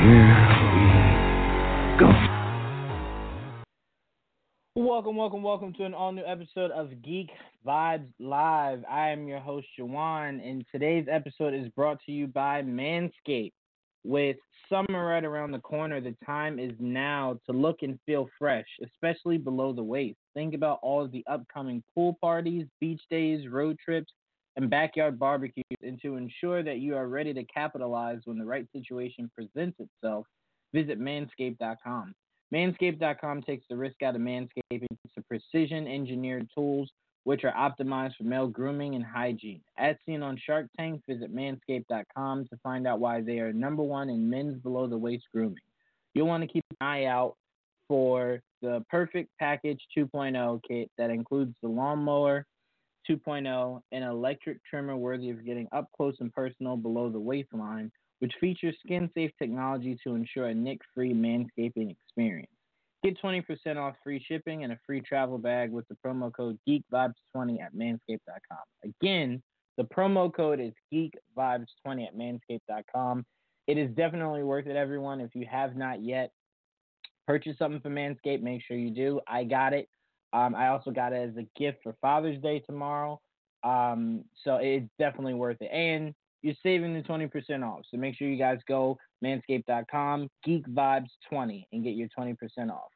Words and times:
Here 0.00 0.08
we 0.08 1.98
go. 1.98 2.10
Welcome, 4.74 5.14
welcome, 5.14 5.42
welcome 5.42 5.74
to 5.74 5.84
an 5.84 5.92
all 5.92 6.10
new 6.10 6.24
episode 6.24 6.70
of 6.70 7.02
Geek 7.02 7.28
Vibes 7.66 8.08
Live. 8.18 8.82
I 8.90 9.10
am 9.10 9.28
your 9.28 9.40
host, 9.40 9.66
Jawan, 9.78 10.42
and 10.42 10.64
today's 10.72 11.06
episode 11.10 11.52
is 11.52 11.68
brought 11.76 11.98
to 12.06 12.12
you 12.12 12.28
by 12.28 12.62
Manscaped. 12.62 13.52
With 14.02 14.38
summer 14.70 15.08
right 15.08 15.22
around 15.22 15.50
the 15.50 15.58
corner, 15.58 16.00
the 16.00 16.16
time 16.24 16.58
is 16.58 16.72
now 16.78 17.38
to 17.44 17.52
look 17.52 17.82
and 17.82 17.98
feel 18.06 18.26
fresh, 18.38 18.64
especially 18.82 19.36
below 19.36 19.74
the 19.74 19.82
waist. 19.82 20.16
Think 20.32 20.54
about 20.54 20.78
all 20.80 21.04
of 21.04 21.12
the 21.12 21.24
upcoming 21.30 21.82
pool 21.94 22.16
parties, 22.22 22.64
beach 22.80 23.02
days, 23.10 23.48
road 23.48 23.76
trips, 23.84 24.10
and 24.60 24.70
backyard 24.70 25.18
barbecues, 25.18 25.64
and 25.82 26.00
to 26.02 26.16
ensure 26.16 26.62
that 26.62 26.78
you 26.78 26.96
are 26.96 27.08
ready 27.08 27.32
to 27.34 27.44
capitalize 27.44 28.20
when 28.24 28.38
the 28.38 28.44
right 28.44 28.66
situation 28.72 29.30
presents 29.34 29.78
itself, 29.80 30.26
visit 30.72 31.00
manscaped.com. 31.00 32.14
Manscaped.com 32.52 33.42
takes 33.42 33.64
the 33.68 33.76
risk 33.76 34.02
out 34.02 34.16
of 34.16 34.20
manscaping 34.20 34.86
to 35.14 35.22
precision 35.28 35.86
engineered 35.86 36.48
tools 36.54 36.90
which 37.24 37.44
are 37.44 37.52
optimized 37.52 38.16
for 38.16 38.24
male 38.24 38.46
grooming 38.46 38.94
and 38.94 39.04
hygiene. 39.04 39.60
As 39.78 39.96
seen 40.06 40.22
on 40.22 40.38
Shark 40.44 40.66
Tank, 40.76 41.02
visit 41.08 41.34
manscaped.com 41.34 42.46
to 42.46 42.56
find 42.62 42.86
out 42.86 42.98
why 42.98 43.20
they 43.20 43.40
are 43.40 43.52
number 43.52 43.82
one 43.82 44.08
in 44.08 44.28
men's 44.28 44.60
below 44.62 44.86
the 44.86 44.96
waist 44.96 45.24
grooming. 45.32 45.58
You'll 46.14 46.26
want 46.26 46.42
to 46.42 46.48
keep 46.48 46.64
an 46.70 46.86
eye 46.86 47.04
out 47.04 47.36
for 47.88 48.40
the 48.62 48.84
Perfect 48.88 49.30
Package 49.38 49.80
2.0 49.96 50.60
kit 50.66 50.90
that 50.96 51.10
includes 51.10 51.54
the 51.62 51.68
lawnmower 51.68 52.46
2.0, 53.10 53.80
an 53.92 54.02
electric 54.02 54.64
trimmer 54.64 54.96
worthy 54.96 55.30
of 55.30 55.44
getting 55.44 55.68
up 55.72 55.88
close 55.96 56.14
and 56.20 56.32
personal 56.32 56.76
below 56.76 57.10
the 57.10 57.18
waistline, 57.18 57.90
which 58.20 58.32
features 58.40 58.76
skin 58.84 59.10
safe 59.14 59.32
technology 59.38 59.98
to 60.04 60.14
ensure 60.14 60.46
a 60.46 60.54
nick 60.54 60.78
free 60.94 61.12
manscaping 61.12 61.90
experience. 61.90 62.50
Get 63.02 63.20
20% 63.22 63.76
off 63.76 63.94
free 64.04 64.22
shipping 64.28 64.62
and 64.62 64.72
a 64.72 64.78
free 64.86 65.00
travel 65.00 65.38
bag 65.38 65.72
with 65.72 65.88
the 65.88 65.96
promo 66.04 66.30
code 66.32 66.58
GeekVibes20 66.68 67.62
at 67.62 67.74
manscaped.com. 67.74 68.58
Again, 68.84 69.42
the 69.78 69.84
promo 69.84 70.32
code 70.32 70.60
is 70.60 70.72
GeekVibes20 70.92 72.06
at 72.06 72.16
manscaped.com. 72.16 73.24
It 73.66 73.78
is 73.78 73.90
definitely 73.94 74.42
worth 74.42 74.66
it, 74.66 74.76
everyone. 74.76 75.20
If 75.20 75.34
you 75.34 75.46
have 75.50 75.76
not 75.76 76.02
yet 76.02 76.30
purchased 77.26 77.58
something 77.58 77.80
from 77.80 77.94
Manscaped, 77.94 78.42
make 78.42 78.62
sure 78.62 78.76
you 78.76 78.90
do. 78.90 79.20
I 79.26 79.44
got 79.44 79.72
it. 79.72 79.88
Um, 80.32 80.54
I 80.54 80.68
also 80.68 80.90
got 80.90 81.12
it 81.12 81.28
as 81.30 81.36
a 81.36 81.46
gift 81.58 81.78
for 81.82 81.94
Father's 82.00 82.40
Day 82.40 82.60
tomorrow. 82.60 83.20
Um, 83.62 84.24
so 84.44 84.56
it's 84.56 84.88
definitely 84.98 85.34
worth 85.34 85.58
it. 85.60 85.70
And 85.72 86.14
you're 86.42 86.54
saving 86.62 86.94
the 86.94 87.02
20% 87.02 87.64
off. 87.64 87.80
So 87.90 87.96
make 87.96 88.16
sure 88.16 88.28
you 88.28 88.38
guys 88.38 88.58
go 88.66 88.96
manscaped.com, 89.24 90.28
geekvibes20, 90.46 91.64
and 91.72 91.84
get 91.84 91.94
your 91.94 92.08
20% 92.18 92.36
off. 92.70 92.90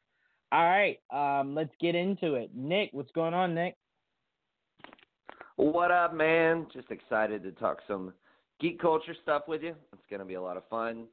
All 0.51 0.63
right, 0.63 0.97
um, 1.13 1.53
let's 1.53 1.73
get 1.81 1.95
into 1.95 2.35
it. 2.35 2.49
Nick, 2.55 2.89
what's 2.93 3.11
going 3.11 3.33
on, 3.33 3.53
Nick? 3.53 3.75
What 5.57 5.91
up, 5.91 6.13
man? 6.13 6.67
Just 6.73 6.91
excited 6.91 7.43
to 7.43 7.51
talk 7.51 7.79
some 7.87 8.13
geek 8.59 8.79
culture 8.79 9.15
stuff 9.21 9.43
with 9.47 9.63
you. 9.63 9.75
It's 9.93 10.05
going 10.09 10.19
to 10.19 10.25
be 10.25 10.35
a 10.35 10.41
lot 10.41 10.57
of 10.57 10.63
fun. 10.69 11.05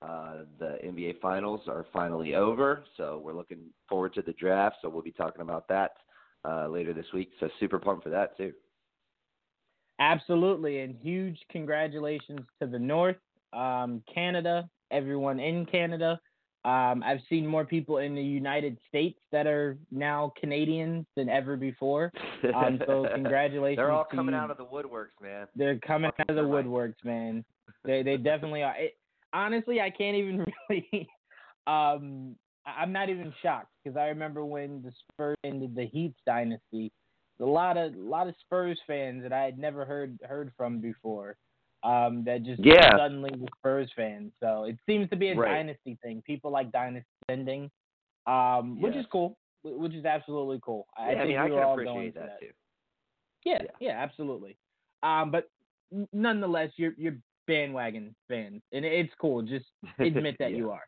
Uh, 0.00 0.44
the 0.58 0.78
NBA 0.84 1.20
Finals 1.20 1.62
are 1.66 1.86
finally 1.92 2.34
over, 2.34 2.84
so 2.96 3.20
we're 3.24 3.34
looking 3.34 3.58
forward 3.88 4.14
to 4.14 4.22
the 4.22 4.32
draft. 4.34 4.76
So 4.80 4.88
we'll 4.88 5.02
be 5.02 5.10
talking 5.10 5.42
about 5.42 5.66
that 5.68 5.92
uh, 6.44 6.68
later 6.68 6.92
this 6.92 7.06
week. 7.12 7.30
So 7.40 7.48
super 7.58 7.78
pumped 7.78 8.04
for 8.04 8.10
that 8.10 8.36
too. 8.36 8.52
Absolutely, 10.00 10.80
and 10.80 10.94
huge 11.02 11.38
congratulations 11.50 12.40
to 12.60 12.68
the 12.68 12.78
North, 12.78 13.16
um, 13.52 14.02
Canada, 14.12 14.68
everyone 14.92 15.40
in 15.40 15.66
Canada. 15.66 16.20
Um, 16.64 17.02
I've 17.04 17.20
seen 17.28 17.46
more 17.46 17.64
people 17.64 17.98
in 17.98 18.14
the 18.14 18.22
United 18.22 18.78
States 18.88 19.18
that 19.32 19.46
are 19.46 19.78
now 19.90 20.32
Canadians 20.38 21.06
than 21.16 21.28
ever 21.28 21.56
before. 21.56 22.12
Um, 22.54 22.80
so 22.86 23.06
congratulations! 23.14 23.78
They're 23.78 23.90
all 23.90 24.04
coming 24.04 24.34
you. 24.34 24.40
out 24.40 24.50
of 24.50 24.58
the 24.58 24.66
woodworks, 24.66 25.20
man. 25.20 25.46
They're 25.56 25.78
coming 25.78 26.10
out 26.18 26.30
of 26.30 26.36
the 26.36 26.42
woodworks, 26.42 27.02
man. 27.04 27.44
They 27.84 28.02
they 28.02 28.16
definitely 28.16 28.62
are. 28.62 28.74
It, 28.76 28.97
honestly, 29.32 29.80
I 29.80 29.90
can't 29.90 30.16
even 30.16 30.44
really. 30.70 31.08
Um, 31.66 32.36
I- 32.66 32.82
I'm 32.82 32.92
not 32.92 33.08
even 33.08 33.32
shocked 33.42 33.72
because 33.82 33.96
I 33.96 34.06
remember 34.08 34.44
when 34.44 34.82
the 34.82 34.92
Spurs 35.12 35.36
ended 35.44 35.74
the 35.74 35.86
Heat's 35.86 36.18
dynasty. 36.26 36.92
A 37.40 37.44
lot 37.44 37.76
of 37.76 37.94
a 37.94 37.98
lot 37.98 38.26
of 38.28 38.34
Spurs 38.40 38.80
fans 38.86 39.22
that 39.22 39.32
I 39.32 39.44
had 39.44 39.58
never 39.58 39.84
heard 39.84 40.18
heard 40.28 40.52
from 40.56 40.80
before. 40.80 41.36
Um, 41.84 42.24
that 42.24 42.42
just 42.42 42.60
Yeah. 42.64 42.96
suddenly 42.96 43.30
were 43.38 43.46
Spurs 43.58 43.90
fans. 43.94 44.32
So 44.40 44.64
it 44.64 44.76
seems 44.86 45.08
to 45.10 45.16
be 45.16 45.28
a 45.28 45.36
Right. 45.36 45.46
dynasty 45.48 45.96
thing. 46.02 46.22
People 46.22 46.50
like 46.50 46.72
dynasty 46.72 47.06
ending, 47.28 47.70
um, 48.26 48.80
which 48.80 48.96
is 48.96 49.06
cool. 49.06 49.38
Which 49.62 49.94
is 49.94 50.04
absolutely 50.04 50.58
cool. 50.62 50.88
I 50.96 51.12
Yeah, 51.12 51.18
I 51.18 51.18
think 51.18 51.28
mean, 51.28 51.38
I 51.38 51.44
we 51.44 51.50
can 51.50 51.58
were 51.58 51.64
all 51.64 51.74
appreciate 51.74 51.92
going 51.94 52.12
for 52.12 52.18
that 52.20 52.40
too. 52.40 52.52
yeah, 53.44 53.62
Yeah. 53.62 53.70
yeah, 53.78 54.02
absolutely. 54.02 54.56
Um, 55.04 55.30
but 55.30 55.48
nonetheless, 56.12 56.72
you're 56.76 56.94
you're 56.98 57.16
bandwagon 57.48 58.14
fans, 58.28 58.62
and 58.72 58.84
it's 58.84 59.12
cool. 59.20 59.42
Just 59.42 59.66
admit 59.98 60.36
that 60.38 60.52
you 60.52 60.70
are. 60.70 60.82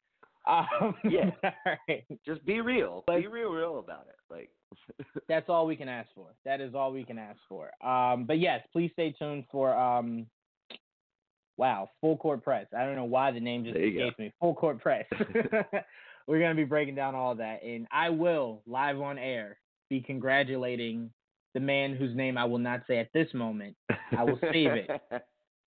Um, 0.49 0.95
Yeah. 1.05 1.31
all 1.43 1.51
right. 1.89 2.05
Just 2.25 2.45
be 2.47 2.61
real. 2.61 3.03
But- 3.09 3.21
be 3.21 3.27
real, 3.27 3.51
real 3.51 3.79
about 3.81 4.07
it. 4.09 4.15
Like, 4.33 4.51
That's 5.29 5.49
all 5.49 5.67
we 5.67 5.75
can 5.75 5.89
ask 5.89 6.09
for. 6.15 6.29
That 6.45 6.61
is 6.61 6.75
all 6.77 6.93
we 6.93 7.03
can 7.05 7.19
ask 7.19 7.39
for. 7.49 7.71
Um, 7.85 8.25
but 8.27 8.39
yes, 8.39 8.61
please 8.73 8.91
stay 8.93 9.13
tuned 9.19 9.45
for 9.51 9.75
um, 9.77 10.27
wow, 11.57 11.91
full 12.01 12.17
court 12.17 12.45
press. 12.45 12.67
I 12.77 12.85
don't 12.85 12.95
know 12.97 13.05
why 13.05 13.33
the 13.33 13.41
name 13.41 13.65
just 13.65 13.77
you 13.79 13.99
go. 13.99 14.11
me. 14.19 14.33
Full 14.41 14.55
court 14.55 14.81
press. 14.81 15.05
We're 16.29 16.41
gonna 16.41 16.55
be 16.55 16.65
breaking 16.65 16.95
down 16.95 17.15
all 17.17 17.35
that, 17.37 17.65
and 17.65 17.89
I 17.91 18.11
will 18.11 18.63
live 18.67 19.01
on 19.01 19.19
air 19.19 19.59
be 19.89 20.01
congratulating 20.01 21.11
the 21.55 21.61
man 21.61 21.97
whose 21.97 22.15
name 22.15 22.39
I 22.39 22.45
will 22.45 22.59
not 22.59 22.83
say 22.87 22.99
at 22.99 23.09
this 23.13 23.27
moment. 23.35 23.75
I 24.17 24.23
will 24.23 24.39
save 24.53 24.71
it. 24.71 24.91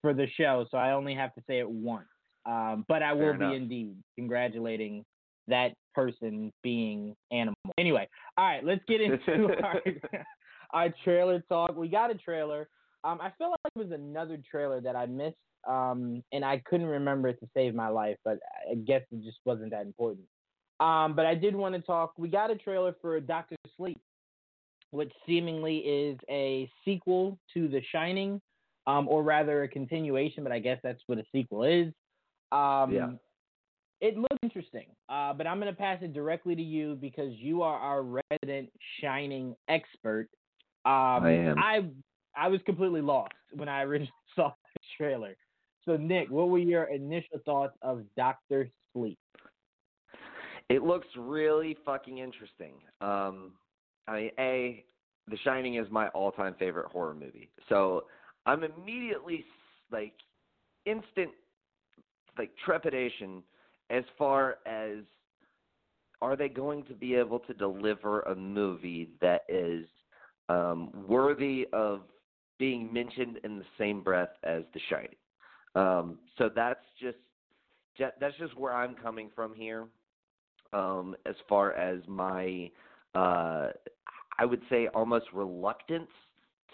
For 0.04 0.12
the 0.12 0.26
show, 0.36 0.66
so 0.70 0.76
I 0.76 0.92
only 0.92 1.14
have 1.14 1.34
to 1.34 1.40
say 1.46 1.60
it 1.60 1.70
once. 1.70 2.04
Um, 2.44 2.84
but 2.88 3.02
I 3.02 3.14
will 3.14 3.20
Fair 3.20 3.32
be 3.38 3.44
enough. 3.46 3.56
indeed 3.56 3.96
congratulating 4.18 5.02
that 5.48 5.72
person 5.94 6.52
being 6.62 7.16
animal. 7.32 7.56
Anyway, 7.78 8.06
all 8.36 8.44
right, 8.44 8.62
let's 8.62 8.82
get 8.86 9.00
into 9.00 9.48
our, 9.62 9.80
our 10.74 10.94
trailer 11.04 11.42
talk. 11.48 11.74
We 11.74 11.88
got 11.88 12.10
a 12.10 12.16
trailer. 12.16 12.68
Um, 13.02 13.18
I 13.22 13.32
feel 13.38 13.48
like 13.48 13.60
it 13.74 13.78
was 13.78 13.92
another 13.92 14.36
trailer 14.50 14.82
that 14.82 14.94
I 14.94 15.06
missed, 15.06 15.36
um, 15.66 16.22
and 16.32 16.44
I 16.44 16.60
couldn't 16.66 16.86
remember 16.86 17.28
it 17.28 17.40
to 17.40 17.48
save 17.56 17.74
my 17.74 17.88
life, 17.88 18.18
but 18.26 18.38
I 18.70 18.74
guess 18.74 19.00
it 19.10 19.24
just 19.24 19.38
wasn't 19.46 19.70
that 19.70 19.86
important. 19.86 20.26
Um, 20.80 21.16
but 21.16 21.24
I 21.24 21.34
did 21.34 21.56
want 21.56 21.74
to 21.76 21.80
talk. 21.80 22.12
We 22.18 22.28
got 22.28 22.50
a 22.50 22.56
trailer 22.56 22.94
for 23.00 23.18
Doctor 23.20 23.56
Sleep, 23.78 24.00
which 24.90 25.12
seemingly 25.26 25.78
is 25.78 26.18
a 26.28 26.68
sequel 26.84 27.38
to 27.54 27.68
The 27.68 27.80
Shining, 27.90 28.42
um, 28.86 29.08
or 29.08 29.22
rather 29.22 29.62
a 29.62 29.68
continuation, 29.68 30.42
but 30.42 30.52
I 30.52 30.58
guess 30.58 30.78
that's 30.82 31.02
what 31.06 31.18
a 31.18 31.24
sequel 31.32 31.64
is. 31.64 31.92
Um, 32.52 32.92
Yeah. 32.92 33.10
It 34.00 34.18
looks 34.18 34.36
interesting, 34.42 34.88
uh, 35.08 35.32
but 35.32 35.46
I'm 35.46 35.58
going 35.58 35.72
to 35.72 35.78
pass 35.78 35.98
it 36.02 36.12
directly 36.12 36.54
to 36.54 36.62
you 36.62 36.96
because 37.00 37.32
you 37.36 37.62
are 37.62 37.78
our 37.78 38.02
resident 38.02 38.70
Shining 39.00 39.56
expert. 39.68 40.28
Um, 40.84 41.24
I 41.24 41.30
am. 41.30 41.58
I 41.58 41.84
I 42.36 42.48
was 42.48 42.60
completely 42.66 43.00
lost 43.00 43.32
when 43.54 43.68
I 43.68 43.82
originally 43.84 44.12
saw 44.34 44.48
the 44.48 44.80
trailer. 44.98 45.36
So, 45.86 45.96
Nick, 45.96 46.28
what 46.30 46.50
were 46.50 46.58
your 46.58 46.84
initial 46.84 47.38
thoughts 47.46 47.76
of 47.80 48.02
Doctor 48.16 48.68
Sleep? 48.92 49.18
It 50.68 50.82
looks 50.82 51.06
really 51.16 51.76
fucking 51.84 52.18
interesting. 52.18 52.74
Um, 53.00 53.52
I 54.08 54.16
mean, 54.16 54.30
a 54.38 54.84
The 55.30 55.36
Shining 55.44 55.76
is 55.76 55.86
my 55.90 56.08
all-time 56.08 56.56
favorite 56.58 56.90
horror 56.90 57.14
movie, 57.14 57.50
so 57.68 58.04
I'm 58.46 58.62
immediately 58.64 59.44
like 59.90 60.14
instant 60.86 61.30
like 62.36 62.50
trepidation 62.64 63.42
as 63.90 64.04
far 64.18 64.56
as 64.66 64.98
are 66.20 66.36
they 66.36 66.48
going 66.48 66.84
to 66.84 66.94
be 66.94 67.14
able 67.14 67.38
to 67.40 67.54
deliver 67.54 68.20
a 68.22 68.34
movie 68.34 69.10
that 69.20 69.42
is 69.48 69.84
um, 70.48 70.90
worthy 71.06 71.66
of 71.72 72.00
being 72.58 72.92
mentioned 72.92 73.38
in 73.44 73.58
the 73.58 73.64
same 73.78 74.02
breath 74.02 74.30
as 74.42 74.62
The 74.72 74.80
Shining? 74.88 75.16
Um, 75.74 76.18
so 76.38 76.48
that's 76.54 76.84
just 77.00 77.18
that's 77.98 78.36
just 78.38 78.58
where 78.58 78.74
I'm 78.74 78.94
coming 78.94 79.30
from 79.34 79.54
here. 79.54 79.86
Um, 80.72 81.14
as 81.26 81.36
far 81.48 81.72
as 81.72 82.00
my, 82.08 82.70
uh, 83.14 83.68
I 84.38 84.44
would 84.44 84.62
say 84.68 84.88
almost 84.88 85.26
reluctance 85.32 86.10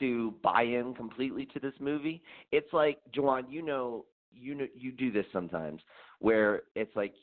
to 0.00 0.34
buy 0.42 0.62
in 0.62 0.94
completely 0.94 1.46
to 1.46 1.60
this 1.60 1.74
movie. 1.80 2.22
It's 2.52 2.72
like 2.72 2.98
Juwan, 3.14 3.44
you 3.48 3.62
know, 3.62 4.04
you 4.32 4.54
know, 4.54 4.66
you 4.74 4.92
do 4.92 5.10
this 5.10 5.26
sometimes, 5.32 5.80
where 6.18 6.62
it's 6.74 6.94
like 6.94 7.14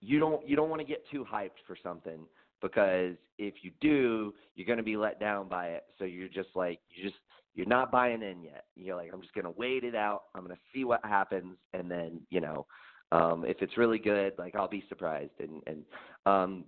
you 0.00 0.18
don't 0.18 0.46
you 0.46 0.56
don't 0.56 0.68
want 0.68 0.80
to 0.80 0.86
get 0.86 1.04
too 1.10 1.24
hyped 1.30 1.60
for 1.66 1.76
something 1.82 2.20
because 2.60 3.16
if 3.38 3.54
you 3.62 3.70
do, 3.80 4.34
you're 4.54 4.66
going 4.66 4.78
to 4.78 4.82
be 4.84 4.96
let 4.96 5.18
down 5.20 5.48
by 5.48 5.68
it. 5.68 5.84
So 5.98 6.04
you're 6.04 6.28
just 6.28 6.50
like 6.54 6.80
you 6.90 7.04
just 7.04 7.20
you're 7.54 7.66
not 7.66 7.92
buying 7.92 8.22
in 8.22 8.42
yet. 8.42 8.64
You're 8.76 8.96
like 8.96 9.10
I'm 9.12 9.20
just 9.20 9.34
going 9.34 9.44
to 9.44 9.50
wait 9.50 9.84
it 9.84 9.94
out. 9.94 10.24
I'm 10.34 10.44
going 10.44 10.54
to 10.54 10.62
see 10.74 10.84
what 10.84 11.04
happens 11.04 11.56
and 11.72 11.90
then, 11.90 12.20
you 12.30 12.40
know, 12.40 12.66
um 13.10 13.44
if 13.46 13.58
it's 13.60 13.76
really 13.76 13.98
good, 13.98 14.32
like 14.38 14.54
I'll 14.54 14.68
be 14.68 14.84
surprised 14.88 15.32
and 15.38 15.62
and 15.66 15.84
um 16.26 16.64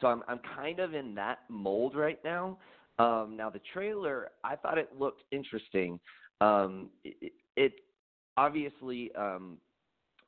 so 0.00 0.08
I'm 0.08 0.22
I'm 0.28 0.40
kind 0.56 0.80
of 0.80 0.94
in 0.94 1.14
that 1.14 1.40
mold 1.48 1.94
right 1.94 2.18
now. 2.24 2.58
Um 2.98 3.36
now 3.36 3.50
the 3.50 3.60
trailer, 3.72 4.30
I 4.44 4.56
thought 4.56 4.78
it 4.78 4.90
looked 4.98 5.22
interesting. 5.32 5.98
Um 6.40 6.90
it, 7.04 7.32
it 7.56 7.72
obviously 8.36 9.10
um 9.16 9.58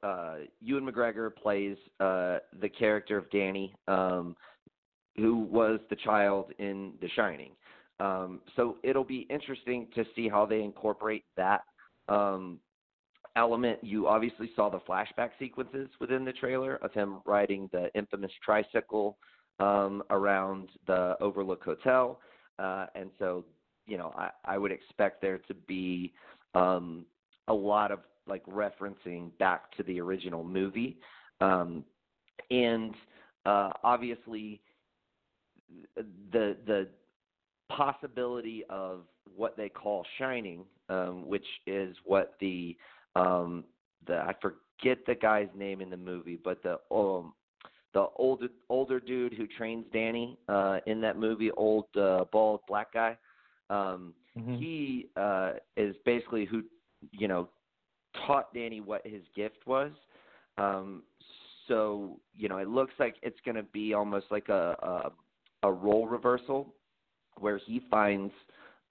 uh 0.03 0.37
Ewan 0.61 0.85
McGregor 0.85 1.35
plays 1.35 1.77
uh 2.01 2.39
the 2.61 2.69
character 2.69 3.17
of 3.19 3.31
Danny 3.31 3.75
um 3.89 4.37
who 5.17 5.39
was 5.39 5.81
the 5.89 5.97
child 5.97 6.53
in 6.59 6.93
The 7.01 7.09
Shining. 7.11 7.53
Um 8.01 8.41
so 8.57 8.77
it'll 8.83 9.05
be 9.05 9.27
interesting 9.31 9.89
to 9.95 10.05
see 10.15 10.29
how 10.29 10.45
they 10.45 10.63
incorporate 10.63 11.25
that 11.37 11.63
um 12.09 12.59
element. 13.37 13.79
You 13.83 14.09
obviously 14.09 14.51
saw 14.57 14.71
the 14.71 14.81
flashback 14.81 15.31
sequences 15.39 15.89
within 16.01 16.25
the 16.25 16.33
trailer 16.33 16.77
of 16.77 16.93
him 16.93 17.21
riding 17.25 17.69
the 17.73 17.91
infamous 17.95 18.33
tricycle 18.45 19.19
um 19.61 20.03
around 20.11 20.71
the 20.87 21.17
Overlook 21.21 21.63
Hotel. 21.63 22.19
Uh 22.59 22.87
and 22.95 23.11
so, 23.19 23.45
you 23.87 23.99
know, 23.99 24.13
I 24.17 24.31
I 24.45 24.59
would 24.59 24.73
expect 24.73 25.21
there 25.23 25.39
to 25.39 25.55
be 25.55 26.13
um 26.55 27.07
a 27.49 27.55
lot 27.55 27.93
of 27.93 28.01
like 28.27 28.45
referencing 28.47 29.31
back 29.39 29.71
to 29.77 29.83
the 29.85 30.01
original 30.01 30.43
movie. 30.43 30.99
Um, 31.41 31.85
and 32.51 32.95
uh, 33.45 33.71
obviously, 33.85 34.61
the 35.97 36.57
the 36.67 36.89
possibility 37.69 38.65
of 38.71 39.01
what 39.35 39.57
they 39.57 39.69
call 39.69 40.05
shining, 40.19 40.65
um, 40.89 41.27
which 41.27 41.47
is 41.67 41.97
what 42.05 42.35
the 42.41 42.77
um, 43.15 43.65
the 44.07 44.17
I 44.17 44.35
forget 44.41 44.99
the 45.07 45.15
guy's 45.15 45.49
name 45.55 45.81
in 45.81 45.91
the 45.91 45.97
movie, 45.97 46.39
but 46.43 46.63
the 46.63 46.79
um, 46.95 47.33
the 47.97 48.09
older 48.17 48.49
older 48.69 49.01
dude 49.01 49.33
who 49.33 49.47
trains 49.47 49.87
Danny 49.91 50.39
uh, 50.51 50.81
in 50.85 51.01
that 51.01 51.19
movie, 51.19 51.51
old 51.53 51.87
uh, 51.97 52.25
bald 52.31 52.61
black 52.69 52.93
guy. 52.93 53.17
Um, 53.71 54.13
Mhm. 54.37 54.59
He 54.59 55.09
uh, 55.17 55.53
is 55.79 55.97
basically 56.05 56.45
who 56.45 56.63
you 57.13 57.27
know 57.27 57.49
taught 58.27 58.53
Danny 58.53 58.81
what 58.81 59.07
his 59.07 59.23
gift 59.35 59.67
was. 59.67 59.93
Um, 60.59 61.05
so 61.69 62.21
you 62.35 62.49
know, 62.51 62.59
it 62.59 62.69
looks 62.69 62.93
like 62.99 63.17
it's 63.23 63.41
going 63.47 63.57
to 63.57 63.63
be 63.63 63.95
almost 63.95 64.27
like 64.31 64.51
a, 64.51 64.77
a 65.63 65.69
a 65.69 65.73
role 65.73 66.07
reversal, 66.07 66.75
where 67.39 67.59
he 67.67 67.81
finds 67.91 68.33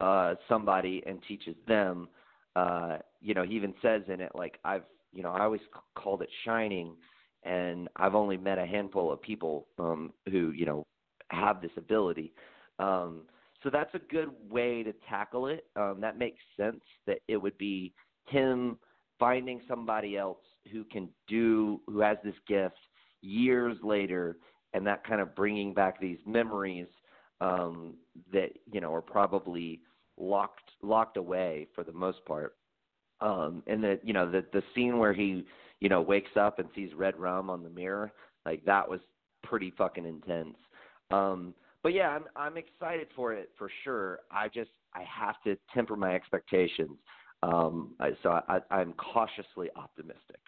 uh, 0.02 0.34
somebody 0.50 1.04
and 1.06 1.20
teaches 1.28 1.56
them. 1.68 2.08
Uh, 2.56 2.98
you 3.22 3.36
know, 3.36 3.44
he 3.44 3.54
even 3.54 3.74
says 3.84 4.02
in 4.08 4.20
it 4.20 4.32
like 4.34 4.58
I've 4.66 4.88
you 5.14 5.22
know 5.22 5.32
I 5.32 5.44
always 5.44 5.62
c- 5.62 5.80
called 5.94 6.24
it 6.24 6.30
shining, 6.44 6.96
and 7.46 7.88
I've 7.96 8.16
only 8.16 8.38
met 8.38 8.58
a 8.58 8.66
handful 8.66 9.12
of 9.12 9.22
people 9.22 9.68
um, 9.80 10.12
who 10.30 10.52
you 10.52 10.66
know 10.66 10.86
have 11.30 11.62
this 11.62 11.72
ability. 11.78 12.34
Um, 12.80 13.22
so 13.64 13.70
that's 13.70 13.94
a 13.96 14.00
good 14.12 14.30
way 14.50 14.84
to 14.84 14.94
tackle 15.10 15.48
it. 15.48 15.66
Um, 15.76 15.98
that 16.02 16.20
makes 16.20 16.40
sense 16.58 16.82
that 17.08 17.20
it 17.28 17.38
would 17.38 17.58
be 17.58 17.94
him 18.26 18.78
finding 19.20 19.62
somebody 19.68 20.18
else 20.18 20.40
who 20.72 20.84
can 20.84 21.10
do 21.28 21.82
who 21.88 22.00
has 22.02 22.18
this 22.24 22.36
gift 22.48 22.76
years 23.22 23.78
later 23.84 24.38
and 24.74 24.86
that 24.86 25.06
kind 25.06 25.22
of 25.22 25.36
bringing 25.36 25.74
back 25.74 26.00
these 26.00 26.18
memories 26.26 26.88
um 27.42 27.96
that 28.32 28.50
you 28.72 28.82
know 28.82 28.94
are 28.94 29.02
probably 29.02 29.82
locked 30.18 30.72
locked 30.82 31.18
away 31.18 31.68
for 31.74 31.84
the 31.84 31.92
most 31.92 32.24
part 32.26 32.56
um 33.22 33.64
and 33.68 33.84
that 33.84 34.00
you 34.04 34.14
know 34.14 34.30
the 34.30 34.44
the 34.54 34.64
scene 34.74 34.98
where 34.98 35.14
he 35.14 35.46
you 35.86 35.90
know 35.90 36.02
wakes 36.02 36.32
up 36.36 36.58
and 36.58 36.68
sees 36.74 36.90
red 36.96 37.16
rum 37.16 37.48
on 37.48 37.62
the 37.62 37.70
mirror 37.70 38.12
like 38.44 38.66
that 38.66 38.90
was 38.90 39.00
pretty 39.44 39.72
fucking 39.78 40.04
intense. 40.04 40.58
Um 41.12 41.54
but 41.84 41.94
yeah 41.94 42.10
i'm 42.10 42.24
i'm 42.36 42.58
excited 42.58 43.06
for 43.16 43.34
it 43.34 43.52
for 43.56 43.70
sure. 43.84 44.22
I 44.32 44.48
just 44.48 44.72
i 44.96 45.04
have 45.04 45.36
to 45.44 45.56
temper 45.76 45.96
my 45.96 46.16
expectations. 46.16 46.98
Um, 47.44 47.94
I, 48.00 48.14
so 48.24 48.40
I, 48.50 48.58
I'm 48.72 48.94
cautiously 48.94 49.70
optimistic. 49.76 50.40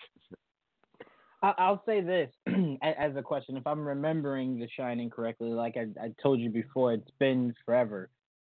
I'll 1.43 1.83
say 1.85 2.01
this 2.01 2.31
as 2.81 3.15
a 3.15 3.21
question: 3.21 3.57
If 3.57 3.67
I'm 3.67 3.87
remembering 3.87 4.57
The 4.57 4.67
Shining 4.75 5.11
correctly, 5.11 5.49
like 5.49 5.77
I, 5.77 5.85
I 6.03 6.13
told 6.23 6.39
you 6.39 6.49
before, 6.49 6.93
it's 6.93 7.11
been 7.19 7.53
forever 7.63 8.09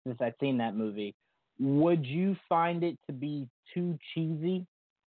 since 0.05 0.17
I've 0.19 0.33
seen 0.41 0.57
that 0.57 0.75
movie. 0.75 1.15
Would 1.59 2.05
you 2.05 2.35
find 2.49 2.83
it 2.83 2.97
to 3.07 3.13
be 3.13 3.47
too 3.73 3.97
cheesy, 4.13 4.67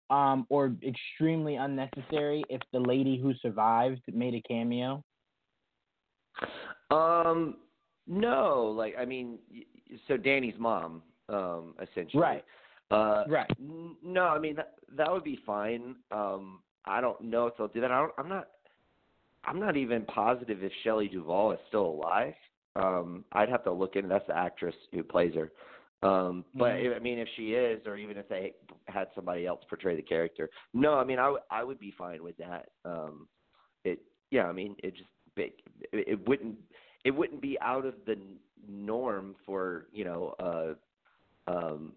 um, 0.09 0.45
or 0.50 0.75
extremely 0.83 1.55
unnecessary 1.55 2.44
if 2.49 2.61
the 2.71 2.80
lady 2.80 3.18
who 3.18 3.33
survived 3.35 4.01
made 4.13 4.33
a 4.35 4.42
cameo? 4.42 5.04
Um, 6.92 7.57
no, 8.07 8.73
like 8.75 8.95
I 8.99 9.06
mean, 9.06 9.39
so 10.07 10.18
Danny's 10.18 10.56
mom, 10.57 11.01
um, 11.30 11.75
essentially, 11.81 12.21
Right. 12.21 12.45
Uh, 12.92 13.23
Right. 13.28 13.49
n- 13.59 13.95
No, 14.04 14.25
I 14.25 14.39
mean 14.39 14.56
that 14.56 14.75
that 14.89 15.11
would 15.11 15.23
be 15.23 15.37
fine. 15.37 15.95
Um, 16.11 16.61
I 16.85 17.01
don't 17.01 17.19
know 17.21 17.47
if 17.47 17.57
they'll 17.57 17.69
do 17.69 17.81
that. 17.81 17.92
I 17.92 18.01
don't, 18.01 18.13
I'm 18.18 18.30
not. 18.30 18.49
I'm 19.45 19.59
not 19.59 19.75
even 19.75 20.06
positive 20.06 20.63
if 20.63 20.71
Shelley 20.83 21.07
Duvall 21.09 21.51
is 21.51 21.59
still 21.68 21.85
alive. 21.85 22.33
Um, 22.75 23.25
I'd 23.33 23.49
have 23.49 23.63
to 23.66 23.71
look 23.71 23.95
into. 23.95 24.07
That's 24.07 24.28
the 24.28 24.37
actress 24.37 24.75
who 24.92 25.04
plays 25.04 25.33
her. 25.35 25.51
Um, 26.04 26.45
but 26.56 26.74
Mhm. 26.74 26.95
I 26.95 27.00
mean, 27.00 27.18
if 27.19 27.30
she 27.36 27.54
is, 27.54 27.86
or 27.88 27.95
even 27.98 28.18
if 28.18 28.28
they 28.28 28.54
had 28.88 29.07
somebody 29.16 29.45
else 29.45 29.64
portray 29.69 29.95
the 29.95 30.02
character, 30.02 30.50
no, 30.74 30.95
I 31.00 31.04
mean, 31.04 31.19
I 31.19 31.30
would- 31.30 31.44
I 31.50 31.64
would 31.64 31.80
be 31.80 31.92
fine 31.92 32.22
with 32.24 32.36
that. 32.38 32.69
Um, 32.86 33.28
it, 33.83 34.00
yeah, 34.31 34.48
I 34.48 34.52
mean, 34.52 34.76
it 34.83 34.95
just 34.95 35.10
it, 35.36 35.60
it 35.92 36.28
wouldn't 36.28 36.57
it 37.04 37.12
wouldn't 37.12 37.42
be 37.42 37.60
out 37.60 37.86
of 37.86 37.95
the 38.06 38.18
norm 38.68 39.36
for 39.45 39.88
you 39.92 40.06
know 40.06 40.36
uh 40.40 41.52
um 41.52 41.94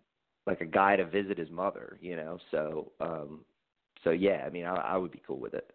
like 0.47 0.61
a 0.63 0.67
guy 0.67 0.97
to 0.97 1.05
visit 1.05 1.37
his 1.37 1.51
mother 1.51 1.99
you 2.01 2.17
know 2.17 2.39
so 2.51 2.91
um 3.01 3.45
so 4.03 4.11
yeah 4.11 4.43
i 4.47 4.51
mean 4.51 4.65
i 4.65 4.75
i 4.75 4.97
would 4.97 5.11
be 5.13 5.21
cool 5.27 5.39
with 5.39 5.53
it 5.55 5.71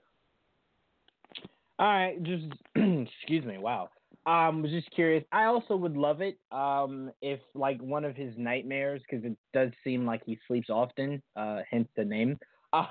All 1.79 1.87
right, 1.87 2.21
just 2.23 2.45
excuse 2.75 3.45
me. 3.45 3.57
Wow. 3.57 3.89
Um, 4.25 4.61
was 4.61 4.71
just 4.71 4.89
curious. 4.91 5.23
I 5.31 5.45
also 5.45 5.75
would 5.75 5.97
love 5.97 6.21
it. 6.21 6.37
Um, 6.51 7.11
if 7.21 7.39
like 7.55 7.81
one 7.81 8.05
of 8.05 8.15
his 8.15 8.33
nightmares, 8.37 9.01
because 9.09 9.25
it 9.25 9.35
does 9.53 9.71
seem 9.83 10.05
like 10.05 10.21
he 10.25 10.37
sleeps 10.47 10.69
often. 10.69 11.21
Uh, 11.35 11.61
hence 11.69 11.87
the 11.95 12.05
name. 12.05 12.37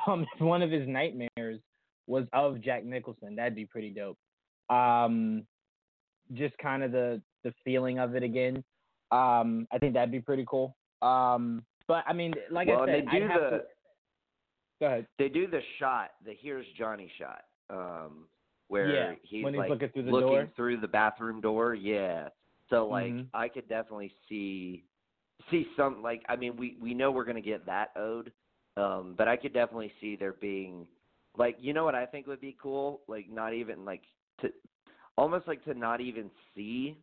Um, 0.07 0.27
if 0.35 0.43
one 0.43 0.61
of 0.61 0.71
his 0.71 0.87
nightmares 0.87 1.59
was 2.07 2.27
of 2.35 2.61
Jack 2.61 2.85
Nicholson, 2.85 3.35
that'd 3.35 3.55
be 3.55 3.65
pretty 3.65 3.89
dope. 3.89 4.19
Um, 4.69 5.47
just 6.35 6.55
kind 6.59 6.83
of 6.83 6.93
the 6.93 7.23
the 7.45 7.55
feeling 7.65 7.99
of 7.99 8.15
it 8.15 8.23
again. 8.23 8.63
Um, 9.11 9.67
I 9.73 9.79
think 9.79 9.95
that'd 9.95 10.13
be 10.13 10.21
pretty 10.21 10.45
cool. 10.47 10.77
Um, 11.01 11.65
but 11.89 12.05
I 12.07 12.13
mean, 12.13 12.35
like 12.51 12.69
well 12.69 12.83
I 12.83 12.87
said, 12.89 12.95
they 12.95 13.19
do 13.19 13.25
I'd 13.25 13.31
the 13.31 13.51
to. 13.51 13.61
Go 14.81 14.87
ahead. 14.87 15.07
they 15.19 15.29
do 15.29 15.47
the 15.47 15.61
shot 15.79 16.11
the 16.25 16.33
here's 16.41 16.67
johnny 16.77 17.11
shot 17.19 17.43
um 17.69 18.25
where 18.71 18.89
Yeah, 18.89 19.15
he's 19.23 19.43
he's 19.43 19.57
like 19.57 19.69
looking 19.69 19.89
through 19.91 20.05
the 20.05 20.11
looking 20.13 20.51
through 20.57 20.81
the 20.81 20.89
bathroom 20.89 21.41
door 21.41 21.75
yeah 21.75 22.29
so 22.71 22.87
like 22.89 23.13
Mhm. 23.13 23.27
i 23.35 23.49
could 23.49 23.69
definitely 23.69 24.13
see 24.29 24.85
see 25.51 25.67
some 25.77 26.03
like 26.03 26.23
i 26.29 26.37
mean 26.37 26.57
we 26.57 26.77
we 26.81 26.95
know 26.95 27.11
we're 27.11 27.25
going 27.25 27.43
to 27.45 27.51
get 27.51 27.67
that 27.67 27.91
ode 27.97 28.33
Um, 28.77 29.15
but 29.19 29.27
I 29.29 29.37
could 29.37 29.53
definitely 29.53 29.93
see 30.01 30.17
there 30.17 30.35
being 30.41 30.87
like 31.37 31.57
you 31.61 31.73
know 31.73 31.85
what 31.85 31.95
I 31.95 32.07
think 32.07 32.27
would 32.27 32.41
be 32.41 32.57
cool? 32.63 33.01
Like 33.09 33.29
not 33.29 33.53
even 33.53 33.85
like 33.85 34.03
to 34.41 34.49
almost 35.17 35.47
like 35.49 35.63
to 35.65 35.75
not 35.75 36.01
even 36.01 36.31
see 36.55 36.97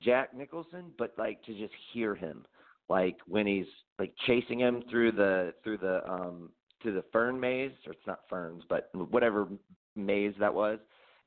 Jack 0.00 0.32
Nicholson, 0.34 0.92
but 0.98 1.12
like 1.18 1.42
to 1.44 1.52
just 1.54 1.74
hear 1.92 2.14
him. 2.14 2.44
Like 2.88 3.18
when 3.26 3.46
he's 3.46 3.66
like 3.98 4.14
chasing 4.26 4.60
him 4.60 4.82
through 4.90 5.12
the 5.12 5.54
through 5.62 5.78
the 5.78 6.08
um 6.08 6.50
through 6.80 6.94
the 6.94 7.04
fern 7.12 7.38
maze, 7.38 7.72
or 7.86 7.92
it's 7.92 8.06
not 8.06 8.20
ferns, 8.28 8.62
but 8.68 8.90
whatever 9.10 9.48
maze 9.96 10.34
that 10.38 10.52
was, 10.52 10.78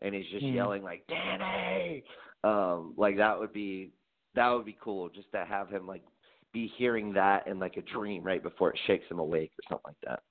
and 0.02 0.14
he's 0.14 0.28
just 0.28 0.46
Mhm. 0.46 0.56
yelling 0.56 0.84
like 0.84 1.06
Danny. 1.08 2.04
Um, 2.44 2.94
like 2.98 3.18
that 3.18 3.40
would 3.40 3.54
be 3.54 3.92
that 4.36 4.50
would 4.50 4.66
be 4.66 4.78
cool 4.82 5.10
just 5.10 5.32
to 5.32 5.46
have 5.46 5.70
him 5.70 5.88
like 5.88 6.04
be 6.52 6.68
hearing 6.68 7.14
that 7.14 7.48
in 7.48 7.60
like 7.60 7.78
a 7.78 7.82
dream 7.82 8.24
right 8.24 8.44
before 8.44 8.72
it 8.72 8.80
shakes 8.86 9.10
him 9.10 9.20
awake 9.20 9.52
or 9.60 9.64
something 9.70 9.84
like 9.88 10.02
that. 10.04 10.24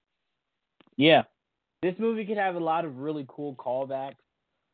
Yeah. 0.96 1.24
This 1.82 1.98
movie 1.98 2.24
could 2.24 2.38
have 2.38 2.54
a 2.56 2.60
lot 2.60 2.84
of 2.84 2.98
really 2.98 3.26
cool 3.28 3.54
callbacks. 3.56 4.16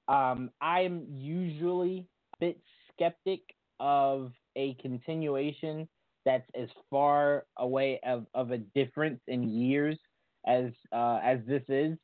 Um, 0.09 0.51
I'm 0.61 1.07
usually 1.11 2.07
a 2.35 2.37
bit 2.39 2.61
skeptic 2.93 3.41
of 3.81 4.33
a 4.57 4.75
continuation 4.75 5.89
that's 6.25 6.49
as 6.55 6.69
far 6.89 7.47
away 7.57 8.01
of, 8.05 8.27
of 8.35 8.51
a 8.51 8.59
difference 8.59 9.21
in 9.27 9.49
years 9.49 9.99
as 10.47 10.67
uh, 10.93 11.21
as 11.23 11.39
this 11.47 11.63
is. 11.69 11.97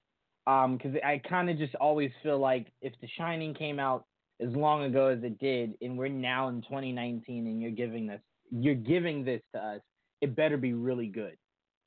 Because 0.46 0.94
I 1.04 1.20
kind 1.28 1.50
of 1.50 1.58
just 1.58 1.74
always 1.76 2.10
feel 2.22 2.38
like 2.38 2.68
if 2.80 2.92
The 3.00 3.08
Shining 3.18 3.52
came 3.52 3.80
out 3.80 4.04
as 4.40 4.50
long 4.50 4.84
ago 4.84 5.08
as 5.08 5.22
it 5.24 5.38
did, 5.38 5.74
and 5.80 5.98
we're 5.98 6.08
now 6.08 6.48
in 6.48 6.62
2019, 6.62 7.46
and 7.46 7.60
you're 7.60 7.70
giving 7.70 8.06
this 8.06 8.20
you're 8.52 8.74
giving 8.76 9.24
this 9.24 9.42
to 9.52 9.60
us, 9.60 9.80
it 10.20 10.36
better 10.36 10.56
be 10.56 10.72
really 10.72 11.08
good 11.08 11.36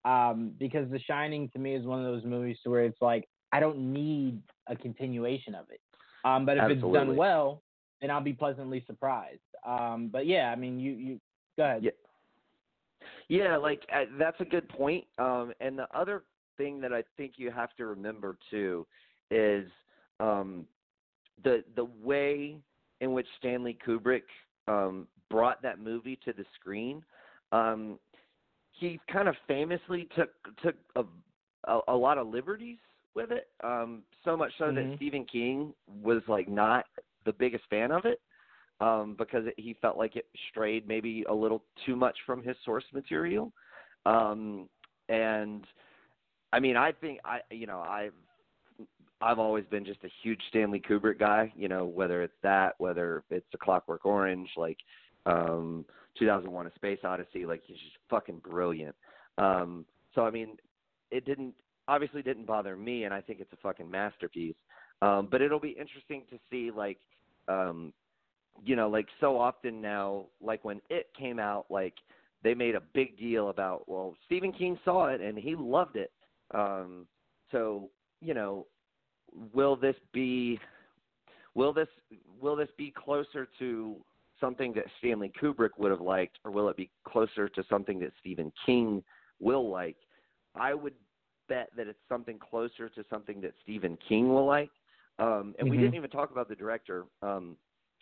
um, 0.04 0.52
because 0.60 0.90
The 0.92 1.00
Shining 1.00 1.50
to 1.54 1.60
me 1.60 1.76
is 1.76 1.86
one 1.86 2.04
of 2.04 2.06
those 2.06 2.26
movies 2.26 2.58
where 2.66 2.84
it's 2.84 3.02
like 3.02 3.28
I 3.52 3.60
don't 3.60 3.94
need 3.94 4.42
a 4.68 4.76
continuation 4.76 5.56
of 5.56 5.66
it. 5.70 5.80
Um, 6.26 6.46
but 6.46 6.58
if 6.58 6.70
it's 6.70 6.82
done 6.82 7.16
well, 7.16 7.62
then 8.02 8.12
I'll 8.12 8.22
be 8.22 8.34
pleasantly 8.34 8.84
surprised. 8.86 9.40
Um, 9.66 10.10
but 10.12 10.26
yeah, 10.26 10.52
I 10.52 10.56
mean, 10.56 10.80
you 10.80 10.92
you 10.94 11.22
go 11.58 11.64
ahead. 11.64 11.84
Yeah. 11.84 11.92
Yeah, 13.30 13.58
like 13.58 13.84
uh, 13.94 14.06
that's 14.18 14.40
a 14.42 14.46
good 14.46 14.68
point. 14.70 15.06
Um, 15.18 15.54
and 15.62 15.78
the 15.78 15.88
other 15.96 16.24
thing 16.60 16.80
that 16.82 16.94
I 16.94 17.04
think 17.18 17.34
you 17.38 17.50
have 17.50 17.76
to 17.78 17.88
remember 17.88 18.38
too 18.52 18.86
is 19.32 19.68
um, 20.20 20.68
the 21.44 21.64
the 21.76 21.86
way 22.04 22.58
in 23.02 23.14
which 23.14 23.28
Stanley 23.40 23.78
Kubrick 23.88 24.24
um, 24.68 25.08
brought 25.32 25.62
that 25.64 25.80
movie 25.80 26.20
to 26.26 26.34
the 26.34 26.46
screen. 26.60 27.04
Um, 27.52 27.98
he 28.72 29.00
kind 29.12 29.28
of 29.28 29.36
famously 29.48 30.08
took 30.16 30.32
took 30.62 30.76
a, 30.96 31.04
a, 31.64 31.80
a 31.88 31.96
lot 31.96 32.18
of 32.18 32.28
liberties 32.28 32.78
with 33.16 33.32
it. 33.32 33.48
Um, 33.64 34.04
so 34.24 34.38
much 34.38 34.52
so 34.58 34.66
Mhm. 34.66 34.76
that 34.76 34.96
Stephen 34.98 35.26
King 35.26 35.74
was 36.04 36.22
like 36.28 36.48
not 36.48 36.86
the 37.26 37.34
biggest 37.34 37.64
fan 37.70 37.92
of 37.92 38.06
it 38.06 38.22
um, 38.82 39.16
because 39.18 39.46
it, 39.48 39.56
he 39.58 39.74
felt 39.82 39.98
like 39.98 40.16
it 40.16 40.28
strayed 40.50 40.88
maybe 40.88 41.24
a 41.30 41.34
little 41.34 41.64
too 41.86 41.96
much 41.96 42.18
from 42.26 42.44
his 42.44 42.56
source 42.64 42.86
material. 42.94 43.52
Um, 44.06 44.70
and 45.10 45.66
I 46.52 46.60
mean, 46.60 46.78
I 46.78 46.92
think 46.92 47.20
I, 47.26 47.40
you 47.52 47.68
know, 47.68 47.80
I've 47.80 48.14
I've 49.22 49.40
always 49.40 49.66
been 49.66 49.86
just 49.86 50.04
a 50.04 50.10
huge 50.24 50.42
Stanley 50.50 50.80
Kubrick 50.80 51.20
guy. 51.20 51.52
You 51.56 51.68
know, 51.68 51.86
whether 51.86 52.22
it's 52.24 52.34
that, 52.44 52.76
whether 52.78 53.24
it's 53.30 53.46
The 53.52 53.58
Clockwork 53.58 54.06
Orange, 54.06 54.50
like 54.58 54.78
um, 55.26 55.86
2001: 56.18 56.68
A 56.68 56.74
Space 56.76 57.00
Odyssey, 57.04 57.46
like 57.46 57.62
he's 57.66 57.78
just 57.78 57.98
fucking 58.10 58.40
brilliant. 58.40 58.96
Um, 59.38 59.86
so 60.16 60.26
I 60.26 60.32
mean, 60.32 60.58
it 61.12 61.26
didn't 61.26 61.54
obviously 61.88 62.22
didn't 62.22 62.46
bother 62.46 62.76
me, 62.76 63.04
and 63.04 63.14
I 63.14 63.22
think 63.22 63.40
it's 63.40 63.54
a 63.54 63.58
fucking 63.58 63.90
masterpiece. 63.90 64.56
Um, 65.02 65.28
but 65.32 65.42
it'll 65.42 65.60
be 65.60 65.78
interesting 65.80 66.24
to 66.30 66.38
see 66.50 66.72
like 66.72 66.98
um, 67.48 67.94
you 68.64 68.76
know, 68.76 68.90
like 68.90 69.08
so 69.20 69.38
often 69.38 69.82
now, 69.82 70.26
like 70.42 70.64
when 70.64 70.82
it 70.90 71.08
came 71.18 71.40
out, 71.40 71.66
like 71.70 71.94
they 72.44 72.54
made 72.54 72.76
a 72.76 72.82
big 72.94 73.18
deal 73.18 73.50
about, 73.50 73.88
well, 73.88 74.16
Stephen 74.26 74.52
King 74.52 74.80
saw 74.86 75.08
it 75.08 75.22
and 75.22 75.38
he 75.38 75.56
loved 75.56 75.96
it. 75.96 76.12
Um, 76.54 77.08
so, 77.52 77.90
you 78.22 78.34
know, 78.34 78.68
will 79.54 79.76
this 79.76 79.96
be, 80.14 80.60
will 81.56 81.74
this, 81.74 81.88
will 82.42 82.56
this 82.56 82.70
be 82.78 82.92
closer 82.92 83.48
to 83.60 83.98
something 84.40 84.74
that 84.74 84.86
Stanley 85.00 85.32
Kubrick 85.42 85.72
would 85.78 85.92
have 85.92 86.02
liked, 86.02 86.40
or 86.44 86.52
will 86.52 86.70
it 86.70 86.78
be 86.78 86.90
closer 87.06 87.50
to 87.50 87.64
something 87.70 88.00
that 88.00 88.12
Stephen 88.20 88.52
King 88.66 89.04
will 89.40 89.70
like? 89.70 89.98
I 90.56 90.74
would 90.74 90.94
bet 91.48 91.70
that 91.76 91.88
it's 91.88 92.00
something 92.08 92.40
closer 92.40 92.90
to 92.90 93.04
something 93.10 93.42
that 93.42 93.54
Stephen 93.64 93.98
King 94.08 94.30
will 94.30 94.46
like. 94.46 94.72
Um, 95.18 95.56
and 95.60 95.70
we 95.70 95.76
Mhm. 95.76 95.82
didn't 95.82 95.96
even 95.96 96.10
talk 96.10 96.32
about 96.32 96.48
the 96.48 96.56
director. 96.56 97.06
Um, 97.22 97.58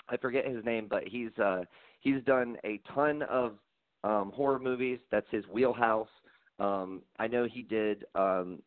I 0.09 0.17
forget 0.17 0.45
his 0.45 0.63
name, 0.63 0.87
but 0.87 1.07
he's 1.07 1.37
uh, 1.39 1.65
he's 1.99 2.23
done 2.23 2.57
a 2.63 2.77
ton 2.93 3.23
of 3.23 3.59
um, 4.03 4.31
horror 4.31 4.59
movies. 4.59 4.99
That's 5.09 5.29
his 5.31 5.47
wheelhouse. 5.47 6.09
Um, 6.59 7.01
I 7.19 7.27
know 7.27 7.45
he 7.45 7.61
did 7.61 8.05
um, 8.15 8.59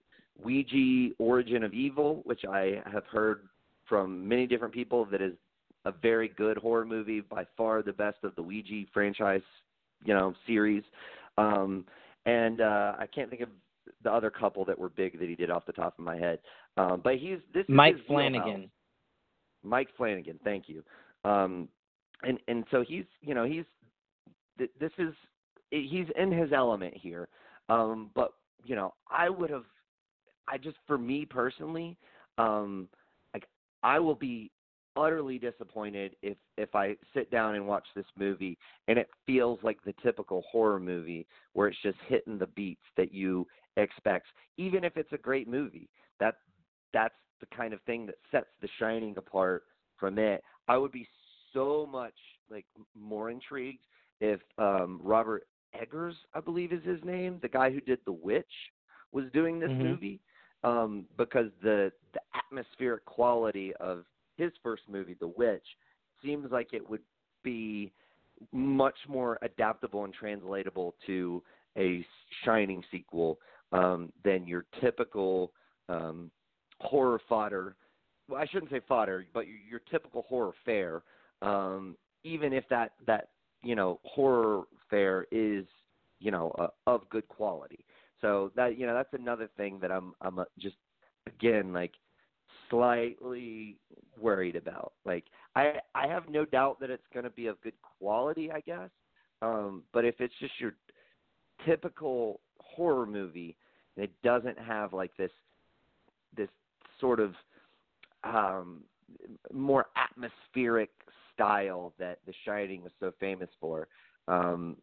Ouija: 0.42 1.14
Origin 1.18 1.64
of 1.64 1.74
Evil, 1.74 2.20
which 2.24 2.44
I 2.44 2.82
have 2.90 3.04
heard 3.06 3.48
from 3.88 4.26
many 4.26 4.46
different 4.46 4.72
people 4.72 5.04
that 5.06 5.20
is 5.20 5.34
a 5.84 5.92
very 5.92 6.28
good 6.28 6.56
horror 6.56 6.84
movie, 6.84 7.20
by 7.20 7.44
far 7.56 7.82
the 7.82 7.92
best 7.92 8.18
of 8.22 8.34
the 8.36 8.42
Ouija 8.42 8.88
franchise, 8.92 9.42
you 10.04 10.14
know, 10.14 10.34
series. 10.46 10.84
Um, 11.38 11.84
and 12.26 12.60
uh, 12.60 12.94
I 12.98 13.06
can't 13.06 13.30
think 13.30 13.42
of 13.42 13.48
the 14.04 14.12
other 14.12 14.30
couple 14.30 14.64
that 14.66 14.78
were 14.78 14.90
big 14.90 15.18
that 15.18 15.28
he 15.28 15.34
did 15.34 15.50
off 15.50 15.66
the 15.66 15.72
top 15.72 15.98
of 15.98 16.04
my 16.04 16.16
head. 16.16 16.38
Um, 16.76 17.00
but 17.02 17.16
he's 17.16 17.38
this 17.52 17.62
is 17.62 17.68
Mike. 17.68 17.96
Flanagan. 18.06 18.70
Mike 19.62 19.88
Flanagan, 19.96 20.38
thank 20.44 20.68
you. 20.68 20.82
Um, 21.24 21.68
and 22.22 22.38
and 22.48 22.64
so 22.70 22.84
he's 22.86 23.04
you 23.20 23.34
know 23.34 23.44
he's 23.44 23.64
th- 24.58 24.70
this 24.78 24.92
is 24.98 25.12
he's 25.70 26.06
in 26.18 26.30
his 26.30 26.52
element 26.52 26.94
here. 26.96 27.28
Um, 27.70 28.10
but 28.14 28.32
you 28.64 28.76
know 28.76 28.94
I 29.10 29.30
would 29.30 29.50
have 29.50 29.64
I 30.48 30.58
just 30.58 30.76
for 30.86 30.98
me 30.98 31.24
personally, 31.24 31.96
um, 32.38 32.88
like 33.32 33.46
I 33.82 33.98
will 33.98 34.14
be 34.14 34.50
utterly 34.96 35.38
disappointed 35.38 36.16
if 36.22 36.36
if 36.58 36.74
I 36.74 36.96
sit 37.14 37.30
down 37.30 37.54
and 37.54 37.66
watch 37.66 37.86
this 37.94 38.06
movie 38.18 38.58
and 38.88 38.98
it 38.98 39.08
feels 39.24 39.60
like 39.62 39.78
the 39.84 39.94
typical 40.02 40.42
horror 40.50 40.80
movie 40.80 41.26
where 41.52 41.68
it's 41.68 41.80
just 41.82 41.96
hitting 42.08 42.38
the 42.38 42.48
beats 42.48 42.82
that 42.96 43.14
you 43.14 43.46
expect, 43.76 44.26
even 44.56 44.84
if 44.84 44.96
it's 44.96 45.12
a 45.12 45.18
great 45.18 45.48
movie. 45.48 45.88
That 46.18 46.36
that's 46.92 47.14
the 47.40 47.46
kind 47.56 47.72
of 47.72 47.80
thing 47.82 48.06
that 48.06 48.16
sets 48.30 48.48
The 48.60 48.68
Shining 48.78 49.14
apart 49.16 49.62
from 49.96 50.18
it. 50.18 50.42
I 50.68 50.76
would 50.76 50.92
be 50.92 51.06
so 51.52 51.88
much 51.90 52.14
like 52.50 52.66
more 52.98 53.30
intrigued 53.30 53.86
if 54.20 54.40
um 54.58 55.00
Robert 55.02 55.44
Eggers, 55.74 56.14
I 56.34 56.40
believe 56.40 56.72
is 56.72 56.84
his 56.84 57.02
name, 57.04 57.38
the 57.42 57.48
guy 57.48 57.70
who 57.70 57.80
did 57.80 57.98
The 58.04 58.12
Witch, 58.12 58.72
was 59.12 59.24
doing 59.32 59.58
this 59.58 59.70
Mhm. 59.70 59.82
movie. 59.82 60.20
Um, 60.62 61.06
because 61.16 61.50
the 61.62 61.90
the 62.12 62.20
atmospheric 62.34 63.04
quality 63.06 63.72
of 63.76 64.04
his 64.36 64.52
first 64.62 64.82
movie, 64.88 65.14
The 65.14 65.28
Witch, 65.28 65.66
seems 66.22 66.50
like 66.50 66.74
it 66.74 66.88
would 66.88 67.02
be 67.42 67.92
much 68.52 68.96
more 69.08 69.38
adaptable 69.42 70.04
and 70.04 70.12
translatable 70.12 70.94
to 71.06 71.42
a 71.76 72.04
Shining 72.44 72.82
sequel 72.90 73.38
um, 73.72 74.12
than 74.24 74.46
your 74.46 74.64
typical 74.80 75.52
um, 75.88 76.30
horror 76.80 77.20
fodder. 77.28 77.76
Well, 78.28 78.40
I 78.40 78.46
shouldn't 78.46 78.70
say 78.70 78.80
fodder, 78.86 79.26
but 79.32 79.46
your, 79.46 79.58
your 79.68 79.80
typical 79.90 80.22
horror 80.22 80.52
fare. 80.64 81.02
Um, 81.42 81.96
even 82.22 82.52
if 82.52 82.64
that 82.68 82.92
that 83.06 83.28
you 83.62 83.74
know 83.74 84.00
horror 84.04 84.64
fare 84.88 85.26
is 85.30 85.64
you 86.18 86.30
know 86.30 86.50
uh, 86.58 86.68
of 86.86 87.08
good 87.10 87.26
quality. 87.28 87.84
So 88.20 88.52
that 88.56 88.78
you 88.78 88.86
know 88.86 88.94
that's 88.94 89.14
another 89.14 89.48
thing 89.56 89.78
that 89.80 89.90
I'm 89.90 90.14
I'm 90.20 90.38
uh, 90.38 90.44
just 90.58 90.76
again 91.26 91.72
like 91.72 91.92
slightly 92.68 93.76
worried 94.18 94.56
about. 94.56 94.92
Like 95.04 95.24
I 95.56 95.74
I 95.94 96.06
have 96.06 96.28
no 96.28 96.44
doubt 96.44 96.80
that 96.80 96.90
it's 96.90 97.06
going 97.12 97.24
to 97.24 97.30
be 97.30 97.46
of 97.46 97.60
good 97.62 97.74
quality, 97.98 98.50
I 98.50 98.60
guess. 98.60 98.90
Um, 99.42 99.84
but 99.92 100.04
if 100.04 100.16
it's 100.20 100.34
just 100.38 100.52
your 100.60 100.74
typical 101.66 102.40
horror 102.58 103.06
movie 103.06 103.56
and 103.96 104.04
it 104.04 104.12
doesn't 104.22 104.58
have 104.58 104.92
like 104.92 105.16
this 105.16 105.30
this 106.36 106.48
sort 107.00 107.20
of 107.20 107.34
um 108.24 108.82
more 109.52 109.86
atmospheric 109.96 110.90
style 111.40 111.94
that 111.98 112.18
The 112.26 112.34
Shining 112.44 112.82
was 112.82 112.92
so 113.00 113.12
famous 113.18 113.48
for. 113.60 113.88
Um 114.28 114.76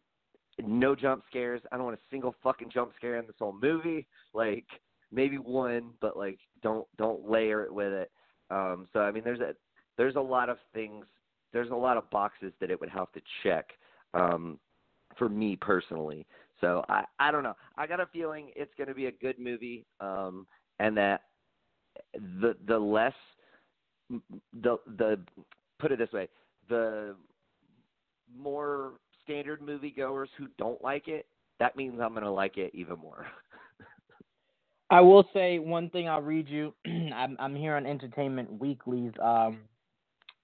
no 0.60 0.96
jump 0.96 1.22
scares. 1.30 1.62
I 1.70 1.76
don't 1.76 1.84
want 1.84 1.96
a 1.96 2.10
single 2.10 2.34
fucking 2.42 2.70
jump 2.70 2.90
scare 2.96 3.16
in 3.18 3.26
this 3.26 3.36
whole 3.38 3.56
movie. 3.60 4.06
Like 4.34 4.66
maybe 5.12 5.38
one, 5.38 5.90
but 6.00 6.16
like 6.16 6.38
don't 6.62 6.86
don't 6.96 7.28
layer 7.28 7.64
it 7.64 7.72
with 7.72 7.92
it. 7.92 8.10
Um 8.50 8.86
so 8.92 9.00
I 9.00 9.12
mean 9.12 9.22
there's 9.24 9.40
a 9.40 9.54
there's 9.96 10.16
a 10.16 10.20
lot 10.20 10.48
of 10.48 10.58
things 10.74 11.06
there's 11.52 11.70
a 11.70 11.74
lot 11.74 11.96
of 11.96 12.10
boxes 12.10 12.52
that 12.60 12.70
it 12.70 12.80
would 12.80 12.90
have 12.90 13.10
to 13.12 13.20
check 13.42 13.70
um 14.14 14.58
for 15.16 15.28
me 15.28 15.56
personally. 15.56 16.26
So 16.60 16.84
I 16.88 17.04
I 17.18 17.30
don't 17.30 17.42
know. 17.42 17.56
I 17.76 17.86
got 17.86 18.00
a 18.00 18.06
feeling 18.06 18.50
it's 18.56 18.72
going 18.76 18.88
to 18.88 18.94
be 18.94 19.06
a 19.06 19.12
good 19.12 19.38
movie, 19.38 19.86
um, 20.00 20.46
and 20.78 20.96
that 20.96 21.22
the 22.14 22.56
the 22.66 22.78
less 22.78 23.14
the 24.10 24.78
the 24.96 25.20
put 25.78 25.92
it 25.92 25.98
this 25.98 26.12
way 26.12 26.28
the 26.68 27.14
more 28.36 28.94
standard 29.22 29.60
moviegoers 29.60 30.28
who 30.36 30.48
don't 30.58 30.82
like 30.82 31.08
it 31.08 31.26
that 31.58 31.76
means 31.76 32.00
I'm 32.00 32.12
going 32.12 32.24
to 32.24 32.30
like 32.30 32.56
it 32.56 32.70
even 32.74 32.98
more. 32.98 33.26
I 34.90 35.00
will 35.00 35.28
say 35.34 35.58
one 35.58 35.90
thing. 35.90 36.08
I'll 36.08 36.22
read 36.22 36.48
you. 36.48 36.74
I'm 36.86 37.36
I'm 37.38 37.54
here 37.54 37.76
on 37.76 37.86
Entertainment 37.86 38.60
Weekly's 38.60 39.12
um, 39.22 39.58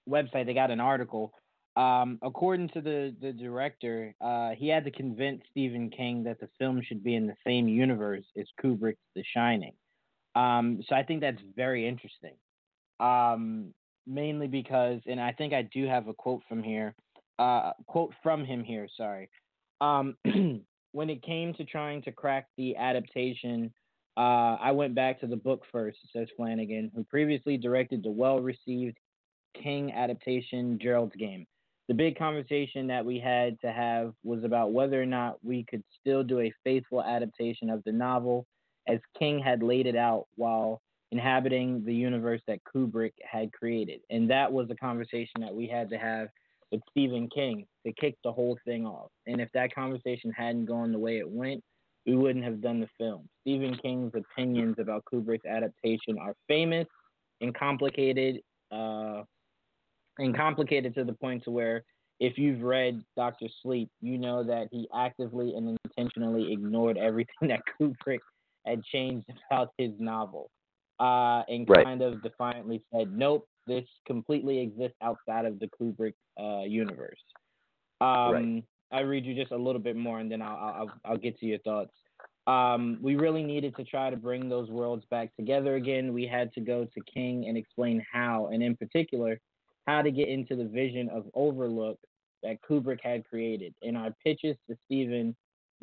website. 0.07 0.45
They 0.45 0.53
got 0.53 0.71
an 0.71 0.79
article. 0.79 1.33
Um, 1.77 2.19
according 2.21 2.69
to 2.69 2.81
the 2.81 3.15
the 3.21 3.33
director, 3.33 4.13
uh, 4.21 4.51
he 4.51 4.67
had 4.67 4.85
to 4.85 4.91
convince 4.91 5.41
Stephen 5.51 5.89
King 5.89 6.23
that 6.25 6.39
the 6.39 6.49
film 6.59 6.81
should 6.85 7.03
be 7.03 7.15
in 7.15 7.27
the 7.27 7.35
same 7.45 7.67
universe 7.67 8.25
as 8.37 8.45
Kubrick's 8.63 8.97
The 9.15 9.23
Shining. 9.33 9.73
Um, 10.35 10.81
so 10.87 10.95
I 10.95 11.03
think 11.03 11.21
that's 11.21 11.41
very 11.55 11.87
interesting. 11.87 12.35
Um, 12.99 13.73
mainly 14.07 14.47
because, 14.47 15.01
and 15.07 15.19
I 15.19 15.31
think 15.31 15.53
I 15.53 15.63
do 15.73 15.85
have 15.87 16.07
a 16.07 16.13
quote 16.13 16.41
from 16.47 16.63
here. 16.63 16.95
Uh, 17.37 17.71
quote 17.87 18.13
from 18.23 18.45
him 18.45 18.63
here. 18.63 18.87
Sorry. 18.95 19.29
Um, 19.81 20.15
when 20.91 21.09
it 21.09 21.21
came 21.21 21.53
to 21.55 21.65
trying 21.65 22.01
to 22.03 22.11
crack 22.11 22.47
the 22.57 22.77
adaptation 22.77 23.73
uh, 24.17 24.55
I 24.61 24.71
went 24.71 24.95
back 24.95 25.19
to 25.19 25.27
the 25.27 25.35
book 25.35 25.63
first, 25.71 25.97
says 26.13 26.27
Flanagan, 26.37 26.91
who 26.95 27.03
previously 27.03 27.57
directed 27.57 28.03
the 28.03 28.11
well 28.11 28.39
received 28.39 28.97
King 29.61 29.91
adaptation 29.91 30.79
Gerald's 30.81 31.15
Game. 31.17 31.45
The 31.87 31.93
big 31.93 32.17
conversation 32.17 32.87
that 32.87 33.05
we 33.05 33.19
had 33.19 33.59
to 33.59 33.71
have 33.71 34.13
was 34.23 34.43
about 34.43 34.71
whether 34.71 35.01
or 35.01 35.05
not 35.05 35.37
we 35.43 35.65
could 35.69 35.83
still 35.99 36.23
do 36.23 36.39
a 36.39 36.53
faithful 36.63 37.03
adaptation 37.03 37.69
of 37.69 37.83
the 37.83 37.91
novel 37.91 38.47
as 38.87 38.99
King 39.19 39.39
had 39.39 39.61
laid 39.61 39.85
it 39.85 39.95
out 39.95 40.27
while 40.35 40.81
inhabiting 41.15 41.81
the 41.85 41.93
universe 41.93 42.41
that 42.45 42.59
Kubrick 42.65 43.13
had 43.23 43.53
created. 43.53 44.01
And 44.09 44.29
that 44.29 44.51
was 44.51 44.69
a 44.69 44.75
conversation 44.75 45.39
that 45.39 45.55
we 45.55 45.65
had 45.65 45.89
to 45.91 45.97
have 45.97 46.27
with 46.73 46.81
Stephen 46.91 47.29
King 47.33 47.65
to 47.85 47.93
kick 47.93 48.17
the 48.25 48.33
whole 48.33 48.57
thing 48.65 48.85
off. 48.85 49.11
And 49.25 49.39
if 49.39 49.49
that 49.53 49.73
conversation 49.73 50.29
hadn't 50.31 50.65
gone 50.65 50.91
the 50.91 50.99
way 50.99 51.19
it 51.19 51.29
went, 51.29 51.63
we 52.05 52.17
wouldn't 52.17 52.43
have 52.43 52.59
done 52.59 52.81
the 52.81 52.89
film. 52.97 53.29
Stephen 53.41 53.77
King's 53.77 54.11
opinions 54.13 54.75
about 54.77 55.05
Kubrick's 55.05 55.45
adaptation 55.45 56.17
are 56.19 56.35
famous 56.49 56.85
and 57.39 57.55
complicated, 57.55 58.41
uh, 58.73 59.23
and 60.17 60.35
complicated 60.35 60.95
to 60.95 61.05
the 61.05 61.13
point 61.13 61.45
to 61.45 61.51
where 61.51 61.85
if 62.19 62.37
you've 62.37 62.61
read 62.61 63.01
Doctor 63.15 63.47
Sleep, 63.63 63.89
you 64.01 64.17
know 64.17 64.43
that 64.43 64.67
he 64.69 64.89
actively 64.93 65.55
and 65.55 65.77
intentionally 65.85 66.51
ignored 66.51 66.97
everything 66.97 67.35
that 67.47 67.61
Kubrick 67.79 68.19
had 68.65 68.83
changed 68.83 69.27
about 69.49 69.69
his 69.77 69.91
novel, 69.97 70.49
uh, 70.99 71.43
and 71.47 71.67
right. 71.69 71.85
kind 71.85 72.01
of 72.01 72.21
defiantly 72.21 72.83
said, 72.93 73.15
"Nope, 73.15 73.47
this 73.67 73.85
completely 74.05 74.59
exists 74.59 74.97
outside 75.01 75.45
of 75.45 75.59
the 75.59 75.67
Kubrick 75.67 76.13
uh, 76.39 76.63
universe." 76.63 77.19
Um, 78.01 78.31
right. 78.31 78.63
I 78.91 78.99
read 79.01 79.25
you 79.25 79.35
just 79.35 79.51
a 79.51 79.57
little 79.57 79.81
bit 79.81 79.95
more, 79.95 80.19
and 80.19 80.31
then 80.31 80.41
I'll 80.41 80.57
I'll, 80.57 80.91
I'll 81.05 81.17
get 81.17 81.39
to 81.39 81.45
your 81.45 81.59
thoughts. 81.59 81.91
Um, 82.47 82.99
we 83.01 83.15
really 83.15 83.43
needed 83.43 83.75
to 83.77 83.83
try 83.83 84.09
to 84.09 84.17
bring 84.17 84.49
those 84.49 84.69
worlds 84.69 85.03
back 85.09 85.35
together 85.35 85.75
again. 85.75 86.13
We 86.13 86.27
had 86.27 86.53
to 86.53 86.61
go 86.61 86.85
to 86.85 87.01
King 87.11 87.47
and 87.47 87.57
explain 87.57 88.05
how, 88.11 88.49
and 88.53 88.61
in 88.61 88.75
particular, 88.75 89.39
how 89.87 90.03
to 90.03 90.11
get 90.11 90.27
into 90.27 90.55
the 90.55 90.65
vision 90.65 91.09
of 91.09 91.25
Overlook 91.33 91.97
that 92.43 92.61
Kubrick 92.61 92.99
had 93.01 93.25
created. 93.27 93.73
And 93.81 93.97
our 93.97 94.15
pitches 94.23 94.55
to 94.69 94.77
Stephen 94.85 95.35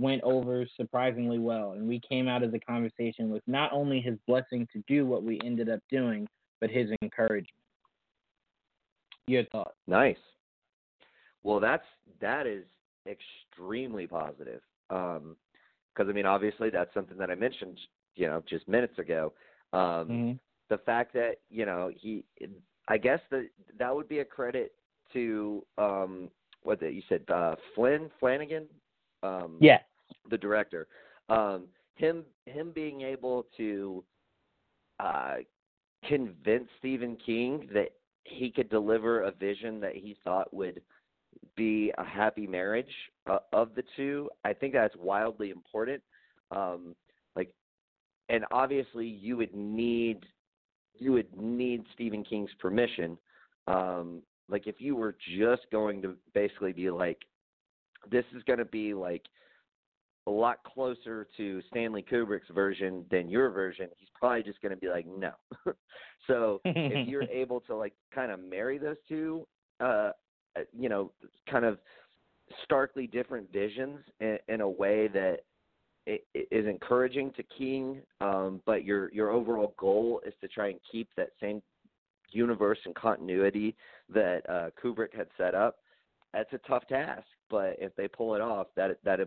went 0.03 0.23
over 0.23 0.67
surprisingly 0.77 1.39
well, 1.39 1.73
and 1.73 1.89
we 1.89 2.01
came 2.01 2.29
out 2.29 2.43
of 2.43 2.53
the 2.53 2.59
conversation 2.59 3.31
with 3.31 3.43
not 3.47 3.73
only 3.73 4.01
his 4.01 4.19
blessing 4.27 4.67
to 4.73 4.83
do 4.87 5.07
what 5.07 5.23
we 5.23 5.41
ended 5.45 5.69
up 5.69 5.81
doing, 5.91 6.29
but 6.61 6.71
his 6.71 6.91
encouragement. 7.03 7.49
Your 9.27 9.45
thoughts? 9.47 9.77
Nice. 9.87 10.17
Well, 11.45 11.61
that's 11.61 11.85
that 12.21 12.47
is 12.47 12.65
extremely 13.07 14.07
positive. 14.07 14.61
Um, 14.91 15.37
because 15.95 16.09
I 16.09 16.13
mean, 16.13 16.27
obviously, 16.27 16.71
that's 16.71 16.93
something 16.95 17.19
that 17.19 17.31
I 17.31 17.35
mentioned, 17.35 17.79
you 18.17 18.27
know, 18.27 18.43
just 18.49 18.67
minutes 18.67 18.99
ago. 18.99 19.33
Um, 19.73 19.81
mm-hmm. 19.81 20.33
The 20.71 20.79
fact 20.79 21.13
that 21.15 21.37
you 21.51 21.67
know 21.67 21.91
he, 21.95 22.25
I 22.89 22.99
guess 22.99 23.21
that 23.31 23.49
that 23.79 23.95
would 23.95 24.09
be 24.09 24.21
a 24.21 24.25
credit 24.25 24.73
to 25.13 25.65
um, 25.79 26.31
what 26.63 26.81
the, 26.81 26.91
you 26.91 27.03
said, 27.09 27.23
uh, 27.33 27.57
Flynn 27.75 28.11
Flanagan. 28.19 28.67
Um, 29.23 29.59
yeah. 29.61 29.79
The 30.31 30.39
director. 30.39 30.87
Um, 31.29 31.65
him 31.95 32.25
him 32.47 32.73
being 32.75 33.03
able 33.03 33.47
to 33.57 34.05
uh, 34.99 35.37
convince 36.07 36.69
Stephen 36.79 37.17
King 37.25 37.69
that 37.73 37.91
he 38.25 38.51
could 38.51 38.71
deliver 38.71 39.23
a 39.23 39.33
vision 39.33 39.81
that 39.81 39.95
he 39.95 40.17
thought 40.25 40.53
would 40.53 40.81
be 41.57 41.93
a 41.99 42.05
happy 42.05 42.47
marriage 42.47 42.93
uh, 43.29 43.39
of 43.53 43.75
the 43.75 43.85
two. 43.97 44.29
I 44.45 44.53
think 44.53 44.73
that's 44.73 44.95
wildly 44.97 45.51
important. 45.51 46.03
Um, 46.51 46.95
like, 47.37 47.53
and 48.29 48.45
obviously, 48.51 49.07
you 49.07 49.37
would 49.37 49.55
need 49.55 50.25
you 50.99 51.13
would 51.13 51.35
need 51.37 51.85
Stephen 51.95 52.23
King's 52.23 52.51
permission. 52.59 53.19
Um, 53.67 54.23
like, 54.49 54.67
if 54.67 54.81
you 54.81 54.95
were 54.95 55.17
just 55.37 55.63
going 55.73 56.03
to 56.03 56.17
basically 56.35 56.73
be 56.73 56.91
like, 56.91 57.19
this 58.11 58.25
is 58.37 58.43
going 58.45 58.59
to 58.59 58.65
be 58.65 58.93
like 58.95 59.23
a 60.27 60.31
lot 60.31 60.59
closer 60.65 61.27
to 61.37 61.61
Stanley 61.69 62.05
Kubrick's 62.09 62.51
version 62.55 63.05
than 63.11 63.29
your 63.29 63.51
version, 63.51 63.89
he's 63.99 64.09
probably 64.15 64.43
just 64.43 64.61
going 64.63 64.71
to 64.75 64.81
be 64.81 64.89
like, 64.89 65.07
no. 65.07 65.33
so 66.27 66.61
if 66.65 67.09
you're 67.09 67.25
able 67.25 67.61
to 67.63 67.75
like 67.75 67.93
kind 68.15 68.31
of 68.31 68.41
marry 68.41 68.79
those 68.79 68.97
two, 69.09 69.47
uh, 69.81 70.11
uh, 70.57 70.61
you 70.79 70.89
know, 70.89 71.11
kind 71.51 71.65
of 71.65 71.79
starkly 72.65 73.07
different 73.07 73.51
visions 73.53 73.99
in, 74.21 74.39
in 74.49 74.61
a 74.61 74.69
way 74.69 75.09
that 75.09 75.39
is 76.07 76.67
encouraging 76.67 77.33
to 77.33 77.43
King, 77.57 78.03
um, 78.21 78.61
but 78.67 78.85
your 78.85 79.13
your 79.13 79.31
overall 79.31 79.75
goal 79.79 80.21
is 80.27 80.35
to 80.41 80.49
try 80.49 80.69
and 80.69 80.81
keep 80.91 81.09
that 81.17 81.31
same 81.41 81.63
universe 82.33 82.79
and 82.85 82.95
continuity 82.95 83.77
that 84.13 84.41
uh, 84.49 84.71
Kubrick 84.83 85.15
had 85.15 85.29
set 85.39 85.55
up. 85.55 85.77
That's 86.33 86.53
a 86.53 86.59
tough 86.67 86.87
task, 86.89 87.27
but 87.51 87.77
if 87.79 87.95
they 87.95 88.09
pull 88.09 88.35
it 88.35 88.41
off, 88.41 88.67
that 88.77 88.99
that 89.05 89.21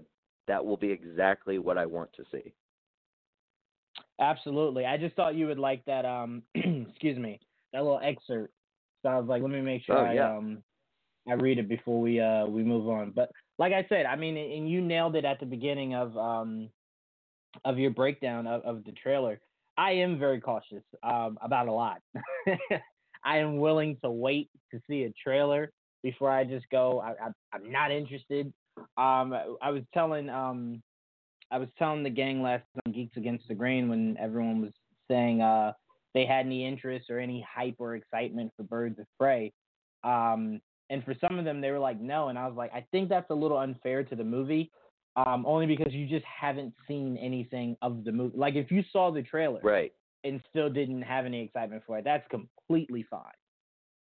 that 0.47 0.63
will 0.63 0.77
be 0.77 0.91
exactly 0.91 1.59
what 1.59 1.77
I 1.77 1.85
want 1.85 2.11
to 2.13 2.23
see. 2.31 2.53
Absolutely. 4.19 4.85
I 4.85 4.97
just 4.97 5.15
thought 5.15 5.35
you 5.35 5.47
would 5.47 5.59
like 5.59 5.83
that. 5.85 6.05
Um, 6.05 6.43
excuse 6.55 7.17
me, 7.17 7.39
that 7.73 7.83
little 7.83 7.99
excerpt. 8.01 8.53
So 9.01 9.09
I 9.09 9.19
was 9.19 9.27
like, 9.27 9.41
let 9.41 9.51
me 9.51 9.61
make 9.61 9.83
sure 9.83 9.97
oh, 9.97 10.03
I 10.03 10.17
um 10.17 10.63
I 11.27 11.33
read 11.33 11.59
it 11.59 11.67
before 11.67 11.99
we 12.01 12.19
uh 12.19 12.45
we 12.45 12.63
move 12.63 12.87
on. 12.87 13.11
But 13.11 13.29
like 13.59 13.73
I 13.73 13.85
said, 13.89 14.05
I 14.05 14.15
mean, 14.15 14.37
and 14.37 14.69
you 14.69 14.81
nailed 14.81 15.15
it 15.15 15.25
at 15.25 15.39
the 15.39 15.45
beginning 15.45 15.95
of 15.95 16.17
um 16.17 16.69
of 17.63 17.77
your 17.77 17.91
breakdown 17.91 18.47
of, 18.47 18.61
of 18.63 18.83
the 18.83 18.91
trailer. 18.93 19.39
I 19.77 19.91
am 19.91 20.17
very 20.17 20.39
cautious 20.39 20.83
um 21.03 21.37
about 21.41 21.67
a 21.67 21.73
lot. 21.73 22.01
I 23.25 23.37
am 23.37 23.57
willing 23.57 23.97
to 24.03 24.09
wait 24.09 24.49
to 24.71 24.79
see 24.87 25.03
a 25.03 25.13
trailer 25.21 25.71
before 26.03 26.31
I 26.31 26.43
just 26.45 26.69
go. 26.69 26.99
I, 27.01 27.11
I 27.11 27.29
I'm 27.53 27.71
not 27.71 27.91
interested. 27.91 28.51
Um, 28.77 29.33
I 29.61 29.69
was 29.69 29.83
telling 29.93 30.29
um 30.29 30.81
I 31.51 31.57
was 31.57 31.69
telling 31.77 32.03
the 32.03 32.09
gang 32.09 32.41
last 32.41 32.63
on 32.85 32.93
Geeks 32.93 33.17
Against 33.17 33.47
the 33.47 33.55
Grain 33.55 33.87
when 33.89 34.17
everyone 34.19 34.61
was 34.61 34.73
saying 35.09 35.41
uh 35.41 35.73
they 36.15 36.25
had 36.25 36.45
any 36.45 36.65
interest 36.65 37.09
or 37.09 37.19
any 37.19 37.45
hype 37.47 37.75
or 37.77 37.95
excitement 37.95 38.51
for 38.55 38.63
Birds 38.63 38.97
of 38.99 39.05
Prey. 39.19 39.51
Um, 40.03 40.61
and 40.89 41.03
for 41.03 41.13
some 41.19 41.37
of 41.37 41.45
them, 41.45 41.61
they 41.61 41.71
were 41.71 41.79
like, 41.79 41.99
no. 41.99 42.29
And 42.29 42.39
I 42.39 42.47
was 42.47 42.55
like, 42.55 42.71
I 42.73 42.85
think 42.91 43.09
that's 43.09 43.29
a 43.29 43.35
little 43.35 43.57
unfair 43.57 44.03
to 44.03 44.15
the 44.15 44.23
movie, 44.23 44.71
um, 45.17 45.43
only 45.45 45.65
because 45.65 45.91
you 45.91 46.07
just 46.07 46.25
haven't 46.25 46.73
seen 46.87 47.17
anything 47.17 47.75
of 47.81 48.05
the 48.05 48.13
movie. 48.13 48.37
Like, 48.37 48.55
if 48.55 48.71
you 48.71 48.81
saw 48.93 49.11
the 49.11 49.23
trailer 49.23 49.59
right. 49.61 49.91
and 50.23 50.41
still 50.49 50.69
didn't 50.69 51.01
have 51.01 51.25
any 51.25 51.43
excitement 51.43 51.83
for 51.85 51.97
it, 51.97 52.05
that's 52.05 52.25
completely 52.29 53.05
fine. 53.09 53.33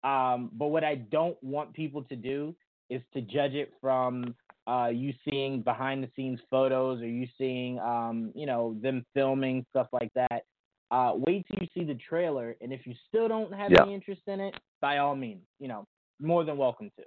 Um, 0.03 0.49
but 0.53 0.67
what 0.67 0.83
I 0.83 0.95
don't 0.95 1.41
want 1.41 1.73
people 1.73 2.03
to 2.03 2.15
do 2.15 2.55
is 2.91 3.01
to 3.13 3.21
judge 3.21 3.53
it 3.53 3.71
from 3.81 4.35
uh, 4.67 4.89
you 4.93 5.13
seeing 5.27 5.61
behind 5.61 6.03
the 6.03 6.09
scenes 6.15 6.39
photos 6.49 7.01
or 7.01 7.07
you 7.07 7.27
seeing, 7.37 7.79
um, 7.79 8.31
you 8.35 8.45
know, 8.45 8.75
them 8.81 9.05
filming 9.13 9.65
stuff 9.71 9.87
like 9.91 10.11
that. 10.13 10.43
Uh, 10.91 11.13
wait 11.15 11.45
till 11.47 11.57
you 11.61 11.67
see 11.73 11.85
the 11.85 11.97
trailer, 12.07 12.55
and 12.59 12.73
if 12.73 12.85
you 12.85 12.93
still 13.07 13.29
don't 13.29 13.53
have 13.53 13.71
yeah. 13.71 13.83
any 13.83 13.93
interest 13.93 14.21
in 14.27 14.41
it, 14.41 14.53
by 14.81 14.97
all 14.97 15.15
means, 15.15 15.41
you 15.57 15.69
know, 15.69 15.87
more 16.19 16.43
than 16.43 16.57
welcome 16.57 16.91
to. 16.97 17.03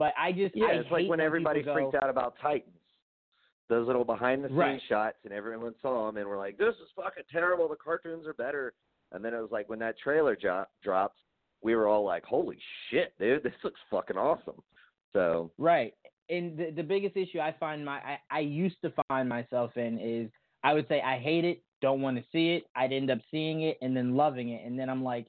But 0.00 0.12
I 0.18 0.32
just 0.32 0.56
yeah, 0.56 0.66
I 0.66 0.72
it's 0.72 0.90
like 0.90 1.08
when, 1.08 1.20
everybody 1.20 1.62
go, 1.62 1.74
freaked 1.74 1.94
out 1.94 2.10
about 2.10 2.34
Titans. 2.42 2.74
Those 3.68 3.86
little 3.86 4.04
behind 4.04 4.42
the 4.42 4.48
scenes 4.48 4.58
right. 4.58 4.80
shots, 4.88 5.18
and 5.24 5.32
everyone 5.32 5.74
saw 5.80 6.06
them, 6.06 6.16
and 6.16 6.26
we're 6.26 6.38
like, 6.38 6.58
"This 6.58 6.74
is 6.82 6.88
fucking 6.96 7.22
terrible. 7.30 7.68
The 7.68 7.76
cartoons 7.76 8.26
are 8.26 8.34
better." 8.34 8.72
And 9.12 9.24
then 9.24 9.32
it 9.32 9.40
was 9.40 9.50
like 9.52 9.68
when 9.68 9.78
that 9.78 9.96
trailer 9.98 10.34
jo- 10.34 10.64
dropped, 10.82 11.18
we 11.62 11.76
were 11.76 11.86
all 11.86 12.04
like, 12.04 12.24
"Holy 12.24 12.58
shit, 12.90 13.12
dude! 13.20 13.42
This 13.44 13.52
looks 13.62 13.78
fucking 13.90 14.16
awesome." 14.16 14.60
So 15.12 15.50
right, 15.58 15.94
and 16.28 16.56
the, 16.56 16.70
the 16.70 16.82
biggest 16.82 17.16
issue 17.16 17.40
I 17.40 17.54
find 17.58 17.84
my 17.84 17.98
I, 17.98 18.18
I 18.30 18.40
used 18.40 18.76
to 18.84 18.92
find 19.08 19.28
myself 19.28 19.76
in 19.76 19.98
is 19.98 20.30
I 20.62 20.74
would 20.74 20.86
say 20.88 21.00
I 21.00 21.18
hate 21.18 21.44
it, 21.44 21.62
don't 21.80 22.00
want 22.00 22.16
to 22.16 22.24
see 22.32 22.54
it. 22.54 22.64
I'd 22.76 22.92
end 22.92 23.10
up 23.10 23.18
seeing 23.30 23.62
it 23.62 23.78
and 23.82 23.96
then 23.96 24.14
loving 24.14 24.50
it, 24.50 24.64
and 24.64 24.78
then 24.78 24.88
I'm 24.88 25.02
like, 25.02 25.26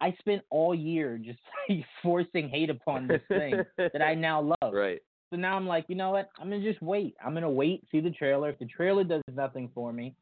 I 0.00 0.14
spent 0.18 0.42
all 0.50 0.74
year 0.74 1.18
just 1.18 1.38
like 1.68 1.84
forcing 2.02 2.48
hate 2.48 2.70
upon 2.70 3.08
this 3.08 3.22
thing 3.28 3.64
that 3.76 4.02
I 4.02 4.14
now 4.14 4.40
love. 4.62 4.72
Right. 4.72 5.00
So 5.30 5.36
now 5.36 5.56
I'm 5.56 5.66
like, 5.66 5.84
you 5.88 5.94
know 5.94 6.10
what? 6.10 6.30
I'm 6.38 6.48
gonna 6.48 6.62
just 6.62 6.80
wait. 6.82 7.14
I'm 7.24 7.34
gonna 7.34 7.50
wait, 7.50 7.84
see 7.90 8.00
the 8.00 8.10
trailer. 8.10 8.50
If 8.50 8.58
the 8.58 8.66
trailer 8.66 9.04
does 9.04 9.22
nothing 9.30 9.70
for 9.74 9.92
me, 9.92 10.14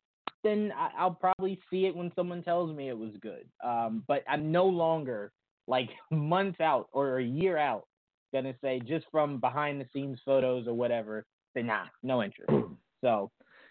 then 0.42 0.72
I, 0.76 0.90
I'll 0.98 1.14
probably 1.14 1.60
see 1.70 1.86
it 1.86 1.94
when 1.94 2.10
someone 2.16 2.42
tells 2.42 2.74
me 2.74 2.88
it 2.88 2.98
was 2.98 3.12
good. 3.20 3.46
Um, 3.64 4.02
but 4.08 4.24
I'm 4.28 4.50
no 4.50 4.66
longer 4.66 5.32
like 5.68 5.90
months 6.10 6.60
out 6.60 6.88
or 6.92 7.18
a 7.18 7.24
year 7.24 7.56
out 7.56 7.86
gonna 8.40 8.54
say 8.62 8.80
just 8.80 9.06
from 9.10 9.40
behind 9.40 9.80
the 9.80 9.86
scenes 9.92 10.18
photos 10.24 10.66
or 10.66 10.74
whatever. 10.74 11.24
Say 11.54 11.62
nah, 11.62 11.84
no 12.02 12.22
interest. 12.22 12.52
So 13.02 13.30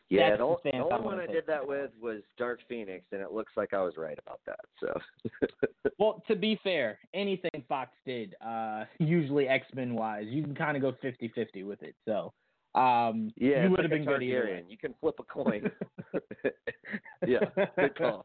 Yeah, 0.09 0.29
That's 0.29 0.41
the, 0.63 0.71
the 0.71 0.77
only 0.77 1.05
one 1.05 1.19
I 1.19 1.25
did 1.25 1.45
that 1.47 1.67
with 1.67 1.89
was 1.99 2.21
Dark 2.37 2.59
Phoenix, 2.69 3.05
and 3.11 3.21
it 3.21 3.31
looks 3.31 3.53
like 3.57 3.73
I 3.73 3.81
was 3.81 3.93
right 3.97 4.17
about 4.25 4.39
that. 4.45 4.59
So, 4.79 5.89
Well, 5.97 6.21
to 6.27 6.35
be 6.35 6.59
fair, 6.63 6.99
anything 7.13 7.63
Fox 7.67 7.91
did, 8.05 8.35
uh, 8.45 8.85
usually 8.99 9.47
X 9.47 9.65
Men 9.73 9.95
wise, 9.95 10.25
you 10.27 10.43
can 10.43 10.53
kind 10.53 10.77
of 10.77 10.83
go 10.83 10.93
50 11.01 11.29
50 11.29 11.63
with 11.63 11.81
it. 11.81 11.95
So, 12.05 12.33
um, 12.75 13.31
yeah, 13.37 13.63
you 13.63 13.71
would 13.71 13.79
have 13.79 13.91
a 13.91 13.95
been 13.95 14.05
good 14.05 14.21
either 14.21 14.61
You 14.67 14.77
can 14.77 14.93
flip 14.99 15.15
a 15.19 15.23
coin. 15.31 15.71
yeah, 17.27 17.39
good 17.77 17.95
call. 17.97 18.23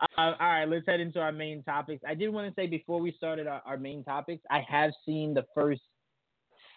Uh, 0.00 0.06
all 0.16 0.34
right, 0.40 0.66
let's 0.66 0.86
head 0.86 1.00
into 1.00 1.18
our 1.18 1.32
main 1.32 1.62
topics. 1.64 2.02
I 2.06 2.14
did 2.14 2.28
want 2.28 2.48
to 2.48 2.60
say 2.60 2.66
before 2.66 3.00
we 3.00 3.12
started 3.12 3.46
our, 3.46 3.62
our 3.66 3.76
main 3.76 4.04
topics, 4.04 4.42
I 4.50 4.64
have 4.68 4.92
seen 5.04 5.34
the 5.34 5.44
first 5.54 5.80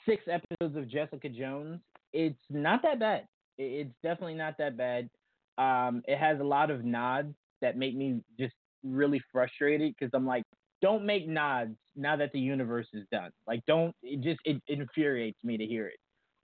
six 0.08 0.24
episodes 0.28 0.76
of 0.76 0.90
Jessica 0.90 1.30
Jones. 1.30 1.80
It's 2.14 2.40
not 2.50 2.82
that 2.84 3.00
bad. 3.00 3.28
It's 3.58 3.94
definitely 4.02 4.36
not 4.36 4.58
that 4.58 4.76
bad. 4.76 5.10
Um, 5.58 6.02
it 6.08 6.18
has 6.18 6.40
a 6.40 6.44
lot 6.44 6.72
of 6.72 6.84
nods 6.84 7.36
that 7.62 7.78
make 7.78 7.96
me 7.96 8.22
just 8.40 8.56
really 8.84 9.22
frustrated 9.32 9.94
because 9.98 10.12
I'm 10.16 10.26
like, 10.26 10.44
don't 10.82 11.06
make 11.06 11.28
nods 11.28 11.76
now 11.96 12.16
that 12.16 12.32
the 12.34 12.40
universe 12.40 12.88
is 12.94 13.06
done. 13.12 13.32
Like, 13.48 13.66
don't. 13.68 13.96
It 14.04 14.22
just 14.22 14.40
it, 14.46 14.62
it 14.68 14.80
infuriates 14.80 15.44
me 15.44 15.58
to 15.58 15.66
hear 15.66 15.88
it. 15.88 16.00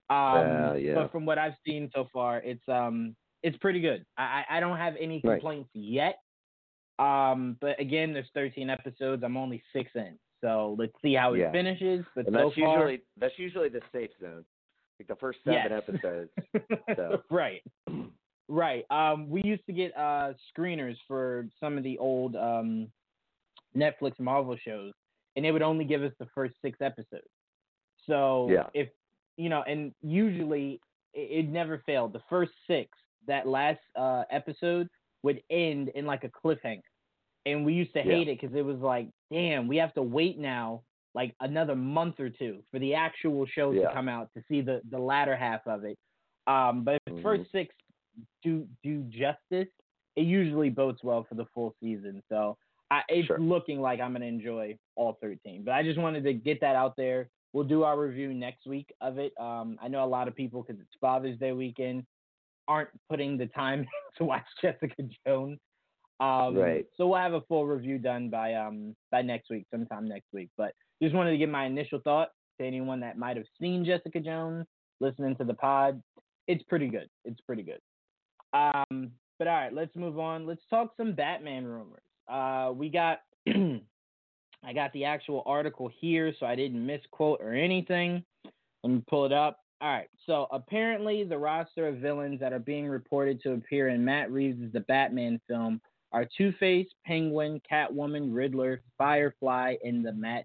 Um, 0.09 0.15
Uh, 0.69 0.73
yeah. 0.75 0.93
But 0.95 1.11
from 1.11 1.25
what 1.25 1.37
I've 1.37 1.55
seen 1.65 1.89
so 1.93 2.07
far, 2.13 2.39
it's 2.39 2.67
um 2.69 3.15
it's 3.43 3.57
pretty 3.57 3.81
good. 3.81 4.05
I 4.17 4.43
I 4.49 4.59
don't 4.59 4.77
have 4.77 4.95
any 4.99 5.21
Right. 5.23 5.35
complaints 5.41 5.69
yet. 5.73 6.19
Um, 6.99 7.57
but 7.61 7.79
again, 7.79 8.11
there's 8.13 8.29
13 8.33 8.69
episodes. 8.69 9.23
I'm 9.23 9.37
only 9.37 9.61
six 9.71 9.91
in, 9.93 10.17
so 10.41 10.75
let's 10.79 10.93
see 11.01 11.13
how 11.13 11.33
it 11.33 11.39
Yeah. 11.39 11.51
finishes. 11.51 12.03
But 12.15 12.25
and 12.27 12.35
so 12.35 12.43
that's 12.45 12.55
far, 12.55 12.79
usually 12.79 13.01
that's 13.17 13.37
usually 13.37 13.69
the 13.69 13.81
safe 13.91 14.09
zone. 14.19 14.43
Like 14.99 15.07
the 15.07 15.15
first 15.15 15.39
seven 15.45 15.71
Yes. 15.71 15.83
episodes. 15.87 16.31
so. 16.95 17.21
right, 17.29 17.61
right. 18.47 18.83
Um, 18.89 19.29
we 19.29 19.43
used 19.43 19.65
to 19.67 19.73
get 19.73 19.95
uh 19.95 20.33
screeners 20.57 20.95
for 21.07 21.47
some 21.59 21.77
of 21.77 21.83
the 21.83 21.97
old 21.99 22.35
um 22.35 22.91
Netflix 23.75 24.19
Marvel 24.19 24.55
shows, 24.57 24.93
and 25.35 25.45
they 25.45 25.51
would 25.51 25.61
only 25.61 25.85
give 25.85 26.03
us 26.03 26.13
the 26.19 26.27
first 26.33 26.55
six 26.61 26.79
episodes. 26.81 27.27
So 28.05 28.47
Yeah. 28.51 28.67
if 28.73 28.89
you 29.37 29.49
know, 29.49 29.63
and 29.67 29.93
usually 30.01 30.79
it, 31.13 31.45
it 31.45 31.49
never 31.49 31.79
failed. 31.85 32.13
The 32.13 32.23
first 32.29 32.51
six, 32.65 32.89
that 33.27 33.47
last 33.47 33.79
uh 33.95 34.23
episode 34.31 34.87
would 35.23 35.41
end 35.49 35.89
in 35.89 36.05
like 36.05 36.23
a 36.23 36.29
cliffhanger, 36.29 36.81
and 37.45 37.65
we 37.65 37.73
used 37.73 37.93
to 37.93 37.99
Yeah. 37.99 38.05
hate 38.05 38.27
it 38.29 38.39
because 38.41 38.55
it 38.55 38.63
was 38.65 38.79
like, 38.79 39.09
damn, 39.31 39.67
we 39.67 39.77
have 39.77 39.93
to 39.95 40.01
wait 40.01 40.37
now 40.37 40.83
like 41.13 41.35
another 41.39 41.75
month 41.75 42.19
or 42.19 42.29
two 42.29 42.61
for 42.71 42.79
the 42.79 42.93
actual 42.93 43.45
show 43.47 43.71
Yeah. 43.73 43.87
to 43.87 43.93
come 43.93 44.07
out 44.07 44.29
to 44.35 44.43
see 44.47 44.61
the 44.61 44.81
the 44.89 44.99
latter 44.99 45.35
half 45.35 45.65
of 45.67 45.83
it. 45.83 45.97
Um, 46.47 46.83
but 46.83 46.95
if 46.95 47.01
the 47.05 47.11
Mhm. 47.11 47.23
first 47.23 47.51
six 47.51 47.75
do 48.43 48.67
do 48.83 49.03
justice, 49.03 49.67
it 50.15 50.25
usually 50.25 50.69
bodes 50.69 51.03
well 51.03 51.23
for 51.25 51.35
the 51.35 51.45
full 51.53 51.75
season. 51.79 52.23
So 52.29 52.57
I, 52.89 53.01
it's 53.09 53.27
Sure. 53.27 53.39
looking 53.39 53.81
like 53.81 53.99
I'm 53.99 54.13
gonna 54.13 54.25
enjoy 54.25 54.77
all 54.95 55.17
13. 55.21 55.63
But 55.63 55.73
I 55.73 55.83
just 55.83 55.99
wanted 55.99 56.23
to 56.23 56.33
get 56.33 56.59
that 56.61 56.75
out 56.75 56.95
there. 56.95 57.29
We'll 57.53 57.63
do 57.65 57.83
our 57.83 57.99
review 57.99 58.33
next 58.33 58.65
week 58.67 58.93
of 59.01 59.17
it. 59.17 59.33
Um, 59.39 59.77
I 59.81 59.87
know 59.87 60.03
a 60.03 60.05
lot 60.05 60.27
of 60.27 60.35
people 60.35 60.61
because 60.63 60.79
it's 60.81 60.93
Father's 61.01 61.37
Day 61.39 61.51
weekend 61.53 62.05
aren't 62.67 62.89
putting 63.09 63.37
the 63.37 63.47
time 63.47 63.85
to 64.17 64.25
watch 64.25 64.45
Jessica 64.61 65.03
Jones. 65.25 65.59
Um, 66.19 66.55
Right. 66.55 66.85
So 66.95 67.07
we'll 67.07 67.19
have 67.19 67.33
a 67.33 67.41
full 67.41 67.65
review 67.67 67.97
done 67.99 68.29
by 68.29 68.53
um 68.55 68.95
by 69.11 69.21
next 69.21 69.49
week, 69.49 69.65
sometime 69.71 70.07
next 70.07 70.27
week. 70.33 70.49
But 70.57 70.73
just 71.01 71.13
wanted 71.15 71.31
to 71.31 71.37
give 71.37 71.49
my 71.49 71.65
initial 71.65 71.99
thought 72.03 72.29
to 72.59 72.65
anyone 72.65 72.99
that 73.01 73.17
might 73.17 73.37
have 73.37 73.45
seen 73.61 73.85
Jessica 73.85 74.19
Jones, 74.19 74.65
listening 74.99 75.35
to 75.37 75.43
the 75.43 75.53
pod. 75.53 76.01
It's 76.47 76.63
pretty 76.63 76.87
good. 76.87 77.07
It's 77.25 77.41
pretty 77.41 77.63
good. 77.63 77.79
Um, 78.53 79.11
but 79.37 79.47
all 79.47 79.53
right, 79.55 79.73
let's 79.73 79.95
move 79.95 80.17
on. 80.17 80.47
Let's 80.47 80.61
talk 80.69 80.93
some 80.97 81.13
Batman 81.13 81.65
rumors. 81.65 82.01
Uh, 82.27 82.71
we 82.75 82.89
got 82.89 83.21
I 83.47 84.73
got 84.73 84.91
the 84.93 85.05
actual 85.05 85.43
article 85.45 85.89
here, 85.99 86.33
so 86.39 86.45
I 86.45 86.55
didn't 86.55 86.85
misquote 86.85 87.39
or 87.41 87.53
anything. 87.53 88.23
Let 88.83 88.93
me 88.93 89.03
pull 89.07 89.25
it 89.25 89.31
up. 89.31 89.59
All 89.79 89.89
right. 89.89 90.09
So 90.25 90.47
apparently, 90.51 91.23
the 91.23 91.37
roster 91.37 91.87
of 91.87 91.97
villains 91.97 92.39
that 92.39 92.53
are 92.53 92.59
being 92.59 92.87
reported 92.87 93.41
to 93.43 93.53
appear 93.53 93.89
in 93.89 94.03
Matt 94.03 94.31
Reeves' 94.31 94.73
The 94.73 94.79
Batman 94.81 95.39
film 95.47 95.79
are 96.11 96.27
Two 96.37 96.51
Face, 96.53 96.87
Penguin, 97.05 97.61
Catwoman, 97.69 98.33
Riddler, 98.33 98.81
Firefly, 98.97 99.75
and 99.83 100.03
the 100.03 100.43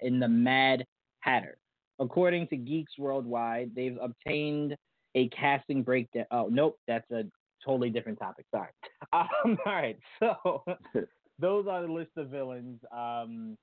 and 0.00 0.20
the 0.20 0.28
Mad 0.28 0.84
Hatter. 1.20 1.56
According 1.98 2.48
to 2.48 2.56
Geeks 2.56 2.98
Worldwide, 2.98 3.70
they've 3.76 3.98
obtained 4.00 4.76
a 5.14 5.28
casting 5.28 5.82
breakdown. 5.82 6.26
Oh, 6.30 6.48
nope, 6.50 6.78
that's 6.88 7.08
a 7.10 7.24
totally 7.64 7.90
different 7.90 8.18
topic. 8.18 8.46
Sorry. 8.50 8.70
Um, 9.12 9.58
all 9.66 9.74
right. 9.74 9.98
So 10.20 10.64
those 11.42 11.66
are 11.66 11.82
the 11.82 11.92
list 11.92 12.12
of 12.16 12.28
villains 12.28 12.80
um, 12.96 13.58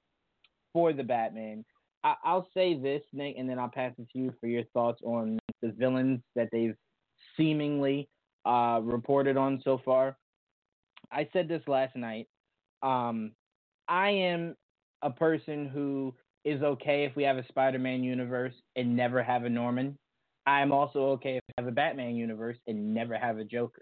for 0.74 0.94
the 0.94 1.04
Batman. 1.04 1.66
I- 2.04 2.18
I'll 2.24 2.48
say 2.54 2.78
this, 2.78 3.02
Nate, 3.14 3.38
and 3.38 3.50
then 3.50 3.58
I'll 3.58 3.70
pass 3.70 3.94
it 3.98 4.08
to 4.12 4.20
you 4.20 4.34
for 4.40 4.48
your 4.48 4.64
thoughts 4.74 5.02
on 5.04 5.40
the 5.62 5.72
villains 5.72 6.22
that 6.36 6.50
they've 6.52 6.76
seemingly 7.36 8.10
uh, 8.46 8.82
reported 8.84 9.38
on 9.38 9.62
so 9.64 9.82
far. 9.84 10.18
I 11.12 11.28
said 11.34 11.48
this 11.48 11.64
last 11.68 11.96
night. 11.96 12.28
Um, 12.84 13.32
I 13.88 14.10
am 14.10 14.56
a 15.02 15.10
person 15.10 15.68
who 15.68 16.14
is 16.46 16.62
okay 16.62 17.06
if 17.06 17.16
we 17.16 17.24
have 17.24 17.38
a 17.38 17.48
Spider-Man 17.48 18.04
universe 18.04 18.54
and 18.76 18.96
never 18.96 19.24
have 19.24 19.44
a 19.46 19.50
Norman. 19.50 19.98
I'm 20.46 20.72
also 20.72 21.10
okay 21.12 21.38
if 21.38 21.44
we 21.48 21.54
have 21.64 21.68
a 21.68 21.76
Batman 21.76 22.16
universe 22.16 22.58
and 22.68 22.94
never 22.94 23.18
have 23.18 23.38
a 23.38 23.44
Joker. 23.44 23.82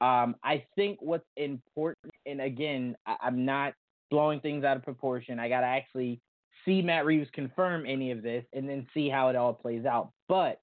Um, 0.00 0.36
I 0.42 0.64
think 0.76 0.98
what's 1.00 1.26
important, 1.36 2.12
and 2.26 2.40
again, 2.40 2.96
I, 3.06 3.16
I'm 3.22 3.44
not 3.44 3.74
blowing 4.10 4.40
things 4.40 4.64
out 4.64 4.76
of 4.76 4.82
proportion. 4.82 5.38
I 5.38 5.48
got 5.48 5.60
to 5.60 5.66
actually 5.66 6.20
see 6.64 6.82
Matt 6.82 7.06
Reeves 7.06 7.28
confirm 7.32 7.84
any 7.86 8.10
of 8.10 8.22
this 8.22 8.44
and 8.52 8.68
then 8.68 8.86
see 8.94 9.08
how 9.08 9.28
it 9.28 9.36
all 9.36 9.52
plays 9.54 9.84
out. 9.84 10.12
But 10.28 10.60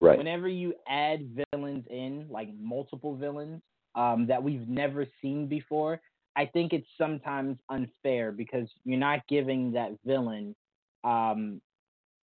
Right. 0.00 0.18
whenever 0.18 0.46
you 0.46 0.74
add 0.86 1.36
villains 1.52 1.86
in, 1.88 2.26
like 2.28 2.50
multiple 2.60 3.16
villains 3.16 3.62
um, 3.94 4.26
that 4.26 4.42
we've 4.42 4.68
never 4.68 5.06
seen 5.22 5.46
before, 5.46 6.00
I 6.36 6.44
think 6.46 6.74
it's 6.74 6.86
sometimes 6.98 7.58
unfair 7.70 8.30
because 8.30 8.68
you're 8.84 8.98
not 8.98 9.26
giving 9.26 9.72
that 9.72 9.92
villain, 10.04 10.54
um, 11.02 11.62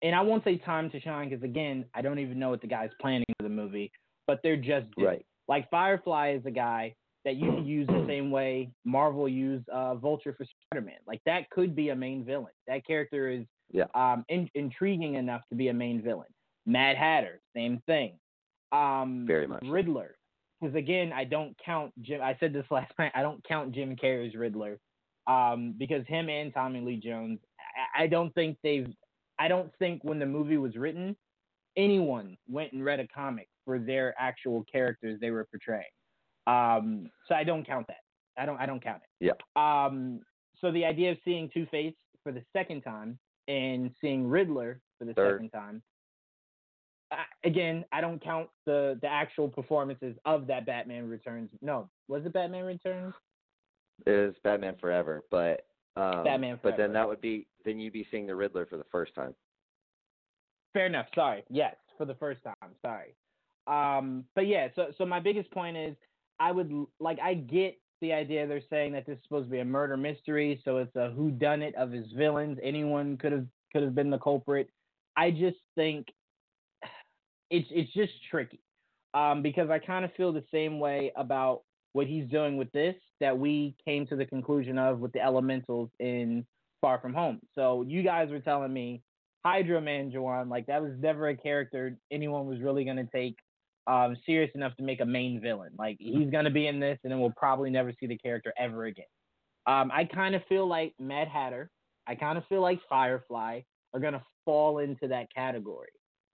and 0.02 0.14
I 0.14 0.20
won't 0.20 0.44
say 0.44 0.58
time 0.58 0.90
to 0.90 1.00
shine 1.00 1.30
because 1.30 1.42
again, 1.42 1.86
I 1.94 2.02
don't 2.02 2.18
even 2.18 2.38
know 2.38 2.50
what 2.50 2.60
the 2.60 2.66
guy's 2.66 2.90
planning 3.00 3.24
for 3.38 3.44
the 3.44 3.48
movie, 3.48 3.90
but 4.26 4.40
they're 4.42 4.56
just 4.56 4.86
due. 4.96 5.06
Right. 5.06 5.24
Like 5.48 5.68
Firefly 5.70 6.30
is 6.38 6.46
a 6.46 6.50
guy 6.50 6.94
that 7.24 7.36
you 7.36 7.52
could 7.52 7.66
use 7.66 7.86
the 7.86 8.04
same 8.08 8.30
way 8.30 8.70
Marvel 8.84 9.28
used 9.28 9.68
uh, 9.68 9.94
Vulture 9.94 10.34
for 10.36 10.44
Spider-Man. 10.44 10.96
Like 11.06 11.20
that 11.26 11.48
could 11.50 11.74
be 11.76 11.90
a 11.90 11.96
main 11.96 12.24
villain. 12.24 12.52
That 12.66 12.86
character 12.86 13.28
is 13.28 13.44
Yeah. 13.72 13.84
um, 13.94 14.24
in- 14.28 14.50
intriguing 14.54 15.14
enough 15.14 15.42
to 15.50 15.54
be 15.54 15.68
a 15.68 15.74
main 15.74 16.02
villain. 16.02 16.28
Mad 16.66 16.96
Hatter, 16.96 17.40
same 17.54 17.80
thing. 17.86 18.18
Um, 18.70 19.24
Very 19.26 19.46
much. 19.46 19.62
Riddler, 19.66 20.16
because 20.60 20.74
again, 20.76 21.12
I 21.12 21.24
don't 21.24 21.56
count 21.64 21.92
Jim. 22.02 22.20
I 22.22 22.36
said 22.40 22.52
this 22.52 22.64
last 22.70 22.92
night. 22.98 23.12
I 23.14 23.22
don't 23.22 23.42
count 23.44 23.72
Jim 23.74 23.94
Carrey's 23.96 24.34
Riddler, 24.34 24.78
um, 25.26 25.74
because 25.78 26.06
him 26.06 26.28
and 26.28 26.54
Tommy 26.54 26.80
Lee 26.80 26.96
Jones. 26.96 27.38
I, 27.96 28.04
I 28.04 28.06
don't 28.06 28.32
think 28.34 28.56
they've. 28.62 28.86
I 29.38 29.48
don't 29.48 29.70
think 29.78 30.02
when 30.04 30.18
the 30.20 30.26
movie 30.26 30.56
was 30.56 30.76
written, 30.76 31.16
anyone 31.76 32.36
went 32.48 32.72
and 32.72 32.84
read 32.84 33.00
a 33.00 33.08
comic 33.08 33.48
for 33.64 33.78
their 33.78 34.14
actual 34.18 34.64
characters 34.70 35.18
they 35.20 35.30
were 35.30 35.46
portraying. 35.50 35.84
Um, 36.46 37.08
so 37.28 37.34
I 37.34 37.44
don't 37.44 37.66
count 37.66 37.86
that. 37.88 37.98
I 38.38 38.46
don't. 38.46 38.58
I 38.58 38.66
don't 38.66 38.82
count 38.82 39.02
it. 39.02 39.32
Yeah. 39.32 39.84
Um, 39.86 40.20
so 40.60 40.72
the 40.72 40.84
idea 40.84 41.12
of 41.12 41.18
seeing 41.24 41.50
Two 41.52 41.66
Face 41.66 41.94
for 42.22 42.32
the 42.32 42.42
second 42.52 42.82
time 42.82 43.18
and 43.48 43.90
seeing 44.00 44.26
Riddler 44.26 44.80
for 44.98 45.04
the 45.04 45.14
Third. 45.14 45.38
second 45.38 45.50
time. 45.50 45.82
I, 47.10 47.24
again, 47.44 47.84
I 47.92 48.00
don't 48.00 48.22
count 48.22 48.48
the 48.64 48.98
the 49.02 49.08
actual 49.08 49.48
performances 49.48 50.16
of 50.24 50.46
that 50.46 50.66
Batman 50.66 51.08
Returns. 51.08 51.50
No, 51.60 51.88
was 52.08 52.24
it 52.24 52.32
Batman 52.32 52.64
Returns? 52.64 53.14
It 54.06 54.10
was 54.10 54.34
Batman 54.42 54.76
Forever, 54.80 55.22
but 55.30 55.66
um, 55.96 56.24
Batman 56.24 56.58
But 56.62 56.76
then 56.76 56.92
that 56.94 57.06
would 57.06 57.20
be 57.20 57.46
then 57.64 57.78
you'd 57.78 57.92
be 57.92 58.06
seeing 58.10 58.26
the 58.26 58.34
Riddler 58.34 58.66
for 58.66 58.78
the 58.78 58.86
first 58.90 59.14
time. 59.14 59.34
Fair 60.72 60.86
enough. 60.86 61.06
Sorry. 61.14 61.44
Yes, 61.50 61.76
for 61.98 62.06
the 62.06 62.14
first 62.14 62.42
time. 62.42 62.70
Sorry. 62.80 63.14
Um, 63.66 64.24
but 64.34 64.46
yeah, 64.46 64.68
so 64.74 64.88
so 64.98 65.06
my 65.06 65.20
biggest 65.20 65.50
point 65.52 65.76
is 65.76 65.96
I 66.40 66.52
would 66.52 66.72
like 66.98 67.18
I 67.20 67.34
get 67.34 67.78
the 68.00 68.12
idea 68.12 68.46
they're 68.46 68.60
saying 68.68 68.92
that 68.92 69.06
this 69.06 69.16
is 69.16 69.22
supposed 69.22 69.46
to 69.46 69.50
be 69.50 69.60
a 69.60 69.64
murder 69.64 69.96
mystery, 69.96 70.60
so 70.64 70.78
it's 70.78 70.94
a 70.96 71.10
who 71.10 71.30
done 71.30 71.62
it 71.62 71.74
of 71.76 71.92
his 71.92 72.06
villains. 72.16 72.58
Anyone 72.62 73.16
could 73.16 73.32
have 73.32 73.46
could 73.72 73.82
have 73.82 73.94
been 73.94 74.10
the 74.10 74.18
culprit. 74.18 74.68
I 75.16 75.30
just 75.30 75.58
think 75.76 76.08
it's 77.50 77.68
it's 77.70 77.92
just 77.92 78.12
tricky. 78.30 78.60
Um, 79.14 79.42
because 79.42 79.68
I 79.68 79.78
kind 79.78 80.04
of 80.04 80.14
feel 80.14 80.32
the 80.32 80.44
same 80.50 80.80
way 80.80 81.12
about 81.16 81.62
what 81.92 82.06
he's 82.06 82.26
doing 82.28 82.56
with 82.56 82.72
this 82.72 82.96
that 83.20 83.38
we 83.38 83.76
came 83.84 84.06
to 84.06 84.16
the 84.16 84.24
conclusion 84.24 84.78
of 84.78 85.00
with 85.00 85.12
the 85.12 85.20
elementals 85.20 85.90
in 86.00 86.46
Far 86.80 86.98
From 86.98 87.12
Home. 87.12 87.40
So 87.54 87.84
you 87.86 88.02
guys 88.02 88.30
were 88.30 88.40
telling 88.40 88.72
me 88.72 89.02
Hydro 89.44 89.80
Man 89.80 90.10
Juwan, 90.10 90.48
like 90.48 90.66
that 90.66 90.82
was 90.82 90.92
never 90.98 91.28
a 91.28 91.36
character 91.36 91.96
anyone 92.10 92.46
was 92.46 92.60
really 92.60 92.84
gonna 92.84 93.06
take 93.12 93.36
um, 93.86 94.16
serious 94.24 94.50
enough 94.54 94.76
to 94.76 94.82
make 94.82 95.00
a 95.00 95.06
main 95.06 95.40
villain. 95.40 95.72
Like 95.78 95.96
he's 95.98 96.30
gonna 96.30 96.50
be 96.50 96.66
in 96.66 96.80
this, 96.80 96.98
and 97.02 97.12
then 97.12 97.20
we'll 97.20 97.34
probably 97.36 97.70
never 97.70 97.92
see 97.98 98.06
the 98.06 98.18
character 98.18 98.52
ever 98.58 98.84
again. 98.84 99.04
Um, 99.66 99.90
I 99.92 100.04
kind 100.04 100.34
of 100.34 100.42
feel 100.48 100.66
like 100.66 100.94
Mad 100.98 101.28
Hatter, 101.28 101.70
I 102.06 102.14
kind 102.14 102.36
of 102.36 102.44
feel 102.48 102.62
like 102.62 102.80
Firefly 102.88 103.60
are 103.94 104.00
gonna 104.00 104.22
fall 104.44 104.78
into 104.78 105.08
that 105.08 105.26
category. 105.34 105.90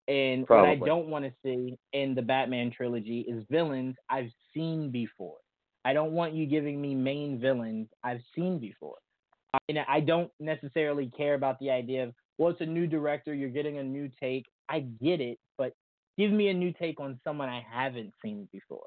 And 0.08 0.46
Probably. 0.46 0.78
what 0.78 0.82
I 0.82 0.86
don't 0.86 1.08
want 1.08 1.26
to 1.26 1.32
see 1.44 1.76
in 1.92 2.14
the 2.14 2.22
Batman 2.22 2.72
trilogy 2.74 3.20
is 3.28 3.44
villains 3.50 3.94
I've 4.08 4.30
seen 4.54 4.90
before. 4.90 5.36
I 5.84 5.92
don't 5.92 6.12
want 6.12 6.32
you 6.32 6.46
giving 6.46 6.80
me 6.80 6.94
main 6.94 7.38
villains 7.38 7.88
I've 8.02 8.22
seen 8.34 8.58
before. 8.58 8.96
I 9.52 9.58
mean, 9.68 9.84
I 9.86 10.00
don't 10.00 10.30
necessarily 10.40 11.10
care 11.16 11.34
about 11.34 11.58
the 11.60 11.70
idea 11.70 12.04
of, 12.04 12.14
well, 12.38 12.50
it's 12.50 12.60
a 12.60 12.66
new 12.66 12.86
director, 12.86 13.34
you're 13.34 13.48
getting 13.50 13.78
a 13.78 13.84
new 13.84 14.10
take. 14.20 14.46
I 14.68 14.80
get 14.80 15.20
it, 15.20 15.38
but 15.56 15.72
give 16.18 16.30
me 16.30 16.48
a 16.48 16.54
new 16.54 16.72
take 16.72 17.00
on 17.00 17.18
someone 17.24 17.48
I 17.48 17.64
haven't 17.70 18.12
seen 18.22 18.48
before. 18.52 18.86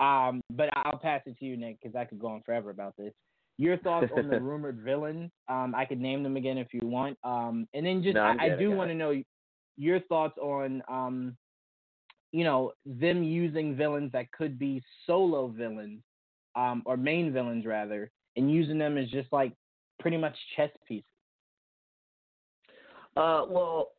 Um, 0.00 0.40
but 0.50 0.68
I'll 0.74 0.98
pass 0.98 1.20
it 1.26 1.38
to 1.38 1.44
you, 1.44 1.56
Nick, 1.56 1.78
because 1.80 1.94
I 1.94 2.04
could 2.04 2.18
go 2.18 2.28
on 2.28 2.42
forever 2.42 2.70
about 2.70 2.96
this. 2.96 3.12
Your 3.58 3.76
thoughts 3.76 4.10
on 4.16 4.28
the 4.28 4.40
rumored 4.40 4.80
villains? 4.80 5.30
Um, 5.48 5.74
I 5.76 5.84
could 5.84 6.00
name 6.00 6.22
them 6.22 6.36
again 6.36 6.58
if 6.58 6.68
you 6.72 6.80
want. 6.82 7.18
Um, 7.22 7.68
and 7.74 7.86
then 7.86 8.02
just 8.02 8.14
No, 8.14 8.22
I, 8.24 8.46
I 8.46 8.48
do 8.58 8.72
want 8.72 8.90
to 8.90 8.94
know 8.94 9.22
your 9.76 10.00
thoughts 10.00 10.38
on 10.38 10.82
um, 10.88 11.36
you 12.32 12.44
know, 12.44 12.72
them 12.86 13.22
using 13.22 13.76
villains 13.76 14.10
that 14.12 14.32
could 14.32 14.58
be 14.58 14.82
solo 15.06 15.48
villains, 15.48 16.00
um, 16.56 16.82
or 16.86 16.96
main 16.96 17.32
villains 17.32 17.66
rather, 17.66 18.10
and 18.36 18.50
using 18.50 18.78
them 18.78 18.96
as 18.96 19.08
just 19.10 19.30
like 19.32 19.52
pretty 20.00 20.16
much 20.16 20.34
chess 20.56 20.70
pieces. 20.88 21.04
Uh, 23.16 23.44
well, 23.48 23.90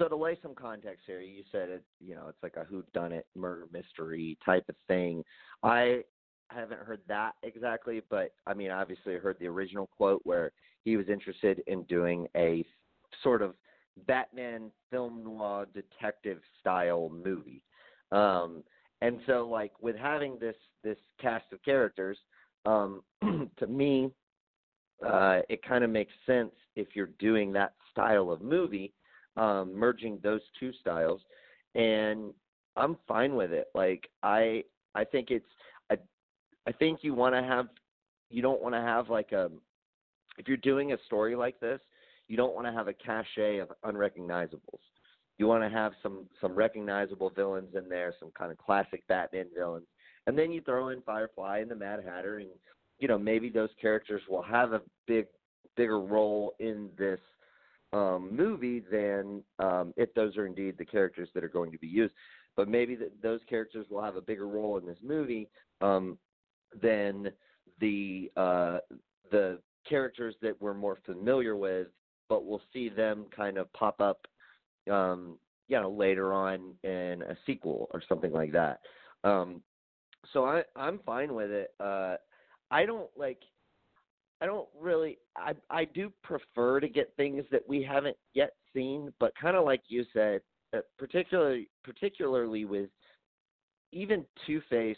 so 0.00 0.08
to 0.08 0.16
lay 0.16 0.38
some 0.42 0.54
context 0.54 1.04
here, 1.06 1.20
you 1.20 1.44
said 1.52 1.68
it. 1.68 1.84
You 2.00 2.14
know, 2.14 2.26
it's 2.28 2.42
like 2.42 2.56
a 2.56 2.64
who 2.64 2.82
done 2.94 3.12
it 3.12 3.26
murder 3.36 3.66
mystery 3.70 4.38
type 4.44 4.64
of 4.68 4.74
thing. 4.88 5.22
I 5.62 6.02
haven't 6.48 6.80
heard 6.80 7.00
that 7.06 7.34
exactly, 7.42 8.00
but 8.08 8.32
I 8.46 8.54
mean, 8.54 8.70
obviously, 8.70 9.14
I 9.14 9.18
heard 9.18 9.36
the 9.38 9.46
original 9.46 9.88
quote 9.96 10.22
where 10.24 10.52
he 10.84 10.96
was 10.96 11.08
interested 11.10 11.62
in 11.66 11.82
doing 11.84 12.26
a 12.34 12.64
sort 13.22 13.42
of 13.42 13.54
Batman 14.06 14.70
film 14.90 15.22
noir 15.22 15.66
detective 15.74 16.38
style 16.60 17.10
movie. 17.10 17.62
Um, 18.10 18.64
and 19.02 19.20
so, 19.26 19.46
like, 19.46 19.72
with 19.82 19.96
having 19.96 20.38
this 20.38 20.56
this 20.82 20.98
cast 21.20 21.52
of 21.52 21.62
characters, 21.62 22.16
um, 22.64 23.02
to 23.58 23.66
me, 23.66 24.10
uh, 25.06 25.40
it 25.50 25.62
kind 25.62 25.84
of 25.84 25.90
makes 25.90 26.12
sense 26.24 26.52
if 26.74 26.88
you're 26.94 27.10
doing 27.18 27.52
that 27.52 27.74
style 27.92 28.30
of 28.30 28.40
movie, 28.40 28.94
um, 29.36 29.74
merging 29.74 30.18
those 30.22 30.40
two 30.58 30.72
styles, 30.80 31.20
and 31.74 32.32
I'm 32.76 32.96
fine 33.06 33.34
with 33.34 33.52
it. 33.52 33.66
Like 33.74 34.08
I, 34.22 34.64
I 34.94 35.04
think 35.04 35.30
it's, 35.30 35.46
I, 35.90 35.96
I 36.66 36.72
think 36.72 37.00
you 37.02 37.14
want 37.14 37.34
to 37.34 37.42
have, 37.42 37.66
you 38.30 38.42
don't 38.42 38.62
want 38.62 38.74
to 38.74 38.80
have 38.80 39.08
like 39.08 39.32
a, 39.32 39.50
if 40.38 40.48
you're 40.48 40.56
doing 40.56 40.92
a 40.92 40.96
story 41.06 41.36
like 41.36 41.60
this, 41.60 41.80
you 42.28 42.36
don't 42.36 42.54
want 42.54 42.66
to 42.66 42.72
have 42.72 42.86
a 42.86 42.92
cachet 42.92 43.58
of 43.58 43.72
unrecognizables. 43.84 44.80
You 45.36 45.46
want 45.46 45.64
to 45.64 45.70
have 45.70 45.92
some 46.02 46.26
some 46.40 46.54
recognizable 46.54 47.30
villains 47.30 47.74
in 47.74 47.88
there, 47.88 48.14
some 48.20 48.30
kind 48.38 48.52
of 48.52 48.58
classic 48.58 49.02
Batman 49.08 49.46
villains, 49.56 49.86
and 50.26 50.38
then 50.38 50.52
you 50.52 50.60
throw 50.60 50.90
in 50.90 51.00
Firefly 51.02 51.58
and 51.58 51.70
the 51.70 51.74
Mad 51.74 52.04
Hatter, 52.06 52.38
and 52.38 52.50
you 52.98 53.08
know 53.08 53.18
maybe 53.18 53.48
those 53.48 53.70
characters 53.80 54.20
will 54.28 54.42
have 54.42 54.74
a 54.74 54.82
big 55.06 55.26
bigger 55.76 56.00
role 56.00 56.54
in 56.60 56.90
this 56.98 57.18
um, 57.92 58.34
movie 58.34 58.80
than 58.90 59.42
um, 59.58 59.92
if 59.96 60.12
those 60.14 60.36
are 60.36 60.46
indeed 60.46 60.76
the 60.78 60.84
characters 60.84 61.28
that 61.34 61.44
are 61.44 61.48
going 61.48 61.72
to 61.72 61.78
be 61.78 61.86
used. 61.86 62.14
But 62.56 62.68
maybe 62.68 62.96
th- 62.96 63.12
those 63.22 63.40
characters 63.48 63.86
will 63.90 64.02
have 64.02 64.16
a 64.16 64.20
bigger 64.20 64.46
role 64.46 64.78
in 64.78 64.86
this 64.86 64.98
movie 65.02 65.48
um, 65.80 66.18
than 66.80 67.30
the 67.80 68.30
uh, 68.36 68.78
the 69.30 69.58
characters 69.88 70.34
that 70.42 70.60
we're 70.60 70.74
more 70.74 70.98
familiar 71.06 71.56
with. 71.56 71.88
But 72.28 72.44
we'll 72.44 72.62
see 72.72 72.88
them 72.88 73.26
kind 73.34 73.58
of 73.58 73.72
pop 73.72 74.00
up, 74.00 74.26
um, 74.90 75.36
you 75.66 75.80
know, 75.80 75.90
later 75.90 76.32
on 76.32 76.74
in 76.84 77.22
a 77.22 77.36
sequel 77.44 77.88
or 77.92 78.02
something 78.08 78.32
like 78.32 78.52
that. 78.52 78.80
Um, 79.24 79.62
so 80.32 80.44
I 80.44 80.62
I'm 80.76 81.00
fine 81.04 81.34
with 81.34 81.50
it. 81.50 81.74
Uh, 81.80 82.16
I 82.70 82.86
don't 82.86 83.10
like. 83.16 83.40
I 84.40 84.46
don't 84.46 84.68
really. 84.78 85.18
I 85.36 85.52
I 85.68 85.84
do 85.84 86.12
prefer 86.22 86.80
to 86.80 86.88
get 86.88 87.12
things 87.16 87.44
that 87.50 87.62
we 87.68 87.82
haven't 87.82 88.16
yet 88.34 88.52
seen, 88.74 89.12
but 89.20 89.32
kind 89.40 89.56
of 89.56 89.64
like 89.64 89.82
you 89.88 90.04
said, 90.12 90.40
uh, 90.74 90.80
particularly 90.98 91.68
particularly 91.84 92.64
with 92.64 92.88
even 93.92 94.24
Two 94.46 94.62
Face, 94.70 94.96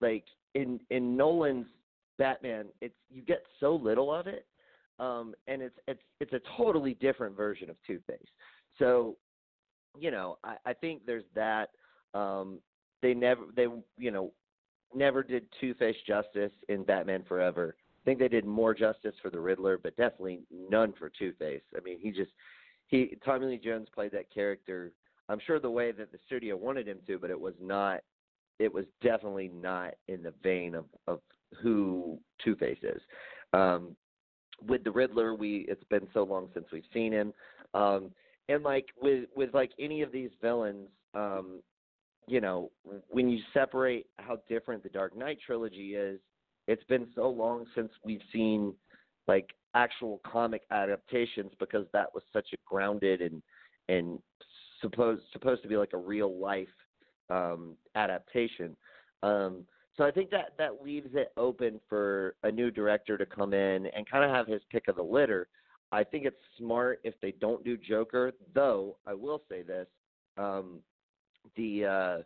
like 0.00 0.24
in 0.54 0.78
in 0.90 1.16
Nolan's 1.16 1.66
Batman, 2.18 2.66
it's 2.80 2.94
you 3.10 3.22
get 3.22 3.42
so 3.58 3.74
little 3.74 4.12
of 4.14 4.26
it, 4.26 4.46
um, 4.98 5.34
and 5.46 5.60
it's 5.62 5.78
it's 5.88 6.02
it's 6.20 6.32
a 6.32 6.40
totally 6.56 6.94
different 6.94 7.36
version 7.36 7.68
of 7.68 7.76
Two 7.86 8.00
Face. 8.06 8.28
So, 8.78 9.16
you 9.98 10.10
know, 10.10 10.38
I, 10.44 10.56
I 10.66 10.72
think 10.72 11.04
there's 11.06 11.24
that. 11.34 11.70
Um, 12.14 12.60
they 13.02 13.12
never 13.12 13.42
they 13.54 13.66
you 13.98 14.10
know 14.10 14.32
never 14.94 15.22
did 15.22 15.46
Two 15.60 15.74
Face 15.74 15.96
justice 16.06 16.52
in 16.68 16.84
Batman 16.84 17.24
Forever. 17.26 17.74
Think 18.06 18.20
they 18.20 18.28
did 18.28 18.44
more 18.46 18.72
justice 18.72 19.14
for 19.20 19.30
the 19.30 19.40
Riddler, 19.40 19.78
but 19.82 19.96
definitely 19.96 20.42
none 20.70 20.94
for 20.96 21.10
Two 21.10 21.32
Face. 21.40 21.60
I 21.76 21.80
mean, 21.80 21.98
he 22.00 22.12
just 22.12 22.30
he 22.86 23.18
Tommy 23.24 23.46
Lee 23.46 23.58
Jones 23.58 23.88
played 23.92 24.12
that 24.12 24.32
character. 24.32 24.92
I'm 25.28 25.40
sure 25.44 25.58
the 25.58 25.68
way 25.68 25.90
that 25.90 26.12
the 26.12 26.18
studio 26.24 26.56
wanted 26.56 26.86
him 26.86 26.98
to, 27.08 27.18
but 27.18 27.30
it 27.30 27.40
was 27.40 27.54
not. 27.60 28.00
It 28.60 28.72
was 28.72 28.84
definitely 29.02 29.50
not 29.52 29.94
in 30.06 30.22
the 30.22 30.32
vein 30.40 30.76
of 30.76 30.84
of 31.08 31.20
who 31.60 32.16
Two 32.44 32.54
Face 32.54 32.78
is. 32.84 33.02
Um, 33.52 33.96
with 34.68 34.84
the 34.84 34.92
Riddler, 34.92 35.34
we 35.34 35.66
it's 35.68 35.82
been 35.90 36.06
so 36.14 36.22
long 36.22 36.48
since 36.54 36.66
we've 36.72 36.84
seen 36.94 37.12
him, 37.12 37.34
um, 37.74 38.12
and 38.48 38.62
like 38.62 38.86
with 39.02 39.24
with 39.34 39.52
like 39.52 39.72
any 39.80 40.02
of 40.02 40.12
these 40.12 40.30
villains, 40.40 40.88
um, 41.14 41.60
you 42.28 42.40
know, 42.40 42.70
when 43.08 43.28
you 43.28 43.40
separate 43.52 44.06
how 44.18 44.38
different 44.48 44.84
the 44.84 44.90
Dark 44.90 45.16
Knight 45.18 45.38
trilogy 45.44 45.96
is, 45.96 46.20
it's 46.66 46.84
been 46.84 47.06
so 47.14 47.28
long 47.28 47.66
since 47.74 47.90
we've 48.04 48.22
seen 48.32 48.74
like 49.28 49.50
actual 49.74 50.20
comic 50.30 50.62
adaptations 50.70 51.52
because 51.58 51.86
that 51.92 52.12
was 52.14 52.22
such 52.32 52.48
a 52.52 52.56
grounded 52.66 53.20
and 53.20 53.42
and 53.88 54.18
supposed 54.80 55.22
supposed 55.32 55.62
to 55.62 55.68
be 55.68 55.76
like 55.76 55.92
a 55.92 55.98
real 55.98 56.38
life 56.38 56.68
um 57.30 57.76
adaptation. 57.94 58.76
Um 59.22 59.64
so 59.96 60.04
I 60.04 60.10
think 60.10 60.30
that 60.30 60.52
that 60.58 60.82
leaves 60.82 61.10
it 61.14 61.32
open 61.36 61.80
for 61.88 62.34
a 62.42 62.50
new 62.50 62.70
director 62.70 63.16
to 63.16 63.24
come 63.24 63.54
in 63.54 63.86
and 63.86 64.08
kind 64.10 64.24
of 64.24 64.30
have 64.30 64.46
his 64.46 64.60
pick 64.70 64.88
of 64.88 64.96
the 64.96 65.02
litter. 65.02 65.48
I 65.92 66.04
think 66.04 66.24
it's 66.26 66.36
smart 66.58 67.00
if 67.04 67.14
they 67.22 67.32
don't 67.40 67.64
do 67.64 67.76
Joker, 67.76 68.32
though 68.54 68.96
I 69.06 69.14
will 69.14 69.42
say 69.48 69.62
this. 69.62 69.86
Um 70.36 70.80
the 71.56 71.84
uh, 71.84 72.22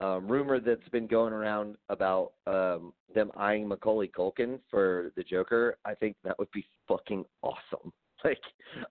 um, 0.00 0.26
rumor 0.28 0.60
that's 0.60 0.88
been 0.90 1.06
going 1.06 1.32
around 1.32 1.76
about 1.88 2.32
um, 2.46 2.92
them 3.14 3.30
eyeing 3.36 3.68
Macaulay 3.68 4.08
Culkin 4.08 4.58
for 4.70 5.12
the 5.16 5.22
Joker, 5.22 5.78
I 5.84 5.94
think 5.94 6.16
that 6.24 6.38
would 6.38 6.50
be 6.52 6.64
fucking 6.88 7.24
awesome. 7.42 7.92
Like, 8.24 8.38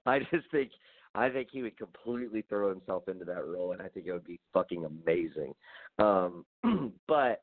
I 0.06 0.20
just 0.20 0.46
think, 0.52 0.70
I 1.16 1.28
think 1.28 1.48
he 1.52 1.64
would 1.64 1.76
completely 1.76 2.44
throw 2.48 2.70
himself 2.70 3.08
into 3.08 3.26
that 3.26 3.44
role, 3.48 3.72
and 3.72 3.82
I 3.82 3.88
think 3.88 4.06
it 4.06 4.12
would 4.14 4.28
be 4.28 4.40
fucking 4.54 4.86
amazing. 4.86 5.56
Um, 5.98 6.46
but 7.08 7.42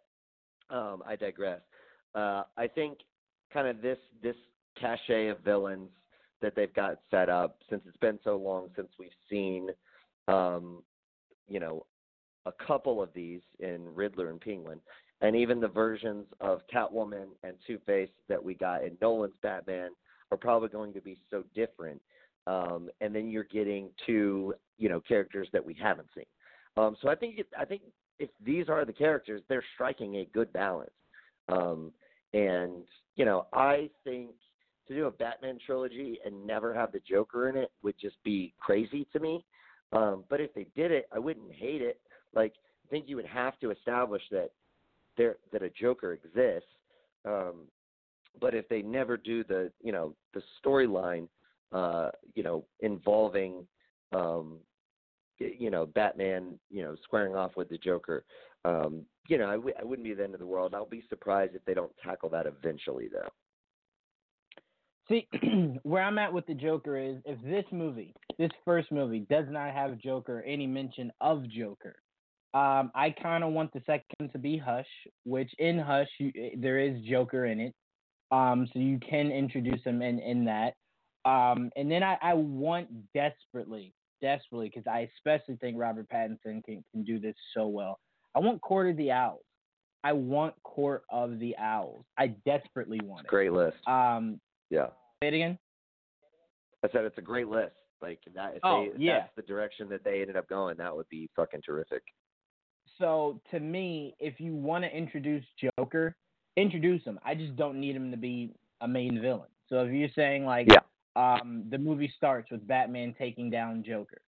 um, 0.71 1.03
I 1.05 1.17
digress. 1.17 1.63
Uh, 2.15 2.45
I 2.57 2.69
think 2.73 2.99
kind 3.53 3.67
of 3.67 3.83
this 3.83 3.99
this 4.23 4.37
cachet 4.81 5.31
of 5.31 5.41
villains 5.41 5.91
that 6.43 6.55
they've 6.55 6.73
got 6.75 7.01
set 7.11 7.29
up 7.29 7.59
since 7.69 7.83
it's 7.89 7.97
been 7.97 8.21
so 8.23 8.37
long 8.37 8.69
since 8.77 8.91
we've 9.01 9.09
seen 9.29 9.71
um, 10.29 10.83
you 11.49 11.61
know, 11.61 11.85
a 12.47 12.53
couple 12.53 13.03
of 13.03 13.11
these 13.15 13.41
in 13.59 13.95
Riddler 13.95 14.31
and 14.31 14.41
Penguin, 14.41 14.81
and 15.21 15.37
even 15.37 15.61
the 15.61 15.69
versions 15.69 16.27
of 16.41 16.61
Catwoman 16.73 17.27
and 17.43 17.55
Two 17.67 17.79
Face 17.87 18.09
that 18.29 18.43
we 18.43 18.55
got 18.55 18.85
in 18.85 18.97
Nolan's 19.01 19.35
Batman 19.43 19.91
are 20.31 20.39
probably 20.39 20.69
going 20.69 20.93
to 20.93 21.01
be 21.01 21.19
so 21.31 21.45
different 21.55 22.01
um, 22.47 22.89
and 23.01 23.15
then 23.15 23.29
you're 23.29 23.45
getting 23.45 23.91
two, 24.07 24.55
you 24.79 24.89
know, 24.89 25.01
characters 25.01 25.49
that 25.53 25.65
we 25.65 25.75
haven't 25.75 26.09
seen. 26.15 26.25
Um, 26.77 26.97
so 27.01 27.09
I 27.09 27.15
think 27.15 27.39
it, 27.39 27.47
I 27.59 27.65
think 27.65 27.83
if 28.19 28.31
these 28.45 28.69
are 28.69 28.85
the 28.85 28.93
characters, 28.93 29.43
they're 29.49 29.65
striking 29.75 30.17
a 30.17 30.29
good 30.33 30.53
balance. 30.53 30.91
Um, 31.49 31.93
and 32.33 32.85
you 33.17 33.25
know, 33.25 33.47
I 33.53 33.91
think 34.05 34.31
to 34.89 34.95
do 34.95 35.07
a 35.07 35.11
Batman 35.11 35.59
trilogy 35.65 36.19
and 36.25 36.47
never 36.47 36.75
have 36.75 36.93
the 36.93 37.01
Joker 37.09 37.49
in 37.49 37.57
it 37.57 37.71
would 37.83 37.97
just 38.01 38.17
be 38.25 38.55
crazy 38.59 39.07
to 39.13 39.21
me. 39.21 39.45
Um, 39.93 40.25
but 40.29 40.41
if 40.41 40.55
they 40.55 40.67
did 40.77 40.91
it, 40.91 41.09
I 41.13 41.19
wouldn't 41.19 41.53
hate 41.53 41.83
it. 41.83 42.01
Like 42.35 42.55
I 42.87 42.89
think 42.91 43.09
you 43.09 43.17
would 43.17 43.27
have 43.27 43.59
to 43.61 43.71
establish 43.71 44.23
that 44.31 44.51
there 45.17 45.37
that 45.53 45.63
a 45.63 45.71
Joker 45.71 46.13
exists. 46.13 46.69
Um, 47.25 47.67
but 48.41 48.55
if 48.55 48.69
they 48.69 48.83
never 48.83 49.17
do 49.17 49.45
the 49.45 49.71
you 49.83 49.93
know 49.93 50.15
the 50.35 50.43
storyline, 50.65 51.29
uh, 51.73 52.11
you 52.35 52.43
know 52.43 52.65
involving 52.81 53.67
um, 54.13 54.59
you 55.39 55.71
know 55.71 55.87
Batman, 55.87 56.59
you 56.71 56.83
know 56.83 56.97
squaring 57.05 57.35
off 57.35 57.57
with 57.57 57.69
the 57.69 57.79
Joker, 57.79 58.25
um, 58.65 59.03
you 59.29 59.39
know 59.39 59.49
I 59.49 59.55
w- 59.55 59.75
I 59.79 59.85
wouldn't 59.85 60.07
be 60.07 60.15
the 60.15 60.25
end 60.25 60.35
of 60.35 60.41
the 60.41 60.47
world. 60.47 60.75
I'll 60.75 60.87
be 60.87 61.05
surprised 61.09 61.55
if 61.55 61.65
they 61.65 61.75
don't 61.75 61.93
tackle 62.03 62.29
that 62.31 62.47
eventually, 62.47 63.09
though. 63.13 63.29
See, 65.09 65.27
where 65.83 66.05
I'm 66.05 66.19
at 66.19 66.33
with 66.33 66.47
the 66.47 66.55
Joker 66.55 66.97
is 66.97 67.17
if 67.25 67.43
this 67.43 67.65
movie, 67.73 68.15
this 68.39 68.51
first 68.65 68.93
movie, 68.93 69.27
does 69.29 69.47
not 69.49 69.73
have 69.75 69.99
Joker, 69.99 70.43
any 70.47 70.69
mention 70.69 71.13
of 71.21 71.49
Joker, 71.51 71.97
um, 72.53 72.91
I 72.95 73.15
kind 73.23 73.45
of 73.45 73.53
want 73.53 73.73
the 73.73 73.83
second 73.87 74.33
to 74.33 74.39
be 74.39 74.57
Hush, 74.59 74.89
which 75.25 75.53
in 75.59 75.79
Hush 75.79 76.09
you, 76.19 76.33
eh, 76.37 76.51
there 76.57 76.79
is 76.79 77.01
Joker 77.03 77.47
in 77.47 77.61
it, 77.61 77.75
um, 78.33 78.69
so 78.73 78.79
you 78.79 78.99
can 78.99 79.31
introduce 79.31 79.83
him 79.85 80.03
in 80.03 80.19
in 80.19 80.45
that. 80.47 80.75
Um, 81.25 81.71
and 81.77 81.91
then 81.91 82.03
I, 82.03 82.17
I 82.23 82.35
want 82.35 82.89
desperately, 83.13 83.93
desperately, 84.23 84.69
because 84.69 84.87
I 84.87 85.09
especially 85.17 85.57
think 85.57 85.79
Robert 85.79 86.09
Pattinson 86.09 86.65
can 86.65 86.83
can 86.93 87.05
do 87.05 87.19
this 87.21 87.37
so 87.55 87.69
well. 87.69 88.01
I 88.35 88.41
want 88.41 88.61
Court 88.63 88.89
of 88.91 88.97
the 88.97 89.11
Owls. 89.13 89.43
I 90.03 90.13
want 90.13 90.55
Court 90.63 91.03
of 91.11 91.39
the 91.39 91.57
Owls. 91.59 92.05
I 92.19 92.29
desperately 92.47 93.01
want 93.03 93.27
it. 93.27 93.29
Great 93.29 93.53
list. 93.53 93.77
Um, 93.87 94.41
Yeah. 94.71 94.87
say 95.23 95.29
it 95.29 95.35
again. 95.35 95.59
I 96.83 96.89
said 96.91 97.05
it's 97.05 97.19
a 97.19 97.23
great 97.23 97.49
list. 97.49 97.75
Like 98.01 98.21
that, 98.35 98.55
if, 98.55 98.61
Oh, 98.65 98.85
they, 98.85 98.93
if 98.93 98.99
yeah. 98.99 99.19
that's 99.21 99.37
the 99.37 99.43
direction 99.43 99.91
that 99.91 100.03
they 100.05 100.23
ended 100.23 100.37
up 100.37 100.49
going, 100.49 100.79
that 100.79 100.97
would 100.97 101.09
be 101.11 101.29
fucking 101.37 101.61
terrific. 101.61 102.03
So 103.01 103.41
to 103.51 103.59
me, 103.59 104.15
if 104.21 104.39
you 104.39 104.55
want 104.55 104.85
to 104.85 104.97
introduce 104.97 105.45
Joker, 105.79 106.15
introduce 106.57 107.03
him. 107.03 107.19
I 107.25 107.35
just 107.35 107.57
don't 107.57 107.81
need 107.81 107.97
him 107.97 108.11
to 108.11 108.17
be 108.17 108.55
a 108.81 108.87
main 108.89 109.21
villain. 109.21 109.49
So 109.69 109.85
if 109.85 109.93
you're 109.93 110.11
saying 110.15 110.45
like, 110.45 110.69
Yeah. 110.71 110.81
um, 111.17 111.65
the 111.71 111.79
movie 111.79 112.13
starts 112.17 112.51
with 112.51 112.67
Batman 112.67 113.15
taking 113.19 113.51
down 113.51 113.83
Joker, 113.83 114.21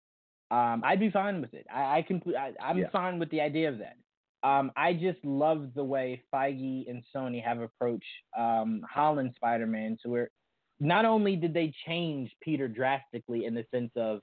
um, 0.50 0.82
I'd 0.84 1.00
be 1.00 1.10
fine 1.10 1.40
with 1.40 1.54
it. 1.54 1.66
I, 1.72 1.98
I 1.98 2.02
complete. 2.02 2.36
I, 2.36 2.52
I'm 2.60 2.78
Yeah. 2.78 2.88
fine 2.90 3.18
with 3.18 3.30
the 3.30 3.40
idea 3.40 3.68
of 3.68 3.78
that. 3.78 3.96
Um, 4.42 4.72
I 4.74 4.92
just 4.94 5.24
love 5.24 5.72
the 5.74 5.84
way 5.84 6.22
Feige 6.32 6.90
and 6.90 7.04
Sony 7.14 7.42
have 7.44 7.60
approached 7.60 8.04
um, 8.36 8.82
Holland 8.90 9.32
Spider-Man, 9.36 9.98
to 10.02 10.08
where 10.08 10.30
not 10.80 11.04
only 11.04 11.36
did 11.36 11.54
they 11.54 11.72
change 11.86 12.34
Peter 12.40 12.66
drastically 12.66 13.44
in 13.44 13.54
the 13.54 13.64
sense 13.70 13.92
of 13.94 14.20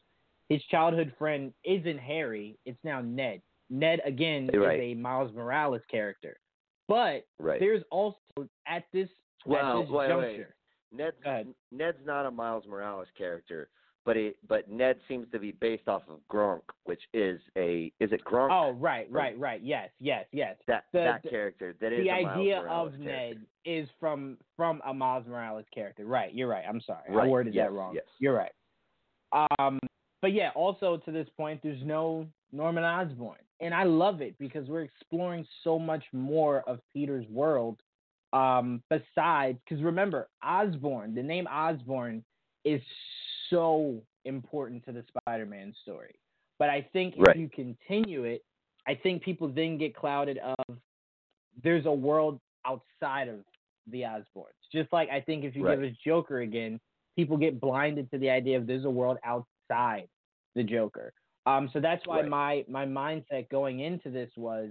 his 0.50 0.62
childhood 0.64 1.14
friend 1.18 1.54
isn't 1.64 2.00
Harry, 2.00 2.58
it's 2.66 2.84
now 2.84 3.00
Ned. 3.02 3.42
Ned 3.70 4.02
again 4.06 4.50
Right. 4.54 4.80
is 4.80 4.84
a 4.84 4.94
Miles 4.96 5.32
Morales 5.34 5.82
character, 5.90 6.38
but 6.88 7.26
Right. 7.40 7.60
there's 7.60 7.84
also 7.92 8.18
at 8.66 8.86
this 8.92 9.10
Well, 9.46 9.80
at 9.82 9.86
this 9.86 9.92
wait, 9.92 10.08
juncture. 10.08 10.56
wait. 10.92 11.16
Ned's 11.22 11.54
Ned's 11.72 12.06
not 12.06 12.26
a 12.26 12.32
Miles 12.32 12.66
Morales 12.66 13.08
character, 13.16 13.70
but 14.06 14.18
it 14.18 14.38
but 14.48 14.68
Ned 14.70 15.00
seems 15.08 15.30
to 15.32 15.38
be 15.40 15.52
based 15.52 15.88
off 15.88 16.02
of 16.10 16.20
Gronk, 16.28 16.64
which 16.86 17.08
is 17.14 17.40
a 17.56 17.94
is 18.00 18.12
it 18.12 18.24
Gronk? 18.26 18.50
Oh, 18.52 18.72
right, 18.72 19.10
right, 19.12 19.38
right. 19.38 19.62
Yes, 19.62 19.92
yes, 20.00 20.26
yes. 20.32 20.58
that 20.66 20.86
the- 20.92 21.00
that 21.00 21.22
the- 21.22 21.30
character 21.30 21.74
that 21.74 21.94
is 21.94 22.00
the 22.04 22.10
a 22.10 22.22
Miles 22.24 22.38
idea 22.40 22.62
Morales 22.62 22.94
of 22.96 23.02
character. 23.02 23.40
Ned 23.40 23.48
is 23.66 23.90
from 24.00 24.40
from 24.56 24.82
a 24.84 24.94
Miles 24.94 25.28
Morales 25.28 25.68
character. 25.70 26.06
Right, 26.06 26.34
you're 26.34 26.48
right. 26.48 26.66
I'm 26.68 26.82
sorry. 26.82 27.08
I 27.08 27.14
Right, 27.14 27.30
worded 27.30 27.54
yes, 27.54 27.68
that 27.68 27.72
wrong. 27.72 27.94
yes. 27.94 28.06
You're 28.18 28.34
right. 28.36 28.52
Um, 29.60 29.80
but 30.22 30.32
yeah, 30.34 30.50
also 30.56 30.98
to 30.98 31.12
this 31.12 31.30
point, 31.30 31.62
there's 31.62 31.84
no 31.84 32.28
Norman 32.52 32.84
Osborn, 32.84 33.38
and 33.62 33.74
I 33.74 33.84
love 33.84 34.22
it 34.22 34.38
because 34.40 34.68
we're 34.68 34.84
exploring 34.84 35.46
so 35.64 35.78
much 35.78 36.04
more 36.14 36.62
of 36.62 36.80
Peter's 36.94 37.28
world. 37.28 37.82
Um, 38.32 38.84
besides, 38.90 39.58
because 39.64 39.84
remember, 39.84 40.30
Osborn, 40.44 41.16
the 41.16 41.24
name 41.24 41.48
Osborn 41.48 42.24
is 42.64 42.82
so 43.50 44.02
important 44.26 44.86
to 44.86 44.92
the 44.92 45.04
Spider-Man 45.08 45.74
story. 45.82 46.16
But 46.60 46.70
I 46.70 46.82
think 46.94 47.16
Right. 47.18 47.36
if 47.36 47.40
you 47.40 47.50
continue 47.50 48.26
it, 48.26 48.44
I 48.86 48.96
think 48.96 49.24
people 49.24 49.48
then 49.48 49.78
get 49.78 49.96
clouded 49.96 50.38
of 50.38 50.82
there's 51.64 51.86
a 51.86 51.92
world 51.92 52.40
outside 52.66 53.28
of 53.28 53.44
the 53.88 54.02
Osborns. 54.02 54.54
Just 54.72 54.92
like 54.94 55.10
I 55.10 55.22
think 55.22 55.44
if 55.44 55.56
you 55.56 55.64
give 55.64 55.80
Right. 55.80 55.92
us 55.92 55.98
Joker 55.98 56.42
again, 56.42 56.80
people 57.16 57.38
get 57.38 57.60
blinded 57.60 58.10
to 58.12 58.18
the 58.18 58.30
idea 58.30 58.58
of 58.58 58.68
there's 58.68 58.86
a 58.86 58.90
world 58.90 59.18
outside 59.24 60.08
the 60.56 60.64
Joker. 60.64 61.14
Um, 61.50 61.70
so 61.74 61.80
that's 61.80 62.06
why 62.06 62.22
Right. 62.22 62.30
my 62.30 62.66
my 62.68 62.86
mindset 62.86 63.50
going 63.50 63.80
into 63.80 64.10
this 64.10 64.30
was 64.38 64.70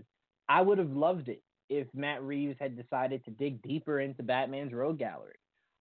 I 0.48 0.60
would 0.60 0.78
have 0.78 0.90
loved 0.90 1.28
it 1.28 1.42
if 1.68 1.86
Matt 1.94 2.22
Reeves 2.22 2.56
had 2.60 2.76
decided 2.76 3.24
to 3.24 3.30
dig 3.32 3.60
deeper 3.62 4.00
into 4.00 4.22
Batman's 4.22 4.72
rogue 4.72 4.98
gallery 4.98 5.36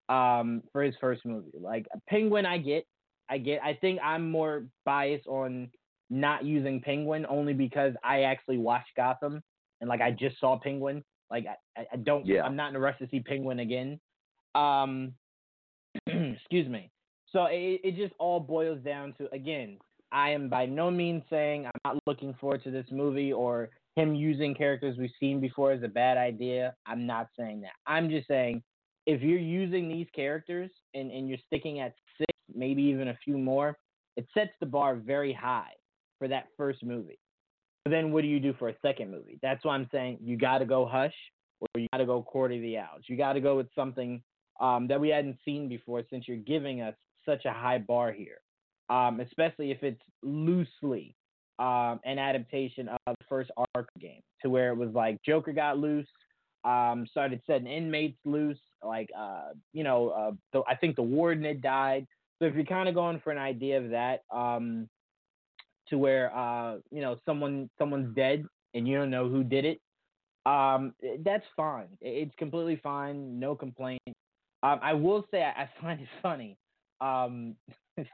um, 0.10 0.64
for 0.72 0.84
his 0.84 0.96
first 1.00 1.26
movie. 1.26 1.58
Like 1.60 1.88
Penguin, 2.10 2.46
I 2.46 2.58
get, 2.58 2.86
I 3.30 3.38
get. 3.38 3.62
I 3.64 3.74
think 3.74 4.00
I'm 4.04 4.30
more 4.30 4.66
biased 4.86 5.28
on 5.28 5.70
not 6.10 6.44
using 6.46 6.82
Penguin 6.82 7.26
only 7.30 7.54
because 7.54 7.94
I 8.04 8.22
actually 8.24 8.58
watched 8.58 8.96
Gotham 8.96 9.42
and 9.82 9.90
like 9.90 10.02
I 10.02 10.12
just 10.12 10.40
saw 10.40 10.58
Penguin. 10.60 11.04
Like 11.30 11.46
I, 11.78 11.86
I- 11.94 11.98
don't. 11.98 12.26
Yeah. 12.26 12.44
I'm 12.44 12.56
not 12.56 12.70
in 12.70 12.76
a 12.76 12.80
rush 12.80 12.98
to 13.00 13.08
see 13.10 13.20
Penguin 13.20 13.60
again. 13.60 14.00
Um, 14.56 15.14
excuse 16.08 16.68
me. 16.68 16.90
So 17.32 17.46
it, 17.46 17.82
it 17.84 17.96
just 17.98 18.14
all 18.20 18.40
boils 18.40 18.80
down 18.84 19.14
to 19.18 19.30
again. 19.34 19.78
I 20.12 20.30
am 20.32 20.50
by 20.50 20.65
no 20.65 20.89
means 20.89 21.24
saying 21.30 21.65
I'm 21.65 21.82
not 21.93 22.02
looking 22.06 22.34
forward 22.39 22.63
to 22.63 22.72
this 22.72 22.86
movie 22.91 23.34
or 23.34 23.70
him 23.96 24.15
using 24.15 24.54
characters 24.54 24.98
we've 24.98 25.10
seen 25.20 25.39
before 25.39 25.74
is 25.74 25.84
a 25.84 25.88
bad 25.88 26.17
idea. 26.17 26.76
I'm 26.86 27.06
not 27.06 27.28
saying 27.38 27.62
that. 27.62 27.72
I'm 27.86 28.10
just 28.10 28.28
saying 28.28 28.63
if 29.06 29.22
you're 29.22 29.39
using 29.39 29.89
these 29.89 30.08
characters 30.15 30.70
and, 30.93 31.12
and 31.12 31.28
you're 31.28 31.39
sticking 31.48 31.80
at 31.80 31.93
six, 32.17 32.32
maybe 32.54 32.84
even 32.84 33.08
a 33.08 33.17
few 33.24 33.38
more, 33.38 33.78
it 34.15 34.28
sets 34.34 34.52
the 34.60 34.65
bar 34.65 34.96
very 34.96 35.34
high 35.34 35.72
for 36.20 36.28
that 36.28 36.48
first 36.58 36.84
movie. 36.84 37.20
But 37.86 37.91
then 37.91 38.12
what 38.12 38.22
do 38.22 38.28
you 38.28 38.39
do 38.39 38.54
for 38.60 38.70
a 38.70 38.76
second 38.82 39.12
movie? 39.12 39.39
That's 39.41 39.63
why 39.63 39.76
I'm 39.76 39.88
saying 39.91 40.20
you 40.22 40.38
got 40.38 40.60
to 40.60 40.65
go 40.65 40.86
Hush 40.86 41.13
or 41.62 41.67
you 41.80 41.88
got 41.93 42.00
to 42.00 42.06
go 42.06 42.22
Court 42.22 42.52
of 42.52 42.62
the 42.62 42.78
Owls. 42.78 43.04
You 43.08 43.17
got 43.17 43.34
to 43.34 43.39
go 43.39 43.56
with 43.56 43.67
something 43.76 44.22
um, 44.60 44.88
that 44.88 45.00
we 45.00 45.10
hadn't 45.10 45.38
seen 45.46 45.70
before 45.70 46.04
since 46.10 46.28
you're 46.28 46.38
giving 46.38 46.82
us 46.82 46.96
such 47.26 47.46
a 47.46 47.52
high 47.54 47.78
bar 47.78 48.12
here, 48.12 48.39
um, 48.89 49.19
especially 49.19 49.71
if 49.71 49.84
it's 49.84 50.02
loosely 50.23 51.15
um, 51.60 52.00
an 52.06 52.19
adaptation 52.19 52.88
of 52.89 52.97
the 53.08 53.26
first 53.28 53.52
Arkham 53.76 53.88
game 54.00 54.21
to 54.41 54.50
where 54.50 54.71
it 54.71 54.76
was 54.76 54.89
like 54.93 55.21
Joker 55.23 55.54
got 55.54 55.78
loose, 55.78 56.08
um, 56.63 57.08
started 57.10 57.41
setting 57.47 57.67
inmates 57.67 58.17
loose, 58.26 58.60
like 58.84 59.10
uh, 59.17 59.50
you 59.73 59.84
know, 59.84 60.10
uh, 60.10 60.32
the, 60.54 60.62
I 60.67 60.76
think 60.76 60.95
the 60.95 61.02
warden 61.02 61.43
had 61.43 61.62
died. 61.62 62.06
So 62.39 62.45
if 62.45 62.54
you're 62.54 62.65
kind 62.65 62.88
of 62.88 62.95
going 62.95 63.19
for 63.23 63.32
an 63.32 63.39
idea 63.39 63.80
of 63.80 63.89
that, 63.89 64.21
um, 64.32 64.88
to 65.89 65.97
where 65.97 66.36
uh, 66.36 66.78
you 66.91 67.02
know 67.02 67.17
someone 67.26 67.69
someone's 67.78 68.15
dead 68.15 68.45
and 68.73 68.88
you 68.88 68.97
don't 68.97 69.10
know 69.10 69.30
who 69.30 69.43
did 69.43 69.65
it, 69.65 69.80
um, 70.45 70.93
that's 71.23 71.45
fine. 71.56 71.88
It's 72.02 72.36
completely 72.38 72.80
fine. 72.84 73.39
No 73.39 73.56
complaint. 73.56 74.02
Um, 74.63 74.80
I 74.82 74.93
will 74.93 75.26
say 75.32 75.43
I, 75.43 75.63
I 75.63 75.69
find 75.82 76.02
it 76.02 76.08
funny. 76.21 76.58
Um, 77.02 77.56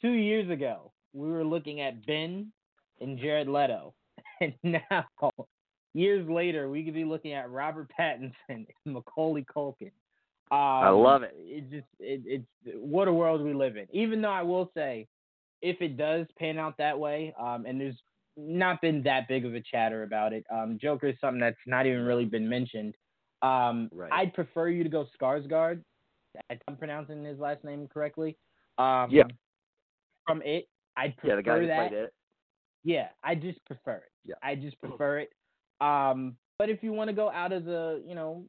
two 0.00 0.12
years 0.12 0.50
ago, 0.50 0.92
we 1.12 1.30
were 1.30 1.44
looking 1.44 1.80
at 1.80 2.04
Ben 2.06 2.52
and 3.00 3.18
Jared 3.18 3.48
Leto, 3.48 3.94
and 4.40 4.54
now 4.62 5.32
years 5.94 6.28
later, 6.28 6.68
we 6.68 6.84
could 6.84 6.94
be 6.94 7.04
looking 7.04 7.32
at 7.32 7.50
Robert 7.50 7.90
Pattinson 7.98 8.32
and 8.48 8.66
Macaulay 8.84 9.44
Culkin. 9.44 9.92
Um, 10.52 10.58
I 10.58 10.88
love 10.88 11.22
it. 11.22 11.34
It 11.36 11.70
just 11.70 11.86
it, 12.00 12.22
it's 12.26 12.76
what 12.76 13.06
a 13.08 13.12
world 13.12 13.40
we 13.40 13.54
live 13.54 13.76
in. 13.76 13.86
Even 13.92 14.20
though 14.20 14.30
I 14.30 14.42
will 14.42 14.70
say, 14.74 15.06
if 15.62 15.80
it 15.80 15.96
does 15.96 16.26
pan 16.38 16.58
out 16.58 16.76
that 16.78 16.98
way, 16.98 17.32
um, 17.38 17.66
and 17.66 17.80
there's 17.80 17.98
not 18.36 18.80
been 18.80 19.02
that 19.04 19.28
big 19.28 19.44
of 19.44 19.54
a 19.54 19.60
chatter 19.60 20.02
about 20.02 20.32
it, 20.32 20.44
um, 20.50 20.78
Joker 20.80 21.08
is 21.08 21.16
something 21.20 21.40
that's 21.40 21.56
not 21.66 21.86
even 21.86 22.02
really 22.02 22.24
been 22.24 22.48
mentioned. 22.48 22.94
Um, 23.42 23.88
Right. 23.92 24.12
I'd 24.12 24.34
prefer 24.34 24.68
you 24.68 24.82
to 24.82 24.90
go 24.90 25.06
Skarsgård. 25.20 25.82
I'm 26.68 26.76
pronouncing 26.76 27.24
his 27.24 27.38
last 27.38 27.62
name 27.64 27.88
correctly. 27.88 28.36
Um, 28.78 29.10
Yeah. 29.10 29.24
From 30.26 30.42
it, 30.44 30.68
I'd 30.96 31.16
prefer 31.16 31.28
Yeah, 31.28 31.36
the 31.36 31.42
guy 31.42 31.58
who 31.60 31.66
that. 31.66 31.76
played 31.76 31.92
it. 31.92 32.14
Yeah, 32.84 33.08
I 33.22 33.34
just 33.34 33.64
prefer 33.66 33.96
it. 33.96 34.12
Yeah. 34.24 34.34
I 34.42 34.54
just 34.54 34.80
prefer 34.80 35.18
it. 35.20 35.32
Um, 35.80 36.36
but 36.58 36.68
if 36.70 36.82
you 36.82 36.92
want 36.92 37.08
to 37.08 37.14
go 37.14 37.30
out 37.30 37.52
of 37.52 37.64
the, 37.64 38.02
you 38.06 38.14
know, 38.14 38.44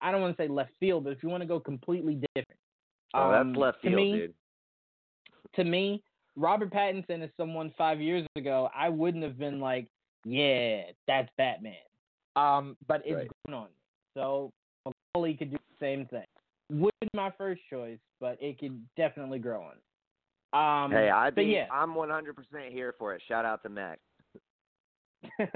I 0.00 0.10
don't 0.12 0.20
want 0.20 0.36
to 0.36 0.42
say 0.42 0.48
left 0.48 0.72
field, 0.78 1.04
but 1.04 1.12
if 1.12 1.22
you 1.22 1.28
want 1.28 1.42
to 1.42 1.46
go 1.46 1.58
completely 1.60 2.14
different, 2.34 2.60
Oh, 3.14 3.30
um, 3.30 3.48
that's 3.48 3.56
left 3.56 3.80
field, 3.82 3.92
to 3.92 3.96
me, 3.96 4.12
dude. 4.12 4.34
to 5.54 5.64
me, 5.64 6.02
Robert 6.36 6.70
Pattinson 6.70 7.22
is 7.22 7.30
someone 7.36 7.72
five 7.78 8.00
years 8.00 8.26
ago 8.36 8.68
I 8.74 8.88
wouldn't 8.88 9.24
have 9.24 9.38
been 9.38 9.58
like, 9.60 9.88
yeah, 10.24 10.82
that's 11.06 11.30
Batman. 11.38 11.74
Um, 12.34 12.76
but 12.86 13.02
it's 13.06 13.14
Right. 13.14 13.30
grown 13.46 13.62
on 13.62 13.68
me. 13.68 13.74
So 14.14 14.50
Macaulay 15.14 15.34
could 15.34 15.50
do 15.50 15.56
the 15.56 15.76
same 15.84 16.06
thing. 16.06 16.24
Wouldn't 16.70 16.92
be 17.00 17.08
my 17.14 17.30
first 17.38 17.62
choice, 17.70 17.98
but 18.20 18.36
it 18.42 18.58
could 18.58 18.84
definitely 18.96 19.38
grow 19.38 19.62
on. 19.62 19.76
me. 19.76 19.80
Um, 20.56 20.90
hey, 20.90 21.10
I 21.12 21.30
think 21.34 21.52
yeah. 21.52 21.66
I'm 21.70 21.90
100% 21.90 22.32
here 22.70 22.94
for 22.98 23.14
it. 23.14 23.22
Shout 23.28 23.44
out 23.44 23.62
to 23.64 23.68
Mac. 23.68 23.98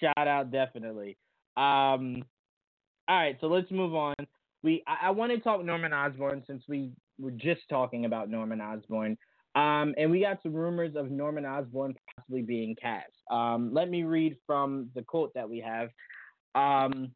Shout 0.00 0.28
out, 0.28 0.50
definitely. 0.50 1.18
Um, 1.56 2.22
all 3.06 3.16
right, 3.16 3.36
so 3.40 3.48
let's 3.48 3.70
move 3.70 3.94
on. 3.94 4.14
We 4.62 4.82
I, 4.86 5.08
I 5.08 5.10
want 5.10 5.32
to 5.32 5.40
talk 5.40 5.62
Norman 5.62 5.92
Osborn 5.92 6.42
since 6.46 6.62
we 6.68 6.92
were 7.18 7.32
just 7.32 7.62
talking 7.68 8.06
about 8.06 8.30
Norman 8.30 8.60
Osborn. 8.60 9.18
Um, 9.54 9.94
and 9.98 10.10
we 10.10 10.20
got 10.20 10.42
some 10.42 10.54
rumors 10.54 10.94
of 10.96 11.10
Norman 11.10 11.44
Osborn 11.44 11.94
possibly 12.16 12.42
being 12.42 12.76
cast. 12.80 13.12
Um, 13.30 13.74
let 13.74 13.90
me 13.90 14.04
read 14.04 14.36
from 14.46 14.88
the 14.94 15.02
quote 15.02 15.34
that 15.34 15.48
we 15.48 15.60
have. 15.60 15.90
Um, 16.54 17.10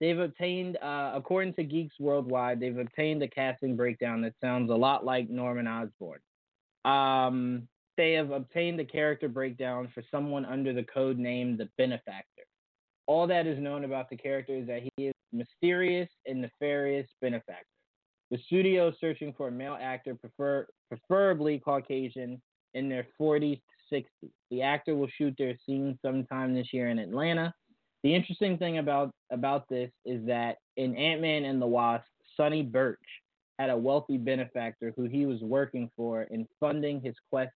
they've 0.00 0.18
obtained, 0.18 0.76
uh, 0.82 1.12
according 1.14 1.54
to 1.54 1.64
Geeks 1.64 1.96
Worldwide, 1.98 2.60
they've 2.60 2.78
obtained 2.78 3.22
a 3.22 3.28
casting 3.28 3.76
breakdown 3.76 4.22
that 4.22 4.34
sounds 4.40 4.70
a 4.70 4.74
lot 4.74 5.04
like 5.04 5.28
Norman 5.28 5.66
Osborn. 5.66 6.20
Um, 6.84 7.68
they 7.96 8.12
have 8.12 8.30
obtained 8.30 8.80
a 8.80 8.84
character 8.84 9.28
breakdown 9.28 9.88
for 9.94 10.02
someone 10.10 10.44
under 10.44 10.72
the 10.72 10.84
code 10.84 11.18
name 11.18 11.56
the 11.56 11.68
Benefactor. 11.76 12.44
All 13.06 13.26
that 13.26 13.46
is 13.46 13.58
known 13.58 13.84
about 13.84 14.10
the 14.10 14.16
character 14.16 14.54
is 14.54 14.66
that 14.68 14.82
he 14.82 15.06
is 15.06 15.14
mysterious 15.32 16.08
and 16.26 16.42
nefarious 16.42 17.08
benefactor. 17.20 17.64
The 18.30 18.38
studio 18.46 18.88
is 18.88 18.94
searching 19.00 19.32
for 19.36 19.48
a 19.48 19.50
male 19.50 19.78
actor, 19.80 20.14
prefer, 20.14 20.66
preferably 20.88 21.58
Caucasian, 21.58 22.40
in 22.74 22.88
their 22.88 23.06
40s 23.20 23.60
to 23.90 23.96
60s. 23.96 24.30
The 24.50 24.62
actor 24.62 24.94
will 24.94 25.08
shoot 25.08 25.34
their 25.38 25.56
scene 25.64 25.98
sometime 26.04 26.54
this 26.54 26.72
year 26.72 26.90
in 26.90 26.98
Atlanta. 26.98 27.54
The 28.04 28.14
interesting 28.14 28.58
thing 28.58 28.78
about 28.78 29.10
about 29.30 29.68
this 29.68 29.90
is 30.04 30.24
that 30.26 30.58
in 30.76 30.96
Ant 30.96 31.20
Man 31.20 31.44
and 31.44 31.60
the 31.60 31.66
Wasp, 31.66 32.06
Sonny 32.36 32.62
Burch 32.62 32.98
had 33.58 33.70
a 33.70 33.76
wealthy 33.76 34.16
benefactor 34.16 34.92
who 34.96 35.04
he 35.04 35.26
was 35.26 35.40
working 35.40 35.90
for 35.96 36.22
in 36.24 36.46
funding 36.60 37.00
his 37.00 37.14
quest 37.30 37.52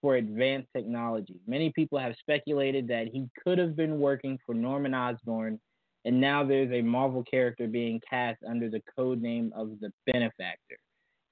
for 0.00 0.16
advanced 0.16 0.68
technology. 0.76 1.34
Many 1.46 1.70
people 1.70 1.98
have 1.98 2.14
speculated 2.20 2.86
that 2.88 3.08
he 3.08 3.28
could 3.42 3.58
have 3.58 3.74
been 3.76 3.98
working 3.98 4.38
for 4.46 4.54
Norman 4.54 4.94
Osborn, 4.94 5.60
and 6.04 6.20
now 6.20 6.44
there's 6.44 6.70
a 6.72 6.82
Marvel 6.82 7.24
character 7.24 7.66
being 7.66 8.00
cast 8.08 8.38
under 8.48 8.68
the 8.70 8.82
code 8.96 9.20
name 9.20 9.52
of 9.54 9.80
the 9.80 9.92
benefactor. 10.06 10.76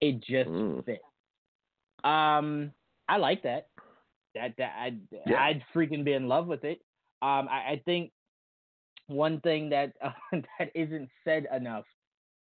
It 0.00 0.20
just 0.20 0.50
Mm. 0.50 0.84
fits. 0.84 1.02
Um, 2.04 2.72
I 3.08 3.16
like 3.18 3.42
that. 3.42 3.68
That 4.34 4.56
that 4.58 4.74
I'd 4.78 5.00
Yeah. 5.26 5.42
I'd 5.42 5.62
freaking 5.74 6.04
be 6.04 6.14
in 6.14 6.28
love 6.28 6.46
with 6.46 6.64
it. 6.64 6.80
Um, 7.22 7.48
I, 7.48 7.72
I 7.72 7.82
think 7.84 8.12
one 9.10 9.40
thing 9.40 9.70
that 9.70 9.92
uh, 10.02 10.10
that 10.32 10.70
isn't 10.74 11.08
said 11.24 11.46
enough 11.54 11.84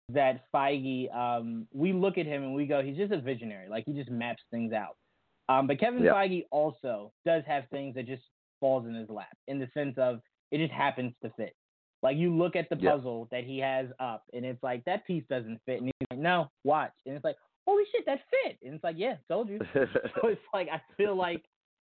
that 0.10 0.46
Feige, 0.54 1.14
um, 1.16 1.68
we 1.74 1.94
look 1.94 2.18
at 2.18 2.26
him 2.26 2.44
and 2.44 2.54
we 2.54 2.66
go, 2.66 2.82
he's 2.82 2.98
just 2.98 3.14
a 3.14 3.22
visionary. 3.22 3.70
Like 3.70 3.86
he 3.86 3.94
just 3.94 4.10
maps 4.10 4.42
things 4.52 4.74
out. 4.74 4.98
Um, 5.48 5.68
but 5.68 5.80
Kevin 5.80 6.04
Yeah. 6.04 6.14
Feige 6.14 6.46
also 6.52 7.14
does 7.26 7.44
have 7.48 7.64
things 7.70 7.96
that 7.96 8.06
just 8.08 8.24
falls 8.60 8.86
in 8.86 8.94
his 8.94 9.10
lap 9.10 9.36
in 9.48 9.58
the 9.60 9.70
sense 9.74 9.98
of 9.98 10.22
it 10.52 10.58
just 10.58 10.72
happens 10.74 11.14
to 11.24 11.30
fit. 11.38 11.56
Like 12.04 12.18
you 12.18 12.36
look 12.36 12.56
at 12.56 12.68
the 12.70 12.76
Yeah. 12.78 12.92
puzzle 12.92 13.28
that 13.32 13.44
he 13.44 13.60
has 13.60 13.88
up, 14.00 14.24
and 14.34 14.44
it's 14.46 14.62
like 14.64 14.84
that 14.86 15.06
piece 15.06 15.24
doesn't 15.30 15.62
fit, 15.66 15.82
and 15.82 15.86
he's 15.86 16.08
like, 16.10 16.20
"No, 16.20 16.50
watch," 16.64 16.94
and 17.06 17.16
it's 17.16 17.24
like, 17.24 17.38
"Holy 17.68 17.86
shit, 17.92 18.06
that 18.08 18.22
fit!" 18.30 18.58
And 18.64 18.74
it's 18.74 18.84
like, 18.84 18.98
"Yeah, 18.98 19.18
told 19.30 19.50
you." 19.50 19.60
so 19.74 20.28
it's 20.28 20.42
like 20.54 20.68
I 20.70 20.82
feel 20.98 21.16
like 21.16 21.44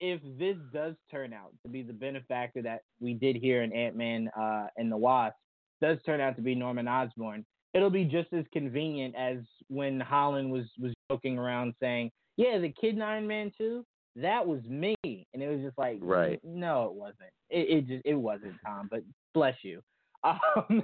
if 0.01 0.21
this 0.39 0.57
does 0.73 0.95
turn 1.11 1.33
out 1.33 1.53
to 1.65 1.71
be 1.71 1.83
the 1.83 1.93
benefactor 1.93 2.63
that 2.63 2.83
we 3.01 3.15
did 3.15 3.37
here 3.37 3.63
in 3.63 3.73
Ant 3.73 3.97
Man 3.97 4.29
uh, 4.39 4.67
and 4.77 4.91
the 4.91 4.97
Wasp 4.97 5.37
does 5.81 5.99
turn 6.05 6.21
out 6.21 6.37
to 6.37 6.43
be 6.43 6.55
Norman 6.55 6.89
Osborn, 6.89 7.45
it'll 7.75 7.91
be 7.91 8.05
just 8.05 8.33
as 8.33 8.45
convenient 8.53 9.15
as 9.17 9.39
when 9.69 10.01
Holland 10.01 10.51
was 10.51 10.65
was 10.81 10.93
joking 11.11 11.39
around 11.39 11.75
saying, 11.81 12.11
"Yeah, 12.37 12.59
the 12.59 12.75
kid 12.81 12.97
in 12.97 13.03
Iron 13.03 13.27
Man 13.27 13.53
two, 13.57 13.85
that 14.17 14.47
was 14.47 14.63
me," 14.65 14.95
and 15.05 15.43
it 15.43 15.49
was 15.49 15.61
just 15.61 15.79
like, 15.79 15.99
Right. 16.01 16.41
No, 16.45 16.85
it 16.87 16.95
wasn't. 16.95 17.31
It, 17.51 17.79
it 17.79 17.87
just 17.87 18.03
it 18.05 18.15
wasn't 18.15 18.55
Tom, 18.65 18.89
but 18.91 19.03
bless 19.35 19.57
you. 19.63 19.81
Um, 20.25 20.83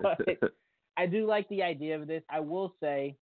but 0.00 0.18
I 0.96 1.06
do 1.06 1.24
like 1.24 1.48
the 1.48 1.62
idea 1.62 1.94
of 1.94 2.08
this. 2.08 2.24
I 2.28 2.40
will 2.40 2.74
say, 2.82 3.14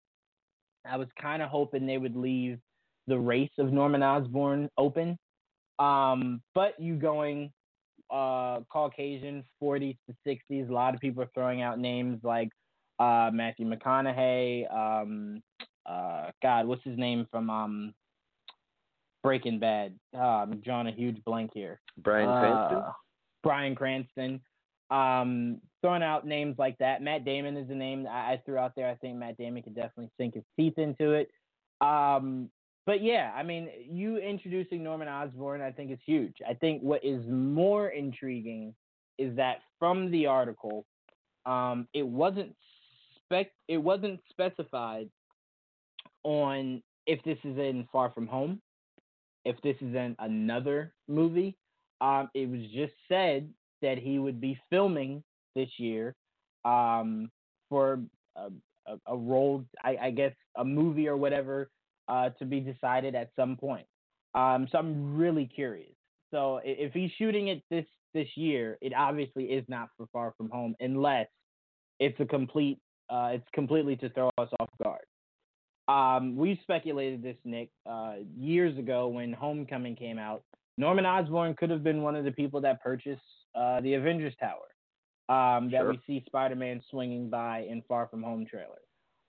I 0.89 0.97
was 0.97 1.09
kind 1.21 1.43
of 1.43 1.51
hoping 1.51 1.85
they 1.85 1.99
would 1.99 2.15
leave 2.15 2.61
the 3.09 3.19
race 3.19 3.51
of 3.59 3.73
Norman 3.73 4.03
Osborn 4.03 4.69
open. 4.79 5.19
Um, 5.79 6.43
but 6.55 6.79
you 6.79 6.97
going 6.97 7.53
uh, 8.11 8.61
Caucasian, 8.71 9.45
40s 9.63 9.97
to 10.09 10.15
60s, 10.27 10.69
a 10.69 10.73
lot 10.73 10.95
of 10.95 11.01
people 11.01 11.23
are 11.23 11.31
throwing 11.35 11.63
out 11.63 11.79
names 11.79 12.21
like 12.23 12.51
uh, 12.99 13.31
Matthew 13.33 13.67
McConaughey. 13.67 14.73
Um, 14.73 15.43
uh, 15.87 16.31
God, 16.43 16.67
what's 16.67 16.85
his 16.85 16.99
name 16.99 17.27
from 17.31 17.51
um, 17.51 17.95
Breaking 19.23 19.59
Bad? 19.59 19.95
I'm 20.15 20.61
drawing 20.61 20.89
a 20.89 20.93
huge 20.93 21.23
blank 21.25 21.51
here. 21.55 21.81
Bryan 21.97 22.27
Cranston. 22.27 22.79
Uh, 22.79 22.93
Bryan 23.43 23.75
Cranston. 23.75 24.41
Um, 24.91 25.61
throwing 25.83 26.03
out 26.03 26.27
names 26.27 26.57
like 26.59 26.79
that. 26.79 27.03
Matt 27.03 27.25
Damon 27.25 27.57
is 27.57 27.71
a 27.71 27.75
name 27.75 28.07
I, 28.07 28.33
I 28.33 28.43
threw 28.45 28.57
out 28.57 28.73
there. 28.75 28.89
I 28.89 28.95
think 28.97 29.17
Matt 29.17 29.37
Damon 29.37 29.63
could 29.63 29.75
definitely 29.75 30.11
sink 30.19 30.35
his 30.35 30.45
teeth 30.59 30.79
into 30.79 31.13
it. 31.13 31.31
Um, 31.81 32.51
but 32.89 33.03
yeah, 33.03 33.33
I 33.37 33.43
mean, 33.43 33.69
you 33.87 34.17
introducing 34.17 34.83
Norman 34.83 35.09
Osborn, 35.09 35.61
I 35.61 35.71
think 35.71 35.91
is 35.91 35.99
huge. 36.07 36.37
I 36.49 36.55
think 36.55 36.81
what 36.81 37.05
is 37.05 37.21
more 37.29 37.91
intriguing 37.91 38.75
is 39.19 39.37
that 39.37 39.59
from 39.79 40.11
the 40.11 40.25
article, 40.25 40.87
um, 41.45 41.87
it 41.93 42.07
wasn't 42.07 42.57
spec, 43.23 43.51
it 43.69 43.77
wasn't 43.77 44.21
specified 44.31 45.11
on 46.25 46.83
if 47.07 47.23
this 47.25 47.37
is 47.45 47.59
in 47.59 47.87
Far 47.93 48.11
From 48.11 48.27
Home, 48.27 48.59
if 49.45 49.61
this 49.61 49.77
is 49.83 49.95
in 49.95 50.17
another 50.19 50.95
movie. 51.09 51.59
Um, 52.01 52.31
it 52.33 52.49
was 52.49 52.63
just 52.75 52.95
said 53.07 53.51
that 53.83 53.99
he 53.99 54.19
would 54.19 54.41
be 54.41 54.59
filming 54.71 55.23
this 55.55 55.69
year 55.77 56.15
um, 56.65 57.31
for 57.69 58.01
a, 58.35 58.49
a, 58.87 58.99
a 59.09 59.15
role, 59.15 59.67
I, 59.85 59.99
I 60.05 60.11
guess, 60.11 60.33
a 60.57 60.65
movie 60.65 61.07
or 61.07 61.19
whatever 61.19 61.69
uh, 62.09 62.31
to 62.39 62.45
be 62.45 62.61
decided 62.61 63.15
at 63.15 63.31
some 63.37 63.57
point. 63.57 63.87
Um, 64.35 64.69
so 64.71 64.79
I'm 64.79 65.17
really 65.17 65.47
curious. 65.47 65.95
So 66.31 66.61
if 66.65 66.93
he's 66.93 67.11
shooting 67.19 67.49
it 67.49 67.63
this 67.71 67.87
this 68.15 68.29
year, 68.37 68.79
it 68.81 68.93
obviously 68.95 69.45
is 69.45 69.65
not 69.69 69.89
for 69.97 70.07
Far 70.13 70.35
From 70.37 70.51
Home, 70.51 70.75
unless 70.81 71.29
it's 72.01 72.19
a 72.21 72.25
complete, 72.25 72.79
uh, 73.11 73.31
it's 73.33 73.47
completely 73.53 73.97
to 73.97 74.09
throw 74.11 74.31
us 74.39 74.49
off 74.61 74.69
guard. 74.83 75.05
Um, 75.89 76.37
we 76.37 76.59
speculated 76.63 77.23
this, 77.23 77.37
Nick, 77.45 77.71
uh, 77.89 78.17
years 78.37 78.79
ago 78.79 79.09
when 79.09 79.33
Homecoming 79.33 79.97
came 79.97 80.19
out. 80.19 80.43
Norman 80.77 81.07
Osborn 81.07 81.55
could 81.55 81.71
have 81.71 81.83
been 81.83 82.03
one 82.03 82.15
of 82.15 82.25
the 82.25 82.31
people 82.33 82.61
that 82.61 82.83
purchased 82.83 83.21
uh, 83.55 83.81
the 83.81 83.95
Avengers 83.95 84.35
Tower 84.39 84.69
um, 85.29 85.71
that 85.71 85.81
Sure. 85.81 85.91
we 85.91 86.01
see 86.07 86.23
Spider-Man 86.27 86.83
swinging 86.91 87.31
by 87.31 87.61
in 87.61 87.83
Far 87.89 88.07
From 88.09 88.23
Home 88.23 88.47
trailer. 88.47 88.81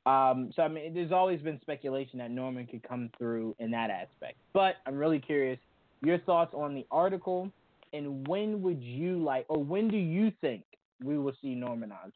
Um, 0.05 0.51
so 0.55 0.63
I 0.63 0.67
mean, 0.67 0.93
there's 0.93 1.11
always 1.11 1.41
been 1.41 1.59
speculation 1.61 2.19
that 2.19 2.31
Norman 2.31 2.65
could 2.65 2.83
come 2.83 3.09
through 3.17 3.55
in 3.59 3.71
that 3.71 3.89
aspect. 3.89 4.37
But 4.53 4.75
I'm 4.85 4.95
really 4.95 5.19
curious 5.19 5.59
your 6.01 6.17
thoughts 6.19 6.53
on 6.53 6.73
the 6.73 6.85
article 6.89 7.51
and 7.93 8.27
when 8.27 8.61
would 8.61 8.83
you 8.83 9.21
like, 9.23 9.45
or 9.49 9.63
when 9.63 9.87
do 9.87 9.97
you 9.97 10.31
think 10.41 10.63
we 11.03 11.17
will 11.17 11.33
see 11.41 11.55
Norman 11.55 11.91
Osborn? 11.91 12.13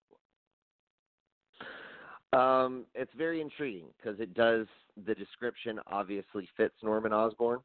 Um, 2.33 2.85
it's 2.95 3.11
very 3.17 3.41
intriguing 3.41 3.87
because 3.97 4.19
it 4.19 4.33
does. 4.33 4.67
The 5.05 5.15
description 5.15 5.79
obviously 5.87 6.47
fits 6.57 6.75
Norman 6.83 7.13
Osborn, 7.13 7.59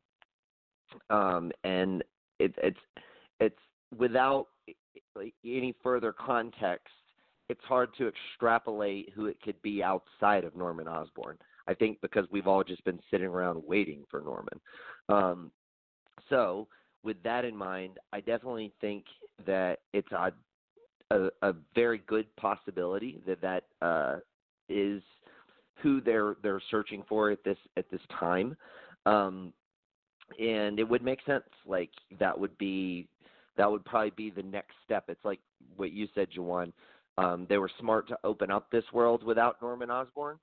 um, 1.10 1.52
and 1.64 2.02
it, 2.38 2.54
it's 2.62 2.78
it's 3.40 3.58
without 3.96 4.48
any 5.44 5.74
further 5.82 6.12
context. 6.12 6.92
It's 7.48 7.64
hard 7.64 7.90
to 7.98 8.08
extrapolate 8.08 9.10
who 9.14 9.26
it 9.26 9.40
could 9.42 9.60
be 9.62 9.82
outside 9.82 10.44
of 10.44 10.54
Norman 10.56 10.86
Osborn. 10.86 11.38
I 11.66 11.74
think 11.74 12.00
because 12.00 12.26
we've 12.30 12.46
all 12.46 12.64
just 12.64 12.84
been 12.84 13.00
sitting 13.10 13.26
around 13.26 13.62
waiting 13.66 14.04
for 14.10 14.20
Norman. 14.20 14.60
Um, 15.08 15.50
so, 16.28 16.66
with 17.02 17.22
that 17.22 17.44
in 17.44 17.56
mind, 17.56 17.98
I 18.12 18.20
definitely 18.20 18.72
think 18.80 19.04
that 19.46 19.80
it's 19.92 20.10
a 20.12 20.32
a, 21.10 21.28
a 21.42 21.54
very 21.74 21.98
good 22.06 22.26
possibility 22.36 23.20
that 23.26 23.40
that 23.40 23.64
uh, 23.80 24.16
is 24.68 25.02
who 25.82 26.00
they're 26.00 26.36
they're 26.42 26.60
searching 26.70 27.02
for 27.08 27.30
at 27.30 27.42
this 27.44 27.58
at 27.76 27.90
this 27.90 28.00
time, 28.18 28.56
um, 29.06 29.52
and 30.38 30.78
it 30.78 30.88
would 30.88 31.02
make 31.02 31.20
sense. 31.24 31.44
Like 31.66 31.90
that 32.18 32.38
would 32.38 32.56
be 32.58 33.08
that 33.56 33.70
would 33.70 33.84
probably 33.84 34.10
be 34.10 34.30
the 34.30 34.42
next 34.42 34.72
step. 34.84 35.04
It's 35.08 35.24
like 35.24 35.40
what 35.76 35.92
you 35.92 36.08
said, 36.14 36.28
Jawan. 36.36 36.72
Um, 37.18 37.46
they 37.48 37.58
were 37.58 37.70
smart 37.80 38.06
to 38.08 38.18
open 38.22 38.50
up 38.50 38.70
this 38.70 38.84
world 38.92 39.24
without 39.24 39.60
Norman 39.60 39.90
Osborn. 39.90 40.38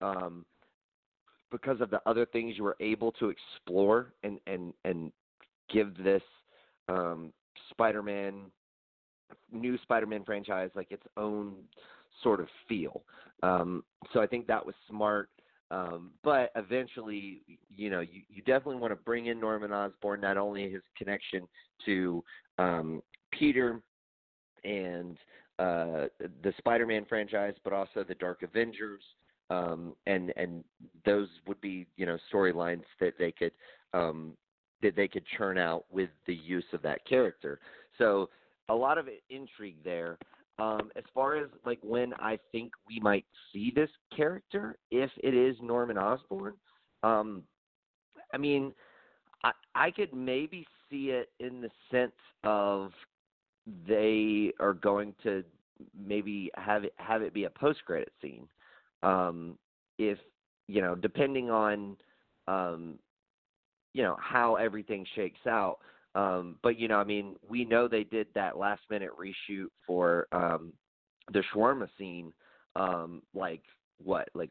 Um, 0.00 0.44
because 1.50 1.80
of 1.80 1.90
the 1.90 2.00
other 2.06 2.26
things 2.26 2.54
you 2.56 2.62
were 2.62 2.76
able 2.80 3.12
to 3.12 3.30
explore 3.30 4.12
and 4.22 4.38
and 4.46 4.72
and 4.84 5.10
give 5.72 5.96
this 6.02 6.22
um, 6.88 7.32
Spider-Man 7.70 8.42
new 9.52 9.78
Spider-Man 9.82 10.24
franchise 10.24 10.70
like 10.74 10.90
its 10.90 11.02
own 11.16 11.54
sort 12.22 12.40
of 12.40 12.48
feel. 12.68 13.02
Um, 13.42 13.84
so 14.12 14.20
I 14.20 14.26
think 14.26 14.46
that 14.46 14.64
was 14.64 14.74
smart. 14.88 15.30
Um, 15.70 16.12
but 16.24 16.50
eventually, 16.56 17.42
you 17.68 17.90
know, 17.90 18.00
you, 18.00 18.22
you 18.30 18.40
definitely 18.42 18.76
want 18.76 18.92
to 18.92 18.96
bring 18.96 19.26
in 19.26 19.38
Norman 19.38 19.70
Osborn, 19.70 20.20
not 20.22 20.38
only 20.38 20.70
his 20.70 20.80
connection 20.96 21.46
to 21.84 22.24
um, 22.58 23.02
Peter 23.32 23.82
and 24.64 25.18
uh, 25.58 26.06
the 26.42 26.52
Spider-Man 26.58 27.04
franchise, 27.08 27.54
but 27.64 27.72
also 27.72 28.04
the 28.06 28.14
Dark 28.14 28.42
Avengers, 28.42 29.02
um, 29.50 29.94
and 30.06 30.32
and 30.36 30.62
those 31.04 31.28
would 31.46 31.60
be 31.60 31.86
you 31.96 32.06
know 32.06 32.18
storylines 32.32 32.84
that 33.00 33.14
they 33.18 33.32
could 33.32 33.52
um, 33.92 34.32
that 34.82 34.94
they 34.94 35.08
could 35.08 35.24
churn 35.36 35.58
out 35.58 35.84
with 35.90 36.10
the 36.26 36.34
use 36.34 36.64
of 36.72 36.82
that 36.82 37.04
character. 37.06 37.58
So 37.96 38.28
a 38.68 38.74
lot 38.74 38.98
of 38.98 39.08
intrigue 39.30 39.82
there. 39.84 40.18
Um, 40.58 40.90
as 40.96 41.04
far 41.14 41.36
as 41.36 41.48
like 41.64 41.78
when 41.82 42.14
I 42.14 42.38
think 42.50 42.72
we 42.88 42.98
might 43.00 43.24
see 43.52 43.72
this 43.74 43.90
character, 44.14 44.76
if 44.90 45.10
it 45.22 45.34
is 45.34 45.56
Norman 45.62 45.96
Osborn, 45.96 46.54
um, 47.02 47.42
I 48.32 48.38
mean, 48.38 48.72
I, 49.44 49.52
I 49.74 49.90
could 49.90 50.12
maybe 50.12 50.66
see 50.90 51.10
it 51.10 51.30
in 51.38 51.60
the 51.60 51.70
sense 51.90 52.12
of 52.42 52.90
they 53.86 54.52
are 54.60 54.74
going 54.74 55.14
to 55.22 55.44
maybe 56.06 56.50
have 56.56 56.84
it 56.84 56.94
have 56.96 57.22
it 57.22 57.34
be 57.34 57.44
a 57.44 57.50
post 57.50 57.84
credit 57.84 58.12
scene. 58.20 58.48
Um, 59.02 59.58
if 59.98 60.18
you 60.66 60.80
know, 60.80 60.94
depending 60.94 61.50
on 61.50 61.96
um, 62.46 62.98
you 63.92 64.02
know 64.02 64.16
how 64.20 64.56
everything 64.56 65.06
shakes 65.14 65.46
out. 65.46 65.78
Um, 66.14 66.56
but 66.62 66.78
you 66.78 66.88
know, 66.88 66.96
I 66.96 67.04
mean, 67.04 67.36
we 67.48 67.64
know 67.64 67.86
they 67.86 68.04
did 68.04 68.28
that 68.34 68.56
last 68.56 68.82
minute 68.90 69.10
reshoot 69.18 69.68
for 69.86 70.26
um, 70.32 70.72
the 71.32 71.42
shawarma 71.52 71.88
scene, 71.98 72.32
um, 72.76 73.22
like 73.34 73.62
what, 74.02 74.28
like 74.34 74.50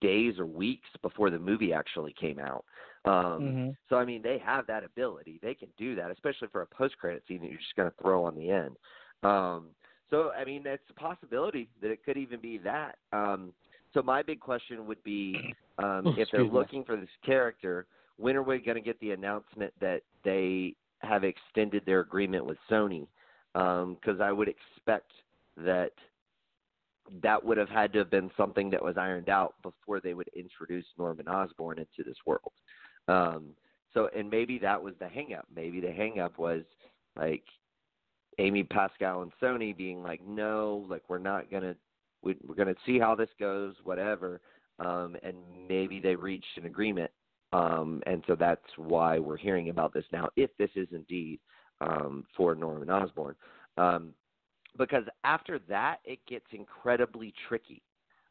days 0.00 0.38
or 0.38 0.46
weeks 0.46 0.88
before 1.02 1.30
the 1.30 1.38
movie 1.38 1.72
actually 1.72 2.14
came 2.20 2.38
out. 2.38 2.64
Um, 3.08 3.40
mm-hmm. 3.40 3.70
So 3.88 3.96
I 3.96 4.04
mean, 4.04 4.22
they 4.22 4.38
have 4.44 4.66
that 4.66 4.84
ability. 4.84 5.40
They 5.42 5.54
can 5.54 5.68
do 5.78 5.94
that, 5.94 6.10
especially 6.10 6.48
for 6.52 6.62
a 6.62 6.66
post 6.66 6.98
credit 6.98 7.22
scene 7.26 7.40
that 7.40 7.50
you're 7.50 7.58
just 7.58 7.74
going 7.76 7.90
to 7.90 8.02
throw 8.02 8.24
on 8.24 8.34
the 8.34 8.50
end. 8.50 8.76
Um, 9.22 9.68
so 10.10 10.30
I 10.38 10.44
mean, 10.44 10.62
it's 10.66 10.82
a 10.90 10.94
possibility 10.94 11.68
that 11.80 11.90
it 11.90 12.04
could 12.04 12.16
even 12.16 12.40
be 12.40 12.58
that. 12.58 12.96
Um, 13.12 13.52
so 13.94 14.02
my 14.02 14.22
big 14.22 14.40
question 14.40 14.86
would 14.86 15.02
be, 15.04 15.54
um, 15.78 16.14
if 16.18 16.28
they're 16.32 16.44
looking 16.44 16.84
for 16.84 16.96
this 16.96 17.08
character, 17.24 17.86
when 18.18 18.36
are 18.36 18.42
we 18.42 18.58
going 18.58 18.76
to 18.76 18.82
get 18.82 19.00
the 19.00 19.12
announcement 19.12 19.72
that 19.80 20.02
they 20.24 20.74
have 21.00 21.24
extended 21.24 21.82
their 21.86 22.00
agreement 22.00 22.44
with 22.44 22.58
Sony? 22.70 23.06
Because 23.54 24.20
um, 24.20 24.22
I 24.22 24.32
would 24.32 24.48
expect 24.48 25.12
that 25.56 25.92
that 27.22 27.42
would 27.42 27.56
have 27.56 27.70
had 27.70 27.92
to 27.94 27.98
have 28.00 28.10
been 28.10 28.30
something 28.36 28.68
that 28.70 28.82
was 28.82 28.98
ironed 28.98 29.30
out 29.30 29.54
before 29.62 30.00
they 30.00 30.12
would 30.12 30.28
introduce 30.36 30.84
Norman 30.98 31.26
Osborn 31.26 31.78
into 31.78 32.06
this 32.06 32.18
world. 32.26 32.52
Um, 33.08 33.50
so, 33.94 34.08
and 34.14 34.30
maybe 34.30 34.58
that 34.58 34.82
was 34.82 34.94
the 35.00 35.06
hangup. 35.06 35.44
Maybe 35.54 35.80
the 35.80 35.88
hangup 35.88 36.38
was 36.38 36.62
like 37.16 37.42
Amy 38.38 38.62
Pascal 38.62 39.22
and 39.22 39.32
Sony 39.42 39.76
being 39.76 40.02
like, 40.02 40.20
no, 40.26 40.86
like 40.88 41.02
we're 41.08 41.18
not 41.18 41.50
gonna, 41.50 41.74
we, 42.22 42.36
we're 42.46 42.54
gonna 42.54 42.74
see 42.86 42.98
how 42.98 43.14
this 43.14 43.30
goes, 43.40 43.74
whatever. 43.82 44.40
Um, 44.78 45.16
and 45.22 45.36
maybe 45.68 45.98
they 45.98 46.14
reached 46.14 46.56
an 46.56 46.66
agreement, 46.66 47.10
um, 47.52 48.00
and 48.06 48.22
so 48.28 48.36
that's 48.36 48.62
why 48.76 49.18
we're 49.18 49.36
hearing 49.36 49.70
about 49.70 49.92
this 49.92 50.04
now. 50.12 50.28
If 50.36 50.56
this 50.56 50.70
is 50.76 50.86
indeed 50.92 51.40
um, 51.80 52.24
for 52.36 52.54
Norman 52.54 52.88
Osborn, 52.88 53.34
um, 53.76 54.10
because 54.76 55.02
after 55.24 55.58
that 55.68 55.96
it 56.04 56.20
gets 56.28 56.46
incredibly 56.52 57.34
tricky. 57.48 57.82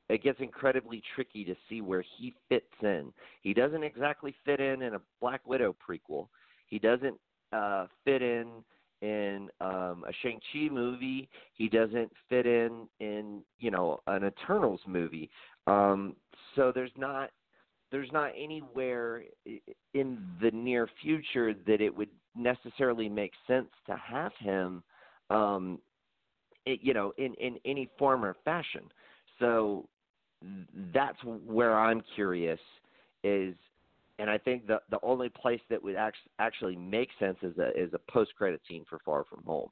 It 0.10 0.24
gets 0.24 0.40
incredibly 0.40 1.02
tricky 1.16 1.44
to 1.46 1.56
see 1.68 1.82
where 1.82 2.04
he 2.18 2.34
fits 2.48 2.66
in. 2.82 3.12
He 3.42 3.54
doesn't 3.54 3.84
exactly 3.84 4.34
fit 4.46 4.60
in 4.60 4.82
in 4.82 4.96
a 4.96 5.02
Black 5.20 5.42
Widow 5.46 5.76
prequel. 5.76 6.28
He 6.68 6.80
doesn't 6.80 7.18
uh, 7.52 7.88
fit 8.06 8.22
in 8.22 8.48
in 9.02 9.50
um, 9.62 10.04
a 10.08 10.14
Shang 10.22 10.40
Chi 10.52 10.70
movie. 10.72 11.30
He 11.54 11.70
doesn't 11.70 12.12
fit 12.30 12.46
in 12.46 12.88
in 13.00 13.42
you 13.60 13.72
know 13.72 14.00
an 14.08 14.24
Eternals 14.24 14.82
movie. 14.88 15.30
Um, 15.68 16.16
so 16.56 16.72
there's 16.74 16.92
not 16.98 17.30
there's 17.92 18.12
not 18.12 18.32
anywhere 18.38 19.24
in 19.94 20.20
the 20.42 20.52
near 20.52 20.90
future 21.02 21.54
that 21.66 21.82
it 21.82 21.96
would 21.96 22.10
necessarily 22.36 23.10
make 23.10 23.32
sense 23.48 23.70
to 23.86 23.96
have 23.96 24.32
him, 24.40 24.84
um, 25.30 25.80
it, 26.66 26.80
you 26.82 26.94
know, 26.94 27.14
in 27.18 27.34
in 27.36 27.58
any 27.66 27.90
form 27.98 28.26
or 28.26 28.36
fashion. 28.44 28.84
So 29.40 29.88
that's 30.94 31.18
where 31.24 31.78
I'm 31.78 32.04
curious 32.16 32.60
is 33.24 33.56
and 34.20 34.30
I 34.30 34.38
think 34.38 34.68
the 34.68 34.80
the 34.90 35.00
only 35.04 35.30
place 35.30 35.62
that 35.70 35.84
would 35.84 35.96
actually 35.96 36.32
actually 36.40 36.76
make 36.76 37.10
sense 37.20 37.38
is 37.42 37.58
a 37.58 37.70
is 37.80 37.94
a 37.94 38.12
post 38.12 38.36
credit 38.36 38.62
scene 38.68 38.86
for 38.90 39.00
Far 39.06 39.26
From 39.26 39.44
Home, 39.46 39.70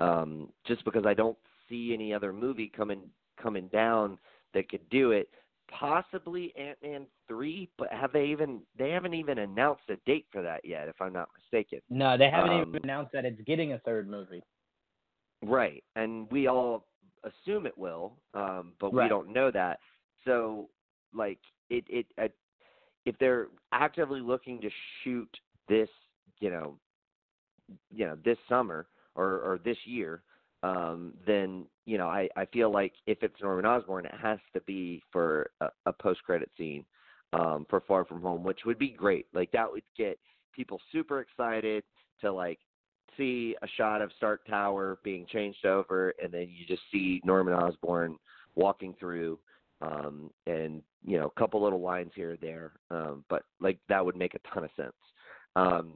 um, 0.00 0.48
just 0.66 0.84
because 0.84 1.04
I 1.06 1.14
don't 1.14 1.38
see 1.68 1.92
any 1.94 2.12
other 2.12 2.32
movie 2.32 2.70
coming 2.74 3.02
coming 3.40 3.68
down 3.68 4.18
that 4.52 4.68
could 4.68 4.88
do 4.90 5.12
it. 5.12 5.28
Possibly 5.70 6.52
Ant 6.58 6.78
Man 6.82 7.06
three, 7.26 7.70
but 7.78 7.90
have 7.92 8.12
they 8.12 8.26
even 8.26 8.60
they 8.78 8.90
haven't 8.90 9.14
even 9.14 9.38
announced 9.38 9.84
a 9.88 9.96
date 10.06 10.26
for 10.30 10.42
that 10.42 10.64
yet, 10.64 10.88
if 10.88 11.00
I'm 11.00 11.12
not 11.12 11.28
mistaken. 11.40 11.80
No, 11.88 12.18
they 12.18 12.28
haven't 12.28 12.50
um, 12.50 12.68
even 12.68 12.80
announced 12.84 13.12
that 13.12 13.24
it's 13.24 13.40
getting 13.42 13.72
a 13.72 13.78
third 13.78 14.08
movie. 14.08 14.42
Right, 15.42 15.82
and 15.96 16.30
we 16.30 16.48
all 16.48 16.86
assume 17.24 17.66
it 17.66 17.76
will, 17.78 18.12
um, 18.34 18.72
but 18.80 18.92
right. 18.92 19.04
we 19.04 19.08
don't 19.08 19.32
know 19.32 19.50
that. 19.50 19.78
So, 20.24 20.68
like 21.12 21.38
it, 21.70 21.84
it, 21.88 22.06
it 22.18 22.34
if 23.06 23.16
they're 23.18 23.48
actively 23.72 24.20
looking 24.20 24.60
to 24.60 24.70
shoot 25.02 25.28
this, 25.68 25.88
you 26.40 26.50
know, 26.50 26.78
you 27.90 28.06
know, 28.06 28.16
this 28.24 28.38
summer 28.48 28.86
or 29.14 29.40
or 29.40 29.60
this 29.64 29.78
year, 29.84 30.22
um, 30.62 31.14
then 31.26 31.66
you 31.86 31.98
know, 31.98 32.08
I 32.08 32.28
I 32.36 32.46
feel 32.46 32.72
like 32.72 32.92
if 33.06 33.22
it's 33.22 33.40
Norman 33.42 33.66
Osborn, 33.66 34.06
it 34.06 34.14
has 34.20 34.38
to 34.54 34.60
be 34.62 35.02
for 35.12 35.50
a, 35.60 35.68
a 35.86 35.92
post 35.92 36.22
credit 36.24 36.50
scene 36.56 36.84
um, 37.32 37.66
for 37.68 37.80
Far 37.80 38.04
From 38.04 38.22
Home, 38.22 38.42
which 38.42 38.60
would 38.64 38.78
be 38.78 38.90
great. 38.90 39.26
Like 39.34 39.50
that 39.52 39.70
would 39.70 39.82
get 39.96 40.18
people 40.52 40.80
super 40.92 41.20
excited 41.20 41.84
to 42.20 42.32
like 42.32 42.58
see 43.16 43.54
a 43.62 43.68
shot 43.76 44.02
of 44.02 44.10
Stark 44.16 44.46
Tower 44.46 44.98
being 45.04 45.26
changed 45.26 45.66
over, 45.66 46.14
and 46.22 46.32
then 46.32 46.48
you 46.50 46.66
just 46.66 46.82
see 46.90 47.20
Norman 47.24 47.54
Osborn 47.54 48.16
walking 48.54 48.94
through 48.98 49.38
um, 49.80 50.30
and 50.46 50.82
you 51.04 51.18
know, 51.18 51.26
a 51.26 51.40
couple 51.40 51.62
little 51.62 51.80
lines 51.80 52.12
here 52.14 52.32
or 52.32 52.36
there, 52.36 52.72
um, 52.90 53.24
but 53.28 53.42
like 53.60 53.78
that 53.88 54.04
would 54.04 54.16
make 54.16 54.34
a 54.34 54.54
ton 54.54 54.64
of 54.64 54.70
sense. 54.76 54.92
Um, 55.56 55.94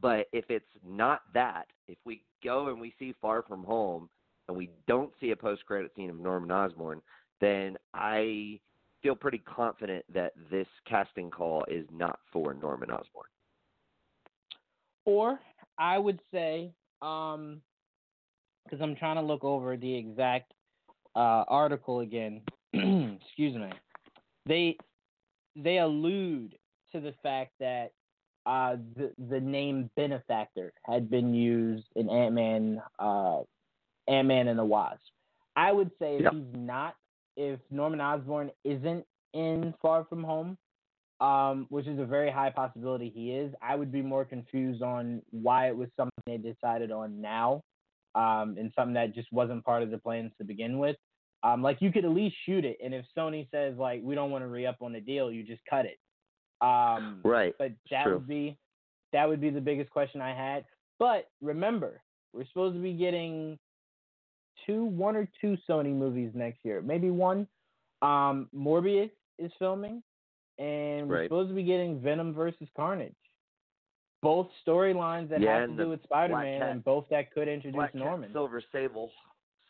but 0.00 0.26
if 0.32 0.46
it's 0.48 0.64
not 0.86 1.22
that, 1.34 1.66
if 1.88 1.98
we 2.04 2.22
go 2.42 2.68
and 2.68 2.80
we 2.80 2.94
see 2.98 3.14
Far 3.20 3.42
From 3.42 3.64
Home 3.64 4.08
and 4.48 4.56
we 4.56 4.70
don't 4.86 5.12
see 5.20 5.32
a 5.32 5.36
post-credit 5.36 5.90
scene 5.96 6.10
of 6.10 6.18
Norman 6.18 6.50
Osborn, 6.50 7.02
then 7.40 7.76
I 7.94 8.60
feel 9.02 9.14
pretty 9.14 9.38
confident 9.38 10.04
that 10.12 10.32
this 10.50 10.66
casting 10.88 11.30
call 11.30 11.64
is 11.68 11.86
not 11.92 12.18
for 12.32 12.54
Norman 12.54 12.90
Osborn. 12.90 13.26
Or 15.04 15.40
I 15.78 15.98
would 15.98 16.20
say, 16.32 16.72
because 17.00 17.34
um, 17.34 17.62
I'm 18.80 18.96
trying 18.96 19.16
to 19.16 19.22
look 19.22 19.44
over 19.44 19.76
the 19.76 19.94
exact 19.94 20.52
uh, 21.14 21.44
article 21.48 22.00
again. 22.00 22.42
excuse 22.72 23.56
me, 23.56 23.70
they 24.46 24.76
they 25.56 25.78
allude 25.78 26.56
to 26.92 27.00
the 27.00 27.14
fact 27.22 27.52
that 27.60 27.92
uh, 28.46 28.76
the 28.96 29.12
the 29.28 29.40
name 29.40 29.90
benefactor 29.96 30.72
had 30.84 31.10
been 31.10 31.34
used 31.34 31.86
in 31.96 32.08
Ant 32.08 32.34
Man, 32.34 32.82
uh, 32.98 33.40
Ant 34.08 34.28
Man 34.28 34.48
and 34.48 34.58
the 34.58 34.64
Wasp. 34.64 35.00
I 35.56 35.72
would 35.72 35.90
say 35.98 36.18
if 36.18 36.32
he's 36.32 36.54
not, 36.54 36.94
if 37.36 37.58
Norman 37.70 38.00
Osborn 38.00 38.50
isn't 38.64 39.04
in 39.34 39.74
Far 39.82 40.06
From 40.08 40.22
Home, 40.22 40.56
um, 41.20 41.66
which 41.68 41.86
is 41.86 41.98
a 41.98 42.04
very 42.04 42.30
high 42.30 42.50
possibility 42.50 43.10
he 43.12 43.32
is, 43.32 43.52
I 43.60 43.74
would 43.74 43.90
be 43.90 44.02
more 44.02 44.24
confused 44.24 44.82
on 44.82 45.20
why 45.30 45.68
it 45.68 45.76
was 45.76 45.88
something 45.96 46.12
they 46.26 46.36
decided 46.36 46.92
on 46.92 47.20
now, 47.20 47.62
um, 48.14 48.56
and 48.58 48.72
something 48.76 48.94
that 48.94 49.14
just 49.14 49.32
wasn't 49.32 49.64
part 49.64 49.82
of 49.82 49.90
the 49.90 49.98
plans 49.98 50.32
to 50.38 50.44
begin 50.44 50.78
with. 50.78 50.96
Um, 51.42 51.62
like 51.62 51.80
you 51.80 51.92
could 51.92 52.04
at 52.04 52.10
least 52.10 52.34
shoot 52.46 52.64
it, 52.64 52.78
and 52.82 52.92
if 52.92 53.04
Sony 53.16 53.48
says 53.50 53.76
like 53.78 54.00
we 54.02 54.14
don't 54.14 54.30
want 54.30 54.42
to 54.42 54.48
re 54.48 54.66
up 54.66 54.76
on 54.80 54.92
the 54.92 55.00
deal, 55.00 55.30
you 55.30 55.42
just 55.44 55.62
cut 55.70 55.84
it. 55.86 55.98
Um, 56.60 57.20
right. 57.24 57.54
But 57.58 57.72
that 57.90 58.04
True. 58.04 58.14
would 58.14 58.26
be 58.26 58.56
that 59.12 59.28
would 59.28 59.40
be 59.40 59.50
the 59.50 59.60
biggest 59.60 59.90
question 59.90 60.20
I 60.20 60.34
had. 60.34 60.64
But 60.98 61.28
remember, 61.40 62.00
we're 62.32 62.46
supposed 62.46 62.74
to 62.74 62.82
be 62.82 62.92
getting 62.92 63.58
two, 64.66 64.84
one 64.84 65.14
or 65.16 65.28
two 65.40 65.56
Sony 65.68 65.94
movies 65.94 66.32
next 66.34 66.64
year, 66.64 66.82
maybe 66.82 67.10
one. 67.10 67.46
Um, 68.02 68.48
Morbius 68.54 69.10
is 69.38 69.52
filming. 69.58 70.02
and 70.60 71.08
we're 71.08 71.18
Right. 71.20 71.24
supposed 71.28 71.50
to 71.50 71.54
be 71.54 71.62
getting 71.62 72.00
Venom 72.00 72.34
versus 72.34 72.68
Carnage. 72.76 73.14
Both 74.22 74.50
storylines 74.66 75.28
that 75.28 75.40
Yeah, 75.40 75.60
have 75.60 75.70
to 75.70 75.76
do 75.76 75.88
with 75.90 76.02
Spider-Man, 76.02 76.62
and 76.62 76.82
both 76.82 77.08
that 77.10 77.30
could 77.30 77.46
introduce 77.46 77.76
Black 77.76 77.92
Cat 77.92 78.00
Norman. 78.00 78.32
Silver 78.32 78.60
Sable 78.72 79.12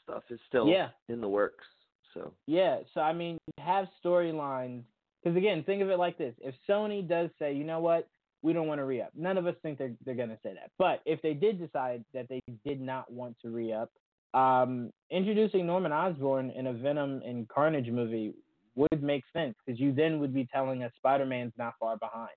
stuff 0.09 0.23
is 0.31 0.41
still 0.49 0.69
Yeah. 0.69 0.91
in 1.09 1.21
the 1.21 1.29
works. 1.29 1.67
So 2.15 2.33
Yeah, 2.47 2.81
so 2.95 3.01
I 3.01 3.13
mean, 3.13 3.39
have 3.59 3.89
storylines 4.03 4.85
because 5.23 5.37
again, 5.37 5.63
think 5.65 5.83
of 5.83 5.91
it 5.91 5.99
like 5.99 6.17
this: 6.17 6.35
if 6.41 6.55
Sony 6.69 7.07
does 7.07 7.31
say, 7.39 7.53
you 7.53 7.65
know 7.65 7.81
what, 7.81 8.09
we 8.43 8.53
don't 8.53 8.67
want 8.69 8.79
to 8.79 8.85
re-up, 8.85 9.11
none 9.15 9.37
of 9.37 9.47
us 9.47 9.57
think 9.63 9.79
they're 9.79 9.95
they're 10.05 10.15
going 10.15 10.29
to 10.31 10.39
say 10.43 10.55
that. 10.55 10.71
But 10.79 11.03
if 11.05 11.21
they 11.23 11.35
did 11.35 11.59
decide 11.59 12.05
that 12.15 12.29
they 12.29 12.41
did 12.65 12.81
not 12.81 13.13
want 13.13 13.37
to 13.43 13.51
re-up, 13.51 13.91
um, 14.35 14.91
introducing 15.11 15.67
Norman 15.67 15.93
Osborn 15.93 16.51
in 16.51 16.69
a 16.69 16.73
Venom 16.73 17.21
and 17.25 17.49
Carnage 17.49 17.89
movie 17.91 18.33
would 18.77 19.03
make 19.03 19.25
sense 19.33 19.55
because 19.67 19.79
you 19.81 19.93
then 19.93 20.21
would 20.21 20.33
be 20.33 20.47
telling 20.47 20.85
us 20.85 20.93
Spider-Man's 20.97 21.53
not 21.59 21.75
far 21.81 21.97
behind. 21.99 22.31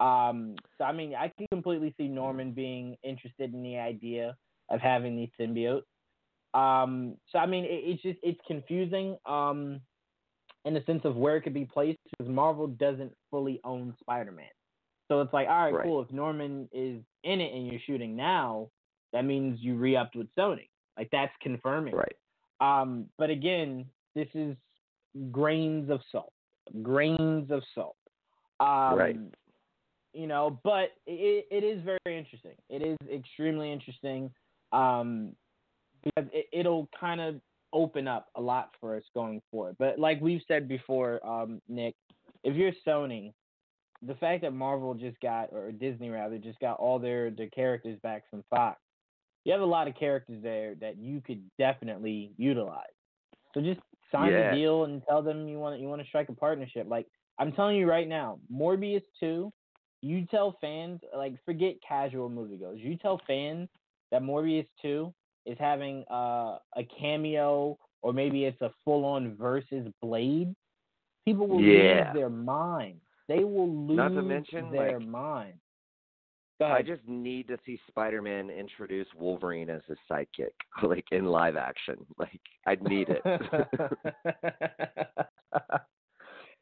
Um, 0.00 0.56
so 0.76 0.84
I 0.84 0.92
mean, 0.92 1.14
I 1.14 1.28
can 1.36 1.46
completely 1.52 1.94
see 1.98 2.08
Norman 2.08 2.52
being 2.52 2.96
interested 3.02 3.52
in 3.52 3.62
the 3.62 3.76
idea 3.78 4.36
of 4.70 4.80
having 4.80 5.16
these 5.16 5.30
symbiotes. 5.38 5.82
Um, 6.54 7.16
so 7.30 7.38
I 7.38 7.46
mean, 7.46 7.64
it, 7.64 7.82
it's 7.84 8.02
just 8.02 8.18
it's 8.22 8.40
confusing 8.46 9.16
um, 9.26 9.80
in 10.64 10.74
the 10.74 10.82
sense 10.86 11.02
of 11.04 11.16
where 11.16 11.36
it 11.36 11.42
could 11.42 11.54
be 11.54 11.64
placed 11.64 11.98
because 12.10 12.30
Marvel 12.30 12.66
doesn't 12.66 13.12
fully 13.30 13.60
own 13.64 13.94
Spider-Man. 14.00 14.46
So 15.08 15.20
it's 15.20 15.32
like, 15.32 15.48
all 15.48 15.64
right, 15.64 15.74
Right. 15.74 15.84
cool. 15.84 16.02
If 16.02 16.10
Norman 16.10 16.68
is 16.72 17.00
in 17.24 17.40
it 17.40 17.54
and 17.54 17.66
you're 17.66 17.80
shooting 17.86 18.14
now, 18.16 18.68
that 19.12 19.24
means 19.24 19.58
you 19.60 19.76
re-upped 19.76 20.16
with 20.16 20.26
Sony. 20.36 20.68
Like 20.98 21.08
that's 21.10 21.32
confirming. 21.40 21.94
right. 21.94 22.16
Um, 22.60 23.06
but 23.18 23.30
again, 23.30 23.86
this 24.14 24.28
is 24.34 24.56
grains 25.30 25.90
of 25.90 26.00
salt, 26.10 26.32
grains 26.82 27.50
of 27.50 27.62
salt. 27.74 27.96
Um, 28.60 28.98
Right. 28.98 29.18
You 30.14 30.26
know, 30.26 30.58
but 30.64 30.90
it, 31.06 31.46
it 31.50 31.62
is 31.62 31.82
very 31.84 32.18
interesting. 32.18 32.54
It 32.68 32.82
is 32.82 32.96
extremely 33.12 33.72
interesting 33.72 34.30
um, 34.72 35.36
because 36.02 36.30
it, 36.32 36.46
it'll 36.52 36.88
kind 36.98 37.20
of 37.20 37.40
open 37.72 38.08
up 38.08 38.28
a 38.36 38.40
lot 38.40 38.70
for 38.80 38.96
us 38.96 39.02
going 39.14 39.42
forward. 39.50 39.76
But 39.78 39.98
like 39.98 40.20
we've 40.20 40.42
said 40.48 40.68
before, 40.68 41.24
um, 41.26 41.60
Nick, 41.68 41.94
if 42.44 42.56
you're 42.56 42.72
Sony, 42.86 43.32
the 44.06 44.14
fact 44.14 44.42
that 44.42 44.52
Marvel 44.52 44.94
just 44.94 45.18
got 45.20 45.52
or 45.52 45.72
Disney 45.72 46.08
rather 46.08 46.38
just 46.38 46.60
got 46.60 46.78
all 46.78 46.98
their 46.98 47.30
their 47.30 47.50
characters 47.50 47.98
back 48.02 48.24
from 48.30 48.44
Fox, 48.48 48.80
you 49.44 49.52
have 49.52 49.60
a 49.60 49.66
lot 49.66 49.88
of 49.88 49.94
characters 49.96 50.42
there 50.42 50.74
that 50.76 50.98
you 50.98 51.20
could 51.20 51.42
definitely 51.58 52.32
utilize. 52.36 52.86
So 53.54 53.60
just 53.60 53.80
sign 54.12 54.32
Yeah. 54.32 54.50
the 54.50 54.56
deal 54.56 54.84
and 54.84 55.02
tell 55.08 55.22
them 55.22 55.48
you 55.48 55.58
want 55.58 55.80
you 55.80 55.88
want 55.88 56.00
to 56.00 56.06
strike 56.08 56.28
a 56.28 56.34
partnership. 56.34 56.86
Like 56.88 57.06
I'm 57.38 57.52
telling 57.52 57.76
you 57.76 57.88
right 57.88 58.08
now, 58.08 58.38
Morbius 58.52 59.02
two, 59.18 59.52
you 60.00 60.26
tell 60.26 60.56
fans 60.60 61.00
like 61.16 61.34
forget 61.44 61.74
casual 61.86 62.30
moviegoers. 62.30 62.78
You 62.78 62.96
tell 62.96 63.20
fans 63.26 63.68
that 64.12 64.22
Morbius 64.22 64.66
two 64.80 65.12
is 65.46 65.56
having 65.58 66.04
uh, 66.10 66.58
a 66.76 66.84
cameo 67.00 67.78
or 68.02 68.12
maybe 68.12 68.44
it's 68.44 68.60
a 68.60 68.70
full 68.84 69.04
on 69.04 69.36
versus 69.36 69.86
Blade. 70.02 70.54
People 71.24 71.46
will 71.46 71.60
Yeah. 71.60 72.06
lose 72.06 72.14
their 72.14 72.30
mind. 72.30 73.00
They 73.28 73.44
will 73.44 73.68
lose 73.68 73.96
Not 73.96 74.14
to 74.14 74.22
mention, 74.22 74.70
their 74.70 74.98
like, 74.98 75.08
mind. 75.08 75.54
I 76.60 76.82
just 76.82 77.06
need 77.06 77.46
to 77.48 77.58
see 77.64 77.78
Spider-Man 77.88 78.50
introduce 78.50 79.06
Wolverine 79.14 79.70
as 79.70 79.82
his 79.86 79.98
sidekick, 80.10 80.50
like 80.82 81.04
in 81.12 81.26
live 81.26 81.56
action. 81.56 81.96
Like 82.18 82.40
I'd 82.66 82.82
need 82.82 83.08
it. 83.10 83.22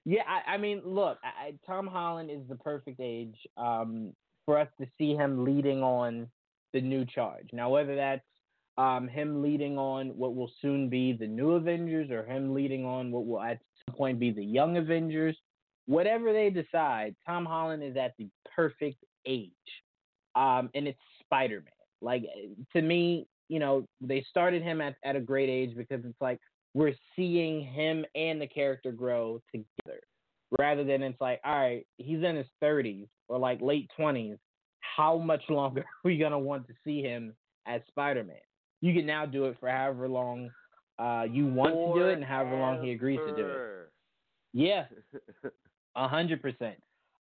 yeah, 0.05 0.23
I, 0.29 0.55
I 0.55 0.57
mean, 0.59 0.83
look, 0.85 1.19
I- 1.23 1.55
Tom 1.67 1.87
Holland 1.87 2.31
is 2.31 2.47
the 2.49 2.57
perfect 2.57 3.01
age 3.01 3.37
um, 3.57 4.13
for 4.45 4.59
us 4.59 4.69
to 4.81 4.87
see 4.99 5.15
him 5.15 5.45
leading 5.45 5.83
on 5.83 6.29
the 6.73 6.81
new 6.81 7.05
charge. 7.07 7.49
Now, 7.53 7.71
whether 7.71 7.97
that's 7.97 8.23
um, 8.79 9.09
him 9.09 9.43
leading 9.43 9.79
on 9.79 10.09
what 10.09 10.35
will 10.35 10.51
soon 10.61 10.89
be 10.89 11.13
the 11.13 11.27
new 11.27 11.53
Avengers 11.53 12.11
or 12.11 12.25
him 12.25 12.55
leading 12.55 12.85
on 12.85 13.11
what 13.11 13.27
will 13.27 13.41
at 13.41 13.59
some 13.87 13.97
point 13.97 14.19
be 14.19 14.31
the 14.31 14.45
young 14.45 14.77
Avengers, 14.77 15.37
whatever 15.87 16.33
they 16.33 16.51
decide, 16.51 17.15
Tom 17.27 17.47
Holland 17.47 17.83
is 17.83 17.97
at 17.97 18.15
the 18.19 18.29
perfect 18.55 19.03
age. 19.27 19.51
Um, 20.35 20.69
and 20.75 20.87
it's 20.87 20.99
Spider 21.21 21.61
Man. 21.61 21.73
Like, 22.03 22.25
to 22.75 22.83
me, 22.83 23.27
you 23.49 23.59
know, 23.59 23.87
they 24.01 24.25
started 24.29 24.63
him 24.63 24.81
at, 24.81 24.97
at 25.05 25.17
a 25.17 25.21
great 25.21 25.49
age 25.49 25.75
because 25.77 26.05
it's 26.05 26.21
like 26.21 26.39
we're 26.75 26.95
seeing 27.15 27.65
him 27.65 28.05
and 28.15 28.41
the 28.41 28.47
character 28.47 28.93
grow 28.93 29.41
together 29.51 30.01
rather 30.59 30.85
than 30.85 31.03
it's 31.03 31.21
like, 31.21 31.41
all 31.45 31.59
right, 31.59 31.87
he's 31.97 32.23
in 32.23 32.37
his 32.37 32.47
30s 32.63 33.09
or 33.29 33.39
like 33.39 33.61
late 33.63 33.91
20s. 33.99 34.37
How 34.81 35.17
much 35.17 35.43
longer 35.49 35.81
are 35.81 36.05
we 36.05 36.19
going 36.19 36.33
to 36.33 36.39
want 36.39 36.67
to 36.69 36.75
see 36.85 37.01
him 37.03 37.35
as 37.67 37.81
Spider 37.89 38.25
Man? 38.25 38.37
You 38.81 38.93
can 38.95 39.07
now 39.07 39.27
do 39.27 39.47
it 39.47 39.57
for 39.59 39.69
however 39.69 40.09
long 40.09 40.51
uh, 40.99 41.25
you 41.31 41.47
want 41.47 41.75
to 41.75 42.01
do 42.01 42.07
it 42.09 42.15
and 42.15 42.25
however 42.25 42.57
long 42.57 42.83
he 42.83 42.93
agrees 42.93 43.21
to 43.27 43.35
do 43.37 43.47
it. 43.47 43.91
Yeah, 44.53 44.85
a 45.97 46.09
hundred 46.09 46.41
percent. 46.43 46.77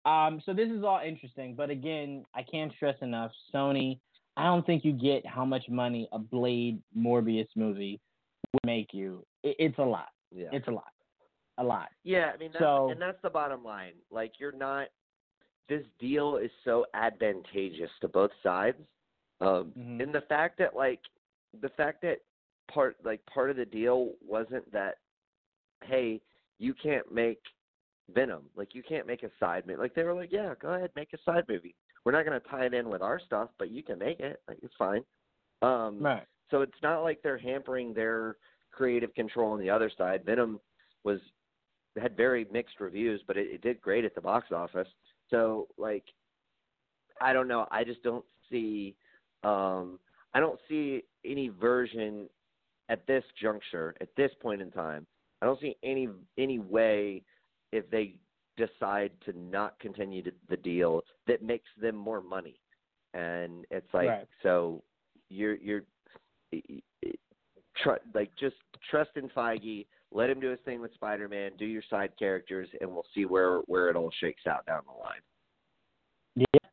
Um, 0.05 0.41
so 0.45 0.53
this 0.53 0.69
is 0.69 0.85
all 0.85 1.01
interesting, 1.05 1.55
but 1.55 1.71
again, 1.71 2.25
I 2.35 2.43
can't 2.43 2.73
stress 2.77 2.97
enough. 3.01 3.33
Sony, 3.53 3.99
I 4.37 4.45
don't 4.45 4.65
think 4.67 4.85
you 4.85 4.93
get 4.93 5.27
how 5.27 5.45
much 5.45 5.65
money 5.69 6.09
a 6.13 6.19
Blade 6.19 6.81
Morbius 6.97 7.49
movie 7.57 8.01
would 8.53 8.61
make 8.67 8.93
you. 8.93 9.25
It, 9.43 9.57
it's 9.59 9.79
a 9.79 9.83
lot. 9.83 10.09
yeah. 10.31 10.49
It's 10.53 10.69
a 10.69 10.73
lot. 10.73 10.93
A 11.59 11.65
lot. 11.65 11.89
Yeah, 12.03 12.33
I 12.35 12.37
mean, 12.37 12.51
that's, 12.53 12.63
So- 12.63 12.91
and 12.91 13.01
that's 13.01 13.21
the 13.23 13.31
bottom 13.31 13.65
line. 13.65 13.93
Like, 14.11 14.33
you're 14.39 14.53
not. 14.53 14.89
This 15.69 15.83
deal 15.99 16.37
is 16.37 16.51
so 16.65 16.85
advantageous 16.95 17.91
to 18.03 18.09
both 18.09 18.33
sides, 18.43 18.77
um, 19.41 19.73
Mhm. 19.79 20.03
and 20.03 20.15
the 20.15 20.21
fact 20.23 20.59
that 20.59 20.77
like 20.77 21.01
the 21.61 21.69
fact 21.71 22.03
that 22.03 22.19
part 22.73 22.97
like 23.05 23.25
part 23.27 23.51
of 23.51 23.57
the 23.57 23.65
deal 23.65 24.13
wasn't 24.27 24.71
that, 24.73 24.97
hey, 25.85 26.21
you 26.59 26.75
can't 26.75 27.13
make 27.13 27.41
Venom, 28.15 28.43
like 28.57 28.75
you 28.75 28.83
can't 28.83 29.07
make 29.07 29.23
a 29.23 29.31
side 29.41 29.67
movie. 29.67 29.81
Like 29.81 29.95
they 29.95 30.03
were 30.05 30.15
like, 30.15 30.33
yeah, 30.33 30.55
go 30.61 30.75
ahead, 30.75 30.91
make 30.97 31.13
a 31.13 31.19
side 31.25 31.45
movie. 31.49 31.75
We're 32.05 32.13
not 32.13 32.25
gonna 32.25 32.41
tie 32.41 32.67
it 32.67 32.75
in 32.75 32.89
with 32.91 33.03
our 33.03 33.19
stuff, 33.19 33.51
but 33.59 33.71
you 33.71 33.83
can 33.83 33.99
make 33.99 34.21
it. 34.21 34.41
Like 34.49 34.59
it's 34.63 34.75
fine. 34.79 35.03
Um, 35.63 36.01
Right. 36.01 36.27
so 36.51 36.61
it's 36.63 36.83
not 36.83 37.03
like 37.03 37.23
they're 37.23 37.39
hampering 37.39 37.95
their 37.95 38.37
creative 38.73 39.15
control 39.15 39.53
on 39.53 39.61
the 39.61 39.71
other 39.71 39.91
side. 39.97 40.25
Venom 40.25 40.61
was 41.05 41.21
had 42.01 42.17
very 42.17 42.47
mixed 42.53 42.81
reviews, 42.81 43.23
but 43.27 43.37
it, 43.37 43.47
it 43.49 43.63
did 43.63 43.81
great 43.81 44.05
at 44.05 44.15
the 44.15 44.21
box 44.21 44.53
office. 44.53 44.89
So 45.31 45.69
like, 45.79 46.05
I 47.21 47.33
don't 47.33 47.49
know. 47.49 47.67
I 47.71 47.85
just 47.85 48.03
don't 48.03 48.25
see. 48.51 48.97
Um, 49.45 49.99
I 50.35 50.41
don't 50.41 50.59
see 50.69 51.05
any 51.25 51.49
version 51.49 52.29
at 52.89 53.07
this 53.07 53.25
juncture, 53.41 53.95
at 54.01 54.09
this 54.17 54.31
point 54.41 54.61
in 54.61 54.71
time. 54.71 55.07
I 55.43 55.47
don't 55.47 55.61
see 55.61 55.77
any 55.83 56.09
any 56.39 56.59
way 56.59 57.23
if 57.73 57.89
they 57.91 58.15
decide 58.57 59.11
to 59.25 59.33
not 59.39 59.79
continue 59.81 60.23
to, 60.23 60.33
the 60.49 60.57
deal 60.57 61.03
that 61.27 61.43
makes 61.43 61.69
them 61.81 61.97
more 61.97 62.21
money. 62.21 62.61
And 63.15 63.65
it's 63.71 63.93
like 63.93 64.09
Right. 64.09 64.29
so 64.43 64.83
you're 65.29 65.57
you're 65.57 65.85
tr- 67.77 68.03
like 68.15 68.31
just 68.37 68.57
trust 68.91 69.11
in 69.17 69.29
Feige. 69.31 69.87
Let 70.13 70.31
him 70.31 70.39
do 70.39 70.51
his 70.51 70.61
thing 70.65 70.81
with 70.81 70.95
Spider-Man. 70.95 71.53
Do 71.59 71.65
your 71.67 71.83
side 71.91 72.13
characters, 72.17 72.69
and 72.81 72.91
we'll 72.91 73.07
see 73.15 73.25
where 73.25 73.59
where 73.67 73.89
it 73.89 73.97
all 73.97 74.13
shakes 74.21 74.47
out 74.47 74.65
down 74.67 74.83
the 74.87 74.93
line. 74.93 75.21
Yeah. 76.37 76.71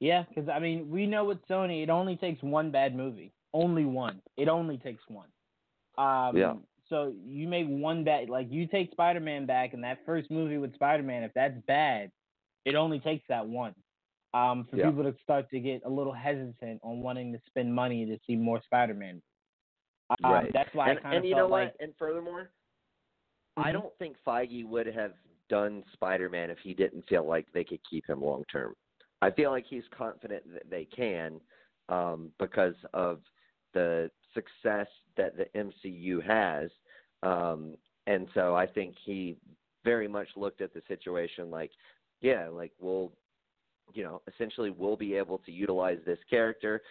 Yeah, 0.00 0.24
because 0.28 0.50
I 0.50 0.58
mean, 0.58 0.90
we 0.90 1.06
know 1.06 1.24
with 1.24 1.38
Sony, 1.48 1.82
it 1.82 1.88
only 1.88 2.16
takes 2.16 2.42
one 2.42 2.70
bad 2.70 2.94
movie. 2.94 3.32
Only 3.54 3.86
one. 3.86 4.20
It 4.36 4.48
only 4.48 4.76
takes 4.76 5.02
one. 5.08 5.28
Um, 5.96 6.36
Yeah. 6.36 6.54
So 6.90 7.14
you 7.24 7.48
make 7.48 7.66
one 7.66 8.04
bad, 8.04 8.28
like 8.28 8.50
you 8.50 8.66
take 8.66 8.90
Spider 8.90 9.20
Man 9.20 9.46
back, 9.46 9.72
and 9.72 9.82
that 9.84 10.04
first 10.04 10.30
movie 10.30 10.58
with 10.58 10.74
Spider 10.74 11.02
Man, 11.02 11.22
if 11.22 11.32
that's 11.32 11.58
bad, 11.66 12.12
it 12.66 12.74
only 12.74 13.00
takes 13.00 13.24
that 13.28 13.46
one. 13.46 13.74
Um, 14.34 14.64
for 14.68 14.76
Yeah. 14.76 14.90
people 14.90 15.04
to 15.04 15.16
start 15.22 15.48
to 15.50 15.60
get 15.60 15.82
a 15.86 15.88
little 15.88 16.12
hesitant 16.12 16.80
on 16.82 17.00
wanting 17.00 17.32
to 17.32 17.40
spend 17.46 17.72
money 17.74 18.04
to 18.04 18.18
see 18.26 18.36
more 18.36 18.60
Spider 18.64 18.92
Man. 18.92 19.22
Um, 20.22 20.30
Right. 20.32 20.52
That's 20.52 20.74
why 20.74 20.90
and 20.90 20.98
I 20.98 21.02
kind 21.02 21.14
of 21.14 21.18
and 21.22 21.28
you 21.28 21.34
felt 21.36 21.48
know 21.50 21.52
like 21.54 21.72
what? 21.72 21.76
And 21.80 21.96
furthermore, 21.96 22.50
I 23.56 23.70
Mhm. 23.70 23.72
don't 23.74 23.98
think 23.98 24.18
Feige 24.26 24.66
would 24.66 24.86
have 24.86 25.14
done 25.48 25.84
Spider-Man 25.92 26.50
if 26.50 26.58
he 26.58 26.74
didn't 26.74 27.06
feel 27.08 27.24
like 27.24 27.50
they 27.52 27.64
could 27.64 27.82
keep 27.84 28.06
him 28.06 28.22
long 28.22 28.44
term. 28.46 28.74
I 29.22 29.30
feel 29.30 29.50
like 29.50 29.64
he's 29.66 29.86
confident 29.88 30.42
that 30.52 30.68
they 30.68 30.84
can 30.86 31.40
um, 31.88 32.32
because 32.38 32.74
of 32.92 33.22
the 33.74 34.10
success 34.32 34.86
that 35.16 35.34
the 35.36 35.46
MCU 35.54 36.24
has, 36.24 36.70
um, 37.22 37.76
and 38.06 38.28
so 38.34 38.54
I 38.54 38.66
think 38.66 38.94
he 39.04 39.36
very 39.84 40.08
much 40.08 40.28
looked 40.36 40.60
at 40.60 40.72
the 40.74 40.82
situation 40.88 41.50
like, 41.50 41.70
yeah, 42.20 42.48
like 42.48 42.72
we'll, 42.80 43.12
you 43.92 44.02
know, 44.02 44.22
essentially 44.32 44.70
we'll 44.70 44.96
be 44.96 45.14
able 45.14 45.38
to 45.38 45.52
utilize 45.52 45.98
this 46.06 46.18
character, 46.28 46.82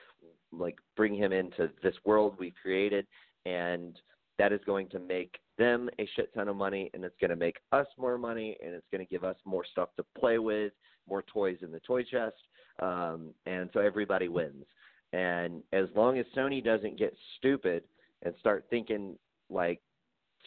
like 0.51 0.77
bring 0.95 1.15
him 1.15 1.31
into 1.31 1.69
this 1.81 1.95
world 2.05 2.35
we've 2.39 2.53
created, 2.61 3.07
and 3.45 3.99
that 4.39 4.51
is 4.51 4.61
going 4.65 4.89
to 4.89 4.99
make 4.99 5.35
them 5.57 5.89
a 5.99 6.07
shit 6.15 6.33
ton 6.33 6.47
of 6.47 6.55
money 6.55 6.89
and 6.93 7.03
it's 7.03 7.15
going 7.19 7.29
to 7.29 7.35
make 7.35 7.57
us 7.71 7.85
more 7.97 8.17
money 8.17 8.57
and 8.63 8.73
it's 8.73 8.87
going 8.91 9.05
to 9.05 9.09
give 9.09 9.23
us 9.23 9.35
more 9.45 9.63
stuff 9.71 9.89
to 9.97 10.03
play 10.17 10.39
with, 10.39 10.73
more 11.07 11.23
toys 11.23 11.57
in 11.61 11.71
the 11.71 11.79
toy 11.81 12.03
chest. 12.03 12.35
Um, 12.81 13.29
and 13.45 13.69
so 13.73 13.79
everybody 13.79 14.27
wins. 14.27 14.65
And 15.13 15.61
as 15.71 15.85
long 15.95 16.17
as 16.17 16.25
Sony 16.35 16.63
doesn't 16.63 16.97
get 16.97 17.15
stupid 17.37 17.83
and 18.23 18.33
start 18.39 18.65
thinking 18.69 19.15
like, 19.49 19.79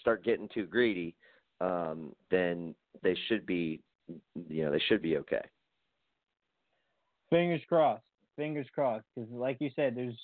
start 0.01 0.25
getting 0.25 0.49
too 0.53 0.67
greedy, 0.67 1.15
um, 1.61 2.13
then 2.31 2.75
they 3.03 3.17
should 3.29 3.47
be, 3.47 3.81
you 4.49 4.65
know, 4.65 4.71
they 4.73 4.83
should 4.89 5.01
be 5.01 5.17
okay. 5.19 5.43
Fingers 7.31 7.63
crossed. 7.69 8.03
Fingers 8.37 8.67
crossed. 8.75 9.05
Because, 9.15 9.31
like 9.31 9.57
you 9.61 9.71
said, 9.75 9.97
there's 9.97 10.19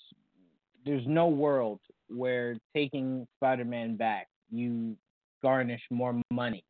there's 0.84 1.06
no 1.06 1.28
world 1.28 1.78
where 2.08 2.56
taking 2.74 3.26
Spider-Man 3.38 3.96
back 3.96 4.26
you 4.50 4.96
garnish 5.40 5.80
more 5.90 6.20
money 6.30 6.64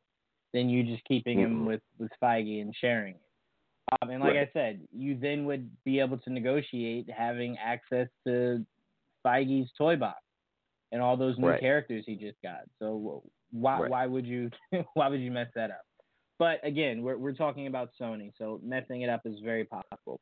than 0.53 0.69
you 0.69 0.85
just 0.85 1.05
keeping 1.05 1.39
mm-hmm. 1.39 1.53
him 1.53 1.67
with 1.67 1.81
with 1.99 2.11
Feige 2.23 2.61
and 2.61 2.75
sharing 2.81 3.15
it. 3.15 3.21
Um, 4.01 4.11
and 4.11 4.21
like 4.21 4.35
right. 4.35 4.49
I 4.49 4.51
said, 4.53 4.81
you 4.93 5.19
then 5.19 5.45
would 5.47 5.71
be 5.85 6.01
able 6.01 6.19
to 6.19 6.31
negotiate 6.31 7.09
having 7.11 7.57
access 7.59 8.09
to 8.27 8.65
Feige's 9.27 9.71
toy 9.77 9.97
box 9.97 10.21
and 10.93 11.03
all 11.03 11.17
those 11.17 11.39
new 11.39 11.49
right. 11.49 11.61
characters 11.61 12.05
he 12.07 12.15
just 12.15 12.41
got. 12.43 12.61
So 12.79 13.23
why 13.51 13.81
right. 13.81 13.91
why 13.91 14.07
would 14.07 14.27
you 14.27 14.51
why 14.95 15.09
would 15.09 15.21
you 15.21 15.31
mess 15.31 15.49
that 15.55 15.71
up? 15.71 15.85
But 16.39 16.61
again, 16.65 17.03
we're 17.03 17.19
we're 17.19 17.35
talking 17.35 17.67
about 17.67 17.91
Sony, 18.01 18.33
so 18.39 18.61
messing 18.65 19.03
it 19.03 19.09
up 19.09 19.23
is 19.25 19.39
very 19.45 19.65
possible. 19.65 20.21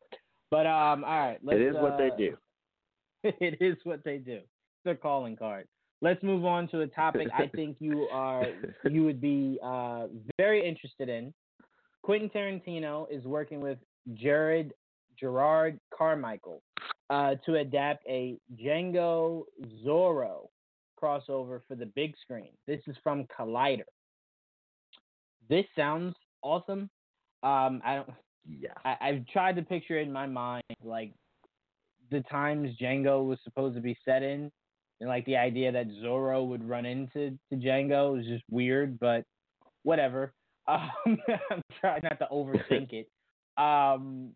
But 0.51 0.67
um, 0.67 1.05
all 1.05 1.19
right, 1.19 1.39
it 1.43 1.61
is 1.61 1.77
uh, 1.77 1.81
what 1.81 1.99
they 1.99 2.11
do. 2.17 2.37
it 3.25 3.59
is 3.61 3.77
what 3.85 4.05
they 4.05 4.19
do. 4.19 4.41
It's 4.85 4.93
a 4.93 4.95
calling 4.95 5.37
card. 5.37 5.67
Let's 6.03 6.23
move 6.23 6.45
on 6.45 6.69
to 6.69 6.81
a 6.81 6.87
topic 6.87 7.29
I 7.37 7.47
think 7.55 7.77
you 7.79 8.09
are 8.11 8.47
you 8.89 9.05
would 9.05 9.21
be 9.21 9.59
uh, 9.63 10.07
very 10.39 10.67
interested 10.67 11.09
in. 11.09 11.33
Quentin 12.03 12.31
Tarantino 12.31 13.07
is 13.11 13.25
working 13.25 13.61
with 13.61 13.79
Jared 14.15 14.73
Jerrod 15.23 15.79
Carmichael 15.97 16.63
uh, 17.11 17.35
to 17.47 17.57
adapt 17.57 18.07
a 18.09 18.39
Django 18.59 19.43
Zorro 19.85 20.49
crossover 21.01 21.61
for 21.67 21.75
the 21.75 21.87
big 21.87 22.15
screen. 22.23 22.51
This 22.67 22.81
is 22.87 22.97
from 23.03 23.27
Collider. 23.39 23.85
This 25.49 25.67
sounds 25.77 26.15
awesome. 26.43 26.89
Um, 27.43 27.81
I 27.85 27.97
don't. 27.97 28.11
Yeah. 28.49 28.71
I, 28.85 28.97
I've 29.01 29.27
tried 29.27 29.57
to 29.57 29.63
picture 29.63 29.99
it 29.99 30.07
in 30.07 30.13
my 30.13 30.27
mind, 30.27 30.65
like 30.83 31.13
the 32.11 32.21
times 32.23 32.71
Django 32.81 33.27
was 33.27 33.39
supposed 33.45 33.75
to 33.77 33.81
be 33.81 33.97
set 34.05 34.23
in, 34.23 34.51
and 35.01 35.09
like 35.09 35.25
the 35.27 35.37
idea 35.37 35.73
that 35.73 35.89
Zorro 36.03 36.47
would 36.47 36.67
run 36.67 36.87
into 36.87 37.39
to 37.51 37.57
Django 37.57 38.19
is 38.19 38.27
just 38.27 38.45
weird, 38.51 38.99
but 38.99 39.25
whatever. 39.83 40.33
Um, 40.71 41.19
I'm 41.51 41.63
trying 41.81 42.03
not 42.03 42.19
to 42.19 42.29
overthink 42.33 42.93
it. 42.93 43.09
Um, 43.61 44.31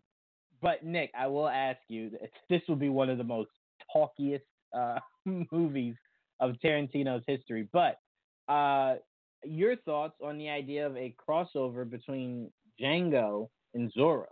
but 0.61 0.83
Nick, 0.83 1.11
I 1.17 1.27
will 1.27 1.47
ask 1.47 1.79
you. 1.87 2.11
This 2.49 2.61
will 2.67 2.75
be 2.75 2.89
one 2.89 3.09
of 3.09 3.17
the 3.17 3.23
most 3.23 3.49
talkiest 3.95 4.41
uh, 4.75 4.99
movies 5.51 5.95
of 6.39 6.55
Tarantino's 6.63 7.23
history. 7.27 7.67
But 7.71 7.99
uh, 8.47 8.95
your 9.43 9.75
thoughts 9.77 10.15
on 10.23 10.37
the 10.37 10.49
idea 10.49 10.85
of 10.85 10.95
a 10.97 11.15
crossover 11.27 11.89
between 11.89 12.49
Django 12.81 13.49
and 13.73 13.93
Zorro? 13.93 14.25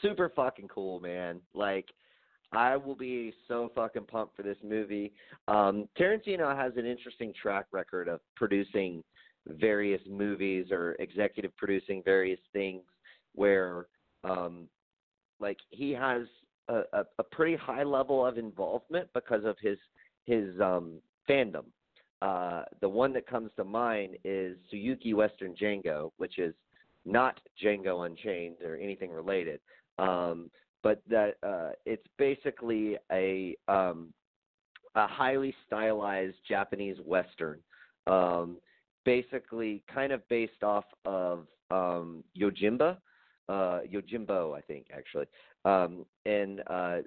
Super 0.00 0.30
fucking 0.34 0.68
cool, 0.68 1.00
man. 1.00 1.40
Like 1.54 1.86
I 2.52 2.76
will 2.76 2.94
be 2.94 3.32
so 3.48 3.70
fucking 3.74 4.04
pumped 4.04 4.36
for 4.36 4.42
this 4.42 4.56
movie. 4.62 5.12
Um, 5.48 5.88
Tarantino 5.98 6.56
has 6.56 6.72
an 6.76 6.86
interesting 6.86 7.32
track 7.40 7.66
record 7.72 8.08
of 8.08 8.20
producing 8.36 9.02
various 9.46 10.00
movies 10.08 10.66
or 10.70 10.96
executive 10.98 11.56
producing 11.56 12.02
various 12.04 12.40
things 12.52 12.82
where, 13.34 13.86
um, 14.24 14.68
like, 15.40 15.58
he 15.70 15.90
has 15.90 16.22
a, 16.68 16.82
a, 16.92 17.04
a 17.18 17.22
pretty 17.22 17.56
high 17.56 17.82
level 17.82 18.24
of 18.24 18.38
involvement 18.38 19.08
because 19.14 19.44
of 19.44 19.56
his 19.60 19.78
his 20.24 20.60
um, 20.60 21.00
fandom. 21.28 21.64
Uh, 22.20 22.62
the 22.80 22.88
one 22.88 23.12
that 23.12 23.26
comes 23.26 23.50
to 23.56 23.64
mind 23.64 24.16
is 24.24 24.56
Sukiyaki 24.72 25.12
Western 25.14 25.54
Django, 25.56 26.12
which 26.18 26.38
is 26.38 26.54
not 27.04 27.40
Django 27.60 28.06
Unchained 28.06 28.56
or 28.64 28.76
anything 28.76 29.10
related. 29.10 29.58
Um, 29.98 30.48
but 30.84 31.02
that 31.08 31.34
uh, 31.42 31.70
it's 31.84 32.06
basically 32.18 32.96
a 33.10 33.56
um, 33.68 34.12
a 34.94 35.06
highly 35.06 35.54
stylized 35.66 36.36
Japanese 36.48 36.98
western, 37.04 37.58
um, 38.06 38.58
basically 39.04 39.82
kind 39.92 40.12
of 40.12 40.26
based 40.28 40.62
off 40.62 40.84
of 41.04 41.46
um, 41.70 42.22
Yojimba, 42.38 42.96
uh, 43.48 43.80
Yojimbo, 43.92 44.56
I 44.56 44.60
think 44.60 44.86
actually, 44.94 45.26
um, 45.64 46.04
and 46.26 46.62
uh, 46.68 46.98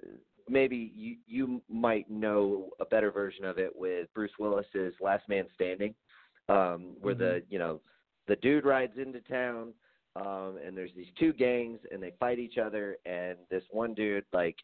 maybe 0.48 0.92
you 0.94 1.16
you 1.26 1.62
might 1.68 2.10
know 2.10 2.70
a 2.80 2.84
better 2.84 3.10
version 3.10 3.44
of 3.44 3.58
it 3.58 3.70
with 3.74 4.08
Bruce 4.14 4.32
Willis's 4.38 4.94
Last 5.00 5.28
Man 5.28 5.46
Standing, 5.54 5.94
um, 6.48 6.96
where 7.00 7.14
mm-hmm. 7.14 7.22
the 7.22 7.42
you 7.48 7.58
know 7.58 7.80
the 8.28 8.36
dude 8.36 8.64
rides 8.64 8.98
into 8.98 9.20
town 9.20 9.72
um, 10.16 10.58
and 10.64 10.76
there's 10.76 10.92
these 10.96 11.06
two 11.18 11.32
gangs, 11.32 11.78
and 11.90 12.02
they 12.02 12.12
fight 12.18 12.38
each 12.38 12.58
other, 12.58 12.96
and 13.04 13.36
this 13.50 13.62
one 13.70 13.92
dude 13.94 14.24
like 14.32 14.56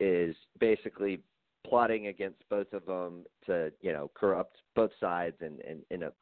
is 0.00 0.34
basically 0.58 1.20
plotting 1.66 2.08
against 2.08 2.38
both 2.50 2.72
of 2.72 2.84
them 2.86 3.24
to 3.46 3.72
you 3.80 3.92
know 3.92 4.10
corrupt 4.14 4.56
both 4.74 4.90
sides 5.00 5.36
and 5.40 5.60
and 5.60 5.80
end 5.90 6.04
up 6.04 6.14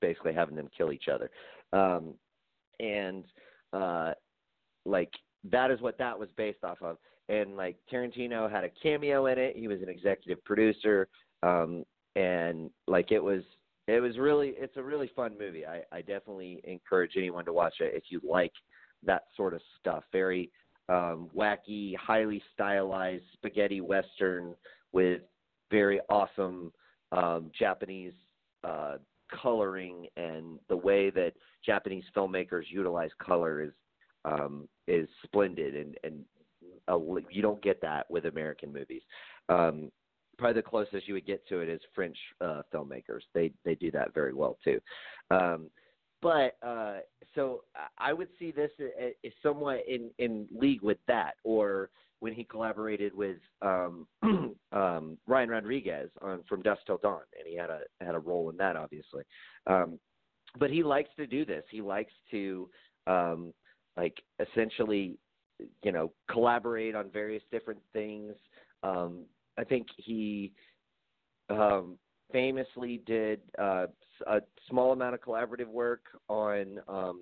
basically 0.00 0.32
having 0.32 0.56
them 0.56 0.68
kill 0.76 0.92
each 0.92 1.08
other, 1.12 1.30
um, 1.72 2.14
and 2.78 3.24
uh, 3.72 4.12
like 4.84 5.10
that 5.50 5.70
is 5.70 5.80
what 5.80 5.98
that 5.98 6.18
was 6.18 6.28
based 6.36 6.64
off 6.64 6.78
of. 6.82 6.96
And 7.28 7.56
like 7.56 7.76
Tarantino 7.92 8.50
had 8.50 8.64
a 8.64 8.70
cameo 8.82 9.26
in 9.26 9.38
it. 9.38 9.56
He 9.56 9.68
was 9.68 9.80
an 9.82 9.88
executive 9.88 10.44
producer, 10.44 11.08
um, 11.42 11.84
and 12.16 12.70
like 12.88 13.12
it 13.12 13.22
was 13.22 13.42
it 13.86 14.00
was 14.00 14.18
really 14.18 14.54
it's 14.56 14.76
a 14.76 14.82
really 14.82 15.10
fun 15.14 15.36
movie. 15.38 15.64
I, 15.66 15.82
I 15.92 16.00
definitely 16.00 16.60
encourage 16.64 17.12
anyone 17.16 17.44
to 17.44 17.52
watch 17.52 17.74
it 17.80 17.92
if 17.94 18.04
you 18.08 18.20
like 18.28 18.52
that 19.04 19.22
sort 19.36 19.54
of 19.54 19.60
stuff. 19.78 20.04
Very 20.12 20.50
um, 20.88 21.30
wacky, 21.36 21.96
highly 21.96 22.42
stylized 22.52 23.24
spaghetti 23.34 23.80
western 23.80 24.54
with 24.92 25.22
very 25.70 26.00
awesome 26.08 26.72
um, 27.12 27.50
Japanese 27.56 28.12
uh, 28.64 28.96
coloring 29.42 30.06
and 30.16 30.58
the 30.68 30.76
way 30.76 31.10
that 31.10 31.32
Japanese 31.64 32.04
filmmakers 32.16 32.64
utilize 32.68 33.10
color 33.22 33.62
is 33.62 33.72
um, 34.24 34.68
is 34.86 35.08
splendid 35.24 35.74
and 35.74 35.96
and 36.04 36.24
uh, 36.88 36.98
you 37.30 37.42
don't 37.42 37.62
get 37.62 37.80
that 37.80 38.10
with 38.10 38.26
American 38.26 38.72
movies. 38.72 39.02
Um, 39.48 39.90
probably 40.38 40.60
the 40.60 40.68
closest 40.68 41.06
you 41.06 41.14
would 41.14 41.26
get 41.26 41.46
to 41.48 41.60
it 41.60 41.68
is 41.68 41.80
French 41.94 42.16
uh, 42.40 42.62
filmmakers. 42.72 43.22
They 43.34 43.52
they 43.64 43.74
do 43.74 43.90
that 43.92 44.14
very 44.14 44.34
well 44.34 44.58
too. 44.64 44.80
Um, 45.30 45.70
but 46.22 46.56
uh, 46.62 46.98
so 47.34 47.62
I 47.98 48.12
would 48.12 48.28
see 48.38 48.50
this 48.50 48.70
as 48.78 49.32
somewhat 49.42 49.80
in 49.88 50.10
in 50.18 50.46
league 50.54 50.82
with 50.82 50.98
that, 51.08 51.34
or 51.44 51.90
when 52.20 52.32
he 52.32 52.44
collaborated 52.44 53.14
with 53.14 53.38
um, 53.62 54.06
um, 54.72 55.18
Ryan 55.26 55.48
Rodriguez 55.48 56.10
on 56.22 56.42
From 56.48 56.62
Dusk 56.62 56.82
Till 56.86 56.98
Dawn, 56.98 57.22
and 57.38 57.48
he 57.48 57.56
had 57.56 57.70
a 57.70 57.80
had 58.00 58.14
a 58.14 58.18
role 58.18 58.50
in 58.50 58.56
that, 58.58 58.76
obviously. 58.76 59.24
Um, 59.66 59.98
but 60.58 60.70
he 60.70 60.82
likes 60.82 61.10
to 61.16 61.26
do 61.26 61.44
this. 61.44 61.64
He 61.70 61.80
likes 61.80 62.12
to 62.30 62.68
um, 63.06 63.52
like 63.96 64.16
essentially, 64.38 65.18
you 65.82 65.92
know, 65.92 66.12
collaborate 66.30 66.94
on 66.94 67.10
various 67.10 67.42
different 67.50 67.80
things. 67.92 68.34
Um, 68.82 69.24
I 69.58 69.64
think 69.64 69.86
he 69.96 70.52
um, 71.48 71.98
famously 72.32 73.02
did 73.06 73.40
uh, 73.58 73.86
a 74.26 74.40
small 74.68 74.92
amount 74.92 75.14
of 75.14 75.20
collaborative 75.20 75.68
work 75.68 76.02
on 76.28 76.80
um, 76.88 77.20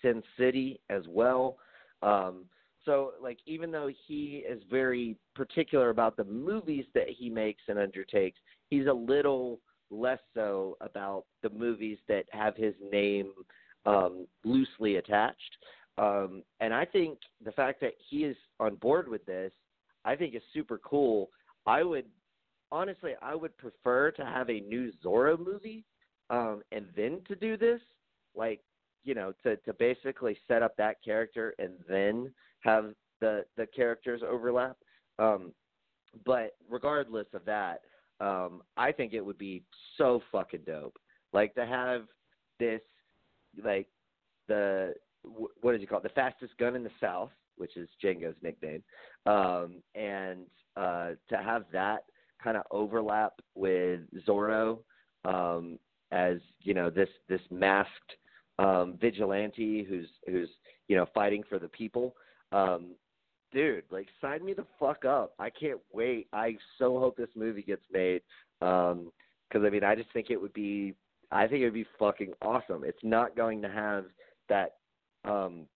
Sin 0.00 0.22
City 0.38 0.80
as 0.90 1.02
well. 1.08 1.56
Um, 2.02 2.44
so, 2.84 3.12
like, 3.22 3.38
even 3.46 3.70
though 3.70 3.90
he 4.06 4.44
is 4.48 4.62
very 4.70 5.16
particular 5.34 5.90
about 5.90 6.16
the 6.16 6.24
movies 6.24 6.84
that 6.94 7.08
he 7.08 7.30
makes 7.30 7.62
and 7.68 7.78
undertakes, 7.78 8.38
he's 8.70 8.86
a 8.86 8.92
little 8.92 9.60
less 9.90 10.20
so 10.34 10.76
about 10.80 11.24
the 11.42 11.50
movies 11.50 11.98
that 12.08 12.24
have 12.32 12.56
his 12.56 12.74
name 12.90 13.32
um, 13.86 14.26
loosely 14.44 14.96
attached. 14.96 15.56
Um, 15.98 16.42
and 16.60 16.72
I 16.72 16.84
think 16.84 17.18
the 17.44 17.52
fact 17.52 17.80
that 17.82 17.92
he 18.08 18.24
is 18.24 18.36
on 18.58 18.76
board 18.76 19.08
with 19.08 19.24
this, 19.26 19.52
I 20.04 20.16
think 20.16 20.34
is 20.34 20.42
super 20.52 20.78
cool 20.78 21.30
I 21.66 21.82
would 21.82 22.06
honestly, 22.70 23.12
I 23.20 23.34
would 23.34 23.56
prefer 23.58 24.10
to 24.12 24.24
have 24.24 24.48
a 24.48 24.60
new 24.60 24.92
Zorro 25.04 25.38
movie, 25.38 25.84
um, 26.30 26.62
and 26.72 26.86
then 26.96 27.20
to 27.28 27.36
do 27.36 27.56
this, 27.56 27.80
like 28.34 28.60
you 29.04 29.14
know, 29.14 29.32
to 29.42 29.56
to 29.56 29.72
basically 29.74 30.36
set 30.48 30.62
up 30.62 30.76
that 30.76 30.96
character 31.04 31.54
and 31.58 31.72
then 31.88 32.32
have 32.60 32.94
the 33.20 33.44
the 33.56 33.66
characters 33.66 34.22
overlap. 34.28 34.76
Um, 35.18 35.52
but 36.24 36.52
regardless 36.68 37.26
of 37.32 37.44
that, 37.46 37.80
um, 38.20 38.62
I 38.76 38.92
think 38.92 39.12
it 39.12 39.24
would 39.24 39.38
be 39.38 39.62
so 39.96 40.22
fucking 40.30 40.62
dope. 40.66 40.98
Like 41.32 41.54
to 41.54 41.66
have 41.66 42.02
this, 42.58 42.80
like 43.62 43.88
the 44.48 44.94
wh- 45.24 45.64
what 45.64 45.74
is 45.74 45.80
he 45.80 45.86
called? 45.86 46.02
The 46.02 46.10
fastest 46.10 46.56
gun 46.58 46.76
in 46.76 46.84
the 46.84 46.90
South, 47.00 47.30
which 47.56 47.76
is 47.76 47.88
Django's 48.02 48.36
nickname, 48.42 48.82
um, 49.26 49.82
and 49.94 50.46
uh, 50.76 51.10
to 51.28 51.36
have 51.36 51.64
that 51.72 52.04
kind 52.42 52.56
of 52.56 52.64
overlap 52.70 53.34
with 53.54 54.00
Zorro 54.26 54.78
um, 55.24 55.78
as 56.10 56.38
you 56.60 56.74
know 56.74 56.90
this 56.90 57.08
this 57.28 57.40
masked 57.50 58.16
um, 58.62 58.96
vigilante 59.00 59.84
who's 59.84 60.08
who's 60.26 60.48
you 60.88 60.96
know 60.96 61.06
fighting 61.14 61.42
for 61.48 61.58
the 61.58 61.68
people. 61.68 62.14
Um, 62.52 62.92
dude, 63.52 63.84
like 63.90 64.08
sign 64.20 64.44
me 64.44 64.54
the 64.54 64.66
fuck 64.78 65.04
up. 65.04 65.34
I 65.38 65.50
can't 65.50 65.80
wait. 65.92 66.28
I 66.32 66.56
so 66.78 66.98
hope 66.98 67.16
this 67.16 67.28
movie 67.34 67.62
gets 67.62 67.84
made. 67.92 68.22
Um 68.60 69.12
'cause 69.50 69.62
I 69.66 69.70
mean, 69.70 69.84
I 69.84 69.94
just 69.94 70.10
think 70.12 70.30
it 70.30 70.40
would 70.40 70.52
be 70.54 70.94
I 71.30 71.46
think 71.46 71.60
it 71.62 71.64
would 71.64 71.74
be 71.74 71.86
fucking 71.98 72.32
awesome. 72.42 72.84
It's 72.84 73.02
not 73.02 73.36
going 73.36 73.62
to 73.62 73.68
have 73.68 74.06
that 74.48 74.76
um 75.24 75.66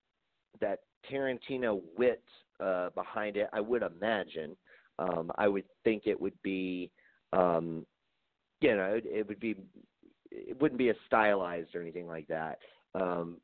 that 0.60 0.80
Tarantino 1.10 1.82
wit 1.98 2.22
uh 2.60 2.90
behind 2.90 3.36
it, 3.36 3.48
I 3.52 3.60
would 3.60 3.82
imagine. 3.82 4.56
Um 4.98 5.30
I 5.36 5.48
would 5.48 5.64
think 5.84 6.06
it 6.06 6.20
would 6.20 6.40
be 6.42 6.90
um 7.32 7.86
you 8.60 8.74
know, 8.74 8.94
it, 8.94 9.04
it 9.06 9.28
would 9.28 9.40
be 9.40 9.56
it 10.30 10.60
wouldn't 10.60 10.78
be 10.78 10.90
as 10.90 10.96
stylized 11.06 11.74
or 11.74 11.80
anything 11.82 12.06
like 12.06 12.26
that. 12.28 12.58
Um 13.00 13.36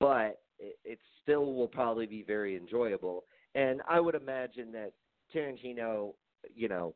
but 0.00 0.40
it, 0.58 0.76
it 0.84 0.98
still 1.22 1.54
will 1.54 1.68
probably 1.68 2.06
be 2.06 2.22
very 2.22 2.56
enjoyable 2.56 3.24
and 3.54 3.80
I 3.88 4.00
would 4.00 4.14
imagine 4.14 4.72
that 4.72 4.92
Tarantino, 5.34 6.14
you 6.54 6.68
know, 6.68 6.94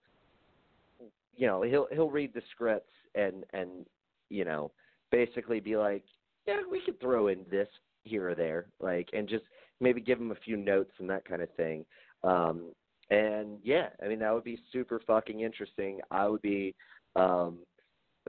you 1.37 1.47
know, 1.47 1.63
he'll 1.63 1.89
he'll 1.93 2.11
read 2.11 2.35
the 2.35 2.43
scripts 2.51 2.93
and 3.15 3.45
and 3.53 3.87
you 4.29 4.45
know, 4.45 4.71
basically 5.11 5.61
be 5.61 5.77
like, 5.77 6.05
yeah, 6.47 6.61
we 6.71 6.81
could 6.81 7.01
throw 7.01 7.29
in 7.29 7.45
this 7.51 7.69
here 8.05 8.31
or 8.31 8.35
there, 8.35 8.67
like, 8.81 9.09
and 9.13 9.29
just 9.29 9.45
maybe 9.81 10.01
give 10.01 10.19
him 10.19 10.33
a 10.33 10.37
few 10.45 10.57
notes 10.57 10.93
and 10.99 11.09
that 11.09 11.27
kind 11.27 11.43
of 11.43 11.53
thing. 11.55 11.85
Um, 12.25 12.73
and 13.11 13.59
yeah, 13.63 13.89
I 14.05 14.09
mean 14.09 14.19
that 14.19 14.35
would 14.35 14.45
be 14.45 14.59
super 14.73 15.01
fucking 15.07 15.41
interesting. 15.41 16.01
I 16.11 16.29
would 16.29 16.43
be 16.43 16.75
um, 17.17 17.59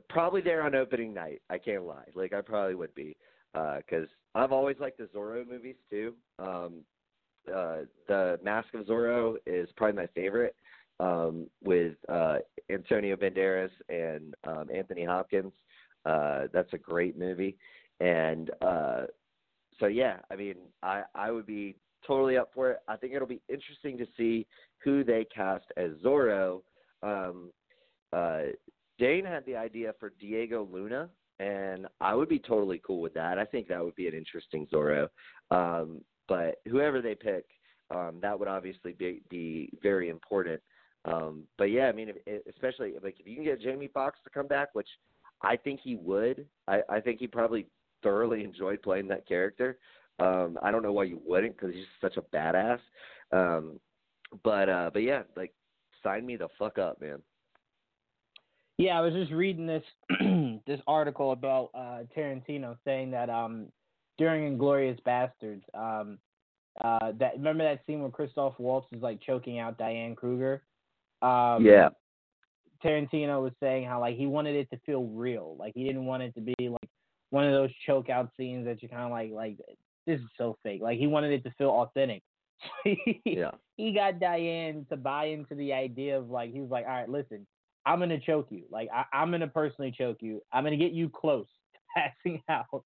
probably 0.08 0.42
there 0.42 0.62
on 0.62 0.76
opening 0.76 1.14
night. 1.14 1.42
I 1.50 1.58
can't 1.58 1.84
lie, 1.84 2.08
like 2.14 2.34
I 2.34 2.42
probably 2.42 2.76
would 2.76 2.96
be 2.96 3.18
because 3.54 4.08
I've 4.36 4.52
always 4.52 4.78
liked 4.80 4.98
the 4.98 5.10
Zorro 5.16 5.48
movies 5.48 5.76
too. 5.90 6.14
Um, 6.38 6.82
uh, 7.48 7.80
the 8.08 8.40
Mask 8.44 8.74
of 8.74 8.86
Zorro 8.86 9.36
is 9.46 9.70
probably 9.76 10.02
my 10.02 10.08
favorite 10.14 10.56
um, 11.00 11.48
with 11.64 11.94
uh, 12.10 12.38
Antonio 12.70 13.16
Banderas 13.16 13.72
and 13.88 14.36
um, 14.46 14.68
Anthony 14.74 15.06
Hopkins. 15.06 15.54
Uh, 16.06 16.44
that's 16.54 16.72
a 16.74 16.78
great 16.78 17.18
movie, 17.18 17.58
and 18.00 18.52
uh, 18.62 19.02
so 19.80 19.88
yeah, 19.88 20.18
I 20.32 20.36
mean, 20.36 20.56
I 20.84 21.04
I 21.16 21.32
would 21.32 21.46
be 21.46 21.76
totally 22.06 22.38
up 22.38 22.52
for 22.54 22.72
it. 22.72 22.80
I 22.88 22.96
think 22.96 23.14
it'll 23.14 23.28
be 23.28 23.42
interesting 23.50 23.98
to 23.98 24.06
see 24.18 24.48
who 24.84 25.04
they 25.04 25.26
cast 25.34 25.66
as 25.78 25.92
Zorro. 26.04 26.62
Um, 27.04 27.52
uh, 28.14 28.42
Dane 28.98 29.26
had 29.26 29.46
the 29.46 29.56
idea 29.56 29.94
for 30.00 30.14
Diego 30.20 30.68
Luna, 30.72 31.10
and 31.40 31.88
I 32.02 32.14
would 32.16 32.30
be 32.30 32.40
totally 32.40 32.82
cool 32.86 33.02
with 33.02 33.14
that. 33.14 33.40
I 33.40 33.46
think 33.46 33.68
that 33.68 33.84
would 33.84 33.96
be 33.96 34.08
an 34.08 34.14
interesting 34.14 34.68
Zorro. 34.72 35.08
Um, 35.52 36.02
but 36.28 36.56
whoever 36.68 37.02
they 37.02 37.16
pick, 37.16 37.46
um, 37.92 38.20
that 38.22 38.38
would 38.38 38.48
obviously 38.48 38.94
be, 38.94 39.22
be 39.30 39.70
very 39.82 40.10
important. 40.10 40.62
Um, 41.06 41.44
but 41.58 41.66
yeah, 41.66 41.88
I 41.88 41.92
mean, 41.92 42.12
if, 42.26 42.46
especially 42.48 42.94
like 43.02 43.20
if 43.20 43.26
you 43.26 43.36
can 43.36 43.46
get 43.46 43.62
Jamie 43.62 43.90
Foxx 43.94 44.20
to 44.26 44.30
come 44.30 44.48
back, 44.48 44.70
which 44.74 44.90
I 45.42 45.56
think 45.56 45.80
he 45.82 45.96
would. 45.96 46.46
I, 46.68 46.82
I 46.90 47.00
think 47.00 47.20
he 47.20 47.28
probably 47.28 47.68
thoroughly 48.04 48.44
enjoyed 48.44 48.82
playing 48.82 49.08
that 49.08 49.28
character. 49.28 49.78
Um, 50.20 50.58
I 50.62 50.72
don't 50.72 50.84
know 50.84 50.92
why 50.92 51.06
you 51.06 51.22
wouldn't 51.26 51.56
because 51.58 51.74
he's 51.74 51.86
such 52.02 52.18
a 52.18 52.22
badass. 52.22 52.80
Um, 53.32 53.80
but 54.44 54.70
uh, 54.70 54.90
but 54.92 55.04
yeah, 55.04 55.24
like 55.36 55.54
sign 56.04 56.26
me 56.26 56.36
the 56.36 56.50
fuck 56.58 56.78
up, 56.78 57.00
man. 57.02 57.20
Yeah, 58.80 58.98
I 58.98 59.02
was 59.02 59.14
just 59.14 59.34
reading 59.34 59.68
this 59.68 59.84
this 60.66 60.80
article 60.88 61.34
about 61.34 61.70
uh, 61.76 62.04
Tarantino 62.16 62.78
saying 62.86 63.12
that 63.12 63.30
um, 63.30 63.66
during 64.18 64.58
Inglourious 64.58 64.98
Basterds, 65.04 65.64
um, 65.74 66.18
uh, 66.80 67.12
that 67.20 67.34
remember 67.36 67.66
that 67.66 67.82
scene 67.86 68.00
where 68.00 68.10
Christoph 68.10 68.58
Waltz 68.58 68.88
is 68.94 69.02
like 69.02 69.20
choking 69.20 69.60
out 69.60 69.78
Diane 69.78 70.16
Kruger. 70.16 70.64
Um, 71.22 71.66
yeah. 71.66 71.90
Tarantino 72.82 73.44
was 73.44 73.52
saying 73.60 73.86
how 73.86 74.00
like 74.00 74.16
he 74.16 74.26
wanted 74.26 74.56
it 74.56 74.70
to 74.70 74.80
feel 74.86 75.04
real, 75.08 75.58
like 75.60 75.74
he 75.76 75.84
didn't 75.84 76.06
want 76.06 76.24
it 76.24 76.34
to 76.36 76.42
be 76.42 76.56
like 76.70 76.90
one 77.32 77.44
of 77.44 77.52
those 77.52 77.72
choke 77.86 78.10
out 78.10 78.32
scenes 78.38 78.64
that 78.64 78.82
you 78.82 78.88
kind 78.88 79.04
of 79.04 79.12
like 79.12 79.30
like 79.34 79.58
this 80.08 80.22
is 80.22 80.30
so 80.38 80.56
fake. 80.64 80.82
Like 80.82 80.98
he 80.98 81.06
wanted 81.06 81.34
it 81.34 81.44
to 81.44 81.54
feel 81.58 81.72
authentic. 81.72 82.24
yeah. 83.26 83.52
He 83.76 83.92
got 83.92 84.22
Diane 84.22 84.86
to 84.90 84.96
buy 84.96 85.26
into 85.26 85.56
the 85.56 85.74
idea 85.74 86.18
of 86.18 86.30
like 86.30 86.54
he 86.54 86.62
was 86.62 86.70
like, 86.70 86.86
all 86.86 86.94
right, 86.94 87.10
listen, 87.10 87.46
I'm 87.86 88.00
gonna 88.00 88.20
choke 88.20 88.48
you. 88.50 88.64
Like 88.72 88.90
I, 88.94 89.06
I'm 89.14 89.32
gonna 89.32 89.48
personally 89.48 89.94
choke 89.96 90.18
you. 90.22 90.42
I'm 90.52 90.64
gonna 90.64 90.78
get 90.78 90.92
you 90.92 91.10
close 91.10 91.48
to 91.74 91.80
passing 91.96 92.42
out. 92.50 92.84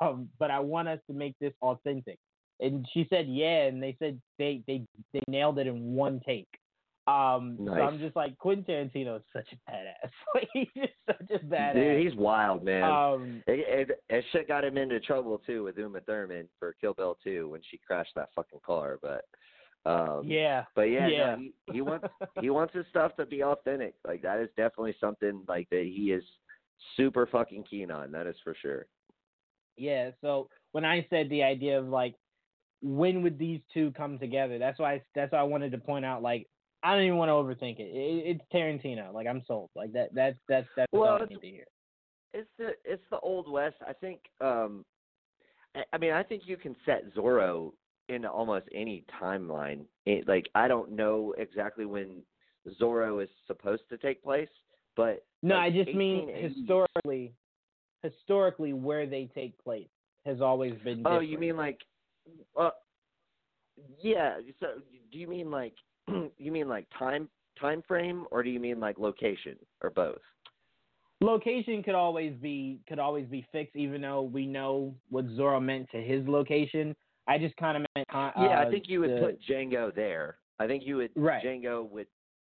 Um, 0.00 0.28
but 0.38 0.50
I 0.50 0.60
want 0.60 0.88
us 0.88 1.00
to 1.06 1.12
make 1.12 1.34
this 1.40 1.52
authentic. 1.62 2.18
And 2.60 2.86
she 2.94 3.06
said, 3.10 3.26
yeah, 3.28 3.64
and 3.64 3.82
they 3.82 3.94
said 3.98 4.20
they 4.38 4.62
they 4.66 4.82
they 5.12 5.20
nailed 5.28 5.58
it 5.58 5.66
in 5.66 5.94
one 5.94 6.20
take. 6.26 6.48
Um, 7.08 7.56
nice. 7.60 7.76
so 7.76 7.82
I'm 7.82 7.98
just 8.00 8.16
like 8.16 8.36
Quentin 8.38 8.64
Tarantino 8.64 9.16
is 9.16 9.22
such 9.32 9.46
a 9.52 9.70
badass. 9.70 10.10
like 10.34 10.48
he's 10.52 10.66
just 10.74 10.92
such 11.06 11.40
a 11.40 11.44
badass. 11.44 11.74
Dude, 11.74 12.04
he's 12.04 12.18
wild, 12.18 12.64
man. 12.64 12.82
Um, 12.82 13.42
it, 13.46 13.88
it, 13.90 14.02
it 14.08 14.24
shit 14.32 14.48
got 14.48 14.64
him 14.64 14.76
into 14.76 14.98
trouble 14.98 15.40
too 15.46 15.62
with 15.62 15.78
Uma 15.78 16.00
Thurman 16.00 16.48
for 16.58 16.74
Kill 16.80 16.94
Bill 16.94 17.16
2 17.22 17.48
when 17.48 17.60
she 17.70 17.78
crashed 17.86 18.12
that 18.16 18.30
fucking 18.34 18.58
car. 18.66 18.98
But 19.00 19.24
um, 19.86 20.22
yeah, 20.24 20.64
but 20.74 20.82
yeah, 20.82 21.06
yeah. 21.06 21.36
No, 21.36 21.36
he, 21.36 21.52
he 21.72 21.80
wants 21.82 22.08
he 22.40 22.50
wants 22.50 22.74
his 22.74 22.84
stuff 22.90 23.14
to 23.16 23.26
be 23.26 23.44
authentic. 23.44 23.94
Like 24.06 24.22
that 24.22 24.40
is 24.40 24.48
definitely 24.56 24.96
something 25.00 25.42
like 25.46 25.68
that 25.70 25.84
he 25.84 26.12
is 26.12 26.24
super 26.96 27.26
fucking 27.26 27.64
keen 27.70 27.90
on. 27.92 28.10
That 28.10 28.26
is 28.26 28.34
for 28.42 28.56
sure. 28.60 28.86
Yeah. 29.76 30.10
So 30.20 30.48
when 30.72 30.84
I 30.84 31.06
said 31.08 31.28
the 31.30 31.44
idea 31.44 31.78
of 31.78 31.86
like 31.86 32.16
when 32.82 33.22
would 33.22 33.38
these 33.38 33.60
two 33.72 33.92
come 33.96 34.18
together, 34.18 34.58
that's 34.58 34.78
why 34.80 34.94
I, 34.94 35.02
that's 35.14 35.32
why 35.32 35.38
I 35.38 35.44
wanted 35.44 35.70
to 35.70 35.78
point 35.78 36.04
out 36.04 36.20
like 36.20 36.48
I 36.82 36.94
don't 36.94 37.04
even 37.04 37.16
want 37.16 37.28
to 37.28 37.32
overthink 37.32 37.78
it. 37.78 37.90
it. 37.92 38.36
It's 38.36 38.44
Tarantino. 38.52 39.14
Like 39.14 39.28
I'm 39.28 39.42
sold. 39.46 39.70
Like 39.76 39.92
that. 39.92 40.12
That's 40.12 40.36
that's 40.48 40.66
that's 40.76 40.92
well, 40.92 41.12
all 41.12 41.22
I 41.22 41.26
need 41.26 41.40
to 41.40 41.46
hear. 41.46 41.64
It's 42.34 42.48
the 42.58 42.70
it's 42.84 43.02
the 43.10 43.20
old 43.20 43.50
west. 43.50 43.76
I 43.86 43.92
think. 43.92 44.18
um 44.40 44.84
I, 45.76 45.82
I 45.92 45.98
mean, 45.98 46.12
I 46.12 46.24
think 46.24 46.42
you 46.46 46.56
can 46.56 46.74
set 46.84 47.04
Zorro 47.14 47.72
into 48.08 48.30
almost 48.30 48.66
any 48.74 49.04
timeline. 49.20 49.84
It, 50.04 50.28
like 50.28 50.48
I 50.54 50.68
don't 50.68 50.92
know 50.92 51.34
exactly 51.38 51.84
when 51.84 52.22
Zorro 52.80 53.22
is 53.22 53.28
supposed 53.46 53.82
to 53.90 53.98
take 53.98 54.22
place, 54.22 54.48
but 54.96 55.24
no, 55.42 55.56
like 55.56 55.72
I 55.72 55.76
just 55.76 55.94
mean 55.94 56.28
historically. 56.34 57.32
Historically, 58.02 58.72
where 58.72 59.06
they 59.06 59.28
take 59.34 59.58
place 59.64 59.88
has 60.26 60.40
always 60.40 60.74
been. 60.84 61.02
Oh, 61.04 61.20
you 61.20 61.38
mean 61.38 61.56
like? 61.56 61.80
Uh, 62.56 62.70
yeah. 64.00 64.36
So, 64.60 64.66
do 65.10 65.18
you 65.18 65.26
mean 65.26 65.50
like? 65.50 65.74
you 66.38 66.52
mean 66.52 66.68
like 66.68 66.86
time 66.96 67.28
time 67.60 67.82
frame, 67.88 68.26
or 68.30 68.42
do 68.42 68.50
you 68.50 68.60
mean 68.60 68.78
like 68.78 68.98
location, 68.98 69.56
or 69.82 69.90
both? 69.90 70.20
location 71.20 71.82
could 71.82 71.94
always 71.94 72.34
be 72.40 72.80
could 72.88 72.98
always 72.98 73.26
be 73.26 73.46
fixed, 73.52 73.76
even 73.76 74.02
though 74.02 74.22
we 74.22 74.46
know 74.46 74.94
what 75.10 75.26
Zorro 75.28 75.62
meant 75.62 75.88
to 75.90 76.02
his 76.02 76.26
location. 76.26 76.94
I 77.28 77.38
just 77.38 77.56
kind 77.56 77.76
of 77.78 77.86
meant. 77.94 78.08
Uh, 78.12 78.30
yeah, 78.40 78.60
I 78.60 78.70
think 78.70 78.84
you 78.88 79.00
would 79.00 79.10
the- 79.10 79.20
put 79.20 79.40
Django 79.42 79.94
there. 79.94 80.38
I 80.58 80.66
think 80.66 80.84
you 80.86 80.96
would. 80.98 81.10
Right. 81.16 81.44
Django 81.44 81.88
would 81.90 82.06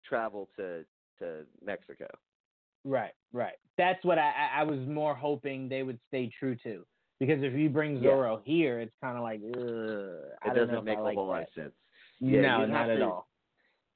travel 0.04 0.48
to 0.56 0.84
to 1.20 1.44
Mexico. 1.64 2.06
Right, 2.84 3.12
right. 3.32 3.54
That's 3.78 4.04
what 4.04 4.18
I, 4.18 4.32
I 4.56 4.62
was 4.64 4.78
more 4.86 5.14
hoping 5.14 5.68
they 5.70 5.82
would 5.84 5.98
stay 6.08 6.30
true 6.38 6.54
to. 6.64 6.84
Because 7.18 7.42
if 7.42 7.54
you 7.54 7.70
bring 7.70 7.96
Yeah. 7.96 8.10
Zorro 8.10 8.40
here, 8.44 8.80
it's 8.80 8.92
kind 9.00 9.16
of 9.16 9.22
like, 9.22 9.40
It 9.40 9.52
don't 9.54 10.56
know 10.56 10.66
doesn't 10.66 10.84
make 10.84 10.98
I 10.98 11.00
a 11.00 11.04
like 11.04 11.16
whole 11.16 11.28
lot 11.28 11.42
of 11.42 11.48
sense. 11.54 11.72
Yeah, 12.20 12.42
no, 12.42 12.66
not 12.66 12.90
at 12.90 12.96
to- 12.96 13.04
all. 13.06 13.28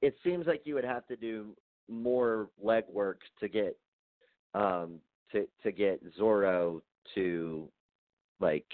It 0.01 0.15
seems 0.23 0.47
like 0.47 0.61
you 0.65 0.73
would 0.75 0.85
have 0.85 1.05
to 1.07 1.15
do 1.17 1.55
more 1.89 2.49
legwork 2.63 3.17
to 3.41 3.47
get 3.49 3.77
um 4.55 4.99
to 5.33 5.45
to 5.63 5.71
get 5.71 6.01
Zorro 6.17 6.81
to 7.15 7.67
like 8.39 8.65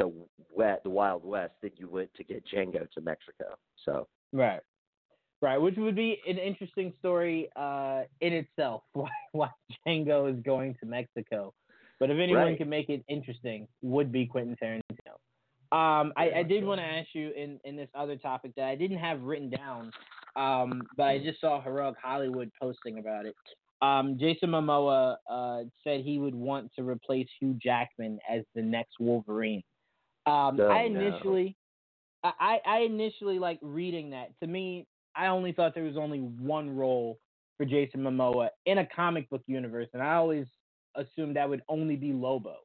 the 0.00 0.10
wet 0.52 0.82
the 0.82 0.90
Wild 0.90 1.24
West 1.24 1.52
than 1.62 1.70
you 1.76 1.88
would 1.90 2.12
to 2.14 2.24
get 2.24 2.42
Django 2.46 2.90
to 2.90 3.00
Mexico. 3.00 3.54
So 3.84 4.08
Right, 4.32 4.60
right. 5.42 5.58
Which 5.58 5.76
would 5.76 5.94
be 5.94 6.18
an 6.26 6.38
interesting 6.38 6.92
story 6.98 7.48
uh, 7.54 8.02
in 8.20 8.32
itself. 8.32 8.82
Why 8.94 9.10
why 9.32 9.50
Django 9.86 10.32
is 10.32 10.42
going 10.42 10.74
to 10.80 10.86
Mexico, 10.86 11.54
but 12.00 12.10
if 12.10 12.18
anyone 12.18 12.42
Right. 12.42 12.58
can 12.58 12.68
make 12.68 12.88
it 12.88 13.04
interesting, 13.08 13.68
would 13.82 14.10
be 14.10 14.26
Quentin 14.26 14.56
Tarantino. 14.60 15.14
Um, 15.72 16.12
I, 16.16 16.32
I 16.38 16.42
did 16.42 16.64
want 16.64 16.80
to 16.80 16.84
ask 16.84 17.08
you 17.12 17.30
in, 17.30 17.60
in 17.64 17.76
this 17.76 17.88
other 17.94 18.16
topic 18.16 18.52
that 18.56 18.64
I 18.64 18.74
didn't 18.74 18.98
have 18.98 19.22
written 19.22 19.50
down, 19.50 19.92
um, 20.34 20.82
but 20.96 21.04
I 21.04 21.18
just 21.20 21.40
saw 21.40 21.62
Heroic 21.62 21.94
Hollywood 22.02 22.50
posting 22.60 22.98
about 22.98 23.24
it. 23.26 23.36
Um, 23.80 24.18
Jason 24.18 24.50
Momoa 24.50 25.16
uh, 25.30 25.62
said 25.84 26.00
he 26.00 26.18
would 26.18 26.34
want 26.34 26.72
to 26.76 26.82
replace 26.82 27.28
Hugh 27.38 27.56
Jackman 27.62 28.18
as 28.28 28.42
the 28.56 28.62
next 28.62 28.94
Wolverine. 28.98 29.62
Um, 30.30 30.60
Oh, 30.60 30.70
I 30.70 30.88
no. 30.88 31.00
initially, 31.00 31.56
I, 32.22 32.60
I 32.66 32.78
initially 32.80 33.38
like 33.38 33.58
reading 33.62 34.10
that. 34.10 34.38
To 34.40 34.46
me, 34.46 34.86
I 35.16 35.26
only 35.26 35.52
thought 35.52 35.74
there 35.74 35.84
was 35.84 35.96
only 35.96 36.20
one 36.20 36.76
role 36.76 37.18
for 37.56 37.64
Jason 37.64 38.02
Momoa 38.02 38.50
in 38.66 38.78
a 38.78 38.86
comic 38.86 39.28
book 39.30 39.42
universe, 39.46 39.88
and 39.92 40.02
I 40.02 40.14
always 40.14 40.46
assumed 40.94 41.36
that 41.36 41.48
would 41.48 41.62
only 41.68 41.96
be 41.96 42.12
Lobo. 42.12 42.56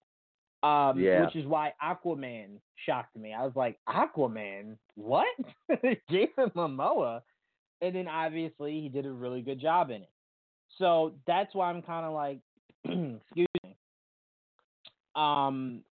Um, 0.63 0.99
Yeah. 0.99 1.21
Which 1.25 1.35
is 1.35 1.45
why 1.45 1.73
Aquaman 1.83 2.59
shocked 2.85 3.15
me. 3.15 3.33
I 3.33 3.43
was 3.43 3.55
like, 3.55 3.77
Aquaman? 3.87 4.77
What? 4.95 5.27
Jason 6.09 6.49
Momoa? 6.55 7.21
And 7.81 7.95
then 7.95 8.07
obviously 8.07 8.81
he 8.81 8.89
did 8.89 9.05
a 9.05 9.11
really 9.11 9.41
good 9.41 9.59
job 9.59 9.89
in 9.89 10.01
it. 10.01 10.09
So 10.77 11.13
that's 11.27 11.53
why 11.53 11.69
I'm 11.69 11.81
kind 11.81 12.05
of 12.05 12.13
like, 12.13 12.39
excuse 12.83 13.47
me. 13.63 13.75
Um, 15.15 15.83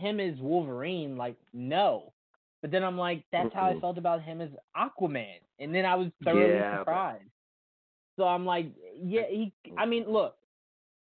him 0.00 0.18
as 0.20 0.38
Wolverine, 0.40 1.16
like, 1.16 1.36
no. 1.52 2.12
But 2.62 2.70
then 2.70 2.82
I'm 2.84 2.98
like, 2.98 3.24
that's 3.32 3.54
how 3.54 3.66
I 3.66 3.80
felt 3.80 3.96
about 3.98 4.22
him 4.22 4.40
as 4.40 4.50
Aquaman. 4.76 5.38
And 5.58 5.74
then 5.74 5.84
I 5.86 5.94
was 5.94 6.08
thoroughly 6.24 6.54
Yeah, 6.54 6.72
but- 6.72 6.80
surprised. 6.80 7.24
So 8.18 8.24
I'm 8.26 8.44
like, 8.44 8.66
yeah, 9.02 9.22
he. 9.30 9.52
I 9.78 9.86
mean, 9.86 10.04
look, 10.06 10.34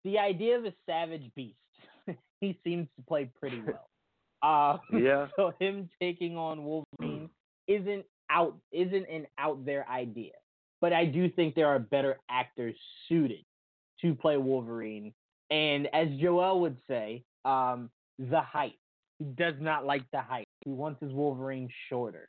the 0.03 0.17
idea 0.17 0.57
of 0.57 0.65
a 0.65 0.73
savage 0.87 1.29
beast, 1.35 1.57
he 2.41 2.57
seems 2.63 2.87
to 2.97 3.03
play 3.07 3.29
pretty 3.39 3.61
well. 3.67 3.87
Uh, 4.41 4.77
Yeah. 4.97 5.27
so 5.35 5.53
him 5.59 5.89
taking 6.01 6.37
on 6.37 6.63
Wolverine 6.63 7.29
isn't 7.67 8.05
out 8.31 8.55
isn't 8.71 9.05
an 9.09 9.27
out 9.37 9.63
there 9.63 9.87
idea. 9.87 10.31
But 10.81 10.91
I 10.91 11.05
do 11.05 11.29
think 11.29 11.53
there 11.55 11.67
are 11.67 11.77
better 11.79 12.17
actors 12.29 12.75
suited 13.07 13.45
to 14.01 14.15
play 14.15 14.37
Wolverine. 14.37 15.13
And 15.51 15.87
as 15.93 16.07
Joel 16.19 16.61
would 16.61 16.77
say, 16.89 17.23
um, 17.45 17.89
the 18.17 18.41
height. 18.41 18.75
He 19.23 19.29
does 19.31 19.55
not 19.59 19.85
like 19.85 20.03
the 20.11 20.19
height. 20.21 20.47
He 20.65 20.71
wants 20.71 20.99
his 21.01 21.13
Wolverine 21.13 21.69
shorter. 21.89 22.27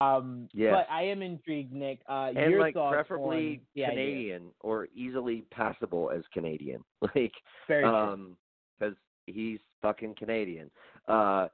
Um, 0.00 0.48
Yes. 0.52 0.72
But 0.72 0.92
I 0.92 1.02
am 1.02 1.22
intrigued, 1.22 1.72
Nick. 1.72 2.00
Uh, 2.08 2.30
and 2.36 2.50
your 2.50 2.60
like 2.60 2.74
thoughts 2.74 2.94
preferably 2.94 3.54
on 3.54 3.60
the 3.74 3.84
idea. 3.84 3.90
Canadian 3.90 4.42
or 4.60 4.88
easily 4.94 5.44
passable 5.50 6.10
as 6.10 6.22
Canadian. 6.32 6.82
Like 7.14 7.32
Very 7.68 7.82
true. 7.82 7.94
um 7.94 8.36
because 8.78 8.94
he's 9.26 9.58
fucking 9.80 10.14
Canadian. 10.16 10.70
Uh 11.08 11.48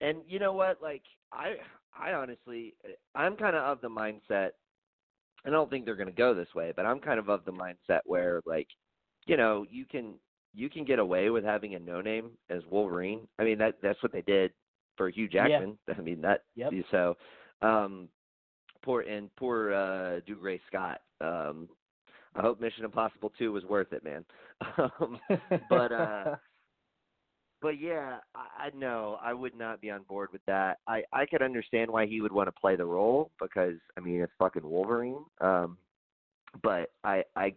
and 0.00 0.18
you 0.28 0.38
know 0.38 0.52
what? 0.52 0.82
Like 0.82 1.02
I 1.32 1.54
I 1.98 2.12
honestly 2.12 2.74
I'm 3.14 3.36
kind 3.36 3.56
of 3.56 3.62
of 3.62 3.80
the 3.80 3.88
mindset 3.88 4.50
I 5.46 5.50
don't 5.50 5.68
think 5.68 5.84
they're 5.84 5.94
going 5.94 6.06
to 6.08 6.12
go 6.12 6.32
this 6.32 6.54
way, 6.54 6.72
but 6.74 6.86
I'm 6.86 7.00
kind 7.00 7.18
of 7.18 7.28
of 7.28 7.44
the 7.44 7.52
mindset 7.52 8.00
where 8.06 8.40
like 8.46 8.68
you 9.26 9.36
know, 9.36 9.64
you 9.70 9.84
can 9.86 10.14
you 10.54 10.68
can 10.70 10.84
get 10.84 10.98
away 10.98 11.30
with 11.30 11.44
having 11.44 11.74
a 11.74 11.78
no 11.78 12.00
name 12.00 12.30
as 12.50 12.62
Wolverine. 12.70 13.26
I 13.38 13.44
mean 13.44 13.58
that 13.58 13.76
that's 13.82 14.02
what 14.02 14.12
they 14.12 14.22
did 14.22 14.52
for 14.96 15.08
Hugh 15.08 15.28
Yeah. 15.30 15.48
Jackman. 15.48 15.78
I 15.98 16.00
mean 16.00 16.20
that 16.22 16.42
Yep. 16.56 16.72
so 16.90 17.16
um 17.62 18.08
poor 18.82 19.02
and 19.02 19.34
poor 19.36 19.72
uh 19.72 20.20
Dougray 20.28 20.60
Scott. 20.68 21.00
Um 21.20 21.68
I 22.36 22.40
hope 22.42 22.60
Mission 22.60 22.84
Impossible 22.84 23.32
2 23.38 23.52
was 23.52 23.64
worth 23.64 23.92
it, 23.92 24.04
man. 24.04 24.24
Um 24.78 25.18
but, 25.68 25.92
uh, 25.92 26.36
but 27.62 27.80
yeah, 27.80 28.18
I, 28.34 28.66
I 28.66 28.70
no, 28.76 29.18
I 29.22 29.32
would 29.32 29.56
not 29.56 29.80
be 29.80 29.90
on 29.90 30.02
board 30.02 30.28
with 30.32 30.44
that. 30.46 30.78
I 30.86 31.02
I 31.12 31.26
could 31.26 31.42
understand 31.42 31.90
why 31.90 32.06
he 32.06 32.20
would 32.20 32.32
want 32.32 32.48
to 32.48 32.52
play 32.52 32.76
the 32.76 32.84
role 32.84 33.30
because 33.40 33.76
I 33.96 34.00
mean 34.00 34.20
it's 34.20 34.32
fucking 34.38 34.68
Wolverine. 34.68 35.24
Um, 35.40 35.78
but 36.62 36.90
I 37.04 37.24
I 37.36 37.54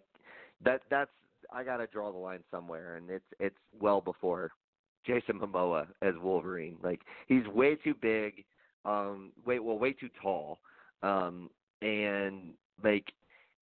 that 0.64 0.82
that's 0.90 1.12
I 1.52 1.64
gotta 1.64 1.88
draw 1.88 2.12
the 2.12 2.18
line 2.18 2.44
somewhere, 2.52 2.96
and 2.96 3.10
it's 3.10 3.26
it's 3.40 3.58
well 3.80 4.02
before 4.02 4.52
Jason 5.06 5.40
Momoa 5.40 5.88
as 6.02 6.14
Wolverine. 6.22 6.78
Like 6.84 7.02
he's 7.28 7.46
way 7.48 7.76
too 7.76 7.94
big, 8.02 8.44
um, 8.86 9.32
way 9.46 9.60
well 9.60 9.80
way 9.80 9.94
too 9.94 10.10
tall, 10.22 10.60
um, 11.04 11.50
and 11.82 12.54
like 12.84 13.12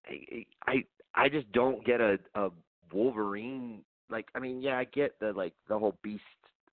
I 0.08 0.46
I 0.68 0.84
I 1.14 1.30
just 1.30 1.52
don't 1.52 1.86
get 1.86 2.02
a 2.02 2.18
a 2.36 2.50
Wolverine 2.92 3.82
like 4.10 4.28
I 4.36 4.40
mean 4.40 4.62
yeah 4.62 4.78
I 4.78 4.86
get 4.86 5.20
the 5.20 5.34
like 5.34 5.54
the 5.68 5.78
whole 5.78 5.98
beast 6.04 6.24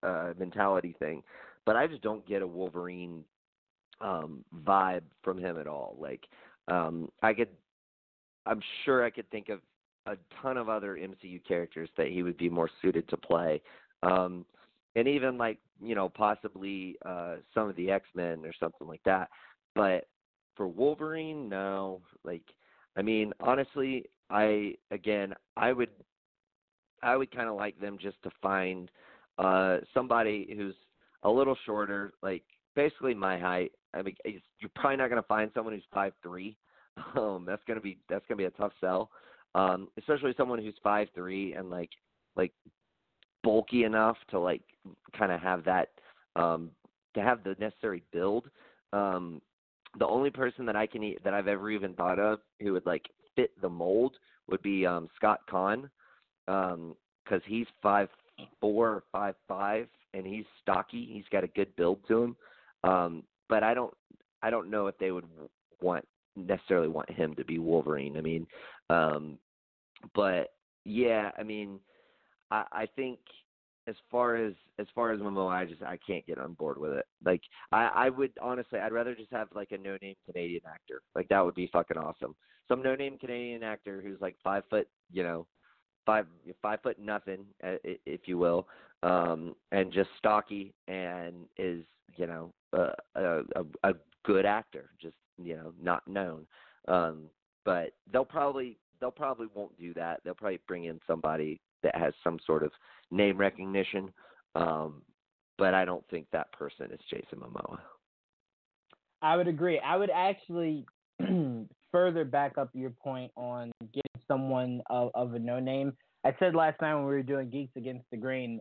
uh 0.02 0.32
mentality 0.38 0.94
thing, 0.98 1.22
but 1.64 1.76
I 1.76 1.86
just 1.86 2.02
don't 2.02 2.26
get 2.26 2.42
a 2.42 2.46
Wolverine 2.46 3.24
um 4.00 4.44
vibe 4.64 5.02
from 5.22 5.38
him 5.38 5.58
at 5.58 5.66
all. 5.66 5.96
Like 5.98 6.24
um 6.68 7.10
I 7.22 7.32
could 7.34 7.48
I'm 8.46 8.60
sure 8.84 9.04
I 9.04 9.10
could 9.10 9.28
think 9.30 9.48
of 9.48 9.60
a 10.06 10.16
ton 10.40 10.56
of 10.56 10.68
other 10.68 10.96
MCU 10.96 11.40
characters 11.46 11.88
that 11.96 12.08
he 12.08 12.22
would 12.22 12.36
be 12.36 12.48
more 12.48 12.70
suited 12.80 13.08
to 13.08 13.16
play. 13.16 13.60
Um 14.02 14.44
and 14.94 15.08
even 15.08 15.38
like, 15.38 15.58
you 15.80 15.94
know, 15.94 16.08
possibly 16.08 16.96
uh 17.04 17.36
some 17.54 17.68
of 17.68 17.76
the 17.76 17.90
X-Men 17.90 18.44
or 18.44 18.52
something 18.58 18.86
like 18.86 19.02
that. 19.04 19.28
But 19.74 20.06
for 20.56 20.66
Wolverine, 20.66 21.48
no. 21.48 22.00
Like 22.24 22.44
I 22.96 23.02
mean, 23.02 23.32
honestly, 23.40 24.06
I 24.30 24.74
again, 24.90 25.34
I 25.56 25.72
would 25.72 25.90
I 27.02 27.16
would 27.16 27.34
kind 27.34 27.48
of 27.48 27.56
like 27.56 27.80
them 27.80 27.98
just 28.00 28.22
to 28.22 28.30
find 28.40 28.90
uh 29.38 29.78
somebody 29.94 30.52
who's 30.56 30.74
a 31.22 31.30
little 31.30 31.56
shorter, 31.64 32.12
like 32.22 32.42
basically 32.74 33.14
my 33.14 33.38
height. 33.38 33.72
I 33.94 34.02
mean, 34.02 34.14
you're 34.24 34.70
probably 34.74 34.96
not 34.96 35.10
going 35.10 35.22
to 35.22 35.28
find 35.28 35.50
someone 35.54 35.74
who's 35.74 35.84
five 35.92 36.12
three. 36.22 36.56
Um, 37.16 37.46
that's 37.46 37.62
gonna 37.66 37.80
be 37.80 37.96
that's 38.10 38.24
gonna 38.28 38.36
be 38.36 38.44
a 38.44 38.50
tough 38.50 38.72
sell. 38.78 39.08
Um, 39.54 39.88
especially 39.98 40.34
someone 40.36 40.60
who's 40.62 40.74
five 40.82 41.08
three 41.14 41.54
and 41.54 41.70
like 41.70 41.90
like 42.36 42.52
bulky 43.42 43.84
enough 43.84 44.16
to 44.30 44.38
like 44.38 44.62
kind 45.16 45.32
of 45.32 45.40
have 45.40 45.64
that 45.64 45.88
um 46.36 46.70
to 47.14 47.20
have 47.20 47.44
the 47.44 47.54
necessary 47.58 48.02
build. 48.12 48.48
Um, 48.92 49.42
the 49.98 50.06
only 50.06 50.30
person 50.30 50.64
that 50.66 50.76
I 50.76 50.86
can 50.86 51.02
e- 51.02 51.18
that 51.24 51.34
I've 51.34 51.48
ever 51.48 51.70
even 51.70 51.94
thought 51.94 52.18
of 52.18 52.40
who 52.60 52.72
would 52.72 52.86
like 52.86 53.08
fit 53.36 53.50
the 53.60 53.68
mold 53.68 54.16
would 54.48 54.62
be 54.62 54.86
um 54.86 55.08
Scott 55.16 55.40
Caan 55.50 55.90
um 56.48 56.96
because 57.24 57.42
he's 57.46 57.66
five 57.82 58.08
four 58.60 59.04
five 59.12 59.34
five 59.46 59.86
and 60.14 60.26
he's 60.26 60.44
stocky 60.60 61.08
he's 61.12 61.24
got 61.30 61.44
a 61.44 61.48
good 61.48 61.74
build 61.76 61.98
to 62.08 62.22
him 62.22 62.36
um 62.84 63.22
but 63.48 63.62
i 63.62 63.74
don't 63.74 63.94
i 64.42 64.50
don't 64.50 64.70
know 64.70 64.86
if 64.86 64.96
they 64.98 65.10
would 65.10 65.26
want 65.80 66.04
necessarily 66.36 66.88
want 66.88 67.10
him 67.10 67.34
to 67.34 67.44
be 67.44 67.58
wolverine 67.58 68.16
i 68.16 68.20
mean 68.20 68.46
um 68.90 69.38
but 70.14 70.54
yeah 70.84 71.30
i 71.38 71.42
mean 71.42 71.78
i 72.50 72.64
i 72.72 72.88
think 72.96 73.18
as 73.88 73.96
far 74.10 74.36
as 74.36 74.54
as 74.78 74.86
far 74.94 75.12
as 75.12 75.20
Momoa, 75.20 75.50
I 75.50 75.64
just 75.64 75.82
I 75.82 75.98
can't 76.06 76.26
get 76.26 76.38
on 76.38 76.54
board 76.54 76.78
with 76.78 76.92
it. 76.92 77.06
Like 77.24 77.42
I 77.72 77.90
I 77.94 78.08
would 78.10 78.32
honestly 78.40 78.78
I'd 78.78 78.92
rather 78.92 79.14
just 79.14 79.32
have 79.32 79.48
like 79.54 79.72
a 79.72 79.78
no 79.78 79.96
name 80.00 80.14
Canadian 80.26 80.62
actor. 80.66 81.02
Like 81.14 81.28
that 81.28 81.44
would 81.44 81.54
be 81.54 81.68
fucking 81.72 81.96
awesome. 81.96 82.34
Some 82.68 82.82
no 82.82 82.94
name 82.94 83.18
Canadian 83.18 83.62
actor 83.62 84.00
who's 84.00 84.20
like 84.20 84.36
five 84.42 84.62
foot, 84.70 84.88
you 85.10 85.22
know, 85.22 85.46
five 86.06 86.26
five 86.60 86.80
foot 86.82 86.98
nothing, 86.98 87.44
uh, 87.64 87.76
if 87.84 88.22
you 88.26 88.38
will, 88.38 88.68
um, 89.02 89.54
and 89.72 89.92
just 89.92 90.10
stocky 90.18 90.74
and 90.86 91.34
is 91.58 91.82
you 92.16 92.26
know 92.26 92.52
a 92.72 92.90
a, 93.16 93.40
a 93.56 93.90
a 93.90 93.92
good 94.24 94.46
actor, 94.46 94.90
just 95.00 95.16
you 95.42 95.56
know 95.56 95.72
not 95.80 96.06
known. 96.06 96.46
Um, 96.88 97.24
but 97.64 97.92
they'll 98.12 98.24
probably 98.24 98.78
they'll 99.00 99.10
probably 99.10 99.48
won't 99.54 99.76
do 99.78 99.94
that. 99.94 100.20
They'll 100.24 100.34
probably 100.34 100.60
bring 100.66 100.84
in 100.84 101.00
somebody 101.06 101.60
that 101.82 101.96
has 101.96 102.14
some 102.22 102.38
sort 102.46 102.62
of 102.62 102.72
name 103.10 103.36
recognition. 103.36 104.12
Um, 104.54 105.02
but 105.58 105.74
I 105.74 105.84
don't 105.84 106.04
think 106.10 106.26
that 106.32 106.52
person 106.52 106.90
is 106.92 107.00
Jason 107.10 107.38
Momoa. 107.38 107.78
I 109.20 109.36
would 109.36 109.48
agree. 109.48 109.78
I 109.78 109.96
would 109.96 110.10
actually 110.10 110.84
further 111.92 112.24
back 112.24 112.58
up 112.58 112.70
your 112.72 112.90
point 112.90 113.30
on 113.36 113.70
getting 113.92 114.22
someone 114.26 114.82
of, 114.90 115.10
of 115.14 115.34
a 115.34 115.38
no 115.38 115.60
name. 115.60 115.92
I 116.24 116.34
said 116.38 116.54
last 116.54 116.80
night 116.80 116.94
when 116.94 117.04
we 117.04 117.10
were 117.10 117.22
doing 117.22 117.50
Geeks 117.50 117.76
Against 117.76 118.04
the 118.10 118.16
Grain, 118.16 118.60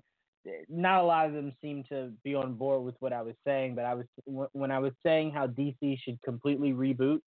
not 0.70 1.02
a 1.02 1.06
lot 1.06 1.28
of 1.28 1.34
them 1.34 1.54
seem 1.62 1.84
to 1.90 2.12
be 2.24 2.36
on 2.36 2.54
board 2.56 2.84
with 2.84 2.96
what 3.00 3.14
I 3.14 3.22
was 3.22 3.36
saying. 3.46 3.76
But 3.76 3.86
I 3.86 3.94
was 3.96 4.06
when 4.54 4.72
I 4.72 4.80
was 4.80 4.94
saying 5.04 5.32
how 5.32 5.48
DC 5.48 6.00
should 6.04 6.22
completely 6.24 6.74
reboot. 6.74 7.20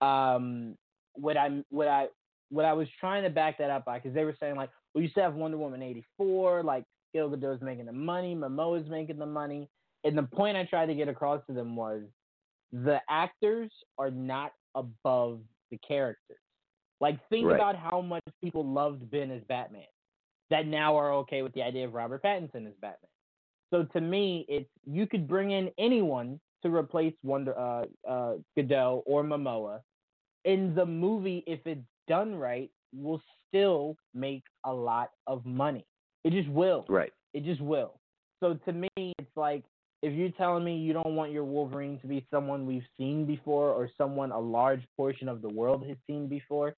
Um, 0.00 0.76
what 1.14 1.36
I 1.36 1.62
what 1.70 1.88
I 1.88 2.08
what 2.50 2.64
I 2.64 2.72
was 2.72 2.88
trying 3.00 3.24
to 3.24 3.30
back 3.30 3.58
that 3.58 3.70
up 3.70 3.84
by 3.84 3.98
because 3.98 4.14
they 4.14 4.24
were 4.24 4.36
saying 4.40 4.56
like, 4.56 4.70
well, 4.94 5.02
you 5.02 5.10
still 5.10 5.24
have 5.24 5.34
Wonder 5.34 5.58
Woman 5.58 5.82
eighty 5.82 6.04
four, 6.16 6.62
like 6.62 6.84
Gal 7.14 7.28
Gadot's 7.28 7.62
making 7.62 7.86
the 7.86 7.92
money, 7.92 8.34
Momoa's 8.34 8.88
making 8.88 9.18
the 9.18 9.26
money, 9.26 9.68
and 10.04 10.16
the 10.16 10.22
point 10.22 10.56
I 10.56 10.64
tried 10.64 10.86
to 10.86 10.94
get 10.94 11.08
across 11.08 11.42
to 11.46 11.52
them 11.52 11.76
was 11.76 12.02
the 12.72 13.00
actors 13.08 13.70
are 13.98 14.10
not 14.10 14.52
above 14.74 15.40
the 15.70 15.78
characters. 15.78 16.38
Like, 17.00 17.18
think 17.28 17.46
Right. 17.46 17.54
about 17.54 17.76
how 17.76 18.00
much 18.00 18.24
people 18.42 18.64
loved 18.64 19.10
Ben 19.10 19.30
as 19.30 19.42
Batman 19.44 19.86
that 20.50 20.66
now 20.66 20.96
are 20.96 21.12
okay 21.12 21.42
with 21.42 21.52
the 21.54 21.62
idea 21.62 21.86
of 21.86 21.94
Robert 21.94 22.22
Pattinson 22.22 22.66
as 22.66 22.74
Batman. 22.80 23.10
So 23.70 23.84
to 23.84 24.00
me, 24.00 24.46
it's 24.48 24.68
you 24.86 25.06
could 25.06 25.28
bring 25.28 25.50
in 25.50 25.70
anyone 25.78 26.40
to 26.62 26.74
replace 26.74 27.14
Wonder 27.22 27.58
uh, 27.58 27.84
uh, 28.08 28.34
Gadot 28.56 29.02
or 29.06 29.22
Momoa 29.22 29.80
in 30.44 30.74
the 30.74 30.86
movie. 30.86 31.44
If 31.46 31.60
it's 31.66 31.84
done 32.08 32.34
right, 32.34 32.70
will 32.94 33.20
still 33.48 33.96
make 34.14 34.42
a 34.64 34.72
lot 34.72 35.10
of 35.26 35.44
money. 35.44 35.84
It 36.24 36.32
just 36.32 36.48
will. 36.48 36.86
Right. 36.88 37.12
It 37.34 37.44
just 37.44 37.60
will. 37.60 38.00
So 38.40 38.54
to 38.64 38.72
me, 38.72 38.88
it's 38.96 39.36
like 39.36 39.64
if 40.02 40.14
you're 40.14 40.30
telling 40.30 40.64
me 40.64 40.76
you 40.76 40.92
don't 40.92 41.16
want 41.16 41.32
your 41.32 41.44
Wolverine 41.44 41.98
to 42.00 42.06
be 42.06 42.26
someone 42.30 42.66
we've 42.66 42.86
seen 42.96 43.26
before 43.26 43.70
or 43.70 43.90
someone 43.98 44.30
a 44.30 44.38
large 44.38 44.82
portion 44.96 45.28
of 45.28 45.42
the 45.42 45.48
world 45.48 45.84
has 45.86 45.96
seen 46.06 46.28
before, 46.28 46.74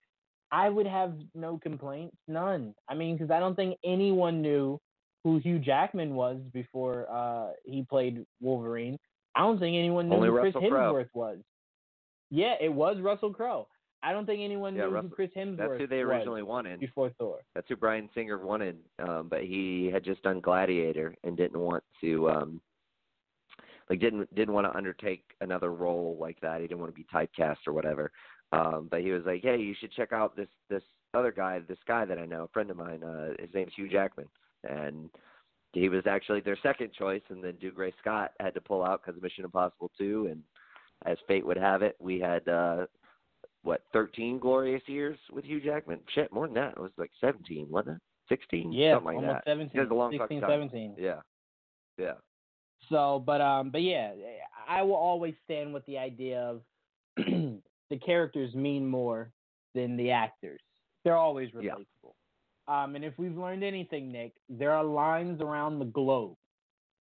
I 0.52 0.68
would 0.68 0.86
have 0.86 1.14
no 1.34 1.58
complaints, 1.58 2.16
none. 2.26 2.74
I 2.88 2.94
mean, 2.94 3.16
because 3.16 3.30
I 3.30 3.38
don't 3.38 3.54
think 3.54 3.76
anyone 3.84 4.42
knew 4.42 4.80
who 5.22 5.38
Hugh 5.38 5.58
Jackman 5.58 6.14
was 6.14 6.38
before 6.52 7.06
uh, 7.10 7.50
he 7.64 7.84
played 7.88 8.24
Wolverine. 8.40 8.98
I 9.36 9.40
don't 9.40 9.58
think 9.60 9.76
anyone 9.76 10.08
knew 10.08 10.16
Only 10.16 10.28
who 10.28 10.40
Chris 10.40 10.54
Russell 10.54 10.70
Crowe. 10.70 10.92
Hemsworth 10.94 11.08
was. 11.14 11.38
Yeah, 12.30 12.54
it 12.60 12.72
was 12.72 12.98
Russell 13.00 13.32
Crowe. 13.32 13.68
I 14.02 14.12
don't 14.12 14.24
think 14.24 14.40
anyone 14.40 14.74
Yeah, 14.74 14.84
knew 14.86 14.90
Russell- 14.90 15.10
who 15.10 15.14
Chris 15.14 15.30
Hemsworth 15.36 15.56
That's 15.58 15.78
who 15.80 15.86
they 15.86 16.00
originally 16.00 16.42
wanted. 16.42 16.80
before 16.80 17.10
Thor. 17.18 17.40
That's 17.54 17.68
who 17.68 17.76
Bryan 17.76 18.08
Singer 18.14 18.38
wanted, 18.38 18.78
um, 18.98 19.28
but 19.28 19.42
he 19.44 19.90
had 19.92 20.02
just 20.02 20.22
done 20.22 20.40
Gladiator 20.40 21.14
and 21.22 21.36
didn't 21.36 21.60
want 21.60 21.84
to, 22.00 22.30
um, 22.30 22.62
like 23.90 24.00
didn't 24.00 24.32
didn't 24.34 24.54
want 24.54 24.66
to 24.66 24.76
undertake 24.76 25.24
another 25.40 25.72
role 25.72 26.16
like 26.18 26.40
that. 26.40 26.60
He 26.60 26.66
didn't 26.68 26.80
want 26.80 26.94
to 26.94 26.98
be 26.98 27.06
typecast 27.12 27.66
or 27.66 27.72
whatever. 27.72 28.10
Um, 28.52 28.88
but 28.90 29.00
he 29.00 29.10
was 29.10 29.22
like, 29.24 29.42
"Hey, 29.42 29.58
you 29.58 29.74
should 29.78 29.92
check 29.92 30.12
out 30.12 30.36
this 30.36 30.48
this 30.68 30.82
other 31.14 31.32
guy, 31.32 31.60
this 31.60 31.78
guy 31.86 32.04
that 32.04 32.18
I 32.18 32.26
know, 32.26 32.44
a 32.44 32.48
friend 32.48 32.70
of 32.70 32.76
mine. 32.76 33.02
Uh, 33.02 33.30
his 33.38 33.52
name's 33.54 33.72
Hugh 33.74 33.88
Jackman, 33.88 34.26
and 34.68 35.10
he 35.72 35.88
was 35.88 36.02
actually 36.06 36.40
their 36.40 36.58
second 36.62 36.92
choice. 36.92 37.22
And 37.28 37.42
then 37.42 37.54
Dougray 37.54 37.92
Scott 38.00 38.32
had 38.40 38.54
to 38.54 38.60
pull 38.60 38.84
out 38.84 39.02
because 39.02 39.16
of 39.16 39.22
Mission 39.22 39.44
Impossible 39.44 39.90
2, 39.98 40.28
and 40.30 40.42
as 41.06 41.18
fate 41.28 41.46
would 41.46 41.56
have 41.56 41.82
it, 41.82 41.96
we 42.00 42.18
had 42.18 42.46
uh, 42.48 42.86
what 43.62 43.82
13 43.92 44.38
glorious 44.38 44.82
years 44.86 45.18
with 45.32 45.44
Hugh 45.44 45.60
Jackman. 45.60 46.00
Shit, 46.14 46.32
more 46.32 46.46
than 46.46 46.54
that. 46.54 46.72
It 46.72 46.80
was 46.80 46.92
like 46.96 47.10
17, 47.20 47.66
wasn't 47.70 47.96
it? 47.96 48.02
16, 48.28 48.72
Yeah, 48.72 48.94
something 48.94 49.06
like 49.06 49.16
almost 49.16 49.44
that. 49.44 49.50
17, 49.50 49.70
It 49.74 49.82
was 49.82 49.90
a 49.90 49.94
long 49.94 50.12
16, 50.12 50.18
fucking 50.20 50.40
time. 50.40 50.50
17. 50.50 50.94
Yeah, 50.98 51.20
yeah. 51.98 52.12
So, 52.88 53.22
but 53.24 53.40
um, 53.40 53.70
but 53.70 53.82
yeah, 53.82 54.12
I 54.68 54.82
will 54.82 54.94
always 54.94 55.34
stand 55.44 55.74
with 55.74 55.84
the 55.86 55.98
idea 55.98 56.40
of 56.40 56.62
the 57.90 57.98
characters 57.98 58.54
mean 58.54 58.86
more 58.86 59.32
than 59.74 59.96
the 59.96 60.10
actors. 60.10 60.60
They're 61.04 61.16
always 61.16 61.52
Yeah. 61.54 61.72
replaceable. 61.72 62.16
Um, 62.68 62.94
and 62.94 63.04
if 63.04 63.18
we've 63.18 63.36
learned 63.36 63.64
anything, 63.64 64.12
Nick, 64.12 64.32
there 64.48 64.72
are 64.72 64.84
lines 64.84 65.40
around 65.40 65.78
the 65.78 65.86
globe 65.86 66.36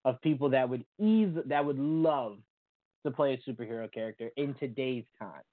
of 0.05 0.19
people 0.21 0.49
that 0.49 0.67
would 0.67 0.85
ease 0.99 1.35
that 1.45 1.63
would 1.63 1.77
love 1.77 2.39
to 3.05 3.11
play 3.11 3.33
a 3.33 3.49
superhero 3.49 3.91
character 3.91 4.31
in 4.37 4.53
today's 4.55 5.05
time. 5.19 5.43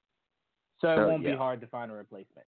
So 0.81 0.89
it 0.89 0.99
Oh, 1.01 1.09
won't 1.09 1.25
be 1.25 1.35
hard 1.35 1.61
to 1.61 1.67
find 1.69 1.91
a 1.91 1.95
replacement. 1.95 2.47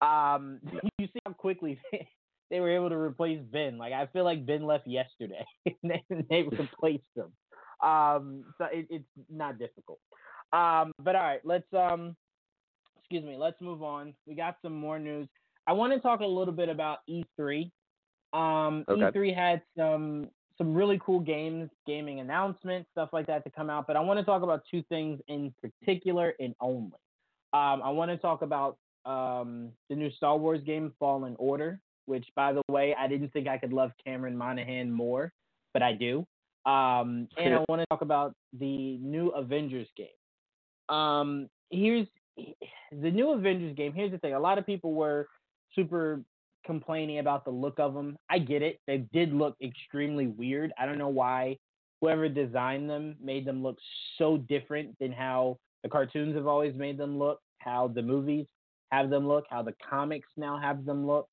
Um, 0.00 0.60
you 0.98 1.06
see 1.06 1.20
how 1.26 1.32
quickly 1.32 1.78
they 2.50 2.60
were 2.60 2.70
able 2.70 2.88
to 2.88 2.96
replace 2.96 3.40
Ben. 3.50 3.78
Like 3.78 3.92
I 3.92 4.06
feel 4.06 4.24
like 4.24 4.46
Ben 4.46 4.64
left 4.64 4.86
yesterday, 4.86 5.44
and 5.66 5.76
they, 5.82 6.04
they 6.30 6.42
replaced 6.42 7.04
him. 7.14 7.32
Um, 7.86 8.44
so 8.58 8.64
it, 8.66 8.86
it's 8.90 9.08
not 9.28 9.58
difficult. 9.58 10.00
Um, 10.52 10.92
but 10.98 11.16
all 11.16 11.22
right, 11.22 11.40
let's 11.44 11.72
um, 11.72 12.16
excuse 13.10 13.28
me, 13.28 13.36
let's 13.36 13.60
move 13.60 13.82
on. 13.82 14.14
We 14.24 14.36
got 14.36 14.56
some 14.62 14.74
more 14.74 14.98
news. 14.98 15.28
I 15.66 15.72
want 15.72 15.92
to 15.92 15.98
talk 15.98 16.20
a 16.20 16.26
little 16.26 16.54
bit 16.54 16.68
about 16.68 16.98
E3. 17.08 17.70
Um, 18.32 18.84
Okay. 18.88 19.02
E3 19.02 19.34
had 19.34 19.62
some 19.76 20.28
some 20.56 20.74
really 20.74 21.00
cool 21.02 21.20
games, 21.20 21.70
gaming 21.86 22.20
announcements, 22.20 22.88
stuff 22.92 23.08
like 23.14 23.26
that 23.26 23.42
to 23.44 23.50
come 23.50 23.70
out. 23.70 23.86
But 23.86 23.96
I 23.96 24.00
want 24.00 24.20
to 24.20 24.24
talk 24.24 24.42
about 24.42 24.62
two 24.70 24.82
things 24.90 25.18
in 25.26 25.54
particular 25.62 26.34
and 26.38 26.54
only. 26.60 26.98
Um, 27.54 27.82
I 27.82 27.88
want 27.88 28.10
to 28.10 28.18
talk 28.18 28.42
about 28.42 28.76
um, 29.06 29.70
the 29.88 29.96
new 29.96 30.10
Star 30.12 30.36
Wars 30.36 30.60
game, 30.64 30.92
Fallen 30.98 31.34
Order, 31.38 31.80
which, 32.04 32.26
by 32.36 32.52
the 32.52 32.62
way, 32.68 32.94
I 32.96 33.08
didn't 33.08 33.32
think 33.32 33.48
I 33.48 33.56
could 33.56 33.72
love 33.72 33.90
Cameron 34.04 34.36
Monaghan 34.36 34.92
more, 34.92 35.32
but 35.72 35.82
I 35.82 35.94
do. 35.94 36.26
Um, 36.66 37.26
and 37.38 37.54
I 37.54 37.64
want 37.70 37.80
to 37.80 37.86
talk 37.90 38.02
about 38.02 38.34
the 38.52 38.98
new 38.98 39.28
Avengers 39.30 39.88
game. 39.96 40.94
Um, 40.94 41.48
here's 41.70 42.06
the 42.36 43.10
new 43.10 43.32
Avengers 43.32 43.76
game. 43.76 43.92
Here's 43.92 44.10
the 44.10 44.18
thing: 44.18 44.34
a 44.34 44.40
lot 44.40 44.58
of 44.58 44.66
people 44.66 44.94
were 44.94 45.28
super 45.74 46.22
complaining 46.64 47.18
about 47.18 47.44
the 47.44 47.50
look 47.50 47.78
of 47.78 47.94
them. 47.94 48.16
I 48.28 48.38
get 48.38 48.62
it; 48.62 48.80
they 48.86 48.98
did 49.12 49.32
look 49.32 49.56
extremely 49.62 50.26
weird. 50.26 50.72
I 50.78 50.86
don't 50.86 50.98
know 50.98 51.08
why 51.08 51.56
whoever 52.00 52.28
designed 52.28 52.88
them 52.88 53.16
made 53.22 53.44
them 53.44 53.62
look 53.62 53.76
so 54.16 54.38
different 54.38 54.96
than 54.98 55.12
how 55.12 55.58
the 55.82 55.88
cartoons 55.88 56.34
have 56.34 56.46
always 56.46 56.74
made 56.74 56.98
them 56.98 57.18
look, 57.18 57.40
how 57.58 57.88
the 57.88 58.02
movies 58.02 58.46
have 58.90 59.10
them 59.10 59.28
look, 59.28 59.44
how 59.50 59.62
the 59.62 59.74
comics 59.88 60.28
now 60.36 60.58
have 60.58 60.84
them 60.84 61.06
look. 61.06 61.28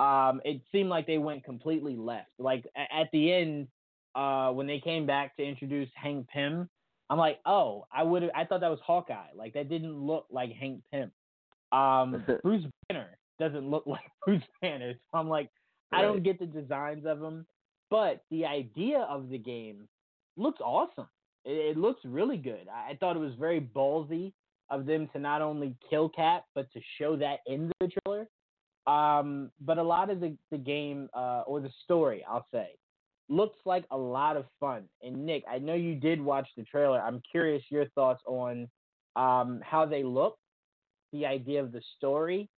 Um, 0.00 0.40
it 0.44 0.60
seemed 0.72 0.88
like 0.88 1.06
they 1.06 1.18
went 1.18 1.44
completely 1.44 1.96
left. 1.96 2.30
Like 2.38 2.64
at 2.76 3.08
the 3.12 3.32
end, 3.32 3.68
uh, 4.14 4.50
when 4.50 4.66
they 4.66 4.80
came 4.80 5.06
back 5.06 5.36
to 5.36 5.42
introduce 5.44 5.88
Hank 5.94 6.28
Pym, 6.28 6.68
I'm 7.12 7.18
like, 7.18 7.40
oh, 7.44 7.84
I 7.92 8.02
would 8.02 8.22
have. 8.22 8.30
I 8.34 8.46
thought 8.46 8.60
that 8.60 8.70
was 8.70 8.78
Hawkeye. 8.82 9.34
Like 9.36 9.52
that 9.52 9.68
didn't 9.68 9.94
look 9.94 10.24
like 10.30 10.50
Hank 10.54 10.80
Pym. 10.90 11.12
Um, 11.70 12.24
Bruce 12.42 12.64
Banner 12.88 13.18
doesn't 13.38 13.68
look 13.68 13.86
like 13.86 14.00
Bruce 14.24 14.42
Banner. 14.62 14.94
So 14.94 15.18
I'm 15.18 15.28
like, 15.28 15.50
I 15.92 16.00
don't 16.00 16.22
get 16.22 16.38
the 16.38 16.46
designs 16.46 17.04
of 17.04 17.20
them, 17.20 17.44
but 17.90 18.24
the 18.30 18.46
idea 18.46 19.00
of 19.10 19.28
the 19.28 19.36
game 19.36 19.88
looks 20.38 20.62
awesome. 20.62 21.06
It, 21.44 21.50
it 21.50 21.76
looks 21.76 22.00
really 22.02 22.38
good. 22.38 22.66
I, 22.72 22.92
I 22.92 22.96
thought 22.96 23.14
it 23.14 23.18
was 23.18 23.34
very 23.38 23.60
ballsy 23.60 24.32
of 24.70 24.86
them 24.86 25.06
to 25.12 25.18
not 25.18 25.42
only 25.42 25.76
kill 25.90 26.08
Cap, 26.08 26.46
but 26.54 26.72
to 26.72 26.80
show 26.98 27.14
that 27.16 27.40
in 27.46 27.70
the 27.80 27.90
trailer. 28.06 28.26
Um, 28.86 29.50
but 29.60 29.76
a 29.76 29.82
lot 29.82 30.08
of 30.08 30.20
the, 30.20 30.34
the 30.50 30.56
game 30.56 31.10
uh, 31.12 31.42
or 31.46 31.60
the 31.60 31.70
story, 31.84 32.24
I'll 32.26 32.46
say, 32.50 32.70
looks 33.32 33.58
like 33.64 33.84
a 33.90 33.96
lot 33.96 34.36
of 34.36 34.44
fun. 34.60 34.84
And 35.02 35.24
Nick, 35.24 35.42
I 35.50 35.58
know 35.58 35.74
you 35.74 35.94
did 35.94 36.20
watch 36.20 36.48
the 36.56 36.64
trailer. 36.64 37.00
I'm 37.00 37.22
curious 37.30 37.62
your 37.70 37.86
thoughts 37.90 38.22
on 38.26 38.68
um, 39.16 39.60
how 39.64 39.86
they 39.86 40.02
look, 40.02 40.36
the 41.12 41.26
idea 41.26 41.62
of 41.62 41.72
the 41.72 41.82
story, 41.96 42.48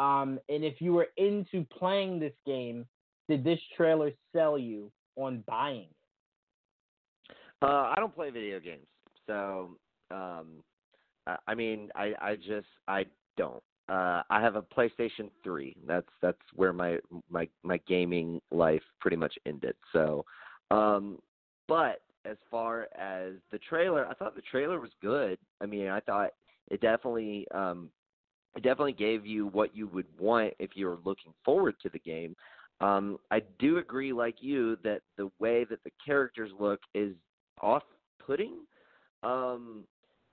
um, 0.00 0.38
and 0.48 0.64
if 0.64 0.80
you 0.80 0.94
were 0.94 1.08
into 1.18 1.66
playing 1.78 2.18
this 2.18 2.32
game, 2.46 2.86
did 3.28 3.44
this 3.44 3.58
trailer 3.76 4.10
sell 4.34 4.56
you 4.56 4.90
on 5.16 5.44
buying 5.46 5.82
it? 5.82 7.36
Uh, 7.60 7.92
I 7.94 7.96
don't 7.98 8.14
play 8.14 8.30
video 8.30 8.58
games, 8.60 8.86
so 9.26 9.76
um, 10.10 10.62
I, 11.26 11.36
I 11.48 11.54
mean, 11.54 11.90
I 11.94 12.14
I 12.18 12.36
just 12.36 12.66
I 12.88 13.04
don't. 13.36 13.62
Uh, 13.90 14.22
I 14.30 14.40
have 14.40 14.54
a 14.54 14.62
PlayStation 14.62 15.30
3. 15.42 15.76
That's 15.86 16.06
that's 16.22 16.38
where 16.54 16.72
my 16.72 16.98
my 17.28 17.48
my 17.64 17.80
gaming 17.88 18.40
life 18.52 18.82
pretty 19.00 19.16
much 19.16 19.34
ended. 19.46 19.74
So, 19.92 20.24
um, 20.70 21.18
but 21.66 22.02
as 22.24 22.36
far 22.50 22.86
as 22.96 23.32
the 23.50 23.58
trailer, 23.58 24.06
I 24.06 24.14
thought 24.14 24.36
the 24.36 24.42
trailer 24.42 24.78
was 24.78 24.90
good. 25.02 25.38
I 25.60 25.66
mean, 25.66 25.88
I 25.88 25.98
thought 26.00 26.30
it 26.70 26.80
definitely 26.80 27.48
um, 27.52 27.90
it 28.56 28.62
definitely 28.62 28.92
gave 28.92 29.26
you 29.26 29.48
what 29.48 29.74
you 29.76 29.86
would 29.88 30.06
want 30.18 30.54
if 30.58 30.70
you 30.74 30.86
were 30.86 30.98
looking 31.04 31.32
forward 31.44 31.74
to 31.82 31.88
the 31.88 31.98
game. 31.98 32.36
Um, 32.80 33.18
I 33.30 33.42
do 33.58 33.78
agree, 33.78 34.12
like 34.12 34.36
you, 34.40 34.76
that 34.84 35.02
the 35.16 35.30
way 35.38 35.64
that 35.64 35.82
the 35.84 35.90
characters 36.04 36.50
look 36.58 36.80
is 36.94 37.14
off-putting. 37.60 38.54
Um, 39.22 39.84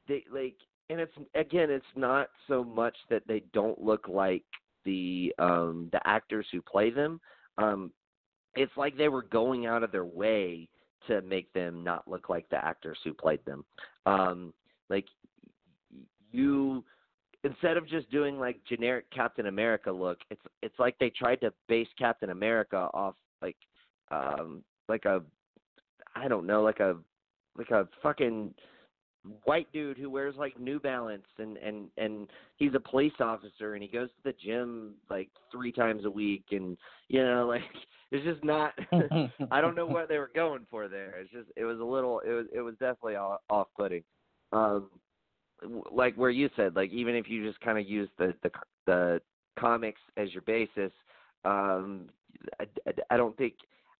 they 0.07 0.23
like, 0.31 0.55
and 0.89 0.99
it's 0.99 1.13
again, 1.35 1.69
it's 1.69 1.85
not 1.95 2.29
so 2.47 2.63
much 2.63 2.95
that 3.09 3.23
they 3.27 3.43
don't 3.53 3.81
look 3.81 4.07
like 4.07 4.43
the 4.85 5.33
um, 5.39 5.89
the 5.91 5.99
actors 6.05 6.45
who 6.51 6.61
play 6.61 6.89
them. 6.89 7.19
Um, 7.57 7.91
it's 8.55 8.75
like 8.77 8.97
they 8.97 9.09
were 9.09 9.23
going 9.23 9.65
out 9.65 9.83
of 9.83 9.91
their 9.91 10.05
way 10.05 10.69
to 11.07 11.21
make 11.21 11.51
them 11.53 11.83
not 11.83 12.07
look 12.07 12.29
like 12.29 12.49
the 12.49 12.63
actors 12.63 12.97
who 13.03 13.13
played 13.13 13.43
them. 13.45 13.65
Um, 14.05 14.53
like 14.89 15.05
you 16.31 16.83
instead 17.43 17.77
of 17.77 17.87
just 17.87 18.09
doing 18.09 18.39
like 18.39 18.57
generic 18.67 19.05
Captain 19.11 19.47
America 19.47 19.91
look, 19.91 20.19
it's 20.29 20.41
it's 20.61 20.79
like 20.79 20.97
they 20.99 21.09
tried 21.09 21.41
to 21.41 21.53
base 21.67 21.87
Captain 21.99 22.29
America 22.29 22.89
off 22.93 23.15
like 23.41 23.57
um 24.09 24.63
like 24.87 25.05
a 25.05 25.21
I 26.15 26.27
don't 26.27 26.47
know, 26.47 26.63
like 26.63 26.79
a 26.79 26.95
like 27.57 27.71
a 27.71 27.87
fucking 28.01 28.53
white 29.43 29.67
dude 29.73 29.97
who 29.97 30.09
wears 30.09 30.35
like 30.37 30.59
New 30.59 30.79
Balance 30.79 31.25
and 31.37 31.57
and 31.57 31.87
and 31.97 32.27
he's 32.57 32.73
a 32.75 32.79
police 32.79 33.13
officer 33.19 33.73
and 33.73 33.83
he 33.83 33.89
goes 33.89 34.09
to 34.09 34.23
the 34.23 34.33
gym 34.43 34.93
like 35.09 35.29
three 35.51 35.71
times 35.71 36.05
a 36.05 36.09
week 36.09 36.45
and 36.51 36.77
you 37.09 37.23
know 37.23 37.45
like 37.49 37.61
it's 38.11 38.25
just 38.25 38.43
not 38.43 38.73
I 39.51 39.61
don't 39.61 39.75
know 39.75 39.85
what 39.85 40.07
they 40.09 40.17
were 40.17 40.31
going 40.33 40.65
for 40.69 40.87
there. 40.87 41.15
It's 41.19 41.31
just 41.31 41.49
it 41.55 41.65
was 41.65 41.79
a 41.79 41.83
little 41.83 42.19
it 42.19 42.31
was 42.31 42.45
it 42.53 42.61
was 42.61 42.75
definitely 42.75 43.15
off 43.15 43.67
putting. 43.75 44.03
Um 44.51 44.89
like 45.91 46.15
where 46.15 46.29
you 46.29 46.49
said 46.55 46.75
like 46.75 46.91
even 46.91 47.15
if 47.15 47.29
you 47.29 47.45
just 47.45 47.59
kind 47.61 47.77
of 47.77 47.87
use 47.87 48.09
the 48.17 48.33
the 48.43 48.51
the 48.85 49.21
comics 49.59 50.01
as 50.15 50.31
your 50.31 50.43
basis 50.43 50.91
um 51.43 52.05
I, 52.59 52.65
I, 52.87 52.91
I 53.15 53.17
don't 53.17 53.35
think 53.37 53.55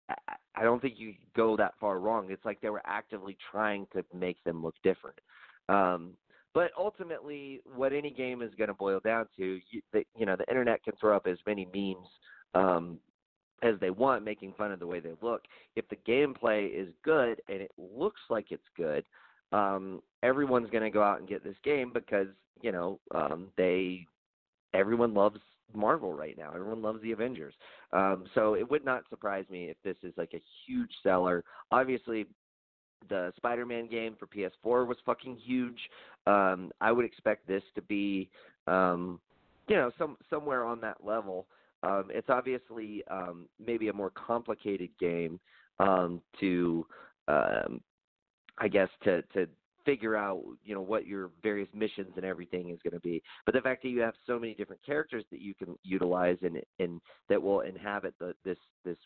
I- 0.10 0.64
don't 0.64 0.82
think 0.82 0.96
you 0.98 1.14
go 1.36 1.56
that 1.58 1.76
far 1.80 2.00
wrong. 2.00 2.32
It's 2.32 2.44
like 2.44 2.60
they 2.62 2.70
were 2.70 2.82
actively 2.86 3.38
trying 3.52 3.88
to 3.94 4.04
make 4.14 4.44
them 4.44 4.64
look 4.64 4.76
different. 4.84 5.20
Um 5.70 6.14
but 6.58 6.72
ultimately, 6.76 7.62
what 7.76 7.94
any 7.94 8.10
game 8.10 8.42
is 8.42 8.52
going 8.58 8.70
to 8.70 8.74
boil 8.74 9.00
down 9.00 9.28
to, 9.38 9.60
you, 9.70 9.82
the, 9.94 10.04
you 10.18 10.26
know, 10.26 10.36
the 10.36 10.50
internet 10.50 10.84
can 10.84 10.94
throw 11.00 11.16
up 11.16 11.28
as 11.28 11.38
many 11.46 11.68
memes 11.72 12.08
um, 12.56 12.98
as 13.62 13.76
they 13.80 13.92
want, 13.92 14.26
making 14.26 14.54
fun 14.58 14.72
of 14.72 14.80
the 14.80 14.88
way 14.88 15.00
they 15.00 15.14
look. 15.22 15.44
If 15.76 15.88
the 15.90 15.98
gameplay 15.98 16.74
is 16.74 16.88
good 17.04 17.42
and 17.48 17.62
it 17.62 17.72
looks 17.78 18.22
like 18.32 18.48
it's 18.50 18.64
good, 18.76 19.04
um, 19.52 20.02
everyone's 20.24 20.72
going 20.72 20.82
to 20.82 20.90
go 20.90 21.04
out 21.04 21.20
and 21.20 21.30
get 21.30 21.44
this 21.44 21.56
game 21.64 21.92
because 21.94 22.28
you 22.62 22.72
know 22.72 23.00
um, 23.14 23.50
they 23.56 24.08
everyone 24.74 25.14
loves 25.14 25.40
Marvel 25.73 26.14
right 26.14 26.38
now. 26.38 26.52
Everyone 26.53 26.81
loves 26.81 27.02
the 27.02 27.11
Avengers. 27.11 27.53
Um, 27.94 28.26
so 28.34 28.56
it 28.56 28.69
would 28.69 28.85
not 28.85 29.03
surprise 29.10 29.45
me 29.49 29.65
if 29.65 29.77
this 29.84 29.98
is 30.03 30.14
like 30.18 30.34
a 30.34 30.41
huge 30.65 30.91
seller. 31.03 31.44
Obviously, 31.72 32.26
the 33.10 33.31
Spider-Man 33.38 33.88
game 33.88 34.15
for 34.19 34.27
PS4 34.27 34.88
was 34.88 34.98
fucking 35.06 35.38
huge. 35.38 35.80
Um, 36.26 36.72
I 36.81 36.91
would 36.91 37.06
expect 37.06 37.48
this 37.48 37.64
to 37.76 37.81
be, 37.81 38.30
um, 38.68 39.19
you 39.68 39.76
know, 39.76 39.91
some 39.98 40.18
somewhere 40.30 40.65
on 40.65 40.81
that 40.81 40.98
level. 41.03 41.48
Um, 41.84 42.06
it's 42.10 42.30
obviously 42.30 43.03
um, 43.10 43.45
maybe 43.64 43.89
a 43.89 43.94
more 43.94 44.11
complicated 44.11 44.89
game 44.99 45.39
um, 45.80 46.22
to, 46.39 46.85
um, 47.27 47.81
I 48.57 48.68
guess, 48.68 48.89
to 49.03 49.22
to 49.34 49.48
figure 49.88 50.18
out 50.18 50.44
you 50.66 50.76
know 50.76 50.82
what 50.82 51.08
your 51.08 51.32
various 51.42 51.70
missions 51.74 52.12
and 52.18 52.26
everything 52.26 52.70
is 52.70 52.80
going 52.84 52.94
to 52.94 53.00
be. 53.00 53.24
But 53.46 53.56
the 53.56 53.62
fact 53.62 53.82
that 53.84 53.90
you 53.90 54.02
have 54.02 54.16
so 54.28 54.38
many 54.38 54.54
different 54.54 54.86
characters 54.86 55.24
that 55.32 55.42
you 55.42 55.56
can 55.56 55.78
utilize 55.84 56.38
and 56.42 56.62
and 56.80 57.00
that 57.30 57.42
will 57.42 57.62
inhabit 57.62 58.14
the, 58.20 58.34
this 58.44 58.58
this 58.84 58.98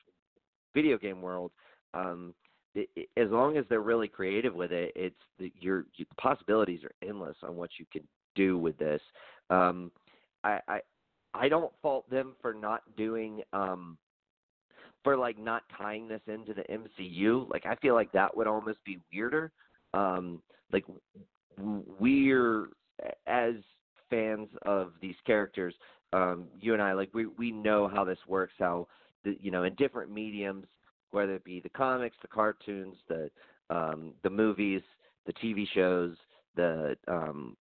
video 0.73 0.97
game 0.97 1.21
world. 1.21 1.51
Um, 1.93 2.33
as 2.75 3.29
long 3.29 3.57
as 3.57 3.65
they're 3.69 3.81
really 3.81 4.07
creative 4.07 4.53
with 4.53 4.71
it, 4.71 4.93
it's 4.95 5.19
the, 5.37 5.51
your, 5.59 5.83
your 5.97 6.07
possibilities 6.17 6.79
are 6.85 7.07
endless 7.07 7.35
on 7.43 7.57
what 7.57 7.69
you 7.77 7.85
can 7.91 8.03
do 8.33 8.57
with 8.57 8.77
this. 8.77 9.01
Um, 9.49 9.91
I, 10.45 10.59
I 10.69 10.79
I 11.33 11.49
don't 11.49 11.71
fault 11.81 12.09
them 12.09 12.33
for 12.41 12.53
not 12.53 12.81
doing 12.97 13.41
um 13.53 13.97
for 15.03 15.17
like 15.17 15.39
not 15.39 15.63
tying 15.77 16.07
this 16.07 16.21
into 16.27 16.53
the 16.53 16.63
MCU. 16.63 17.49
Like 17.49 17.65
I 17.65 17.75
feel 17.75 17.93
like 17.93 18.11
that 18.11 18.35
would 18.35 18.47
almost 18.47 18.83
be 18.85 18.99
weirder. 19.13 19.51
Um 19.93 20.41
like 20.71 20.85
we're 21.99 22.69
as 23.27 23.55
fans 24.09 24.49
of 24.65 24.93
these 25.01 25.15
characters, 25.25 25.73
um 26.13 26.45
you 26.59 26.73
and 26.73 26.81
I 26.81 26.93
like 26.93 27.09
we 27.13 27.25
we 27.25 27.51
know 27.51 27.87
how 27.87 28.03
this 28.03 28.19
works, 28.27 28.53
how 28.59 28.87
the, 29.23 29.37
you 29.39 29.51
know 29.51 29.63
in 29.63 29.75
different 29.75 30.11
mediums, 30.11 30.65
whether 31.11 31.35
it 31.35 31.43
be 31.43 31.59
the 31.59 31.69
comics, 31.69 32.15
the 32.21 32.27
cartoons, 32.27 32.97
the 33.07 33.29
um 33.69 34.13
the 34.23 34.29
movies, 34.29 34.81
the 35.25 35.33
TV 35.33 35.65
shows, 35.73 36.15
the 36.55 36.95
um 37.07 37.55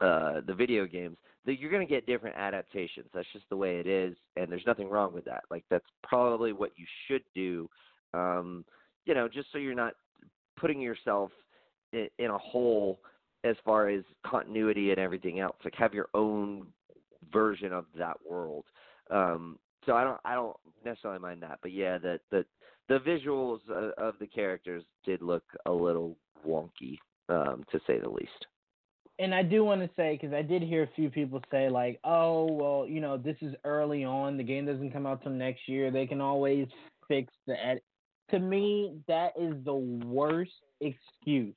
uh 0.00 0.40
the 0.46 0.54
video 0.54 0.86
games 0.86 1.16
that 1.44 1.58
you're 1.58 1.70
going 1.70 1.86
to 1.86 1.92
get 1.92 2.06
different 2.06 2.36
adaptations. 2.36 3.06
That's 3.12 3.26
just 3.32 3.48
the 3.50 3.56
way 3.56 3.78
it 3.78 3.86
is, 3.86 4.16
and 4.36 4.50
there's 4.50 4.66
nothing 4.66 4.88
wrong 4.88 5.12
with 5.12 5.24
that. 5.24 5.42
Like 5.50 5.64
that's 5.70 5.86
probably 6.02 6.52
what 6.52 6.70
you 6.76 6.86
should 7.08 7.22
do. 7.34 7.68
Um, 8.14 8.64
you 9.06 9.14
know, 9.14 9.28
just 9.28 9.48
so 9.50 9.58
you're 9.58 9.74
not 9.74 9.94
putting 10.56 10.80
yourself 10.80 11.30
in, 11.92 12.30
a 12.30 12.38
whole 12.38 13.00
as 13.44 13.56
far 13.64 13.88
as 13.88 14.04
continuity 14.24 14.90
and 14.90 14.98
everything 14.98 15.40
else. 15.40 15.56
Like 15.64 15.74
have 15.76 15.94
your 15.94 16.08
own 16.14 16.66
version 17.32 17.72
of 17.72 17.86
that 17.98 18.16
world. 18.28 18.64
Um, 19.10 19.58
so 19.84 19.94
I 19.94 20.04
don't 20.04 20.20
I 20.24 20.34
don't 20.34 20.56
necessarily 20.84 21.20
mind 21.20 21.42
that, 21.42 21.58
but 21.62 21.72
yeah, 21.72 21.98
the 21.98 22.20
the 22.30 22.44
the 22.88 22.98
visuals 22.98 23.60
of, 23.68 23.92
of 23.98 24.14
the 24.20 24.26
characters 24.26 24.84
did 25.04 25.22
look 25.22 25.44
a 25.66 25.72
little 25.72 26.16
wonky, 26.46 26.98
um, 27.28 27.64
to 27.70 27.80
say 27.86 27.98
the 27.98 28.08
least 28.08 28.46
and 29.18 29.34
I 29.34 29.42
do 29.42 29.64
want 29.64 29.80
to 29.80 29.90
say 29.96 30.18
because 30.20 30.34
I 30.34 30.42
did 30.42 30.62
hear 30.62 30.82
a 30.82 30.88
few 30.96 31.10
people 31.10 31.40
say 31.50 31.68
like, 31.68 32.00
oh 32.04 32.44
well, 32.50 32.86
you 32.88 33.00
know, 33.00 33.16
this 33.16 33.36
is 33.40 33.54
early 33.64 34.04
on. 34.04 34.36
The 34.36 34.42
game 34.42 34.66
doesn't 34.66 34.92
come 34.92 35.06
out 35.06 35.22
till 35.22 35.32
next 35.32 35.68
year. 35.68 35.90
They 35.90 36.06
can 36.06 36.20
always 36.20 36.66
fix 37.08 37.32
the 37.46 37.54
edit. 37.64 37.84
To 38.30 38.38
me, 38.38 38.96
that 39.08 39.32
is 39.38 39.54
the 39.64 39.74
worst 39.74 40.50
excuse 40.80 41.54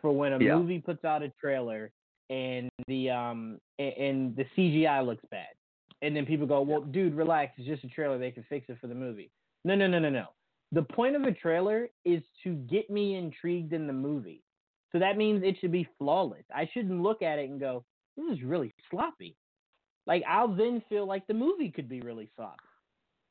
for 0.00 0.12
when 0.12 0.32
a 0.32 0.38
yeah. 0.42 0.56
movie 0.56 0.78
puts 0.78 1.04
out 1.04 1.22
a 1.22 1.32
trailer 1.40 1.90
and 2.30 2.68
the 2.86 3.10
um 3.10 3.58
and 3.78 4.36
the 4.36 4.44
CGI 4.56 5.04
looks 5.04 5.24
bad, 5.30 5.48
and 6.02 6.14
then 6.14 6.24
people 6.26 6.46
go, 6.46 6.62
well, 6.62 6.82
dude, 6.82 7.14
relax. 7.14 7.52
It's 7.58 7.66
just 7.66 7.84
a 7.84 7.88
trailer. 7.88 8.18
They 8.18 8.30
can 8.30 8.44
fix 8.48 8.66
it 8.68 8.78
for 8.80 8.86
the 8.86 8.94
movie. 8.94 9.30
No, 9.64 9.74
no, 9.74 9.86
no, 9.86 9.98
no, 9.98 10.10
no. 10.10 10.26
The 10.72 10.82
point 10.82 11.16
of 11.16 11.22
a 11.22 11.32
trailer 11.32 11.88
is 12.04 12.22
to 12.44 12.54
get 12.54 12.88
me 12.88 13.16
intrigued 13.16 13.72
in 13.72 13.86
the 13.86 13.92
movie. 13.92 14.42
So 14.92 14.98
that 14.98 15.16
means 15.16 15.42
it 15.44 15.56
should 15.60 15.72
be 15.72 15.88
flawless. 15.98 16.44
I 16.54 16.68
shouldn't 16.72 17.02
look 17.02 17.22
at 17.22 17.38
it 17.38 17.50
and 17.50 17.60
go, 17.60 17.84
this 18.16 18.26
is 18.36 18.42
really 18.42 18.72
sloppy. 18.90 19.36
Like 20.06 20.22
I'll 20.28 20.54
then 20.54 20.82
feel 20.88 21.06
like 21.06 21.26
the 21.26 21.34
movie 21.34 21.70
could 21.70 21.88
be 21.88 22.00
really 22.00 22.28
sloppy. 22.36 22.56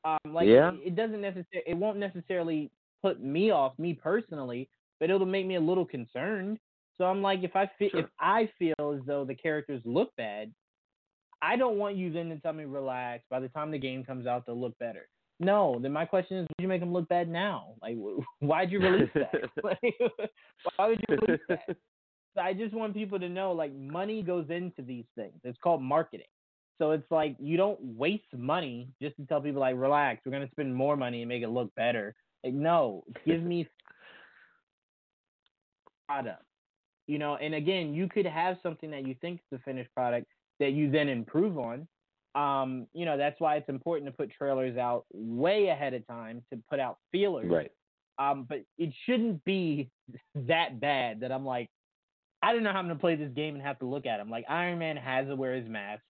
Um, 0.04 0.34
like 0.34 0.48
yeah. 0.48 0.70
it 0.84 0.96
doesn't 0.96 1.20
necessarily, 1.20 1.64
it 1.66 1.76
won't 1.76 1.98
necessarily 1.98 2.70
put 3.02 3.22
me 3.22 3.50
off, 3.50 3.72
me 3.78 3.94
personally, 3.94 4.68
but 5.00 5.10
it'll 5.10 5.26
make 5.26 5.46
me 5.46 5.56
a 5.56 5.60
little 5.60 5.86
concerned. 5.86 6.58
So 6.96 7.04
I'm 7.04 7.22
like, 7.22 7.42
if 7.42 7.56
I 7.56 7.68
feel, 7.78 7.90
sure. 7.90 8.00
if 8.00 8.06
I 8.20 8.48
feel 8.58 8.94
as 8.94 9.00
though 9.06 9.24
the 9.24 9.34
characters 9.34 9.80
look 9.84 10.14
bad, 10.16 10.52
I 11.42 11.56
don't 11.56 11.78
want 11.78 11.96
you 11.96 12.12
then 12.12 12.28
to 12.28 12.38
tell 12.38 12.52
me 12.52 12.64
relax. 12.64 13.24
By 13.30 13.40
the 13.40 13.48
time 13.48 13.70
the 13.70 13.78
game 13.78 14.04
comes 14.04 14.26
out, 14.26 14.44
they'll 14.46 14.60
look 14.60 14.78
better. 14.78 15.08
No, 15.38 15.78
then 15.80 15.92
my 15.92 16.04
question 16.04 16.36
is, 16.36 16.42
would 16.42 16.62
you 16.62 16.68
make 16.68 16.80
them 16.80 16.92
look 16.92 17.08
bad 17.08 17.28
now? 17.28 17.74
Like, 17.80 17.96
why'd 18.40 18.70
you 18.70 18.80
release 18.80 19.10
that? 19.14 19.32
like, 19.64 19.94
why 20.76 20.88
would 20.88 21.00
you 21.08 21.16
release 21.16 21.40
that? 21.48 21.76
So 22.34 22.42
I 22.42 22.52
just 22.52 22.74
want 22.74 22.94
people 22.94 23.18
to 23.18 23.28
know, 23.28 23.52
like, 23.52 23.74
money 23.74 24.22
goes 24.22 24.50
into 24.50 24.82
these 24.82 25.06
things. 25.16 25.40
It's 25.42 25.58
called 25.62 25.82
marketing. 25.82 26.26
So 26.78 26.92
it's 26.92 27.10
like 27.10 27.36
you 27.38 27.56
don't 27.56 27.78
waste 27.82 28.32
money 28.34 28.88
just 29.02 29.16
to 29.16 29.26
tell 29.26 29.40
people, 29.40 29.60
like, 29.60 29.76
relax, 29.76 30.20
we're 30.24 30.32
gonna 30.32 30.50
spend 30.50 30.74
more 30.74 30.96
money 30.96 31.22
and 31.22 31.28
make 31.28 31.42
it 31.42 31.48
look 31.48 31.74
better. 31.74 32.14
Like, 32.44 32.54
no, 32.54 33.04
give 33.26 33.42
me 33.42 33.66
product. 36.10 36.42
You 37.06 37.18
know, 37.18 37.36
and 37.36 37.54
again, 37.54 37.94
you 37.94 38.08
could 38.08 38.26
have 38.26 38.56
something 38.62 38.90
that 38.90 39.06
you 39.06 39.16
think 39.20 39.40
is 39.40 39.46
the 39.50 39.58
finished 39.64 39.92
product 39.94 40.26
that 40.60 40.72
you 40.72 40.90
then 40.90 41.08
improve 41.08 41.58
on 41.58 41.88
um, 42.34 42.86
you 42.94 43.04
know, 43.04 43.16
that's 43.16 43.40
why 43.40 43.56
it's 43.56 43.68
important 43.68 44.10
to 44.10 44.16
put 44.16 44.30
trailers 44.30 44.76
out 44.76 45.04
way 45.12 45.68
ahead 45.68 45.94
of 45.94 46.06
time 46.06 46.42
to 46.52 46.60
put 46.68 46.78
out 46.78 46.98
feelers. 47.10 47.50
Right. 47.50 47.72
Um, 48.18 48.46
but 48.48 48.60
it 48.78 48.92
shouldn't 49.04 49.44
be 49.44 49.90
that 50.34 50.80
bad 50.80 51.20
that 51.20 51.32
I'm 51.32 51.44
like, 51.44 51.68
I 52.42 52.52
don't 52.52 52.62
know 52.62 52.72
how 52.72 52.78
I'm 52.78 52.86
gonna 52.86 52.98
play 52.98 53.16
this 53.16 53.32
game 53.34 53.54
and 53.54 53.64
have 53.64 53.78
to 53.80 53.86
look 53.86 54.06
at 54.06 54.20
him. 54.20 54.30
Like 54.30 54.44
Iron 54.48 54.78
Man 54.78 54.96
has 54.96 55.26
to 55.26 55.36
wear 55.36 55.54
his 55.54 55.68
mask. 55.68 56.02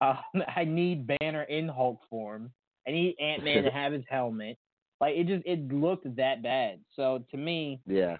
Um, 0.00 0.18
I 0.56 0.64
need 0.64 1.06
Banner 1.06 1.42
in 1.44 1.68
Hulk 1.68 2.00
form. 2.10 2.50
I 2.86 2.90
need 2.90 3.16
Ant 3.20 3.44
Man 3.44 3.64
to 3.64 3.70
have 3.72 3.92
his 3.92 4.04
helmet. 4.08 4.58
Like 5.00 5.16
it 5.16 5.26
just 5.26 5.44
it 5.46 5.72
looked 5.72 6.04
that 6.16 6.42
bad. 6.42 6.80
So 6.94 7.24
to 7.30 7.36
me, 7.36 7.80
yeah, 7.86 8.18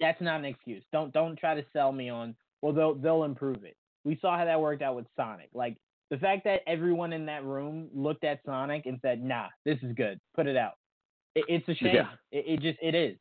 that's 0.00 0.20
not 0.20 0.40
an 0.40 0.44
excuse. 0.44 0.82
Don't 0.92 1.12
don't 1.12 1.38
try 1.38 1.54
to 1.54 1.64
sell 1.72 1.92
me 1.92 2.08
on. 2.08 2.34
Well, 2.62 2.72
they'll 2.72 2.94
they'll 2.94 3.24
improve 3.24 3.64
it. 3.64 3.76
We 4.04 4.18
saw 4.20 4.36
how 4.36 4.44
that 4.44 4.60
worked 4.60 4.82
out 4.82 4.96
with 4.96 5.06
Sonic. 5.16 5.48
Like 5.54 5.76
the 6.10 6.18
fact 6.18 6.44
that 6.44 6.60
everyone 6.66 7.12
in 7.12 7.26
that 7.26 7.44
room 7.44 7.88
looked 7.94 8.24
at 8.24 8.40
Sonic 8.44 8.86
and 8.86 8.98
said, 9.02 9.22
"Nah, 9.22 9.46
this 9.64 9.78
is 9.82 9.94
good. 9.94 10.20
Put 10.34 10.46
it 10.46 10.56
out." 10.56 10.74
It, 11.34 11.44
it's 11.48 11.68
a 11.68 11.74
shame. 11.74 11.94
Yeah. 11.94 12.08
It, 12.32 12.44
it, 12.46 12.60
just 12.60 12.78
it 12.82 12.94
is. 12.94 13.16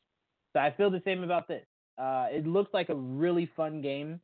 So 0.54 0.60
I 0.60 0.72
feel 0.76 0.90
the 0.90 1.02
same 1.06 1.24
about 1.24 1.48
this. 1.48 1.66
Uh, 1.98 2.28
it 2.32 2.48
looks 2.48 2.74
like 2.74 2.90
a 2.90 2.96
really 2.96 3.50
fun 3.56 3.82
game, 3.82 4.20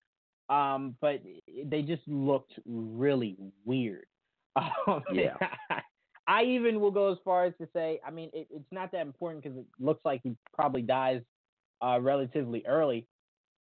um, 0.50 0.96
but 1.02 1.22
they 1.66 1.82
just 1.82 2.08
looked 2.08 2.54
really 2.66 3.38
weird. 3.66 4.06
Um, 4.88 5.04
yeah. 5.14 5.36
I 6.28 6.44
even 6.44 6.80
will 6.80 6.92
go 6.92 7.12
as 7.12 7.18
far 7.24 7.46
as 7.46 7.54
to 7.60 7.68
say, 7.74 8.00
I 8.06 8.12
mean, 8.12 8.30
it, 8.34 8.48
it's 8.52 8.72
not 8.72 8.92
that 8.92 9.02
important 9.02 9.44
because 9.44 9.58
it 9.58 9.66
looks 9.80 10.02
like 10.04 10.22
he 10.24 10.36
probably 10.54 10.82
dies 10.82 11.22
uh, 11.82 12.00
relatively 12.02 12.64
early. 12.68 13.08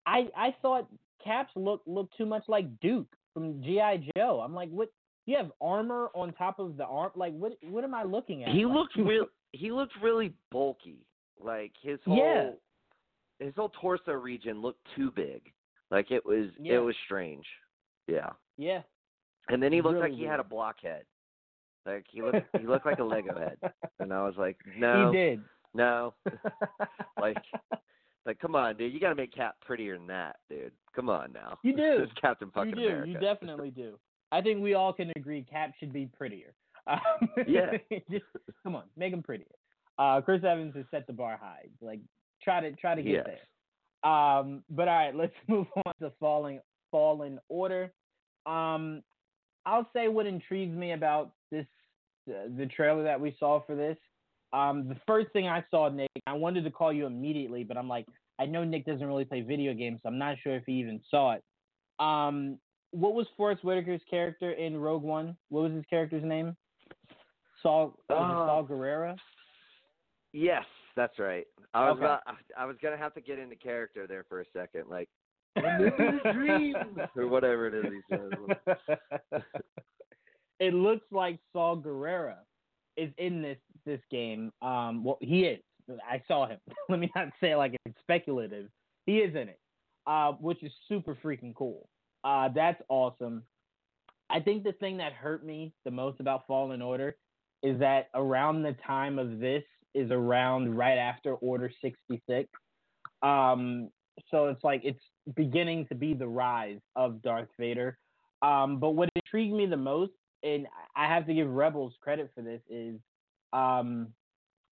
I 0.05 0.27
I 0.35 0.55
thought 0.61 0.87
Caps 1.23 1.51
looked 1.55 1.87
looked 1.87 2.15
too 2.17 2.25
much 2.25 2.43
like 2.47 2.65
Duke 2.79 3.07
from 3.33 3.61
GI 3.63 4.09
Joe. 4.15 4.41
I'm 4.43 4.53
like, 4.53 4.69
what? 4.69 4.89
You 5.25 5.35
have 5.35 5.51
armor 5.59 6.09
on 6.15 6.31
top 6.33 6.57
of 6.59 6.77
the 6.77 6.85
arm. 6.85 7.11
Like, 7.15 7.33
what? 7.33 7.53
What 7.69 7.83
am 7.83 7.93
I 7.93 8.03
looking 8.03 8.43
at? 8.43 8.49
He 8.53 8.65
like, 8.65 8.75
looked 8.75 8.95
real. 8.95 9.25
He 9.51 9.71
looked 9.71 9.93
really 10.01 10.33
bulky. 10.51 11.05
Like 11.43 11.73
his 11.81 11.99
whole 12.05 12.17
Yeah. 12.17 13.45
his 13.45 13.53
whole 13.55 13.71
torso 13.81 14.13
region 14.13 14.61
looked 14.61 14.79
too 14.95 15.11
big. 15.11 15.41
Like 15.91 16.11
it 16.11 16.25
was 16.25 16.49
Yeah. 16.59 16.75
it 16.75 16.79
was 16.79 16.95
strange. 17.05 17.45
Yeah. 18.07 18.29
Yeah. 18.57 18.81
And 19.49 19.61
then 19.61 19.71
he 19.71 19.81
looked 19.81 19.95
Really 19.99 20.09
like 20.11 20.17
he 20.19 20.25
had 20.25 20.39
a 20.39 20.43
blockhead. 20.43 21.03
Like 21.85 22.05
he 22.09 22.21
looked 22.21 22.47
he 22.59 22.65
looked 22.65 22.85
like 22.85 22.99
a 22.99 23.03
Lego 23.03 23.37
head. 23.37 23.57
And 23.99 24.13
I 24.13 24.23
was 24.23 24.35
like, 24.37 24.57
no, 24.77 25.11
He 25.11 25.17
did. 25.17 25.41
no. 25.73 26.13
Like 27.19 27.37
like 28.27 28.37
come 28.39 28.55
on, 28.55 28.77
dude, 28.77 28.93
you 28.93 28.99
gotta 28.99 29.15
make 29.15 29.33
Cap 29.33 29.55
prettier 29.65 29.97
than 29.97 30.05
that, 30.07 30.35
dude. 30.49 30.71
Come 30.95 31.09
on 31.09 31.31
now. 31.33 31.57
You 31.63 31.73
do. 31.75 32.03
it's 32.03 32.11
Captain 32.21 32.51
fucking 32.53 32.71
you 32.71 32.75
do. 32.75 32.87
America. 32.87 33.09
You 33.09 33.19
definitely 33.19 33.71
do. 33.71 33.97
I 34.31 34.41
think 34.41 34.61
we 34.61 34.73
all 34.75 34.91
can 34.93 35.11
agree 35.15 35.43
Cap 35.49 35.71
should 35.79 35.91
be 35.93 36.05
prettier. 36.17 36.53
Um, 36.87 36.99
Yeah. 37.45 37.71
just 38.09 38.23
come 38.63 38.73
on, 38.75 38.83
make 38.95 39.11
him 39.11 39.21
prettier. 39.21 39.47
Uh, 39.99 40.21
Chris 40.21 40.41
Evans 40.45 40.73
has 40.75 40.85
set 40.89 41.05
the 41.05 41.11
bar 41.11 41.37
high. 41.41 41.65
Like 41.81 41.99
try 42.41 42.61
to 42.61 42.71
try 42.77 42.95
to 42.95 43.01
get 43.01 43.11
Yes. 43.11 43.25
there. 43.25 44.09
Um, 44.11 44.63
but 44.69 44.87
all 44.87 44.95
right, 44.95 45.13
let's 45.13 45.33
move 45.49 45.67
on 45.85 45.93
to 46.01 46.13
falling 46.17 46.61
Fallen 46.91 47.39
Order. 47.49 47.91
Um, 48.45 49.03
I'll 49.65 49.89
say 49.91 50.07
what 50.07 50.25
intrigues 50.27 50.77
me 50.77 50.93
about 50.93 51.31
this, 51.51 51.65
uh, 52.29 52.47
the 52.57 52.67
trailer 52.67 53.03
that 53.03 53.19
we 53.19 53.35
saw 53.37 53.61
for 53.65 53.75
this. 53.75 53.97
Um, 54.53 54.87
the 54.87 54.97
first 55.05 55.31
thing 55.33 55.47
I 55.47 55.63
saw, 55.69 55.89
Nick, 55.89 56.09
I 56.25 56.33
wanted 56.33 56.63
to 56.63 56.71
call 56.71 56.93
you 56.93 57.05
immediately, 57.05 57.63
but 57.63 57.77
I'm 57.77 57.89
like, 57.89 58.05
I 58.39 58.45
know 58.45 58.63
Nick 58.63 58.85
doesn't 58.85 59.05
really 59.05 59.25
play 59.25 59.41
video 59.41 59.73
games, 59.73 59.99
so 60.03 60.09
I'm 60.09 60.17
not 60.17 60.37
sure 60.41 60.55
if 60.55 60.63
he 60.65 60.73
even 60.73 61.01
saw 61.09 61.33
it. 61.33 61.43
Um, 61.99 62.59
what 62.91 63.13
was 63.13 63.27
Forest 63.35 63.63
Whitaker's 63.63 64.01
character 64.09 64.51
in 64.51 64.77
Rogue 64.77 65.03
One? 65.03 65.35
What 65.49 65.63
was 65.63 65.73
his 65.73 65.85
character's 65.89 66.23
name? 66.23 66.55
Saw 67.61 67.91
was 68.09 68.37
Uh, 68.37 68.45
Saw 68.45 68.63
Gerrera. 68.63 69.17
Yes, 70.31 70.65
that's 70.95 71.17
right. 71.19 71.45
I 71.73 71.89
was 71.89 71.97
Okay. 71.97 72.05
about, 72.05 72.21
I 72.55 72.65
was 72.65 72.77
gonna 72.81 72.97
have 72.97 73.13
to 73.15 73.21
get 73.21 73.39
into 73.39 73.55
character 73.55 74.07
there 74.07 74.23
for 74.29 74.41
a 74.41 74.45
second, 74.53 74.87
like 74.87 75.09
"I'm 75.57 75.79
living 75.79 76.19
a 76.23 76.33
dream," 76.33 76.75
or 77.15 77.27
whatever 77.27 77.67
it 77.67 77.73
is 77.73 77.91
he 77.91 78.01
says. 78.15 79.43
it 80.59 80.73
looks 80.73 81.05
like 81.11 81.39
Saw 81.51 81.75
Gerrera 81.75 82.37
is 82.97 83.11
in 83.17 83.41
this 83.41 83.57
this 83.85 84.01
game. 84.11 84.51
Um, 84.61 85.03
well, 85.03 85.17
he 85.21 85.43
is. 85.43 85.61
I 85.89 86.21
saw 86.27 86.47
him. 86.47 86.59
Let 86.89 86.99
me 86.99 87.09
not 87.15 87.29
say 87.41 87.55
like 87.55 87.75
it's 87.85 87.99
speculative. 88.01 88.67
He 89.05 89.19
is 89.19 89.35
in 89.35 89.49
it, 89.49 89.59
uh, 90.05 90.33
which 90.33 90.61
is 90.63 90.71
super 90.89 91.15
freaking 91.23 91.55
cool. 91.55 91.87
Uh, 92.23 92.49
that's 92.53 92.81
awesome. 92.89 93.43
I 94.29 94.41
think 94.41 94.63
the 94.63 94.73
thing 94.73 94.97
that 94.97 95.13
hurt 95.13 95.45
me 95.45 95.73
the 95.85 95.91
most 95.91 96.19
about 96.19 96.45
Fallen 96.47 96.81
Order 96.81 97.15
is 97.63 97.79
that 97.79 98.09
around 98.13 98.63
the 98.63 98.75
time 98.85 99.17
of 99.17 99.39
this 99.39 99.63
is 99.93 100.11
around 100.11 100.75
right 100.75 100.97
after 100.97 101.35
Order 101.35 101.71
66. 101.81 102.49
Um, 103.23 103.89
so 104.29 104.47
it's 104.47 104.63
like 104.63 104.81
it's 104.83 104.99
beginning 105.35 105.87
to 105.87 105.95
be 105.95 106.13
the 106.13 106.27
rise 106.27 106.79
of 106.95 107.21
Darth 107.21 107.49
Vader. 107.57 107.97
Um, 108.41 108.79
but 108.79 108.91
what 108.91 109.09
intrigued 109.15 109.55
me 109.55 109.65
the 109.65 109.77
most, 109.77 110.11
and 110.43 110.67
I 110.95 111.07
have 111.07 111.25
to 111.27 111.33
give 111.33 111.49
Rebels 111.49 111.93
credit 112.01 112.31
for 112.35 112.41
this, 112.41 112.61
is 112.69 112.95
um, 113.53 114.07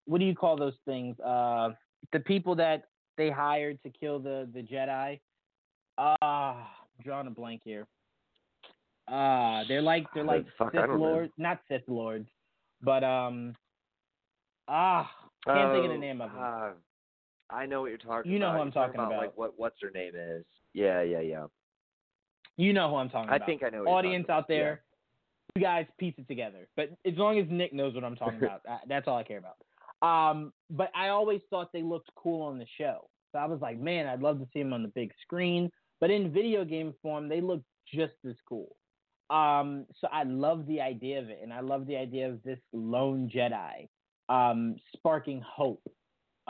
what 0.06 0.20
do 0.20 0.26
you 0.26 0.36
call 0.36 0.56
those 0.58 0.76
things? 0.86 1.20
Uh, 1.20 1.72
the 2.14 2.20
people 2.20 2.56
that 2.56 2.86
they 3.18 3.30
hired 3.30 3.82
to 3.84 3.90
kill 3.90 4.20
the 4.20 4.48
the 4.54 4.62
Jedi. 4.62 5.20
Ah, 5.98 6.18
I'm 6.22 7.04
drawing 7.04 7.28
a 7.28 7.32
blank 7.32 7.62
here. 7.64 7.88
Ah, 9.08 9.64
they're 9.68 9.82
like 9.82 10.06
they're 10.14 10.24
like 10.24 10.46
Fuck, 10.58 10.72
Sith 10.72 10.82
don't 10.82 11.00
know. 11.00 11.08
lords, 11.08 11.34
not 11.38 11.60
Sith 11.70 11.88
lords, 11.88 12.28
but 12.82 13.04
um, 13.04 13.56
ah, 14.68 15.10
can't 15.46 15.72
think 15.72 15.86
of 15.86 15.92
the 15.92 15.98
Oh, 15.98 16.00
name 16.00 16.22
of 16.22 16.32
them. 16.32 16.42
uh, 16.42 16.70
I 17.50 17.66
know 17.66 17.82
what 17.82 17.90
you're 17.90 17.98
talking 17.98 18.32
You 18.32 18.40
know 18.40 18.48
about. 18.48 18.56
who 18.56 18.62
I'm 18.62 18.68
You're 18.68 18.74
talking 18.74 18.96
about, 18.96 19.12
about. 19.12 19.22
Like 19.22 19.38
what 19.38 19.54
what's 19.58 19.78
her 19.82 19.92
name 19.92 20.14
is? 20.16 20.44
Yeah, 20.74 21.02
yeah, 21.02 21.22
yeah. 21.22 21.46
You 22.58 22.74
know 22.74 22.90
who 22.90 22.96
I'm 22.96 23.10
talking 23.10 23.30
I 23.30 23.36
about. 23.38 23.46
think 23.48 23.64
I 23.64 23.70
know. 23.70 23.84
What 23.84 23.90
you're 23.90 23.98
Audience 23.98 24.30
out 24.30 24.48
there, 24.48 24.82
you 25.56 25.62
guys 25.62 25.86
piece 25.98 26.14
it 26.18 26.28
together. 26.28 26.68
But 26.76 26.90
as 27.06 27.14
long 27.16 27.40
as 27.40 27.46
Nick 27.50 27.74
knows 27.74 27.96
what 27.96 28.04
I'm 28.04 28.16
talking 28.16 28.40
about, 28.44 28.62
that's 28.88 29.08
all 29.08 29.18
I 29.18 29.24
care 29.24 29.40
about. 29.40 29.56
Um, 30.02 30.54
but 30.70 30.92
I 30.96 31.10
always 31.10 31.42
thought 31.50 31.72
they 31.72 31.82
looked 31.82 32.10
cool 32.16 32.42
on 32.42 32.60
the 32.60 32.66
show. 32.78 33.10
So 33.32 33.40
I 33.40 33.46
was 33.46 33.60
like, 33.62 33.80
man, 33.80 34.08
I'd 34.08 34.22
love 34.22 34.40
to 34.40 34.48
see 34.54 34.62
them 34.62 34.74
on 34.74 34.84
the 34.84 34.90
big 34.90 35.12
screen. 35.22 35.70
But 36.00 36.12
in 36.12 36.32
video 36.32 36.66
game 36.66 36.94
form, 37.02 37.30
they 37.30 37.42
look 37.42 37.62
just 37.94 38.14
as 38.28 38.36
cool. 38.48 38.76
Um, 39.30 39.86
so 40.00 40.08
I 40.12 40.24
love 40.24 40.68
the 40.68 40.82
idea 40.82 41.20
of 41.20 41.30
it, 41.30 41.40
and 41.42 41.52
I 41.52 41.62
love 41.62 41.88
the 41.88 41.96
idea 41.96 42.30
of 42.30 42.44
this 42.44 42.60
lone 42.74 43.30
Jedi 43.34 43.88
um, 44.30 44.76
sparking 44.96 45.42
hope. 45.42 45.82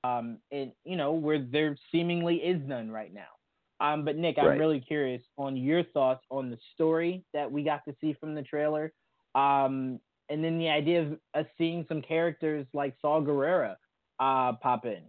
Um, 0.04 0.40
and 0.52 0.72
you 0.84 0.98
know 0.98 1.14
where 1.14 1.40
there 1.40 1.78
seemingly 1.92 2.36
is 2.36 2.62
none 2.66 2.92
right 2.92 3.14
now. 3.14 3.35
Um, 3.80 4.06
but 4.06 4.16
Nick, 4.16 4.38
I'm 4.38 4.58
really 4.58 4.80
curious 4.80 5.22
on 5.38 5.58
your 5.58 5.84
thoughts 5.84 6.24
on 6.30 6.50
the 6.50 6.58
story 6.74 7.24
that 7.34 7.52
we 7.52 7.64
got 7.64 7.82
to 7.86 7.96
see 8.00 8.14
from 8.14 8.34
the 8.34 8.42
trailer, 8.42 8.94
um, 9.36 10.00
and 10.30 10.44
then 10.44 10.58
the 10.58 10.70
idea 10.70 11.02
of 11.02 11.20
us 11.34 11.46
seeing 11.58 11.86
some 11.90 12.02
characters 12.02 12.66
like 12.74 12.96
Saw 13.02 13.20
Gerrera 13.22 13.76
uh, 14.20 14.54
pop 14.62 14.86
in. 14.86 15.02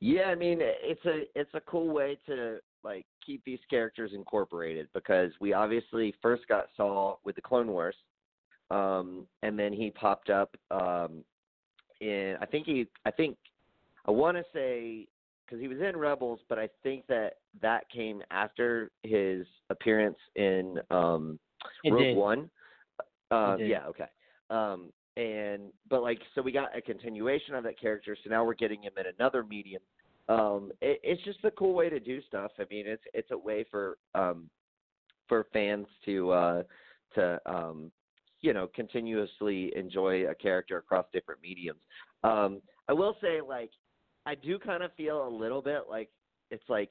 Yeah, 0.00 0.24
I 0.24 0.34
mean 0.34 0.58
it's 0.60 1.04
a 1.06 1.22
it's 1.34 1.54
a 1.54 1.60
cool 1.60 1.88
way 1.88 2.18
to 2.26 2.58
like 2.84 3.06
keep 3.24 3.42
these 3.44 3.60
characters 3.70 4.10
incorporated 4.14 4.88
because 4.92 5.32
we 5.40 5.52
obviously 5.52 6.14
first 6.20 6.46
got 6.48 6.66
Saw 6.76 7.16
with 7.24 7.36
the 7.36 7.40
Clone 7.40 7.68
Wars, 7.68 7.96
um, 8.70 9.26
and 9.42 9.58
then 9.58 9.72
he 9.72 9.90
popped 9.90 10.28
up 10.28 10.54
um, 10.70 11.24
in 12.00 12.36
I 12.40 12.46
think 12.46 12.66
he 12.66 12.86
I 13.06 13.10
think 13.10 13.36
I 14.06 14.10
want 14.10 14.36
to 14.36 14.44
say 14.52 15.06
because 15.46 15.60
he 15.60 15.68
was 15.68 15.78
in 15.78 15.96
Rebels, 15.96 16.40
but 16.48 16.58
I 16.58 16.68
think 16.82 17.06
that 17.06 17.34
that 17.62 17.88
came 17.90 18.22
after 18.30 18.90
his 19.02 19.46
appearance 19.70 20.18
in 20.34 20.78
um, 20.90 21.38
It 21.84 21.90
Rogue 21.90 22.02
did. 22.02 22.16
One. 22.16 22.50
Uh, 23.30 23.56
yeah, 23.58 23.86
okay. 23.86 24.06
Um, 24.50 24.92
and 25.16 25.72
but 25.88 26.02
like 26.02 26.20
so 26.34 26.42
we 26.42 26.52
got 26.52 26.76
a 26.76 26.80
continuation 26.80 27.54
of 27.54 27.64
that 27.64 27.80
character, 27.80 28.16
so 28.22 28.30
now 28.30 28.44
we're 28.44 28.54
getting 28.54 28.82
him 28.82 28.92
in 28.98 29.06
another 29.18 29.42
medium. 29.42 29.82
Um, 30.28 30.72
it, 30.80 31.00
it's 31.02 31.22
just 31.24 31.44
a 31.44 31.50
cool 31.52 31.74
way 31.74 31.88
to 31.88 32.00
do 32.00 32.20
stuff. 32.22 32.52
I 32.58 32.64
mean, 32.70 32.86
it's 32.86 33.02
it's 33.14 33.30
a 33.30 33.38
way 33.38 33.64
for 33.70 33.98
um 34.14 34.50
for 35.28 35.46
fans 35.52 35.86
to 36.04 36.30
uh 36.30 36.62
to 37.14 37.40
um 37.46 37.90
you 38.40 38.52
know 38.52 38.68
continuously 38.74 39.72
enjoy 39.74 40.28
a 40.28 40.34
character 40.34 40.76
across 40.76 41.06
different 41.12 41.40
mediums. 41.40 41.80
Um, 42.22 42.60
I 42.88 42.92
will 42.92 43.16
say 43.20 43.40
like 43.40 43.70
I 44.26 44.34
do 44.34 44.58
kind 44.58 44.82
of 44.82 44.92
feel 44.94 45.26
a 45.26 45.30
little 45.30 45.62
bit 45.62 45.82
like 45.88 46.10
it's 46.50 46.68
like 46.68 46.90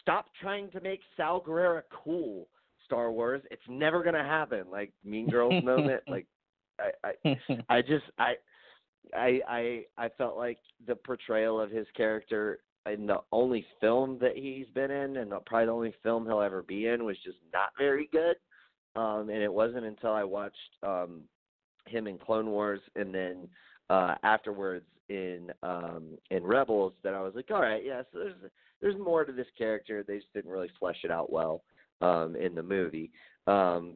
stop 0.00 0.26
trying 0.40 0.70
to 0.70 0.80
make 0.80 1.00
Saw 1.16 1.40
Gerrera 1.40 1.82
cool. 2.04 2.48
Star 2.86 3.12
Wars, 3.12 3.42
it's 3.50 3.62
never 3.68 4.02
gonna 4.02 4.24
happen. 4.24 4.64
Like 4.70 4.92
Mean 5.04 5.28
Girls 5.28 5.62
moment. 5.64 6.02
Like 6.08 6.26
I, 6.80 7.08
I 7.24 7.36
I 7.68 7.82
just 7.82 8.04
I 8.18 8.34
I 9.14 9.40
I 9.46 9.84
I 9.98 10.08
felt 10.16 10.36
like 10.38 10.58
the 10.86 10.96
portrayal 10.96 11.60
of 11.60 11.70
his 11.70 11.86
character 11.94 12.60
in 12.90 13.06
the 13.06 13.18
only 13.32 13.66
film 13.80 14.18
that 14.20 14.36
he's 14.36 14.66
been 14.74 14.90
in 14.90 15.18
and 15.18 15.30
probably 15.44 15.66
the 15.66 15.72
only 15.72 15.94
film 16.02 16.24
he'll 16.24 16.40
ever 16.40 16.62
be 16.62 16.86
in 16.86 17.04
was 17.04 17.16
just 17.22 17.36
not 17.52 17.70
very 17.78 18.08
good. 18.10 18.36
Um 18.98 19.28
and 19.28 19.42
it 19.42 19.52
wasn't 19.52 19.84
until 19.84 20.12
I 20.12 20.24
watched 20.24 20.56
um 20.82 21.20
him 21.86 22.06
in 22.06 22.16
Clone 22.16 22.50
Wars 22.50 22.80
and 22.96 23.14
then 23.14 23.48
uh 23.90 24.14
afterwards 24.22 24.86
in 25.08 25.50
um 25.62 26.18
in 26.30 26.44
Rebels 26.44 26.92
that 27.02 27.14
I 27.14 27.20
was 27.20 27.32
like, 27.34 27.50
all 27.50 27.62
right, 27.62 27.82
yes, 27.84 28.04
there's 28.12 28.34
there's 28.80 28.96
more 28.98 29.24
to 29.24 29.32
this 29.32 29.46
character. 29.56 30.04
They 30.06 30.16
just 30.16 30.32
didn't 30.34 30.50
really 30.50 30.70
flesh 30.78 30.98
it 31.04 31.10
out 31.10 31.32
well 31.32 31.62
um 32.00 32.36
in 32.36 32.54
the 32.54 32.62
movie. 32.62 33.10
Um 33.46 33.94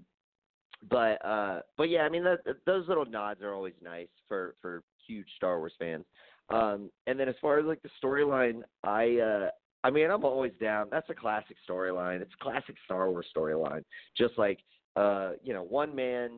but 0.91 1.25
uh 1.25 1.61
but 1.77 1.85
yeah 1.85 2.01
i 2.01 2.09
mean 2.09 2.25
those 2.67 2.89
little 2.89 3.05
nods 3.05 3.41
are 3.43 3.55
always 3.55 3.75
nice 3.83 4.09
for 4.29 4.55
for 4.61 4.83
huge 5.07 5.27
star 5.37 5.59
wars 5.59 5.73
fans 5.79 6.05
um 6.51 6.91
and 7.07 7.19
then 7.19 7.29
as 7.29 7.35
far 7.41 7.59
as 7.59 7.67
like 7.67 7.81
the 7.83 7.91
storyline 8.03 8.63
i 8.85 9.19
uh 9.19 9.49
i 9.85 9.91
mean 9.91 10.11
i'm 10.11 10.25
always 10.25 10.53
down 10.61 10.89
that's 10.91 11.09
a 11.11 11.15
classic 11.15 11.57
storyline 11.69 12.21
it's 12.21 12.33
a 12.41 12.43
classic 12.43 12.75
star 12.85 13.11
wars 13.11 13.27
storyline 13.37 13.85
just 14.17 14.37
like 14.39 14.59
uh 14.97 15.33
you 15.43 15.53
know 15.53 15.63
one 15.63 15.95
man 15.95 16.31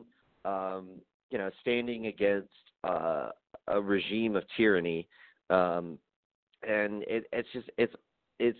um 0.45 0.89
you 1.31 1.37
know 1.37 1.49
standing 1.61 2.07
against 2.07 2.49
uh 2.83 3.29
a 3.67 3.81
regime 3.81 4.35
of 4.35 4.43
tyranny 4.57 5.07
um 5.49 5.97
and 6.67 7.03
it 7.03 7.25
it's 7.31 7.49
just 7.53 7.69
it's 7.77 7.93
it's 8.39 8.59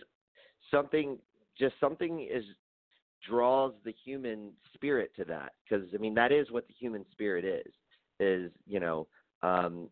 something 0.70 1.18
just 1.58 1.74
something 1.80 2.26
is 2.30 2.44
draws 3.26 3.72
the 3.84 3.94
human 4.04 4.50
spirit 4.74 5.10
to 5.16 5.24
that 5.24 5.52
because 5.64 5.86
i 5.94 5.98
mean 5.98 6.14
that 6.14 6.32
is 6.32 6.50
what 6.50 6.66
the 6.68 6.74
human 6.78 7.04
spirit 7.12 7.44
is 7.44 7.72
is 8.20 8.52
you 8.66 8.78
know 8.78 9.06
um 9.42 9.88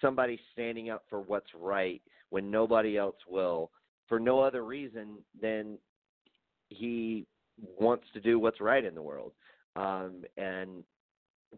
somebody 0.00 0.38
standing 0.52 0.90
up 0.90 1.04
for 1.08 1.20
what's 1.20 1.50
right 1.58 2.02
when 2.30 2.50
nobody 2.50 2.98
else 2.98 3.16
will 3.28 3.70
for 4.08 4.18
no 4.20 4.40
other 4.40 4.64
reason 4.64 5.16
than 5.40 5.78
he 6.68 7.26
wants 7.78 8.04
to 8.12 8.20
do 8.20 8.38
what's 8.38 8.60
right 8.60 8.84
in 8.84 8.94
the 8.94 9.02
world. 9.02 9.32
Um 9.76 10.24
and 10.36 10.84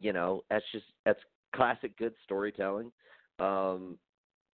you 0.00 0.12
know 0.12 0.44
that's 0.50 0.64
just 0.72 0.84
that's 1.04 1.20
classic 1.56 1.96
good 1.98 2.14
storytelling 2.24 2.90
um 3.38 3.98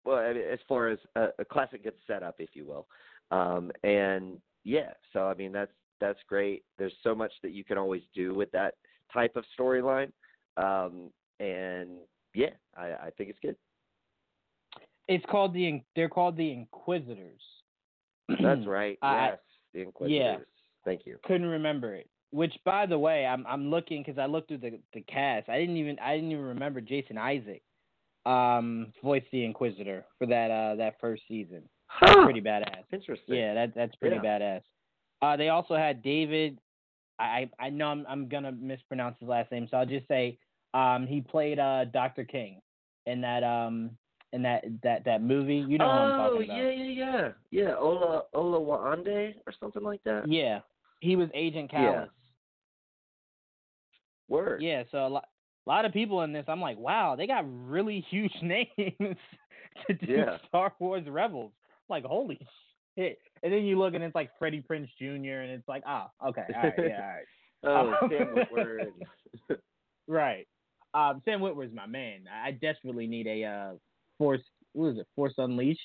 well 0.04 0.18
I 0.18 0.32
mean, 0.32 0.42
as 0.50 0.58
far 0.68 0.88
as 0.88 0.98
a, 1.16 1.28
a 1.38 1.44
classic 1.44 1.82
good 1.84 1.94
setup 2.06 2.36
if 2.38 2.50
you 2.54 2.64
will 2.66 2.86
um 3.30 3.70
and 3.84 4.38
yeah 4.64 4.92
so 5.12 5.26
i 5.26 5.34
mean 5.34 5.52
that's 5.52 5.72
that's 6.02 6.18
great. 6.28 6.64
There's 6.78 6.92
so 7.04 7.14
much 7.14 7.32
that 7.42 7.52
you 7.52 7.64
can 7.64 7.78
always 7.78 8.02
do 8.12 8.34
with 8.34 8.50
that 8.50 8.74
type 9.14 9.36
of 9.36 9.44
storyline, 9.58 10.10
um, 10.56 11.10
and 11.38 11.90
yeah, 12.34 12.50
I, 12.76 12.86
I 12.86 13.10
think 13.16 13.30
it's 13.30 13.38
good. 13.40 13.56
It's 15.08 15.24
called 15.30 15.54
the 15.54 15.80
they're 15.94 16.08
called 16.08 16.36
the 16.36 16.50
Inquisitors. 16.50 17.40
That's 18.42 18.66
right. 18.66 18.98
I- 19.00 19.28
yes, 19.28 19.38
the 19.72 19.80
Inquisitors. 19.82 20.46
Thank 20.84 21.06
you. 21.06 21.18
Couldn't 21.24 21.46
remember 21.46 21.94
it. 21.94 22.08
Which, 22.32 22.54
by 22.64 22.86
the 22.86 22.98
way, 22.98 23.26
I'm 23.26 23.46
I'm 23.46 23.70
looking 23.70 24.02
because 24.02 24.18
I 24.18 24.26
looked 24.26 24.48
through 24.48 24.58
the 24.58 24.78
the 24.94 25.02
cast. 25.02 25.48
I 25.48 25.58
didn't 25.58 25.76
even 25.76 25.98
I 25.98 26.14
didn't 26.14 26.32
even 26.32 26.44
remember 26.44 26.80
Jason 26.80 27.18
Isaac, 27.18 27.62
um, 28.24 28.92
voiced 29.02 29.26
the 29.32 29.44
Inquisitor 29.44 30.04
for 30.18 30.26
that 30.26 30.50
uh 30.50 30.74
that 30.76 30.94
first 31.00 31.22
season. 31.28 31.62
Huh. 31.88 32.24
Pretty 32.24 32.40
badass. 32.40 32.84
Interesting. 32.90 33.34
Yeah, 33.36 33.54
that 33.54 33.74
that's 33.74 33.94
pretty 33.96 34.16
Yeah. 34.16 34.22
badass. 34.38 34.62
Uh, 35.20 35.36
they 35.36 35.50
also 35.50 35.76
had 35.76 36.02
David. 36.02 36.58
I 37.18 37.50
I 37.60 37.68
know 37.68 37.88
I'm 37.88 38.06
I'm 38.08 38.28
gonna 38.28 38.52
mispronounce 38.52 39.16
his 39.20 39.28
last 39.28 39.52
name, 39.52 39.68
so 39.70 39.76
I'll 39.76 39.86
just 39.86 40.08
say 40.08 40.38
um, 40.74 41.06
he 41.06 41.20
played 41.20 41.58
uh, 41.58 41.84
Dr. 41.84 42.24
King 42.24 42.62
in 43.06 43.20
that 43.20 43.44
um 43.44 43.90
in 44.32 44.42
that 44.42 44.64
that 44.82 45.04
that 45.04 45.22
movie. 45.22 45.56
You 45.56 45.76
know 45.76 45.86
what 45.86 45.94
I'm 45.96 46.12
oh 46.12 46.16
talking 46.16 46.44
about? 46.44 46.56
yeah, 46.56 46.70
yeah, 46.70 46.90
yeah, 46.90 47.28
yeah. 47.50 47.74
Ola 47.76 48.22
Ola 48.32 48.58
Wande 48.58 49.34
or 49.46 49.52
something 49.60 49.82
like 49.82 50.02
that. 50.04 50.26
Yeah, 50.26 50.60
he 51.00 51.14
was 51.14 51.28
Agent 51.34 51.70
Yeah. 51.72 52.06
Word. 54.32 54.62
Yeah, 54.62 54.82
so 54.90 55.06
a 55.06 55.08
lot, 55.08 55.24
a 55.66 55.70
lot 55.70 55.84
of 55.84 55.92
people 55.92 56.22
in 56.22 56.32
this, 56.32 56.44
I'm 56.48 56.60
like, 56.60 56.78
wow, 56.78 57.14
they 57.16 57.26
got 57.26 57.44
really 57.68 58.04
huge 58.10 58.32
names 58.42 59.16
to 59.86 59.94
do 59.94 60.06
Yeah. 60.12 60.38
Star 60.48 60.72
Wars 60.78 61.06
Rebels. 61.08 61.52
Like, 61.88 62.04
holy 62.04 62.38
shit! 62.96 63.18
And 63.42 63.52
then 63.52 63.64
you 63.64 63.78
look 63.78 63.94
and 63.94 64.02
it's 64.02 64.14
like 64.14 64.30
Freddie 64.38 64.64
Prinze 64.68 64.88
Jr. 64.98 65.40
and 65.42 65.50
it's 65.52 65.68
like, 65.68 65.82
ah, 65.86 66.10
okay, 66.26 66.44
all 66.54 66.62
right, 66.62 66.74
yeah, 66.78 67.16
all 67.64 67.86
right, 67.86 67.96
Oh, 68.00 68.06
Um, 68.06 68.10
Sam 68.10 68.34
Witwer. 68.34 69.58
right. 70.08 70.46
Um, 70.94 71.22
Sam 71.24 71.40
Witwer's 71.40 71.72
my 71.74 71.86
man. 71.86 72.24
I 72.32 72.48
I 72.48 72.50
desperately 72.52 73.06
need 73.06 73.26
a 73.26 73.44
uh, 73.44 73.70
Force. 74.18 74.40
What 74.74 74.88
is 74.88 74.98
it? 74.98 75.06
Force 75.16 75.34
Unleashed. 75.38 75.80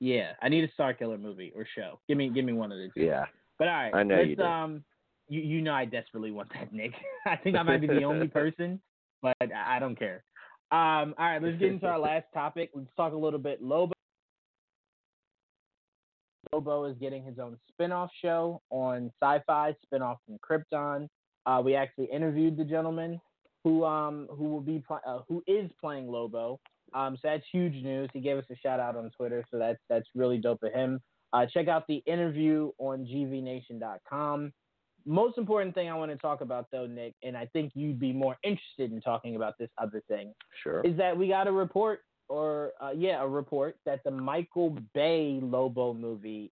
Yeah, 0.00 0.32
I 0.42 0.48
need 0.48 0.64
a 0.64 0.80
Starkiller 0.80 1.20
movie 1.20 1.52
or 1.54 1.66
show. 1.76 2.00
Give 2.08 2.18
me, 2.18 2.28
give 2.28 2.44
me 2.44 2.52
one 2.52 2.72
of 2.72 2.78
the 2.78 2.88
two. 2.94 3.06
yeah. 3.06 3.26
But 3.58 3.68
all 3.68 3.74
right, 3.74 3.94
I 3.94 4.02
know 4.02 4.16
let's, 4.16 4.28
you 4.30 4.36
do. 4.36 4.42
um, 4.42 4.84
you 5.32 5.40
you 5.40 5.62
know 5.62 5.72
I 5.72 5.86
desperately 5.86 6.30
want 6.30 6.52
that, 6.52 6.72
Nick. 6.72 6.92
I 7.26 7.36
think 7.36 7.56
I 7.56 7.62
might 7.62 7.80
be 7.80 7.86
the 7.86 8.04
only 8.04 8.28
person, 8.40 8.80
but 9.22 9.36
I 9.40 9.78
don't 9.78 9.98
care. 9.98 10.22
Um, 10.70 11.14
all 11.18 11.26
right, 11.26 11.42
let's 11.42 11.58
get 11.58 11.70
into 11.70 11.86
our 11.86 11.98
last 11.98 12.26
topic. 12.34 12.70
Let's 12.74 12.88
talk 12.96 13.12
a 13.12 13.16
little 13.16 13.38
bit 13.38 13.62
Lobo. 13.62 13.92
Lobo 16.52 16.84
is 16.84 16.96
getting 16.98 17.24
his 17.24 17.38
own 17.38 17.56
spin-off 17.70 18.10
show 18.20 18.60
on 18.68 19.10
Syfy, 19.22 19.74
spin-off 19.82 20.18
from 20.26 20.38
Krypton. 20.38 21.08
Uh, 21.46 21.62
we 21.64 21.74
actually 21.74 22.06
interviewed 22.06 22.56
the 22.56 22.64
gentleman 22.64 23.20
who 23.64 23.84
um 23.84 24.28
who 24.30 24.44
will 24.44 24.60
be 24.60 24.82
pl- 24.86 25.00
uh, 25.06 25.20
who 25.28 25.42
is 25.46 25.70
playing 25.80 26.08
Lobo. 26.08 26.60
Um, 26.94 27.16
so 27.16 27.28
that's 27.28 27.44
huge 27.50 27.82
news. 27.82 28.10
He 28.12 28.20
gave 28.20 28.36
us 28.36 28.44
a 28.50 28.56
shout 28.56 28.80
out 28.80 28.96
on 28.96 29.10
Twitter, 29.16 29.44
so 29.50 29.58
that's 29.58 29.78
that's 29.88 30.06
really 30.14 30.36
dope 30.36 30.62
of 30.62 30.72
him. 30.74 31.00
Uh, 31.32 31.46
check 31.46 31.68
out 31.68 31.86
the 31.86 32.02
interview 32.06 32.70
on 32.78 33.06
gvnation.com. 33.06 34.52
Most 35.04 35.38
important 35.38 35.74
thing 35.74 35.88
I 35.88 35.94
want 35.94 36.10
to 36.10 36.16
talk 36.18 36.40
about, 36.40 36.66
though, 36.70 36.86
Nick, 36.86 37.14
and 37.22 37.36
I 37.36 37.46
think 37.46 37.72
you'd 37.74 37.98
be 37.98 38.12
more 38.12 38.36
interested 38.42 38.92
in 38.92 39.00
talking 39.00 39.36
about 39.36 39.58
this 39.58 39.70
other 39.78 40.02
thing, 40.08 40.32
Sure. 40.62 40.80
is 40.82 40.96
that 40.96 41.16
we 41.16 41.28
got 41.28 41.46
a 41.48 41.52
report, 41.52 42.00
or 42.28 42.72
uh, 42.80 42.92
yeah, 42.96 43.22
a 43.22 43.26
report 43.26 43.76
that 43.86 44.02
the 44.04 44.10
Michael 44.10 44.76
Bay 44.94 45.38
Lobo 45.42 45.92
movie. 45.94 46.50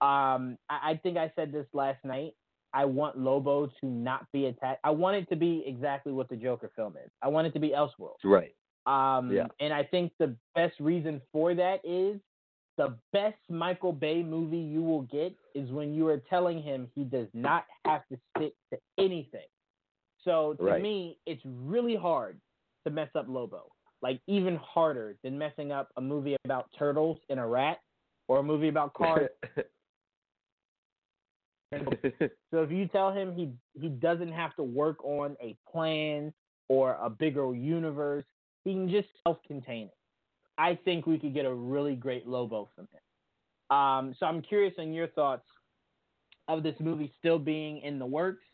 Um, 0.00 0.58
I, 0.68 0.90
I 0.90 1.00
think 1.02 1.16
I 1.16 1.32
said 1.36 1.52
this 1.52 1.66
last 1.72 2.04
night. 2.04 2.34
I 2.74 2.84
want 2.84 3.16
Lobo 3.16 3.68
to 3.80 3.86
not 3.86 4.26
be 4.32 4.46
attacked. 4.46 4.80
I 4.84 4.90
want 4.90 5.16
it 5.16 5.28
to 5.30 5.36
be 5.36 5.64
exactly 5.66 6.12
what 6.12 6.28
the 6.28 6.36
Joker 6.36 6.70
film 6.76 6.94
is. 7.02 7.10
I 7.22 7.28
want 7.28 7.46
it 7.46 7.54
to 7.54 7.60
be 7.60 7.70
Elseworld. 7.70 8.16
Right. 8.22 8.54
Um, 8.84 9.32
Yeah. 9.32 9.46
And 9.60 9.72
I 9.72 9.82
think 9.82 10.12
the 10.18 10.36
best 10.54 10.74
reason 10.78 11.22
for 11.32 11.54
that 11.54 11.80
is 11.84 12.20
the 12.76 12.96
best 13.12 13.38
Michael 13.48 13.92
Bay 13.92 14.22
movie 14.22 14.58
you 14.58 14.82
will 14.82 15.02
get 15.02 15.34
is 15.54 15.70
when 15.70 15.94
you 15.94 16.06
are 16.08 16.18
telling 16.18 16.62
him 16.62 16.88
he 16.94 17.04
does 17.04 17.28
not 17.32 17.64
have 17.84 18.06
to 18.08 18.18
stick 18.36 18.54
to 18.72 18.78
anything. 18.98 19.46
So 20.24 20.54
to 20.54 20.64
Right. 20.64 20.82
me, 20.82 21.18
it's 21.26 21.42
really 21.44 21.96
hard 21.96 22.40
to 22.84 22.90
mess 22.90 23.08
up 23.14 23.26
Lobo. 23.28 23.72
Like 24.02 24.20
even 24.26 24.56
harder 24.56 25.16
than 25.22 25.38
messing 25.38 25.72
up 25.72 25.90
a 25.96 26.00
movie 26.00 26.36
about 26.44 26.70
turtles 26.78 27.18
and 27.30 27.40
a 27.40 27.46
rat 27.46 27.80
or 28.28 28.38
a 28.38 28.42
movie 28.42 28.68
about 28.68 28.92
cars. 28.94 29.28
So 32.52 32.62
if 32.62 32.70
you 32.70 32.86
tell 32.86 33.12
him 33.12 33.34
he 33.34 33.52
he 33.78 33.88
doesn't 33.88 34.32
have 34.32 34.54
to 34.56 34.62
work 34.62 35.04
on 35.04 35.36
a 35.42 35.56
plan 35.70 36.32
or 36.68 36.96
a 37.02 37.10
bigger 37.10 37.54
universe, 37.54 38.24
he 38.64 38.72
can 38.72 38.88
just 38.88 39.08
self-contain 39.24 39.88
it. 39.88 39.96
I 40.58 40.78
think 40.84 41.06
we 41.06 41.18
could 41.18 41.34
get 41.34 41.44
a 41.44 41.54
really 41.54 41.94
great 41.94 42.26
Lobo 42.26 42.68
from 42.74 42.88
him. 42.92 43.76
Um, 43.76 44.14
so 44.18 44.26
I'm 44.26 44.40
curious 44.42 44.74
on 44.78 44.92
your 44.92 45.08
thoughts 45.08 45.46
of 46.48 46.62
this 46.62 46.76
movie 46.80 47.12
still 47.18 47.38
being 47.38 47.78
in 47.80 47.98
the 47.98 48.06
works, 48.06 48.44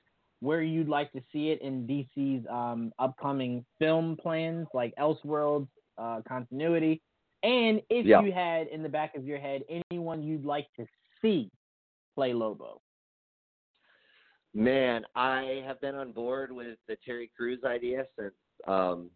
where 0.41 0.63
you'd 0.63 0.89
like 0.89 1.13
to 1.13 1.21
see 1.33 1.51
it 1.51 1.61
in 1.63 1.87
DC's 1.87 2.47
um, 2.51 2.93
upcoming 2.99 3.65
film 3.79 4.17
plans, 4.17 4.67
like 4.75 4.93
Elseworlds 4.99 5.69
uh, 5.99 6.21
continuity, 6.27 7.01
and 7.43 7.81
if 7.91 8.07
Yeah. 8.07 8.23
you 8.23 8.33
had 8.33 8.67
in 8.69 8.83
the 8.83 8.89
back 8.89 9.15
of 9.15 9.25
your 9.25 9.39
head 9.39 9.63
anyone 9.91 10.23
you'd 10.23 10.45
like 10.45 10.67
to 10.79 10.87
see 11.21 11.51
play 12.17 12.33
Lobo. 12.33 12.81
Man, 14.55 15.05
I 15.15 15.63
have 15.67 15.81
been 15.81 15.95
on 15.95 16.13
board 16.13 16.53
with 16.53 16.79
the 16.89 16.97
Terry 17.05 17.31
Crews 17.37 17.61
idea 17.65 18.07
since 18.19 18.35
um 18.67 19.11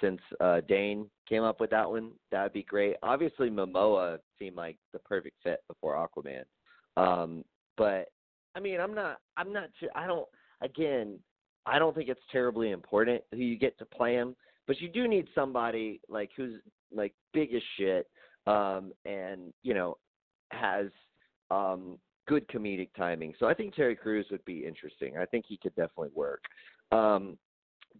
since 0.00 0.20
uh 0.40 0.60
Dane 0.68 1.10
came 1.28 1.42
up 1.42 1.60
with 1.60 1.70
that 1.70 1.88
one. 1.88 2.12
That'd 2.30 2.52
be 2.52 2.62
great. 2.62 2.96
Obviously 3.02 3.50
Momoa 3.50 4.18
seemed 4.38 4.56
like 4.56 4.76
the 4.92 4.98
perfect 5.00 5.36
fit 5.42 5.60
before 5.68 5.94
Aquaman. 5.94 6.44
Um 6.96 7.44
but 7.76 8.08
I 8.54 8.60
mean, 8.60 8.80
I'm 8.80 8.94
not 8.94 9.18
I'm 9.36 9.52
not 9.52 9.68
I 9.94 10.06
don't 10.06 10.28
again, 10.60 11.18
I 11.66 11.78
don't 11.78 11.94
think 11.94 12.08
it's 12.08 12.20
terribly 12.30 12.70
important 12.70 13.22
who 13.32 13.38
you 13.38 13.58
get 13.58 13.78
to 13.78 13.84
play 13.84 14.14
him, 14.14 14.36
but 14.66 14.80
you 14.80 14.88
do 14.88 15.08
need 15.08 15.28
somebody 15.34 16.00
like 16.08 16.30
who's 16.36 16.60
like 16.92 17.14
big 17.32 17.54
as 17.54 17.62
shit 17.76 18.08
um 18.46 18.92
and, 19.04 19.52
you 19.62 19.74
know, 19.74 19.96
has 20.50 20.86
um 21.50 21.98
good 22.26 22.48
comedic 22.48 22.88
timing. 22.96 23.34
So 23.38 23.46
I 23.46 23.54
think 23.54 23.74
Terry 23.74 23.96
Crews 23.96 24.26
would 24.30 24.44
be 24.44 24.64
interesting. 24.66 25.16
I 25.18 25.26
think 25.26 25.44
he 25.46 25.56
could 25.56 25.74
definitely 25.74 26.10
work. 26.14 26.42
Um, 26.92 27.38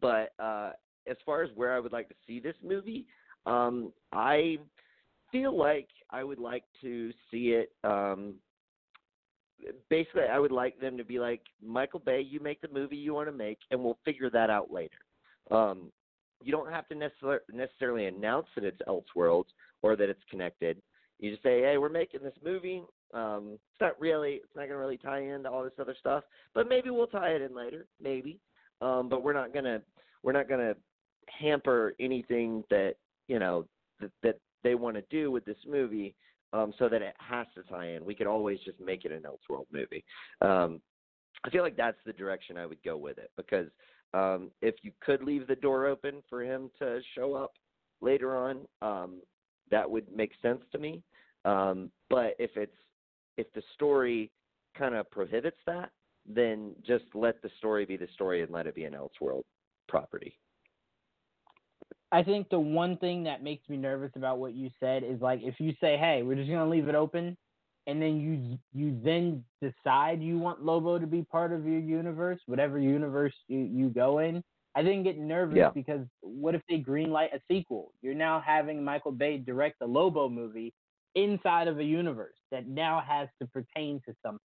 but 0.01 0.32
uh, 0.38 0.72
as 1.06 1.16
far 1.24 1.43
as 1.43 1.51
where 1.55 1.74
I 1.74 1.81
would 1.81 1.93
like 1.93 2.09
to 2.09 2.14
see 2.26 2.40
this 2.40 2.56
movie, 2.62 3.06
um, 3.47 3.93
I 4.12 4.59
feel 5.31 5.56
like 5.56 5.89
I 6.10 6.24
would 6.24 6.39
like 6.39 6.64
to 6.81 7.12
see 7.31 7.48
it. 7.52 7.72
Um, 7.82 8.35
basically, 9.90 10.22
I 10.22 10.39
would 10.39 10.52
like 10.52 10.78
them 10.81 10.97
to 10.97 11.05
be 11.05 11.18
like 11.18 11.43
Michael 11.62 12.01
Bay. 12.01 12.20
You 12.20 12.40
make 12.40 12.60
the 12.60 12.68
movie 12.68 12.97
you 12.97 13.14
want 13.14 13.28
to 13.28 13.32
make, 13.32 13.59
and 13.70 13.82
we'll 13.82 13.98
figure 14.05 14.31
that 14.31 14.51
out 14.51 14.72
later. 14.72 14.98
Um, 15.51 15.90
you 16.43 16.52
don't 16.52 16.70
have 16.70 16.89
to 16.89 16.94
necessar- 16.94 17.40
necessarily 17.52 18.06
announce 18.06 18.47
that 18.55 18.64
it's 18.64 18.81
Elseworlds 18.89 19.48
or 19.82 19.97
that 19.97 20.09
it's 20.09 20.22
connected. 20.31 20.81
You 21.18 21.31
just 21.31 21.43
say, 21.43 21.62
"Hey, 21.62 21.78
we're 21.78 21.89
making 21.89 22.22
this 22.22 22.36
movie. 22.44 22.82
Um, 23.12 23.59
it's 23.72 23.81
not 23.81 23.98
really, 24.01 24.35
it's 24.35 24.55
not 24.56 24.62
going 24.62 24.70
to 24.70 24.76
really 24.76 24.98
tie 24.98 25.20
into 25.20 25.48
all 25.51 25.62
this 25.62 25.78
other 25.78 25.94
stuff, 25.98 26.24
but 26.55 26.68
maybe 26.68 26.90
we'll 26.90 27.06
tie 27.06 27.31
it 27.31 27.43
in 27.43 27.55
later, 27.55 27.86
maybe. 28.01 28.40
Um, 28.81 29.09
but 29.09 29.22
we're 29.22 29.32
not 29.32 29.55
gonna, 29.55 29.81
we're 30.22 30.32
not 30.32 30.48
gonna 30.48 30.74
hamper 31.28 31.94
anything 32.01 32.64
that 32.70 32.94
you 33.28 33.38
know 33.38 33.66
that, 34.01 34.10
that 34.22 34.38
they 34.62 34.74
want 34.74 34.96
to 34.96 35.05
do 35.10 35.30
with 35.30 35.44
this 35.44 35.56
movie, 35.68 36.14
um, 36.52 36.72
so 36.78 36.88
that 36.88 37.02
it 37.02 37.14
has 37.18 37.46
to 37.55 37.62
tie 37.62 37.90
in. 37.90 38.05
We 38.05 38.14
could 38.14 38.26
always 38.26 38.59
just 38.64 38.80
make 38.80 39.05
it 39.05 39.12
an 39.12 39.22
Elseworld 39.22 39.66
movie. 39.72 40.05
Um, 40.40 40.80
I 41.44 41.51
feel 41.51 41.62
like 41.62 41.76
that's 41.76 41.98
the 42.06 42.12
direction 42.12 42.56
I 42.56 42.66
would 42.66 42.82
go 42.82 42.96
with 42.96 43.18
it 43.18 43.30
because 43.36 43.68
um, 44.14 44.51
if 44.62 44.76
you 44.82 44.92
could 45.01 45.22
leave 45.22 45.46
the 45.46 45.56
door 45.56 45.86
open 45.86 46.22
for 46.30 46.42
him 46.42 46.70
to 46.78 47.01
show 47.14 47.34
up 47.34 47.52
later 48.01 48.36
on, 48.36 48.60
um, 48.80 49.20
that 49.70 49.90
would 49.90 50.06
make 50.14 50.32
sense 50.40 50.62
to 50.72 50.78
me. 50.78 51.02
Um, 51.44 51.90
but 52.09 52.34
if 52.38 52.51
it's 52.56 52.76
if 53.36 53.52
the 53.52 53.62
story 53.74 54.30
kind 54.78 54.94
of 54.94 55.10
prohibits 55.10 55.59
that, 55.66 55.90
then 56.26 56.74
just 56.86 57.05
let 57.14 57.42
the 57.42 57.51
story 57.59 57.84
be 57.84 57.96
the 57.96 58.09
story 58.14 58.42
and 58.42 58.52
let 58.52 58.66
it 58.66 58.74
be 58.74 58.84
an 58.84 58.94
Elseworld 58.94 59.42
property. 59.88 60.38
I 62.14 62.22
think 62.22 62.48
the 62.48 62.60
one 62.60 62.96
thing 62.98 63.24
that 63.24 63.42
makes 63.42 63.68
me 63.68 63.76
nervous 63.76 64.12
about 64.14 64.38
what 64.38 64.54
you 64.54 64.70
said 64.78 65.02
is 65.02 65.20
like 65.20 65.40
if 65.42 65.58
you 65.58 65.74
say, 65.80 65.96
"Hey, 65.96 66.22
we're 66.22 66.36
just 66.36 66.48
gonna 66.48 66.70
leave 66.70 66.88
it 66.88 66.94
open," 66.94 67.36
and 67.88 68.00
then 68.00 68.20
you 68.20 68.58
you 68.72 68.98
then 69.02 69.44
decide 69.60 70.22
you 70.22 70.38
want 70.38 70.64
Lobo 70.64 70.98
to 70.98 71.06
be 71.08 71.22
part 71.24 71.52
of 71.52 71.66
your 71.66 71.80
universe, 71.80 72.40
whatever 72.46 72.78
universe 72.78 73.34
you, 73.48 73.58
you 73.58 73.88
go 73.88 74.20
in. 74.20 74.42
I 74.76 74.82
then 74.82 75.02
get 75.02 75.18
nervous 75.18 75.56
Yeah. 75.56 75.70
because 75.70 76.06
what 76.20 76.54
if 76.54 76.62
they 76.68 76.80
greenlight 76.80 77.32
a 77.34 77.40
sequel? 77.48 77.92
You're 78.00 78.14
now 78.14 78.40
having 78.40 78.82
Michael 78.84 79.12
Bay 79.12 79.38
direct 79.38 79.80
a 79.80 79.86
Lobo 79.86 80.28
movie 80.28 80.72
inside 81.16 81.68
of 81.68 81.78
a 81.78 81.84
universe 81.84 82.38
that 82.50 82.66
now 82.66 83.00
has 83.00 83.28
to 83.40 83.46
pertain 83.48 84.00
to 84.06 84.14
something. 84.22 84.40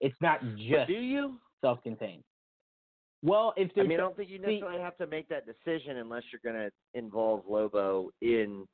It's 0.00 0.20
not 0.20 0.40
just 0.56 0.88
do 0.88 0.94
you? 0.94 1.40
self-contained. 1.62 2.24
Well, 3.22 3.54
if 3.56 3.70
I 3.76 3.82
mean, 3.82 3.92
I 3.92 4.02
don't 4.02 4.16
think 4.16 4.30
you 4.30 4.38
necessarily 4.38 4.80
have 4.80 4.96
to 4.98 5.06
make 5.06 5.28
that 5.30 5.44
decision 5.46 5.96
unless 5.96 6.22
you're 6.30 6.52
going 6.52 6.70
to 6.70 6.98
involve 6.98 7.42
Lobo 7.48 8.10
in 8.20 8.66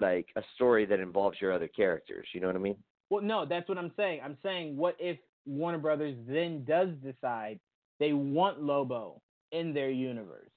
like 0.00 0.26
a 0.36 0.42
story 0.54 0.84
that 0.86 1.00
involves 1.00 1.40
your 1.40 1.52
other 1.52 1.68
characters. 1.68 2.26
You 2.34 2.40
know 2.40 2.48
what 2.48 2.56
I 2.56 2.60
mean? 2.60 2.76
Well, 3.08 3.22
no, 3.22 3.46
that's 3.46 3.68
what 3.68 3.78
I'm 3.78 3.92
saying. 3.96 4.20
I'm 4.22 4.36
saying, 4.42 4.76
what 4.76 4.96
if 4.98 5.16
Warner 5.46 5.78
Brothers 5.78 6.16
then 6.28 6.64
does 6.64 6.88
decide 7.02 7.58
they 7.98 8.12
want 8.12 8.62
Lobo 8.62 9.22
in 9.52 9.72
their 9.72 9.90
universe? 9.90 10.50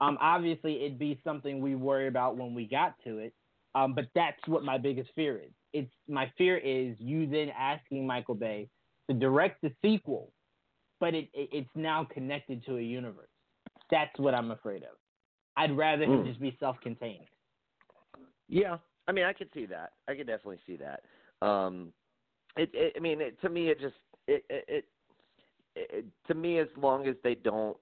Um, 0.00 0.18
obviously, 0.20 0.84
it'd 0.84 0.98
be 0.98 1.20
something 1.22 1.60
we 1.60 1.76
worry 1.76 2.08
about 2.08 2.36
when 2.36 2.54
we 2.54 2.66
got 2.66 2.96
to 3.04 3.18
it. 3.18 3.32
Um, 3.74 3.94
but 3.94 4.06
that's 4.14 4.36
what 4.46 4.64
my 4.64 4.76
biggest 4.76 5.10
fear 5.14 5.38
is. 5.38 5.52
it's 5.72 5.90
my 6.08 6.30
fear 6.36 6.58
is 6.58 6.94
you 6.98 7.26
then 7.26 7.50
asking 7.58 8.06
Michael 8.06 8.34
Bay 8.34 8.68
to 9.08 9.16
direct 9.16 9.62
the 9.62 9.72
sequel, 9.82 10.30
but 11.02 11.14
it, 11.14 11.28
it 11.34 11.48
it's 11.52 11.70
now 11.74 12.06
connected 12.14 12.64
to 12.64 12.76
a 12.78 12.80
universe. 12.80 13.28
That's 13.90 14.16
what 14.20 14.34
I'm 14.34 14.52
afraid 14.52 14.84
of. 14.84 14.96
I'd 15.56 15.76
rather 15.76 16.04
him 16.04 16.22
Mm. 16.22 16.26
just 16.28 16.40
be 16.40 16.56
self-contained. 16.60 17.26
Yeah, 18.48 18.78
I 19.08 19.12
mean, 19.12 19.24
I 19.24 19.32
could 19.32 19.48
see 19.52 19.66
that. 19.66 19.94
I 20.06 20.14
could 20.14 20.28
definitely 20.28 20.60
see 20.64 20.76
that. 20.76 21.02
Um, 21.46 21.92
it, 22.56 22.70
it 22.72 22.92
I 22.96 23.00
mean, 23.00 23.20
it, 23.20 23.40
to 23.42 23.48
me, 23.48 23.68
it 23.70 23.80
just 23.80 23.96
it, 24.28 24.44
it, 24.48 24.64
it, 24.68 24.84
it 25.74 26.04
to 26.28 26.34
me, 26.34 26.58
as 26.60 26.68
long 26.76 27.08
as 27.08 27.16
they 27.24 27.34
don't 27.34 27.76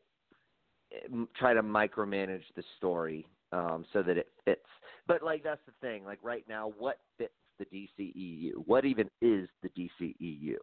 um, 1.13 1.29
try 1.37 1.53
to 1.53 1.63
micromanage 1.63 2.45
the 2.57 2.65
story 2.79 3.27
um, 3.53 3.85
so 3.93 4.03
that 4.03 4.17
it 4.17 4.29
fits. 4.47 4.67
But 5.07 5.23
like 5.23 5.43
that's 5.45 5.61
the 5.67 5.87
thing. 5.87 6.05
Like 6.05 6.21
right 6.23 6.45
now, 6.49 6.73
what 6.79 7.01
fits 7.19 7.35
the 7.61 7.67
DCEU? 7.99 8.55
What 8.67 8.85
even 8.85 9.09
is 9.21 9.49
the 9.63 9.69
DCEU? 9.71 10.57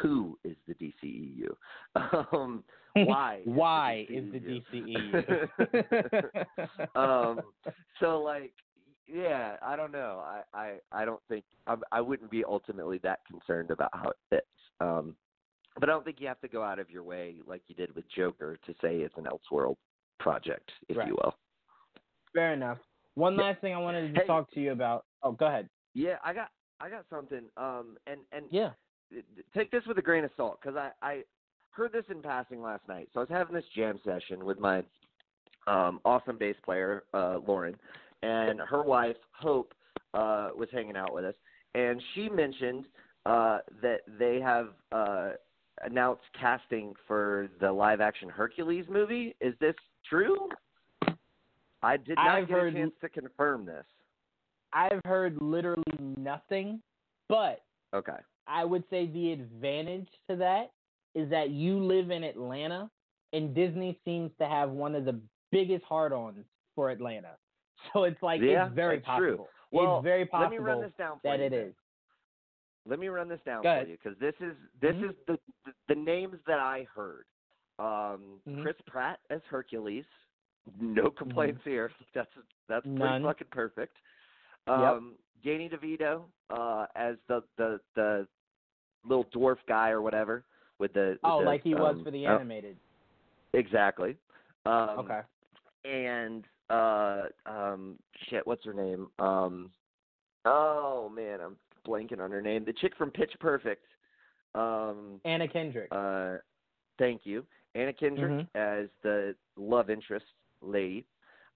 Who 0.00 0.38
is 0.44 0.56
the 0.66 0.74
DCEU? 0.74 1.48
Um, 2.32 2.64
why? 2.94 3.40
Why 3.44 4.06
is 4.08 4.24
the 4.32 4.38
DCEU? 4.38 5.50
DCEU? 5.66 6.96
um, 6.96 7.40
so 8.00 8.22
like, 8.22 8.52
yeah, 9.08 9.56
I 9.62 9.74
don't 9.76 9.90
know. 9.92 10.22
I 10.24 10.42
I 10.54 10.74
I 10.92 11.04
don't 11.04 11.20
think 11.28 11.44
I 11.66 11.76
I 11.92 12.00
wouldn't 12.00 12.30
be 12.30 12.44
ultimately 12.44 12.98
that 12.98 13.20
concerned 13.26 13.70
about 13.70 13.90
how 13.92 14.10
it 14.10 14.16
fits. 14.30 14.46
Um, 14.80 15.16
but 15.80 15.88
I 15.88 15.92
don't 15.92 16.04
think 16.04 16.20
you 16.20 16.28
have 16.28 16.40
to 16.42 16.48
go 16.48 16.62
out 16.62 16.78
of 16.78 16.88
your 16.88 17.02
way 17.02 17.36
like 17.46 17.62
you 17.66 17.74
did 17.74 17.94
with 17.96 18.04
Joker 18.16 18.56
to 18.64 18.72
say 18.80 18.98
it's 18.98 19.14
an 19.16 19.24
Elseworld 19.26 19.76
project, 20.20 20.70
if 20.88 20.96
Right. 20.96 21.08
you 21.08 21.16
will. 21.22 21.34
Fair 22.32 22.52
enough. 22.54 22.78
One 23.14 23.36
last 23.36 23.60
thing 23.60 23.74
I 23.74 23.78
wanted 23.78 24.14
to 24.14 24.20
Hey. 24.20 24.26
talk 24.26 24.50
to 24.52 24.60
you 24.60 24.70
about. 24.72 25.04
Oh, 25.22 25.32
go 25.32 25.46
ahead. 25.46 25.68
Yeah, 25.94 26.16
I 26.24 26.34
got 26.34 26.48
I 26.80 26.90
got 26.90 27.04
something. 27.08 27.44
Um, 27.56 27.96
and 28.06 28.20
and 28.32 28.46
Yeah. 28.50 28.70
take 29.54 29.70
this 29.70 29.84
with 29.86 29.98
a 29.98 30.02
grain 30.02 30.24
of 30.24 30.30
salt 30.36 30.58
because 30.60 30.76
I 30.76 30.90
I 31.02 31.24
heard 31.70 31.92
this 31.92 32.04
in 32.10 32.20
passing 32.22 32.60
last 32.62 32.86
night. 32.88 33.08
So 33.12 33.20
I 33.20 33.22
was 33.22 33.30
having 33.30 33.54
this 33.54 33.64
jam 33.74 33.98
session 34.04 34.44
with 34.44 34.58
my 34.58 34.84
um 35.66 36.00
awesome 36.04 36.36
bass 36.36 36.56
player 36.64 37.04
uh 37.14 37.38
Lauren 37.46 37.74
and 38.22 38.60
her 38.60 38.82
wife 38.82 39.16
Hope 39.32 39.72
uh 40.12 40.50
was 40.56 40.68
hanging 40.72 40.96
out 40.96 41.14
with 41.14 41.24
us 41.24 41.34
and 41.74 42.02
she 42.14 42.28
mentioned 42.28 42.86
uh 43.24 43.58
that 43.80 44.00
they 44.18 44.40
have 44.40 44.70
uh 44.92 45.30
announced 45.82 46.22
casting 46.38 46.92
for 47.06 47.48
the 47.60 47.72
live 47.72 48.00
action 48.00 48.28
Hercules 48.28 48.84
movie. 48.90 49.34
Is 49.40 49.54
this 49.60 49.74
true? 50.08 50.48
I 51.82 51.96
did 51.96 52.16
not 52.16 52.28
I've 52.28 52.48
get 52.48 52.56
heard- 52.56 52.74
a 52.74 52.78
chance 52.78 52.92
to 53.00 53.08
confirm 53.08 53.64
this. 53.64 53.84
I've 54.74 55.00
heard 55.06 55.40
literally 55.40 55.82
nothing, 56.18 56.82
but 57.28 57.62
Okay. 57.94 58.16
I 58.46 58.64
would 58.64 58.84
say 58.90 59.06
the 59.06 59.32
advantage 59.32 60.08
to 60.28 60.36
that 60.36 60.70
is 61.14 61.30
that 61.30 61.50
you 61.50 61.78
live 61.78 62.10
in 62.10 62.24
Atlanta, 62.24 62.90
and 63.32 63.54
Disney 63.54 63.98
seems 64.04 64.30
to 64.40 64.46
have 64.46 64.70
one 64.70 64.94
of 64.94 65.04
the 65.04 65.18
biggest 65.52 65.84
hard-ons 65.84 66.44
for 66.74 66.90
Atlanta. 66.90 67.36
So 67.92 68.04
it's 68.04 68.22
like 68.22 68.40
Yeah, 68.40 68.66
it's 68.66 68.74
very 68.74 68.96
that's 68.98 69.18
true. 69.18 69.36
possible. 69.36 69.48
Well, 69.70 69.96
it's 69.98 70.04
very 70.04 70.24
possible 70.24 70.50
let 70.56 70.62
me 70.64 70.70
run 70.72 70.80
this 70.80 70.92
down 70.96 71.18
for 71.20 71.28
that 71.36 71.38
you 71.40 71.44
it 71.46 71.52
is. 71.52 71.74
Let 72.86 72.98
me 72.98 73.08
run 73.08 73.28
this 73.28 73.40
down 73.44 73.62
for 73.62 73.84
you 73.86 73.96
because 74.02 74.18
this 74.18 74.34
is 74.40 74.56
this 74.80 74.94
Mhm. 74.94 75.10
is 75.10 75.16
the, 75.26 75.38
the 75.64 75.72
the 75.88 75.94
names 75.94 76.38
that 76.46 76.58
I 76.60 76.84
heard. 76.94 77.24
Um, 77.78 78.40
Mhm. 78.46 78.62
Chris 78.62 78.76
Pratt 78.86 79.20
as 79.30 79.42
Hercules. 79.50 80.06
No 80.80 81.10
complaints 81.10 81.60
here. 81.64 81.90
That's 82.14 82.30
that's 82.68 82.86
Mm-hmm. 82.86 82.98
None. 82.98 83.22
pretty 83.22 83.24
fucking 83.24 83.48
perfect. 83.50 83.96
Um, 84.66 85.14
Danny 85.44 85.68
DeVito 85.68 86.22
uh, 86.50 86.86
as 86.96 87.16
the 87.28 87.42
the 87.58 87.80
the 87.94 88.26
little 89.06 89.26
dwarf 89.26 89.56
guy 89.68 89.90
or 89.90 90.00
whatever 90.02 90.44
with 90.78 90.92
the 90.94 91.18
with 91.22 91.30
Oh, 91.32 91.40
the, 91.40 91.44
like 91.46 91.62
he 91.62 91.74
was 91.74 91.96
um, 91.96 92.04
for 92.04 92.10
the 92.10 92.26
oh, 92.26 92.36
animated. 92.36 92.76
exactly. 93.52 94.16
Um, 94.66 95.00
okay. 95.00 95.20
and 95.84 96.44
uh 96.70 97.24
um 97.44 97.98
shit 98.30 98.46
what's 98.46 98.64
her 98.64 98.72
name 98.72 99.08
um 99.18 99.70
oh 100.46 101.12
man 101.14 101.38
i'm 101.42 101.56
blanking 101.86 102.18
on 102.20 102.30
her 102.30 102.40
name 102.40 102.64
the 102.64 102.72
chick 102.72 102.94
from 102.96 103.10
pitch 103.10 103.32
perfect 103.40 103.84
um 104.54 105.20
Anna 105.26 105.46
Kendrick. 105.46 105.88
uh 105.92 106.36
thank 106.98 107.20
you 107.24 107.44
anna 107.74 107.92
kendrick 107.92 108.30
Mhm. 108.32 108.46
as 108.54 108.88
the 109.02 109.34
love 109.58 109.90
interest 109.90 110.24
lady 110.62 111.04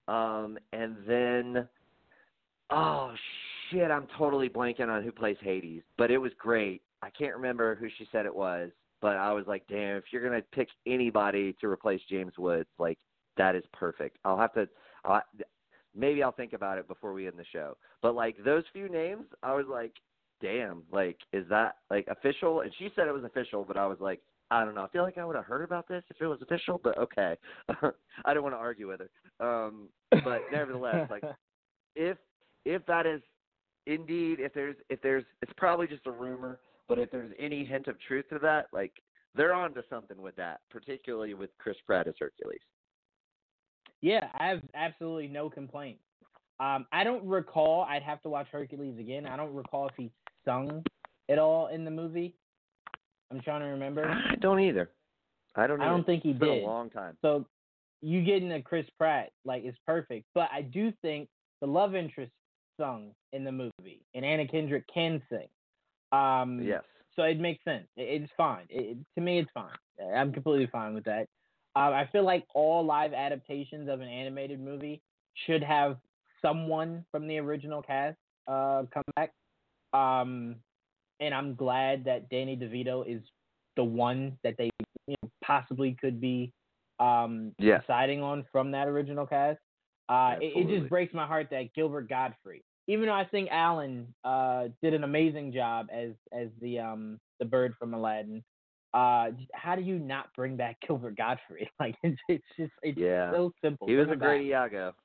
um 0.07 0.59
and 0.73 0.95
then 1.07 1.67
oh 2.71 3.13
shit 3.69 3.91
i'm 3.91 4.07
totally 4.17 4.49
blanking 4.49 4.89
on 4.89 5.03
who 5.03 5.11
plays 5.11 5.37
hades 5.41 5.81
but 5.97 6.11
it 6.11 6.17
was 6.17 6.31
great 6.37 6.81
i 7.01 7.09
can't 7.09 7.35
remember 7.35 7.75
who 7.75 7.87
she 7.97 8.07
said 8.11 8.25
it 8.25 8.35
was 8.35 8.71
but 9.01 9.15
i 9.17 9.31
was 9.31 9.45
like 9.47 9.63
damn 9.67 9.97
if 9.97 10.05
you're 10.11 10.27
going 10.27 10.39
to 10.39 10.47
pick 10.53 10.67
anybody 10.85 11.55
to 11.59 11.67
replace 11.67 12.01
james 12.09 12.33
woods 12.37 12.69
like 12.77 12.97
that 13.37 13.55
is 13.55 13.63
perfect 13.73 14.17
i'll 14.25 14.37
have 14.37 14.53
to 14.53 14.67
uh, 15.05 15.19
maybe 15.95 16.23
I'll 16.23 16.31
think 16.31 16.53
about 16.53 16.77
it 16.77 16.87
before 16.87 17.13
we 17.13 17.27
end 17.27 17.37
the 17.37 17.45
show. 17.51 17.77
But 18.01 18.15
like 18.15 18.37
those 18.43 18.63
few 18.73 18.89
names, 18.89 19.25
I 19.43 19.53
was 19.53 19.65
like, 19.69 19.93
damn, 20.41 20.83
like 20.91 21.17
is 21.33 21.45
that 21.49 21.77
like 21.89 22.07
official? 22.07 22.61
And 22.61 22.71
she 22.77 22.89
said 22.95 23.07
it 23.07 23.13
was 23.13 23.23
official, 23.23 23.65
but 23.67 23.77
I 23.77 23.85
was 23.85 23.97
like, 23.99 24.21
I 24.51 24.65
don't 24.65 24.73
know. 24.73 24.83
I 24.83 24.87
feel 24.87 25.03
like 25.03 25.17
I 25.17 25.25
would 25.25 25.35
have 25.35 25.45
heard 25.45 25.63
about 25.63 25.87
this 25.87 26.03
if 26.09 26.17
it 26.19 26.25
was 26.25 26.41
official, 26.41 26.79
but 26.83 26.97
okay. 26.97 27.35
I 28.25 28.33
don't 28.33 28.43
want 28.43 28.55
to 28.55 28.59
argue 28.59 28.87
with 28.87 29.01
her. 29.01 29.45
Um, 29.45 29.89
but 30.11 30.41
nevertheless, 30.51 31.09
like 31.09 31.23
if 31.95 32.17
if 32.69 32.85
that 32.85 33.05
is 33.05 33.21
indeed 33.87 34.39
if 34.39 34.53
there's 34.53 34.75
if 34.89 35.01
there's 35.01 35.23
it's 35.41 35.51
probably 35.57 35.87
just 35.87 36.05
a 36.05 36.11
rumor, 36.11 36.59
but 36.87 36.99
if 36.99 37.09
there's 37.11 37.31
any 37.39 37.65
hint 37.65 37.87
of 37.87 37.95
truth 38.07 38.25
to 38.29 38.39
that, 38.39 38.67
like 38.71 38.93
they're 39.35 39.53
on 39.53 39.73
to 39.73 39.83
something 39.89 40.21
with 40.21 40.35
that, 40.35 40.59
particularly 40.69 41.33
with 41.33 41.49
Chris 41.57 41.77
Pratt 41.85 42.07
as 42.07 42.13
Hercules. 42.19 42.59
Yeah, 44.01 44.27
I 44.37 44.47
have 44.47 44.61
absolutely 44.75 45.27
no 45.27 45.49
complaints. 45.49 46.01
Um, 46.59 46.85
I 46.91 47.03
don't 47.03 47.23
recall. 47.25 47.85
I'd 47.89 48.03
have 48.03 48.21
to 48.23 48.29
watch 48.29 48.47
Hercules 48.51 48.97
again. 48.99 49.25
I 49.25 49.35
don't 49.37 49.53
recall 49.53 49.87
if 49.87 49.93
he 49.97 50.11
sung 50.45 50.83
at 51.29 51.37
all 51.37 51.67
in 51.67 51.85
the 51.85 51.91
movie. 51.91 52.35
I'm 53.31 53.41
trying 53.41 53.61
to 53.61 53.67
remember. 53.67 54.05
I 54.05 54.35
don't 54.35 54.59
either. 54.59 54.89
I 55.55 55.67
don't. 55.67 55.81
I 55.81 55.85
don't 55.85 55.99
either. 55.99 56.03
think 56.05 56.23
he 56.23 56.31
It's 56.31 56.39
did. 56.39 56.63
a 56.63 56.65
long 56.65 56.89
time. 56.89 57.17
So 57.21 57.45
you 58.01 58.23
getting 58.23 58.51
a 58.53 58.61
Chris 58.61 58.85
Pratt 58.97 59.31
like 59.45 59.65
is 59.65 59.75
perfect. 59.85 60.25
But 60.33 60.49
I 60.53 60.61
do 60.61 60.91
think 61.01 61.29
the 61.61 61.67
love 61.67 61.95
interest 61.95 62.31
sung 62.79 63.11
in 63.33 63.43
the 63.43 63.51
movie, 63.51 64.01
and 64.15 64.25
Anna 64.25 64.47
Kendrick 64.47 64.85
can 64.91 65.21
sing. 65.29 65.47
Um, 66.11 66.61
Yes. 66.63 66.83
So 67.15 67.23
it 67.23 67.39
makes 67.39 67.63
sense. 67.65 67.87
It, 67.97 68.21
it's 68.21 68.31
fine. 68.37 68.65
It, 68.69 68.97
to 69.15 69.21
me, 69.21 69.39
it's 69.39 69.51
fine. 69.53 69.75
I'm 70.15 70.31
completely 70.31 70.67
fine 70.71 70.93
with 70.93 71.03
that. 71.03 71.27
Um, 71.75 71.93
I 71.93 72.07
feel 72.11 72.23
like 72.23 72.45
all 72.55 72.85
live 72.85 73.13
adaptations 73.13 73.89
of 73.89 73.99
an 73.99 74.07
animated 74.07 74.59
movie 74.59 75.01
should 75.45 75.63
have 75.63 75.97
someone 76.41 77.05
from 77.11 77.27
the 77.27 77.37
original 77.37 77.81
cast 77.81 78.17
uh, 78.47 78.83
come 78.93 79.03
back. 79.15 79.33
Um, 79.93 80.55
and 81.19 81.33
I'm 81.33 81.55
glad 81.55 82.05
that 82.05 82.29
Danny 82.29 82.55
DeVito 82.55 83.03
is 83.05 83.21
the 83.75 83.83
one 83.83 84.37
that 84.43 84.55
they 84.57 84.69
you 85.07 85.15
know, 85.21 85.29
possibly 85.43 85.97
could 85.99 86.21
be 86.21 86.53
um, 86.99 87.53
deciding 87.81 88.21
on 88.21 88.45
from 88.51 88.71
that 88.71 88.87
original 88.87 89.25
cast. 89.25 89.59
Uh, 90.07 90.35
it, 90.41 90.53
it 90.55 90.79
just 90.79 90.89
breaks 90.89 91.13
my 91.13 91.25
heart 91.25 91.47
that 91.51 91.73
Gilbert 91.75 92.09
Gottfried, 92.09 92.63
even 92.89 93.05
though 93.05 93.13
I 93.13 93.23
think 93.23 93.49
Alan 93.51 94.13
uh, 94.23 94.69
did 94.81 94.93
an 94.95 95.03
amazing 95.03 95.53
job 95.53 95.87
as 95.93 96.11
as 96.33 96.47
the 96.59 96.79
um 96.79 97.19
the 97.39 97.45
bird 97.45 97.75
from 97.79 97.93
Aladdin. 97.93 98.43
Uh, 98.91 99.27
how 99.53 99.75
do 99.75 99.83
you 99.83 99.99
not 99.99 100.33
bring 100.35 100.57
back 100.57 100.77
Gilbert 100.87 101.15
Gottfried? 101.15 101.69
Like 101.79 101.95
it's 102.03 102.19
it's 102.27 102.43
just 102.57 102.71
it's 102.81 102.97
Yeah. 102.97 103.31
so 103.31 103.51
simple. 103.63 103.87
He 103.87 103.95
was 103.95 104.07
Bring 104.07 104.17
a 104.17 104.19
great 104.19 104.39
back. 104.51 104.71
Iago. 104.71 104.95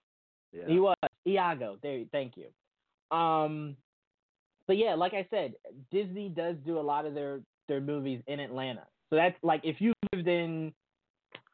Yeah. 0.53 0.67
He 0.67 0.81
was 0.81 0.97
Iago. 1.27 1.77
There, 1.83 2.05
thank 2.11 2.33
you. 2.37 3.17
Um, 3.17 3.77
but 4.67 4.79
yeah, 4.79 4.95
like 4.95 5.13
I 5.13 5.27
said, 5.31 5.53
Disney 5.93 6.31
does 6.31 6.57
do 6.65 6.79
a 6.79 6.81
lot 6.81 7.05
of 7.05 7.13
their 7.15 7.41
their 7.69 7.83
movies 7.83 8.23
in 8.27 8.41
Atlanta. 8.41 8.87
So 9.11 9.17
that's 9.17 9.37
like 9.43 9.61
if 9.63 9.81
you 9.81 9.93
lived 10.15 10.27
in 10.27 10.73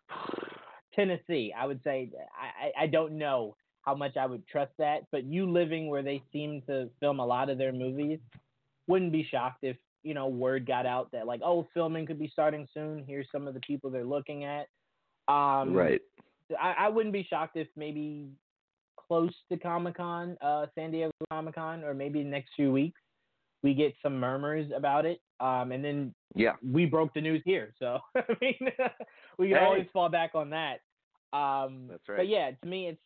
Tennessee, 0.94 1.52
I 1.56 1.66
would 1.66 1.80
say 1.82 2.10
I, 2.40 2.66
I 2.66 2.84
I 2.84 2.86
don't 2.86 3.18
know 3.18 3.56
how 3.90 3.96
much 3.96 4.16
I 4.16 4.24
would 4.24 4.46
trust 4.46 4.70
that, 4.78 5.00
but 5.10 5.24
you 5.24 5.50
living 5.50 5.88
where 5.88 6.02
they 6.02 6.22
seem 6.32 6.62
to 6.68 6.88
film 7.00 7.18
a 7.18 7.26
lot 7.26 7.50
of 7.50 7.58
their 7.58 7.72
movies, 7.72 8.20
wouldn't 8.86 9.10
be 9.10 9.26
shocked 9.28 9.64
if 9.64 9.76
you 10.04 10.14
know 10.14 10.28
word 10.28 10.64
got 10.64 10.86
out 10.86 11.10
that 11.10 11.26
like 11.26 11.40
oh 11.44 11.66
filming 11.74 12.06
could 12.06 12.18
be 12.18 12.28
starting 12.28 12.68
soon. 12.72 13.04
Here's 13.06 13.26
some 13.32 13.48
of 13.48 13.54
the 13.54 13.60
people 13.60 13.90
they're 13.90 14.04
looking 14.04 14.44
at. 14.44 14.68
Um, 15.26 15.74
right. 15.74 16.00
I, 16.60 16.74
I 16.78 16.88
wouldn't 16.88 17.12
be 17.12 17.26
shocked 17.28 17.56
if 17.56 17.66
maybe 17.76 18.28
close 18.96 19.34
to 19.50 19.58
Comic 19.58 19.96
Con, 19.96 20.36
uh, 20.40 20.66
San 20.76 20.92
Diego 20.92 21.10
Comic 21.32 21.56
Con, 21.56 21.82
or 21.82 21.92
maybe 21.92 22.22
the 22.22 22.28
next 22.28 22.50
few 22.54 22.70
weeks, 22.70 23.00
we 23.64 23.74
get 23.74 23.92
some 24.04 24.18
murmurs 24.20 24.70
about 24.74 25.04
it. 25.04 25.20
Um, 25.40 25.72
and 25.72 25.84
then 25.84 26.14
Yeah. 26.36 26.54
we 26.62 26.86
broke 26.86 27.12
the 27.14 27.20
news 27.20 27.42
here, 27.44 27.74
so 27.80 27.98
I 28.16 28.22
mean, 28.40 28.54
we 29.38 29.48
can 29.48 29.58
Hey. 29.58 29.64
always 29.64 29.86
fall 29.92 30.08
back 30.08 30.34
on 30.34 30.50
that. 30.50 30.80
Um, 31.32 31.86
That's 31.88 32.02
But 32.06 32.28
yeah, 32.28 32.50
to 32.52 32.66
me, 32.68 32.88
it's 32.88 33.00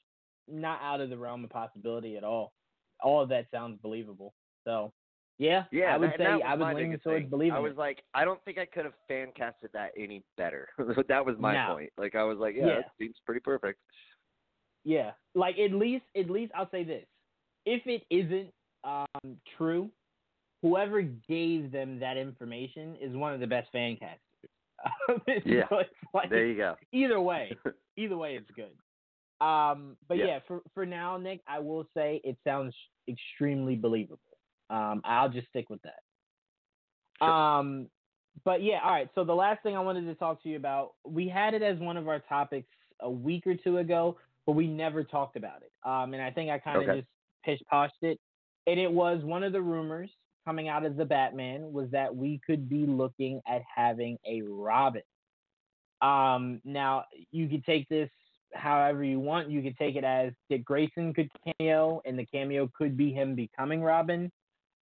not 0.48 0.80
out 0.82 1.00
of 1.00 1.10
the 1.10 1.16
realm 1.18 1.44
of 1.44 1.50
possibility 1.50 2.16
at 2.16 2.24
all. 2.24 2.52
All 3.02 3.20
of 3.22 3.28
that 3.30 3.46
sounds 3.50 3.78
believable. 3.82 4.34
So 4.64 4.92
Yeah, 5.38 5.64
Yeah, 5.72 5.94
I 5.94 5.98
would 5.98 6.10
that, 6.10 6.18
say 6.18 6.42
I 6.42 6.54
was 6.54 6.74
leaning 6.76 6.98
towards 6.98 7.28
believing 7.28 7.52
I 7.56 7.58
was 7.58 7.76
like, 7.76 8.02
I 8.14 8.24
don't 8.24 8.42
think 8.44 8.56
I 8.58 8.66
could 8.66 8.84
have 8.84 8.94
fan 9.08 9.28
casted 9.36 9.70
that 9.72 9.90
any 9.96 10.22
better. 10.36 10.68
that 11.08 11.24
was 11.26 11.36
my 11.38 11.54
No. 11.54 11.74
point. 11.74 11.90
Like 11.98 12.14
I 12.14 12.22
was 12.22 12.38
like, 12.38 12.54
yeah, 12.56 12.66
Yeah. 12.66 12.74
that 12.76 12.92
seems 12.98 13.16
pretty 13.26 13.40
perfect. 13.40 13.80
Yeah, 14.84 15.12
like 15.34 15.58
at 15.58 15.72
least, 15.72 16.04
at 16.16 16.28
least 16.30 16.52
I'll 16.54 16.70
say 16.70 16.84
this: 16.84 17.06
if 17.64 17.86
it 17.86 18.02
isn't 18.10 18.52
um, 18.84 19.38
true, 19.56 19.90
whoever 20.60 21.00
gave 21.00 21.72
them 21.72 21.98
that 22.00 22.18
information 22.18 22.94
is 23.00 23.16
one 23.16 23.32
of 23.32 23.40
the 23.40 23.46
best 23.46 23.72
fan 23.72 23.96
casters. 23.96 24.20
Yeah. 25.46 25.64
like 26.12 26.28
There 26.28 26.46
you 26.46 26.56
go. 26.56 26.76
either 26.92 27.18
way, 27.20 27.56
either 27.96 28.16
way, 28.18 28.36
it's 28.36 28.50
good. 28.54 28.72
Um, 29.40 29.96
but 30.08 30.16
Yeah. 30.18 30.26
yeah. 30.26 30.38
for 30.46 30.62
for 30.74 30.86
now, 30.86 31.16
Nick, 31.16 31.40
I 31.46 31.58
will 31.58 31.86
say 31.94 32.20
it 32.24 32.36
sounds 32.44 32.74
extremely 33.08 33.76
believable. 33.76 34.20
Um, 34.70 35.02
I'll 35.04 35.28
just 35.28 35.48
stick 35.48 35.68
with 35.70 35.82
that. 35.82 36.00
Sure. 37.18 37.30
Um, 37.30 37.90
but 38.44 38.62
yeah, 38.62 38.80
all 38.82 38.90
right. 38.90 39.08
So 39.14 39.24
the 39.24 39.34
last 39.34 39.62
thing 39.62 39.76
I 39.76 39.80
wanted 39.80 40.06
to 40.06 40.14
talk 40.14 40.42
to 40.42 40.48
you 40.48 40.56
about, 40.56 40.94
we 41.04 41.28
had 41.28 41.54
it 41.54 41.62
as 41.62 41.78
one 41.78 41.96
of 41.96 42.08
our 42.08 42.18
topics 42.20 42.68
a 43.00 43.10
week 43.10 43.46
or 43.46 43.54
two 43.54 43.78
ago, 43.78 44.16
but 44.46 44.52
we 44.52 44.66
never 44.66 45.04
talked 45.04 45.36
about 45.36 45.62
it. 45.62 45.72
Um, 45.88 46.14
and 46.14 46.22
I 46.22 46.30
think 46.30 46.50
I 46.50 46.58
kind 46.58 46.78
of 46.78 46.88
Okay. 46.88 46.98
just 47.00 47.08
pish 47.44 47.60
poshed 47.70 48.02
it. 48.02 48.18
And 48.66 48.80
it 48.80 48.90
was 48.90 49.22
one 49.24 49.42
of 49.44 49.52
the 49.52 49.60
rumors 49.60 50.10
coming 50.44 50.68
out 50.68 50.84
of 50.84 50.96
the 50.96 51.04
Batman 51.04 51.72
was 51.72 51.90
that 51.90 52.14
we 52.14 52.40
could 52.46 52.68
be 52.68 52.86
looking 52.86 53.40
at 53.46 53.62
having 53.74 54.18
a 54.26 54.42
Robin. 54.42 55.02
Um, 56.02 56.60
now 56.64 57.04
you 57.30 57.48
could 57.48 57.64
take 57.64 57.88
this 57.88 58.10
however 58.54 59.04
you 59.04 59.20
want. 59.20 59.50
You 59.50 59.62
could 59.62 59.76
take 59.76 59.96
it 59.96 60.04
as 60.04 60.32
Dick 60.48 60.64
Grayson 60.64 61.12
could 61.14 61.30
cameo, 61.44 62.00
and 62.04 62.18
the 62.18 62.26
cameo 62.26 62.70
could 62.76 62.96
be 62.96 63.12
him 63.12 63.34
becoming 63.34 63.82
Robin. 63.82 64.30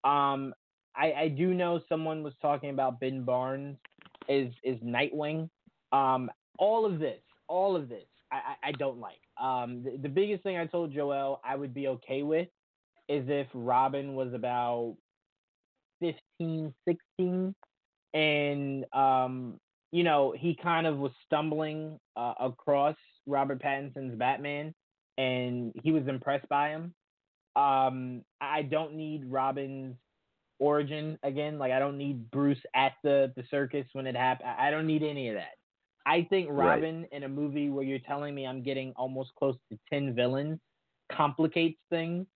Um, 0.05 0.55
I, 0.97 1.13
I 1.13 1.29
do 1.29 1.55
know 1.55 1.81
someone 1.89 2.23
was 2.23 2.35
talking 2.43 2.71
about 2.71 3.01
Ben 3.01 3.25
Barnes 3.25 3.77
is 4.29 4.53
is 4.65 4.79
Nightwing. 4.81 5.49
Um, 5.93 6.31
all 6.59 6.85
of 6.85 6.99
this, 6.99 7.21
all 7.49 7.77
of 7.77 7.89
this, 7.89 8.07
I, 8.33 8.37
I, 8.37 8.69
I 8.69 8.73
don't 8.73 8.99
like. 8.99 9.21
Um, 9.41 9.83
the, 9.83 9.97
the 10.03 10.09
biggest 10.09 10.43
thing 10.43 10.57
I 10.57 10.67
told 10.67 10.93
Joel 10.93 11.41
I 11.45 11.57
would 11.57 11.75
be 11.75 11.89
okay 11.89 12.23
with 12.23 12.49
is 13.09 13.25
if 13.29 13.49
Robin 13.55 14.15
was 14.15 14.33
about 14.35 14.97
15, 16.01 16.73
16, 16.87 17.55
and 18.15 18.85
um, 18.93 19.59
you 19.93 20.05
know, 20.05 20.35
he 20.37 20.57
kind 20.63 20.87
of 20.87 20.99
was 20.99 21.13
stumbling 21.27 21.99
uh, 22.17 22.35
across 22.41 22.97
Robert 23.27 23.61
Pattinson's 23.61 24.17
Batman, 24.17 24.75
and 25.19 25.73
he 25.83 25.93
was 25.93 26.07
impressed 26.09 26.49
by 26.49 26.71
him. 26.71 26.95
Um, 27.57 28.25
I 28.41 28.63
don't 28.63 28.95
need 28.95 29.25
Robin's 29.27 29.97
origin 30.59 31.19
again. 31.23 31.59
Like, 31.59 31.73
I 31.73 31.79
don't 31.79 31.99
need 31.99 32.31
Bruce 32.31 32.61
at 32.75 32.93
the 33.03 33.33
the 33.37 33.45
circus 33.51 33.87
when 33.93 34.07
it 34.07 34.17
happened. 34.17 34.51
I 34.59 34.71
don't 34.71 34.87
need 34.87 35.03
any 35.03 35.29
of 35.29 35.35
that. 35.35 35.57
I 36.07 36.27
think 36.31 36.49
Right. 36.51 36.77
Robin 36.77 37.07
in 37.13 37.25
a 37.25 37.29
movie 37.29 37.69
where 37.71 37.85
you're 37.85 37.99
telling 37.99 38.35
me 38.35 38.47
I'm 38.47 38.63
getting 38.63 38.93
almost 38.97 39.35
close 39.37 39.57
to 39.71 39.79
ten 39.89 40.15
villains 40.15 40.59
complicates 41.13 41.81
things. 41.91 42.27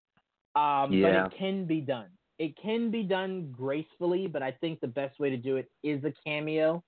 Um, 0.56 0.92
Yeah. 0.92 1.02
but 1.02 1.32
it 1.32 1.38
can 1.38 1.64
be 1.66 1.80
done. 1.80 2.10
It 2.38 2.56
can 2.56 2.90
be 2.90 3.02
done 3.04 3.50
gracefully, 3.52 4.26
but 4.26 4.42
I 4.42 4.50
think 4.52 4.80
the 4.80 4.88
best 4.88 5.18
way 5.20 5.30
to 5.30 5.36
do 5.36 5.56
it 5.56 5.70
is 5.82 6.02
a 6.04 6.12
cameo 6.24 6.82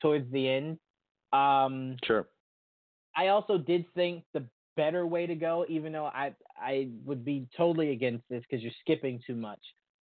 towards 0.00 0.30
the 0.30 0.48
end. 0.48 0.78
Um, 1.32 1.96
Sure. 2.04 2.28
I 3.16 3.28
also 3.28 3.58
did 3.58 3.84
think 3.94 4.24
the 4.32 4.44
better 4.76 5.06
way 5.06 5.26
to 5.26 5.34
go, 5.34 5.66
even 5.68 5.92
though 5.92 6.06
I 6.06 6.34
I 6.56 6.88
would 7.04 7.24
be 7.24 7.48
totally 7.56 7.90
against 7.90 8.24
this 8.30 8.42
because 8.48 8.62
you're 8.62 8.72
skipping 8.80 9.20
too 9.26 9.36
much. 9.36 9.60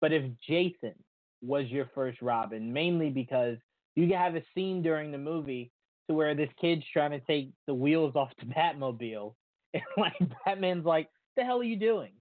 But 0.02 0.14
if 0.14 0.24
Jason 0.48 0.96
was 1.42 1.68
your 1.68 1.90
first 1.94 2.22
Robin, 2.22 2.72
mainly 2.74 3.10
because 3.10 3.58
you 3.96 4.08
can 4.08 4.18
have 4.18 4.36
a 4.36 4.44
scene 4.56 4.82
during 4.82 5.12
the 5.12 5.18
movie 5.18 5.72
to 6.08 6.16
where 6.16 6.34
this 6.36 6.50
kid's 6.60 6.84
trying 6.92 7.12
to 7.12 7.20
take 7.22 7.52
the 7.68 7.74
wheels 7.74 8.16
off 8.16 8.32
the 8.40 8.46
Batmobile, 8.46 9.34
and 9.74 9.84
like 9.98 10.14
Batman's 10.46 10.86
like, 10.86 11.10
What 11.36 11.36
"The 11.36 11.44
hell 11.44 11.60
are 11.60 11.64
you 11.64 11.78
doing?" 11.78 12.14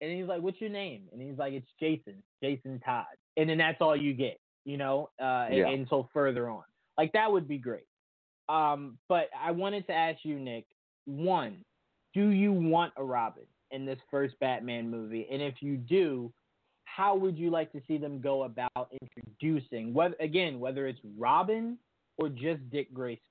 And 0.00 0.10
he's 0.12 0.26
like, 0.26 0.42
"What's 0.42 0.60
your 0.60 0.70
name?" 0.70 1.08
And 1.12 1.20
he's 1.20 1.38
like, 1.38 1.52
"It's 1.52 1.68
Jason, 1.80 2.22
Jason 2.42 2.80
Todd." 2.80 3.06
And 3.36 3.48
then 3.48 3.58
that's 3.58 3.80
all 3.80 3.96
you 3.96 4.14
get, 4.14 4.38
you 4.64 4.76
know, 4.76 5.10
uh, 5.20 5.48
Yeah. 5.50 5.68
until 5.68 6.08
further 6.12 6.48
on. 6.48 6.64
Like 6.96 7.12
that 7.12 7.30
would 7.30 7.48
be 7.48 7.58
great. 7.58 7.84
Um, 8.48 8.98
but 9.08 9.28
I 9.38 9.50
wanted 9.50 9.86
to 9.86 9.92
ask 9.92 10.20
you, 10.22 10.38
Nick, 10.38 10.66
one, 11.06 11.64
do 12.12 12.28
you 12.28 12.52
want 12.52 12.92
a 12.96 13.04
Robin 13.04 13.44
in 13.70 13.84
this 13.84 13.98
first 14.10 14.38
Batman 14.40 14.90
movie? 14.90 15.26
And 15.30 15.42
if 15.42 15.54
you 15.60 15.76
do, 15.76 16.32
how 16.84 17.16
would 17.16 17.38
you 17.38 17.50
like 17.50 17.72
to 17.72 17.80
see 17.88 17.98
them 17.98 18.20
go 18.20 18.44
about 18.44 18.88
introducing 19.02 19.92
whether 19.92 20.14
again, 20.20 20.60
whether 20.60 20.86
it's 20.86 21.00
Robin 21.18 21.78
or 22.18 22.28
just 22.28 22.68
Dick 22.70 22.92
Grayson? 22.94 23.22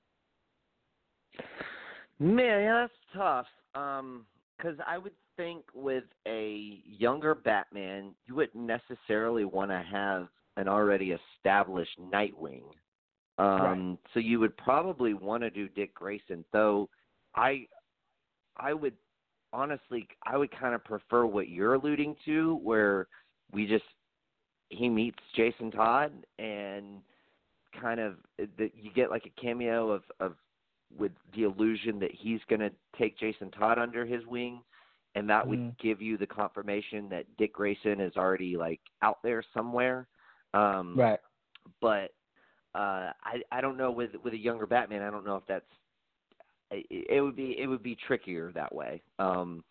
Man, 2.18 2.62
yeah, 2.62 2.80
that's 2.82 2.92
tough. 3.14 3.46
Um, 3.74 4.26
because 4.56 4.78
I 4.86 4.98
would 4.98 5.12
think 5.36 5.64
with 5.74 6.04
a 6.28 6.80
younger 6.86 7.34
Batman, 7.34 8.14
you 8.26 8.34
wouldn't 8.34 8.64
necessarily 8.64 9.44
want 9.44 9.70
to 9.70 9.82
have 9.90 10.28
an 10.56 10.68
already 10.68 11.16
established 11.38 11.98
Nightwing. 12.00 12.62
Um, 13.38 13.98
so 14.12 14.20
you 14.20 14.38
would 14.40 14.56
probably 14.56 15.14
want 15.14 15.42
to 15.42 15.50
do 15.50 15.68
Dick 15.68 15.94
Grayson, 15.94 16.44
though. 16.52 16.88
I, 17.34 17.66
I 18.56 18.72
would 18.72 18.94
honestly, 19.52 20.06
I 20.24 20.36
would 20.36 20.50
kind 20.58 20.74
of 20.74 20.84
prefer 20.84 21.26
what 21.26 21.48
you're 21.48 21.74
alluding 21.74 22.16
to, 22.24 22.56
where 22.62 23.08
we 23.52 23.66
just 23.66 23.84
he 24.70 24.88
meets 24.88 25.18
Jason 25.34 25.70
Todd 25.70 26.12
and 26.38 27.02
kind 27.80 28.00
of 28.00 28.16
that 28.38 28.72
you 28.74 28.90
get 28.94 29.10
like 29.10 29.26
a 29.26 29.40
cameo 29.40 29.90
of 29.90 30.02
of 30.20 30.36
with 30.96 31.12
the 31.34 31.42
illusion 31.42 31.98
that 31.98 32.12
he's 32.12 32.40
going 32.48 32.60
to 32.60 32.70
take 32.96 33.18
Jason 33.18 33.50
Todd 33.50 33.78
under 33.78 34.04
his 34.06 34.24
wing, 34.26 34.62
and 35.16 35.28
that 35.28 35.46
would 35.46 35.58
Mhm. 35.58 35.78
give 35.78 36.00
you 36.00 36.16
the 36.16 36.26
confirmation 36.26 37.08
that 37.08 37.26
Dick 37.36 37.52
Grayson 37.54 38.00
is 38.00 38.16
already 38.16 38.56
like 38.56 38.80
out 39.02 39.20
there 39.22 39.42
somewhere. 39.52 40.06
Um, 40.52 40.96
Right. 40.96 41.20
But 41.80 42.12
uh, 42.74 43.12
I 43.22 43.42
I 43.50 43.60
don't 43.60 43.76
know 43.76 43.90
with 43.90 44.10
with 44.22 44.34
a 44.34 44.38
younger 44.38 44.66
Batman. 44.66 45.02
I 45.02 45.10
don't 45.10 45.24
know 45.24 45.36
if 45.36 45.44
that's 45.46 45.64
it, 46.70 46.86
it 46.90 47.20
would 47.20 47.36
be 47.36 47.56
it 47.58 47.66
would 47.66 47.82
be 47.82 47.96
trickier 48.06 48.52
that 48.52 48.74
way. 48.74 49.02
Um, 49.18 49.64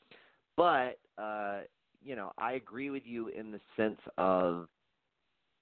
but 0.56 1.00
uh, 1.18 1.62
you 2.02 2.16
know, 2.16 2.32
I 2.38 2.54
agree 2.54 2.90
with 2.90 3.04
you 3.06 3.30
in 3.30 3.52
the 3.52 3.60
sense 3.78 4.00
of 4.18 4.68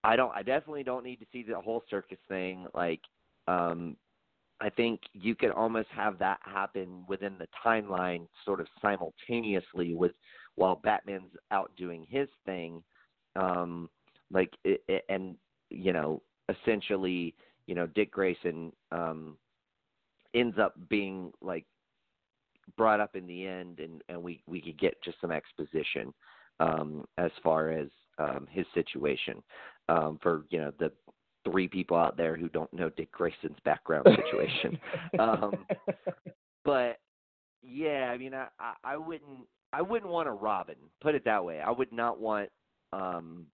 I 0.04 0.16
don't 0.16 0.32
I 0.36 0.44
definitely 0.44 0.84
don't 0.84 1.04
need 1.04 1.18
to 1.18 1.26
see 1.32 1.44
the 1.44 1.60
whole 1.60 1.84
circus 1.90 2.20
thing. 2.28 2.68
Like, 2.74 3.02
um, 3.48 3.96
I 4.60 4.70
think 4.70 5.02
you 5.14 5.36
could 5.36 5.52
almost 5.52 5.90
have 5.90 6.20
that 6.20 6.40
happen 6.44 7.04
within 7.08 7.38
the 7.40 7.48
timeline, 7.66 8.28
sort 8.46 8.60
of 8.60 8.68
simultaneously 8.82 9.96
with 9.96 10.12
while 10.56 10.76
Batman's 10.76 11.32
out 11.52 11.72
doing 11.78 12.06
his 12.10 12.28
thing. 12.46 12.84
Um, 13.36 13.90
like, 14.32 14.52
it, 14.64 14.84
it, 14.88 15.04
and 15.10 15.36
you 15.70 15.94
know, 15.94 16.22
essentially, 16.62 17.36
you 17.68 17.76
know, 17.76 17.88
Dick 17.88 18.12
Grayson 18.12 18.72
um, 18.92 19.38
ends 20.34 20.58
up 20.60 20.76
being 20.90 21.32
like 21.42 21.66
brought 22.78 23.00
up 23.00 23.16
in 23.16 23.28
the 23.28 23.46
end, 23.46 23.80
and 23.80 24.04
and 24.10 24.22
we 24.22 24.42
we 24.48 24.62
could 24.62 24.80
get 24.80 25.02
just 25.04 25.20
some 25.22 25.32
exposition 25.32 26.14
um, 26.60 27.06
as 27.18 27.32
far 27.44 27.72
as 27.72 27.88
um, 28.20 28.48
his 28.50 28.66
situation 28.74 29.42
um, 29.90 30.20
for 30.22 30.46
you 30.50 30.60
know 30.60 30.72
the 30.80 30.92
three 31.44 31.68
people 31.68 31.98
out 31.98 32.18
there 32.18 32.36
who 32.36 32.48
don't 32.50 32.72
know 32.74 32.90
Dick 32.90 33.12
Grayson's 33.12 33.58
background 33.66 34.08
situation. 34.26 34.80
um, 35.20 35.66
but 36.64 37.00
yeah, 37.64 38.10
I 38.12 38.18
mean, 38.18 38.34
I, 38.34 38.48
I 38.60 38.74
I 38.84 38.98
wouldn't 38.98 39.48
I 39.74 39.82
wouldn't 39.82 40.12
want 40.12 40.28
a 40.28 40.32
Robin. 40.32 40.76
Put 41.02 41.16
it 41.16 41.26
that 41.26 41.44
way. 41.44 41.60
I 41.60 41.72
would 41.72 41.92
not 41.92 42.20
want. 42.20 42.50
Um, 42.94 43.46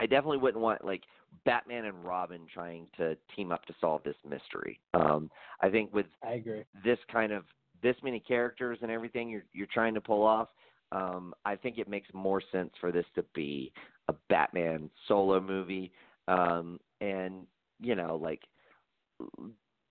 I 0.00 0.06
definitely 0.06 0.38
wouldn't 0.38 0.62
want 0.62 0.84
like 0.84 1.02
Batman 1.44 1.86
and 1.86 2.04
Robin 2.04 2.46
trying 2.52 2.88
to 2.96 3.16
team 3.34 3.52
up 3.52 3.64
to 3.66 3.74
solve 3.80 4.02
this 4.04 4.16
mystery. 4.28 4.80
Um, 4.94 5.30
I 5.60 5.68
think 5.68 5.92
with 5.94 6.06
I 6.22 6.34
agree. 6.34 6.64
this 6.84 6.98
kind 7.10 7.32
of 7.32 7.44
this 7.82 7.96
many 8.02 8.20
characters 8.20 8.78
and 8.82 8.90
everything 8.90 9.28
you're 9.28 9.44
you're 9.52 9.68
trying 9.72 9.94
to 9.94 10.00
pull 10.00 10.22
off, 10.22 10.48
um, 10.92 11.34
I 11.44 11.56
think 11.56 11.78
it 11.78 11.88
makes 11.88 12.08
more 12.12 12.42
sense 12.52 12.70
for 12.80 12.92
this 12.92 13.06
to 13.14 13.24
be 13.34 13.72
a 14.08 14.14
Batman 14.28 14.90
solo 15.06 15.40
movie. 15.40 15.92
Um, 16.26 16.78
and 17.00 17.46
you 17.80 17.94
know, 17.94 18.18
like 18.20 18.42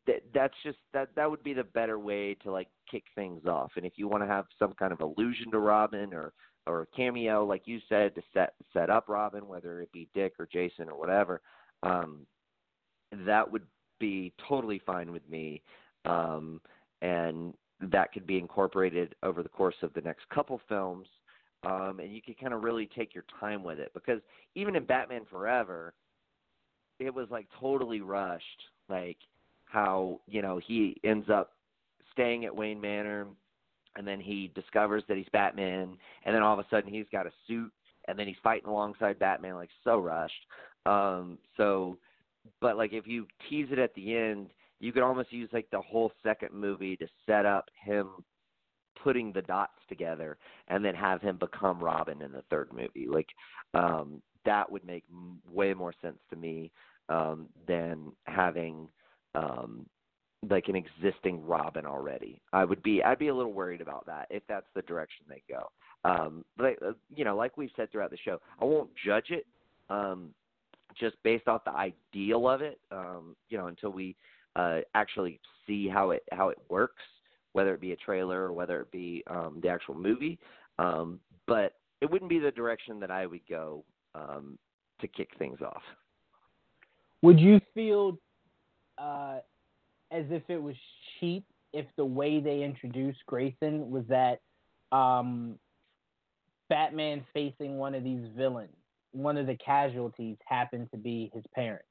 that 0.07 0.23
that's 0.33 0.53
just 0.63 0.77
that 0.93 1.09
that 1.15 1.29
would 1.29 1.43
be 1.43 1.53
the 1.53 1.63
better 1.63 1.99
way 1.99 2.35
to 2.43 2.51
like 2.51 2.69
kick 2.89 3.03
things 3.15 3.45
off. 3.45 3.71
And 3.75 3.85
if 3.85 3.93
you 3.95 4.07
want 4.07 4.23
to 4.23 4.27
have 4.27 4.45
some 4.57 4.73
kind 4.73 4.93
of 4.93 5.01
allusion 5.01 5.51
to 5.51 5.59
Robin 5.59 6.13
or 6.13 6.33
or 6.67 6.81
a 6.81 6.85
cameo, 6.87 7.45
like 7.45 7.63
you 7.65 7.79
said, 7.87 8.13
to 8.15 8.21
set 8.33 8.53
set 8.73 8.89
up 8.89 9.05
Robin, 9.07 9.47
whether 9.47 9.81
it 9.81 9.91
be 9.91 10.07
Dick 10.13 10.33
or 10.39 10.47
Jason 10.51 10.89
or 10.89 10.99
whatever, 10.99 11.41
um, 11.83 12.25
that 13.25 13.49
would 13.51 13.65
be 13.99 14.33
totally 14.47 14.79
fine 14.85 15.11
with 15.11 15.27
me. 15.29 15.61
Um, 16.05 16.61
and 17.01 17.53
that 17.79 18.11
could 18.11 18.25
be 18.27 18.37
incorporated 18.37 19.15
over 19.23 19.43
the 19.43 19.49
course 19.49 19.75
of 19.81 19.93
the 19.93 20.01
next 20.01 20.27
couple 20.29 20.59
films. 20.67 21.07
um, 21.65 21.99
and 21.99 22.13
you 22.13 22.21
could 22.21 22.39
kind 22.39 22.53
of 22.53 22.63
really 22.63 22.87
take 22.95 23.15
your 23.15 23.25
time 23.39 23.63
with 23.63 23.79
it 23.79 23.91
because 23.93 24.21
even 24.55 24.75
in 24.75 24.85
Batman 24.85 25.23
Forever, 25.29 25.93
it 26.99 27.13
was 27.13 27.27
like 27.29 27.47
totally 27.59 28.01
rushed, 28.01 28.63
like 28.89 29.17
how 29.65 30.21
you 30.27 30.41
know 30.41 30.59
he 30.65 30.97
ends 31.03 31.29
up 31.29 31.53
staying 32.11 32.45
at 32.45 32.55
Wayne 32.55 32.79
Manor, 32.79 33.27
and 33.97 34.07
then 34.07 34.19
he 34.19 34.51
discovers 34.55 35.03
that 35.07 35.17
he's 35.17 35.27
Batman, 35.33 35.97
and 36.25 36.35
then 36.35 36.43
all 36.43 36.57
of 36.57 36.59
a 36.59 36.67
sudden 36.69 36.91
he's 36.91 37.07
got 37.11 37.27
a 37.27 37.31
suit, 37.47 37.71
and 38.07 38.17
then 38.17 38.27
he's 38.27 38.37
fighting 38.43 38.69
alongside 38.69 39.19
Batman, 39.19 39.55
like 39.55 39.69
so 39.83 39.97
rushed. 39.97 40.45
Um, 40.85 41.37
so, 41.57 41.97
but 42.61 42.77
like 42.77 42.93
if 42.93 43.07
you 43.07 43.27
tease 43.49 43.67
it 43.71 43.79
at 43.79 43.93
the 43.95 44.15
end, 44.15 44.51
you 44.79 44.91
could 44.91 45.03
almost 45.03 45.33
use 45.33 45.49
like 45.51 45.67
the 45.71 45.81
whole 45.81 46.11
second 46.23 46.53
movie 46.53 46.95
to 46.97 47.07
set 47.25 47.45
up 47.45 47.65
him 47.83 48.23
putting 49.03 49.31
the 49.31 49.41
dots 49.43 49.77
together 49.89 50.37
and 50.67 50.83
then 50.83 50.95
have 50.95 51.21
him 51.21 51.37
become 51.37 51.79
Robin 51.79 52.21
in 52.21 52.31
the 52.31 52.43
third 52.49 52.69
movie. 52.71 53.07
Like 53.07 53.27
um 53.73 54.21
that 54.45 54.71
would 54.71 54.85
make 54.85 55.03
way 55.51 55.73
more 55.73 55.93
sense 56.01 56.17
to 56.29 56.35
me 56.35 56.71
um 57.09 57.47
than 57.67 58.11
having 58.25 58.87
um 59.35 59.85
like 60.49 60.67
an 60.67 60.75
existing 60.75 61.45
Robin 61.45 61.85
already. 61.85 62.41
I 62.53 62.63
would 62.63 62.83
be 62.83 63.03
I'd 63.03 63.19
be 63.19 63.29
a 63.29 63.35
little 63.35 63.53
worried 63.53 63.81
about 63.81 64.05
that 64.05 64.27
if 64.29 64.43
that's 64.47 64.67
the 64.75 64.81
direction 64.83 65.25
they 65.27 65.43
go. 65.49 65.69
Um 66.03 66.45
but 66.57 66.81
uh, 66.85 66.93
you 67.15 67.25
know, 67.25 67.35
like 67.35 67.57
we've 67.57 67.71
said 67.75 67.91
throughout 67.91 68.11
the 68.11 68.17
show, 68.23 68.39
I 68.61 68.65
won't 68.65 68.89
judge 69.05 69.29
it 69.29 69.45
um 69.89 70.29
just 70.99 71.15
based 71.23 71.47
off 71.47 71.63
the 71.63 71.71
ideal 71.71 72.49
of 72.49 72.61
it 72.61 72.79
um 72.91 73.35
you 73.49 73.57
know 73.57 73.67
until 73.67 73.91
we 73.91 74.15
uh 74.55 74.79
actually 74.95 75.39
see 75.65 75.87
how 75.87 76.11
it 76.11 76.23
how 76.31 76.49
it 76.49 76.57
works 76.69 77.03
whether 77.57 77.73
it 77.73 77.81
be 77.81 77.91
a 77.91 77.95
trailer 77.95 78.43
or 78.43 78.53
whether 78.53 78.81
it 78.81 78.91
be 78.91 79.23
um, 79.25 79.59
the 79.63 79.67
actual 79.67 79.95
movie. 79.95 80.37
Um, 80.77 81.19
but 81.47 81.73
it 82.01 82.11
wouldn't 82.11 82.29
be 82.29 82.37
the 82.37 82.51
direction 82.51 82.99
that 82.99 83.09
I 83.09 83.25
would 83.25 83.41
go 83.49 83.83
um, 84.13 84.59
to 85.01 85.07
kick 85.07 85.29
things 85.39 85.59
off. 85.61 85.81
Would 87.23 87.39
you 87.39 87.59
feel 87.73 88.19
uh, 88.99 89.39
as 90.11 90.25
if 90.29 90.43
it 90.49 90.61
was 90.61 90.75
cheap 91.19 91.45
if 91.73 91.85
the 91.97 92.05
way 92.05 92.39
they 92.39 92.63
introduced 92.63 93.19
Grayson 93.25 93.89
was 93.89 94.03
that 94.07 94.39
um, 94.91 95.59
Batman 96.69 97.25
facing 97.33 97.77
one 97.77 97.93
of 97.93 98.03
these 98.03 98.25
villains, 98.35 98.75
one 99.11 99.37
of 99.37 99.47
the 99.47 99.57
casualties 99.57 100.37
happened 100.47 100.89
to 100.91 100.97
be 100.97 101.31
his 101.33 101.43
parents? 101.53 101.87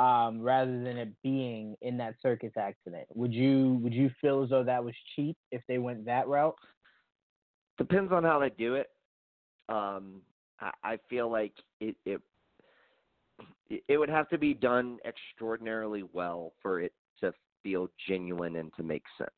um, 0.00 0.40
rather 0.40 0.82
than 0.82 0.96
it 0.96 1.10
being 1.22 1.76
in 1.82 1.98
that 1.98 2.14
circus 2.22 2.52
accident. 2.58 3.06
Would 3.14 3.34
you 3.34 3.78
would 3.82 3.92
you 3.92 4.10
feel 4.20 4.42
as 4.42 4.48
though 4.48 4.64
that 4.64 4.82
was 4.82 4.94
cheap 5.14 5.36
if 5.52 5.60
they 5.68 5.76
went 5.76 6.06
that 6.06 6.26
route? 6.26 6.56
Depends 7.76 8.10
on 8.10 8.24
how 8.24 8.38
they 8.38 8.48
do 8.48 8.76
it. 8.76 8.88
Um, 9.68 10.22
I, 10.58 10.70
I 10.82 10.98
feel 11.10 11.30
like 11.30 11.52
it, 11.80 11.96
it 12.06 12.20
it 13.88 13.98
would 13.98 14.08
have 14.08 14.28
to 14.30 14.38
be 14.38 14.54
done 14.54 14.98
extraordinarily 15.04 16.04
well 16.14 16.54
for 16.62 16.80
it 16.80 16.92
to 17.22 17.32
feel 17.62 17.88
genuine 18.08 18.56
and 18.56 18.72
to 18.76 18.82
make 18.82 19.04
sense. 19.18 19.30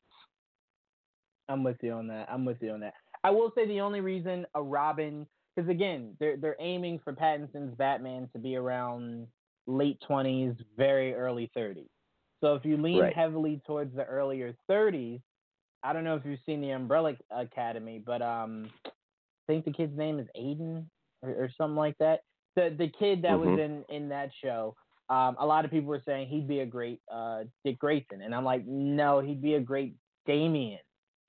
I'm 1.49 1.63
with 1.63 1.77
you 1.81 1.91
on 1.91 2.07
that. 2.07 2.27
I'm 2.31 2.45
with 2.45 2.57
you 2.61 2.71
on 2.71 2.79
that. 2.81 2.93
I 3.23 3.31
will 3.31 3.51
say 3.55 3.67
the 3.67 3.81
only 3.81 4.01
reason 4.01 4.45
a 4.55 4.61
Robin, 4.61 5.27
because 5.55 5.69
again, 5.69 6.15
they're 6.19 6.37
they're 6.37 6.57
aiming 6.59 6.99
for 7.03 7.13
Pattinson's 7.13 7.75
Batman 7.75 8.29
to 8.33 8.39
be 8.39 8.55
around 8.55 9.27
late 9.67 9.97
20s, 10.09 10.55
very 10.77 11.13
early 11.13 11.49
30s. 11.55 11.87
So 12.41 12.55
if 12.55 12.65
you 12.65 12.75
lean 12.75 12.99
right. 12.99 13.15
heavily 13.15 13.61
towards 13.65 13.95
the 13.95 14.03
earlier 14.03 14.53
30s, 14.69 15.21
I 15.83 15.93
don't 15.93 16.03
know 16.03 16.15
if 16.15 16.25
you've 16.25 16.39
seen 16.45 16.61
the 16.61 16.71
Umbrella 16.71 17.13
Academy, 17.31 18.01
but 18.05 18.21
um, 18.21 18.69
I 18.85 18.89
think 19.47 19.65
the 19.65 19.71
kid's 19.71 19.97
name 19.97 20.19
is 20.19 20.27
Aiden 20.37 20.85
or, 21.21 21.29
or 21.29 21.49
something 21.57 21.75
like 21.75 21.97
that. 21.99 22.21
The 22.55 22.75
the 22.77 22.91
kid 22.99 23.21
that 23.23 23.31
mm-hmm. 23.31 23.51
was 23.51 23.59
in 23.59 23.85
in 23.95 24.09
that 24.09 24.29
show, 24.43 24.75
um, 25.09 25.35
a 25.39 25.45
lot 25.45 25.65
of 25.65 25.71
people 25.71 25.89
were 25.89 26.01
saying 26.05 26.27
he'd 26.27 26.47
be 26.47 26.59
a 26.59 26.65
great 26.65 27.01
uh, 27.11 27.43
Dick 27.65 27.79
Grayson, 27.79 28.21
and 28.21 28.33
I'm 28.33 28.45
like, 28.45 28.65
no, 28.65 29.19
he'd 29.19 29.41
be 29.41 29.55
a 29.55 29.59
great 29.59 29.95
Damian 30.25 30.79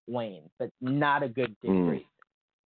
Wayne, 0.07 0.49
but 0.59 0.71
not 0.81 1.23
a 1.23 1.29
good 1.29 1.57
Dick 1.61 1.71
mm. 1.71 1.89
Grayson. 1.89 2.07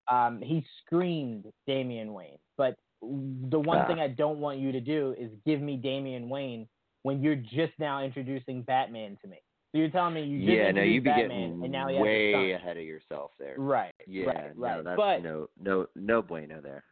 Um, 0.08 0.40
he 0.42 0.64
screamed 0.84 1.44
Damian 1.66 2.12
Wayne, 2.12 2.38
but 2.56 2.76
the 3.02 3.58
one 3.58 3.86
thing 3.86 4.00
I 4.00 4.08
don't 4.08 4.38
want 4.38 4.58
you 4.58 4.72
to 4.72 4.80
do 4.80 5.14
is 5.18 5.30
give 5.46 5.60
me 5.60 5.76
Damian 5.76 6.28
Wayne 6.28 6.66
when 7.02 7.22
you're 7.22 7.36
just 7.36 7.72
now 7.78 8.02
introducing 8.02 8.62
Batman 8.62 9.16
to 9.22 9.28
me. 9.28 9.38
So 9.72 9.78
you're 9.78 9.90
telling 9.90 10.14
me 10.14 10.24
you 10.24 10.40
just 10.40 10.50
yeah, 10.50 10.70
no, 10.70 10.82
you 10.82 11.00
be 11.00 11.10
Batman 11.10 11.28
getting 11.28 11.62
and 11.64 11.72
now 11.72 11.88
he 11.88 11.98
way 11.98 12.52
ahead 12.52 12.78
of 12.78 12.84
yourself 12.84 13.32
there. 13.38 13.54
Right. 13.58 13.94
Yeah, 14.06 14.26
right, 14.26 14.52
right. 14.56 14.76
no, 14.78 14.82
that's 14.82 14.96
but 14.96 15.22
no, 15.22 15.48
no, 15.62 15.86
no 15.94 16.22
bueno 16.22 16.60
there. 16.62 16.84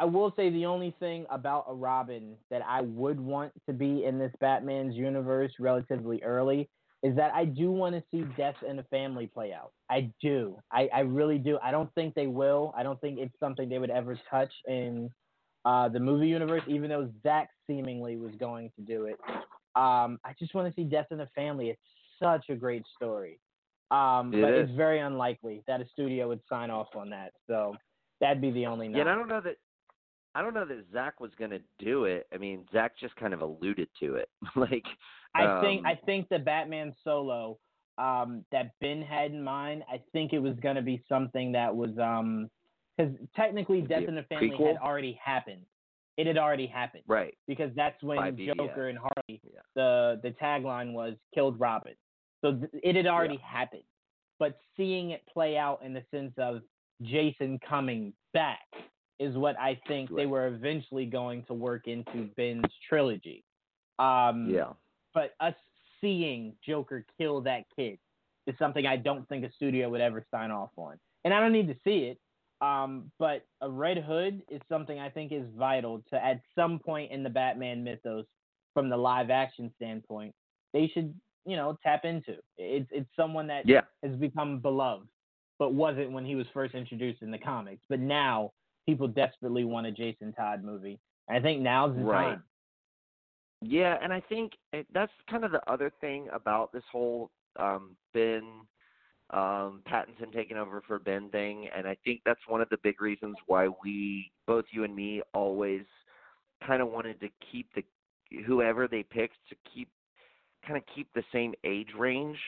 I 0.00 0.06
will 0.06 0.32
say 0.34 0.48
the 0.48 0.64
only 0.64 0.94
thing 0.98 1.26
about 1.28 1.66
a 1.68 1.74
Robin 1.74 2.34
that 2.50 2.62
I 2.66 2.80
would 2.80 3.20
want 3.20 3.52
to 3.66 3.74
be 3.74 4.06
in 4.06 4.18
this 4.18 4.32
Batman's 4.40 4.96
universe 4.96 5.52
relatively 5.60 6.22
early 6.22 6.70
is 7.02 7.14
that 7.16 7.34
I 7.34 7.44
do 7.44 7.70
want 7.70 7.94
to 7.94 8.02
see 8.10 8.24
death 8.34 8.54
in 8.66 8.76
the 8.76 8.82
family 8.84 9.26
play 9.26 9.52
out. 9.52 9.72
I 9.90 10.10
do. 10.22 10.56
I, 10.72 10.88
I 10.94 11.00
really 11.00 11.36
do. 11.36 11.58
I 11.62 11.70
don't 11.70 11.92
think 11.94 12.14
they 12.14 12.28
will. 12.28 12.72
I 12.74 12.82
don't 12.82 12.98
think 13.02 13.18
it's 13.18 13.38
something 13.38 13.68
they 13.68 13.78
would 13.78 13.90
ever 13.90 14.18
touch 14.30 14.52
in 14.66 15.10
uh, 15.66 15.90
the 15.90 16.00
movie 16.00 16.28
universe, 16.28 16.62
even 16.66 16.88
though 16.88 17.10
Zach 17.22 17.50
seemingly 17.66 18.16
was 18.16 18.32
going 18.40 18.70
to 18.76 18.82
do 18.82 19.04
it. 19.04 19.16
Um, 19.76 20.18
I 20.24 20.34
just 20.38 20.54
want 20.54 20.66
to 20.66 20.74
see 20.74 20.84
Death 20.84 21.08
in 21.10 21.18
the 21.18 21.28
Family. 21.34 21.68
It's 21.68 21.80
such 22.22 22.46
a 22.48 22.54
great 22.54 22.84
story. 22.96 23.38
Um, 23.90 24.32
it 24.32 24.40
but 24.40 24.54
is. 24.54 24.68
it's 24.68 24.76
very 24.78 25.00
unlikely 25.00 25.62
that 25.66 25.82
a 25.82 25.86
studio 25.92 26.28
would 26.28 26.40
sign 26.48 26.70
off 26.70 26.88
on 26.96 27.10
that. 27.10 27.32
So 27.46 27.76
that'd 28.22 28.40
be 28.40 28.50
the 28.50 28.64
only. 28.64 28.88
Yeah, 28.88 29.00
and 29.00 29.10
I 29.10 29.14
don't 29.14 29.28
know 29.28 29.42
that. 29.42 29.56
I 30.34 30.42
don't 30.42 30.54
know 30.54 30.64
that 30.64 30.84
Zach 30.92 31.20
was 31.20 31.30
going 31.38 31.50
to 31.50 31.60
do 31.78 32.04
it. 32.04 32.26
I 32.32 32.38
mean, 32.38 32.64
Zach 32.72 32.92
just 32.98 33.16
kind 33.16 33.34
of 33.34 33.40
alluded 33.40 33.88
to 34.00 34.14
it. 34.14 34.28
like, 34.56 34.84
I 35.34 35.44
um, 35.44 35.62
think 35.62 35.86
I 35.86 35.94
think 36.06 36.28
the 36.28 36.38
Batman 36.38 36.94
solo 37.04 37.58
um, 37.98 38.44
that 38.52 38.72
Ben 38.80 39.02
had 39.02 39.32
in 39.32 39.42
mind. 39.42 39.82
I 39.90 40.00
think 40.12 40.32
it 40.32 40.38
was 40.38 40.54
going 40.62 40.76
to 40.76 40.82
be 40.82 41.02
something 41.08 41.52
that 41.52 41.74
was 41.74 41.90
um, 41.98 42.48
because 42.96 43.12
technically 43.34 43.80
Death 43.80 44.04
in 44.08 44.14
the 44.14 44.22
Family 44.24 44.50
prequel? 44.50 44.68
had 44.68 44.76
already 44.76 45.18
happened. 45.22 45.62
It 46.16 46.26
had 46.26 46.36
already 46.36 46.66
happened. 46.66 47.04
right. 47.06 47.34
Because 47.46 47.70
that's 47.74 48.00
when. 48.02 48.36
Joker 48.36 48.88
and 48.88 48.98
Harley, 48.98 49.40
Yeah. 49.44 49.60
the 49.74 50.20
the 50.22 50.30
tagline 50.42 50.92
was 50.92 51.14
"killed 51.34 51.58
Robin," 51.58 51.94
so 52.44 52.56
th- 52.56 52.70
it 52.72 52.94
had 52.94 53.06
already 53.06 53.38
happened. 53.38 53.82
But 54.38 54.58
seeing 54.76 55.10
it 55.10 55.22
play 55.32 55.56
out 55.56 55.80
in 55.84 55.92
the 55.92 56.02
sense 56.10 56.32
of 56.38 56.62
Jason 57.02 57.58
coming 57.66 58.12
back 58.32 58.66
is 59.20 59.36
what 59.36 59.56
I 59.60 59.78
think 59.86 60.10
they 60.16 60.26
were 60.26 60.48
eventually 60.48 61.06
going 61.06 61.44
to 61.44 61.54
work 61.54 61.86
into 61.86 62.24
Ben's 62.36 62.72
trilogy. 62.88 63.44
Um, 63.98 64.48
Yeah. 64.48 64.72
but 65.14 65.34
us 65.40 65.54
seeing 66.00 66.56
Joker 66.62 67.04
kill 67.18 67.42
that 67.42 67.64
kid 67.76 67.98
is 68.46 68.56
something 68.58 68.86
I 68.86 68.96
don't 68.96 69.28
think 69.28 69.44
a 69.44 69.52
studio 69.52 69.90
would 69.90 70.00
ever 70.00 70.24
sign 70.30 70.50
off 70.50 70.70
on. 70.76 70.98
And 71.24 71.34
I 71.34 71.40
don't 71.40 71.52
need 71.52 71.68
to 71.68 71.76
see 71.84 72.04
it. 72.04 72.18
Um, 72.62 73.12
but 73.18 73.46
a 73.60 73.70
Red 73.70 73.98
Hood 73.98 74.42
is 74.48 74.60
something 74.68 74.98
I 74.98 75.10
think 75.10 75.32
is 75.32 75.46
vital 75.56 76.02
to 76.10 76.24
at 76.24 76.40
some 76.54 76.78
point 76.78 77.12
in 77.12 77.22
the 77.22 77.30
Batman 77.30 77.84
mythos, 77.84 78.26
from 78.74 78.88
the 78.88 78.96
live 78.96 79.30
action 79.30 79.72
standpoint, 79.76 80.34
they 80.72 80.86
should, 80.88 81.14
you 81.44 81.56
know, 81.56 81.76
tap 81.82 82.04
into. 82.04 82.36
It's 82.56 82.88
it's 82.92 83.08
someone 83.16 83.46
that 83.48 83.66
Yeah. 83.66 83.82
has 84.02 84.14
become 84.16 84.60
beloved, 84.60 85.08
but 85.58 85.74
wasn't 85.74 86.12
when 86.12 86.24
he 86.24 86.36
was 86.36 86.46
first 86.48 86.74
introduced 86.74 87.22
in 87.22 87.30
the 87.30 87.38
comics. 87.38 87.82
But 87.88 88.00
now 88.00 88.52
people 88.90 89.08
desperately 89.08 89.64
want 89.64 89.86
a 89.86 89.92
Jason 89.92 90.32
Todd 90.32 90.64
movie. 90.64 90.98
And 91.28 91.38
I 91.38 91.40
think 91.40 91.62
now's 91.62 91.94
the 91.94 92.02
Right. 92.02 92.32
time. 92.32 92.44
Yeah, 93.62 93.98
and 94.02 94.12
I 94.12 94.20
think 94.20 94.52
it, 94.72 94.86
that's 94.92 95.12
kind 95.28 95.44
of 95.44 95.52
the 95.52 95.60
other 95.70 95.90
thing 96.00 96.28
about 96.32 96.72
this 96.72 96.82
whole 96.90 97.30
um, 97.56 97.96
Ben 98.14 98.42
um, 99.30 99.82
Pattinson 99.86 100.32
taking 100.32 100.56
over 100.56 100.80
for 100.80 100.98
Ben 100.98 101.28
thing, 101.28 101.68
and 101.76 101.86
I 101.86 101.96
think 102.04 102.22
that's 102.24 102.40
one 102.48 102.60
of 102.60 102.68
the 102.70 102.78
big 102.78 103.00
reasons 103.00 103.36
why 103.46 103.68
we, 103.84 104.32
both 104.46 104.64
you 104.72 104.82
and 104.84 104.96
me, 104.96 105.22
always 105.34 105.84
kind 106.66 106.82
of 106.82 106.88
wanted 106.88 107.20
to 107.20 107.28
keep 107.52 107.72
the 107.74 107.84
whoever 108.46 108.88
they 108.88 109.02
picked 109.02 109.36
to 109.50 109.56
keep 109.72 109.88
kind 110.66 110.76
of 110.76 110.82
keep 110.94 111.12
the 111.14 111.24
same 111.32 111.54
age 111.64 111.90
range, 111.98 112.38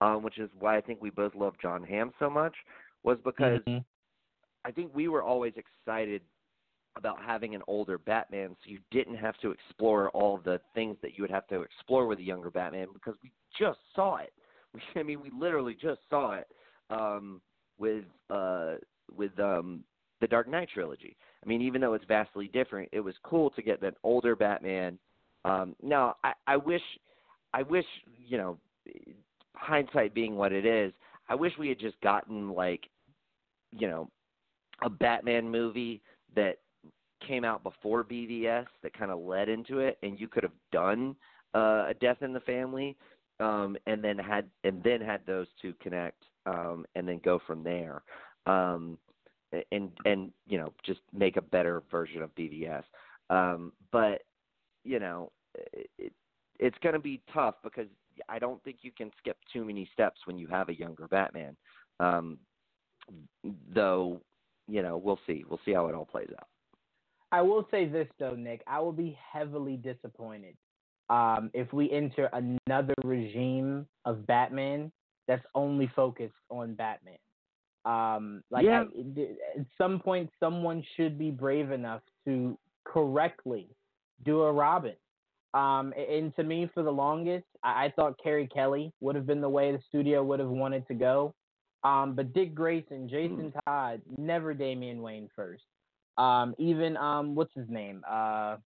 um, 0.00 0.22
which 0.22 0.38
is 0.38 0.50
why 0.58 0.76
I 0.76 0.80
think 0.80 1.00
we 1.00 1.10
both 1.10 1.34
love 1.34 1.54
John 1.60 1.82
Hamm 1.82 2.12
so 2.18 2.30
much, 2.30 2.54
was 3.02 3.18
because 3.24 3.60
Mhm. 3.66 3.84
I 4.64 4.70
think 4.70 4.90
we 4.94 5.08
were 5.08 5.22
always 5.22 5.52
excited 5.56 6.22
about 6.96 7.22
having 7.24 7.54
an 7.54 7.62
older 7.66 7.98
Batman, 7.98 8.56
so 8.64 8.70
you 8.70 8.80
didn't 8.90 9.16
have 9.16 9.38
to 9.38 9.50
explore 9.50 10.10
all 10.10 10.38
the 10.44 10.60
things 10.74 10.96
that 11.02 11.16
you 11.16 11.22
would 11.22 11.30
have 11.30 11.46
to 11.48 11.62
explore 11.62 12.06
with 12.06 12.18
a 12.18 12.22
younger 12.22 12.50
Batman 12.50 12.88
because 12.92 13.14
we 13.22 13.30
just 13.58 13.78
saw 13.94 14.16
it. 14.16 14.32
We, 14.74 14.82
I 15.00 15.02
mean, 15.02 15.22
we 15.22 15.30
literally 15.30 15.72
just 15.72 16.00
saw 16.10 16.34
it 16.34 16.46
um, 16.90 17.40
with 17.78 18.04
uh, 18.28 18.74
with 19.16 19.30
um, 19.40 19.82
the 20.20 20.26
Dark 20.26 20.46
Knight 20.46 20.68
trilogy. 20.74 21.16
I 21.42 21.48
mean, 21.48 21.62
even 21.62 21.80
though 21.80 21.94
it's 21.94 22.04
vastly 22.06 22.50
different, 22.52 22.90
it 22.92 23.00
was 23.00 23.14
cool 23.22 23.48
to 23.50 23.62
get 23.62 23.80
that 23.80 23.94
older 24.02 24.36
Batman. 24.36 24.98
Um, 25.46 25.74
now, 25.82 26.16
I, 26.22 26.32
I 26.46 26.56
wish, 26.56 26.82
I 27.54 27.62
wish, 27.62 27.86
you 28.26 28.36
know, 28.36 28.58
hindsight 29.54 30.14
being 30.14 30.36
what 30.36 30.52
it 30.52 30.66
is, 30.66 30.92
I 31.28 31.34
wish 31.34 31.52
we 31.58 31.68
had 31.68 31.78
just 31.78 32.00
gotten 32.00 32.50
like, 32.50 32.88
you 33.72 33.88
know, 33.88 34.10
a 34.82 34.90
Batman 34.90 35.48
movie 35.48 36.02
that 36.34 36.58
came 37.26 37.44
out 37.44 37.62
before 37.62 38.04
BVS 38.04 38.66
that 38.82 38.96
kind 38.96 39.10
of 39.10 39.20
led 39.20 39.48
into 39.48 39.78
it, 39.80 39.98
and 40.02 40.18
you 40.18 40.28
could 40.28 40.42
have 40.42 40.52
done 40.72 41.16
uh, 41.54 41.86
a 41.88 41.94
Death 42.00 42.22
in 42.22 42.32
the 42.32 42.40
Family, 42.40 42.96
um, 43.40 43.76
and 43.86 44.02
then 44.02 44.18
had 44.18 44.48
and 44.64 44.82
then 44.82 45.00
had 45.00 45.20
those 45.26 45.46
two 45.60 45.74
connect, 45.80 46.24
um, 46.46 46.84
and 46.94 47.08
then 47.08 47.20
go 47.24 47.40
from 47.46 47.62
there, 47.62 48.02
um, 48.46 48.98
and 49.72 49.90
and 50.04 50.32
you 50.46 50.58
know 50.58 50.72
just 50.84 51.00
make 51.12 51.36
a 51.36 51.42
better 51.42 51.82
version 51.90 52.22
of 52.22 52.34
BVS. 52.34 52.84
Um, 53.30 53.72
but 53.92 54.22
you 54.84 54.98
know, 54.98 55.32
it, 55.72 56.12
it's 56.58 56.78
going 56.82 56.94
to 56.94 57.00
be 57.00 57.20
tough 57.32 57.56
because 57.62 57.88
I 58.28 58.38
don't 58.38 58.62
think 58.64 58.78
you 58.82 58.90
can 58.90 59.10
skip 59.18 59.36
too 59.52 59.64
many 59.64 59.88
steps 59.92 60.20
when 60.24 60.38
you 60.38 60.46
have 60.48 60.68
a 60.68 60.74
younger 60.74 61.06
Batman. 61.06 61.56
Um, 62.00 62.38
though, 63.72 64.20
you 64.68 64.82
know, 64.82 64.96
we'll 64.96 65.20
see. 65.26 65.44
We'll 65.48 65.60
see 65.64 65.72
how 65.72 65.86
it 65.88 65.94
all 65.94 66.04
plays 66.04 66.28
out. 66.38 66.48
I 67.32 67.42
will 67.42 67.66
say 67.70 67.86
this 67.86 68.08
though, 68.18 68.34
Nick. 68.34 68.62
I 68.66 68.80
will 68.80 68.92
be 68.92 69.18
heavily 69.32 69.76
disappointed 69.76 70.56
um, 71.10 71.50
if 71.54 71.72
we 71.72 71.90
enter 71.90 72.30
another 72.32 72.94
regime 73.04 73.86
of 74.04 74.26
Batman 74.26 74.90
that's 75.26 75.44
only 75.54 75.90
focused 75.94 76.34
on 76.50 76.74
Batman. 76.74 77.18
Um, 77.84 78.42
like 78.50 78.64
yeah. 78.64 78.84
I, 78.84 79.60
at 79.60 79.66
some 79.76 80.00
point, 80.00 80.30
someone 80.40 80.82
should 80.96 81.18
be 81.18 81.30
brave 81.30 81.70
enough 81.70 82.02
to 82.26 82.58
correctly 82.84 83.68
do 84.24 84.42
a 84.42 84.52
Robin. 84.52 84.94
Um, 85.54 85.94
and 85.96 86.34
to 86.36 86.42
me, 86.42 86.70
for 86.74 86.82
the 86.82 86.90
longest, 86.90 87.46
I, 87.62 87.86
I 87.86 87.92
thought 87.94 88.18
Carrie 88.22 88.48
Kelly 88.52 88.92
would 89.00 89.16
have 89.16 89.26
been 89.26 89.40
the 89.40 89.48
way 89.48 89.72
the 89.72 89.80
studio 89.88 90.22
would 90.22 90.40
have 90.40 90.48
wanted 90.48 90.86
to 90.88 90.94
go. 90.94 91.34
Um, 91.84 92.14
but 92.14 92.32
Dick 92.32 92.54
Grayson, 92.54 93.08
Jason 93.08 93.52
mm. 93.52 93.60
Todd, 93.64 94.02
never 94.16 94.52
Damian 94.52 95.00
Wayne 95.00 95.28
first. 95.34 95.62
Um, 96.16 96.54
even 96.58 96.96
um, 96.96 97.34
what's 97.34 97.54
his 97.54 97.68
name? 97.68 98.02
Uh, 98.08 98.56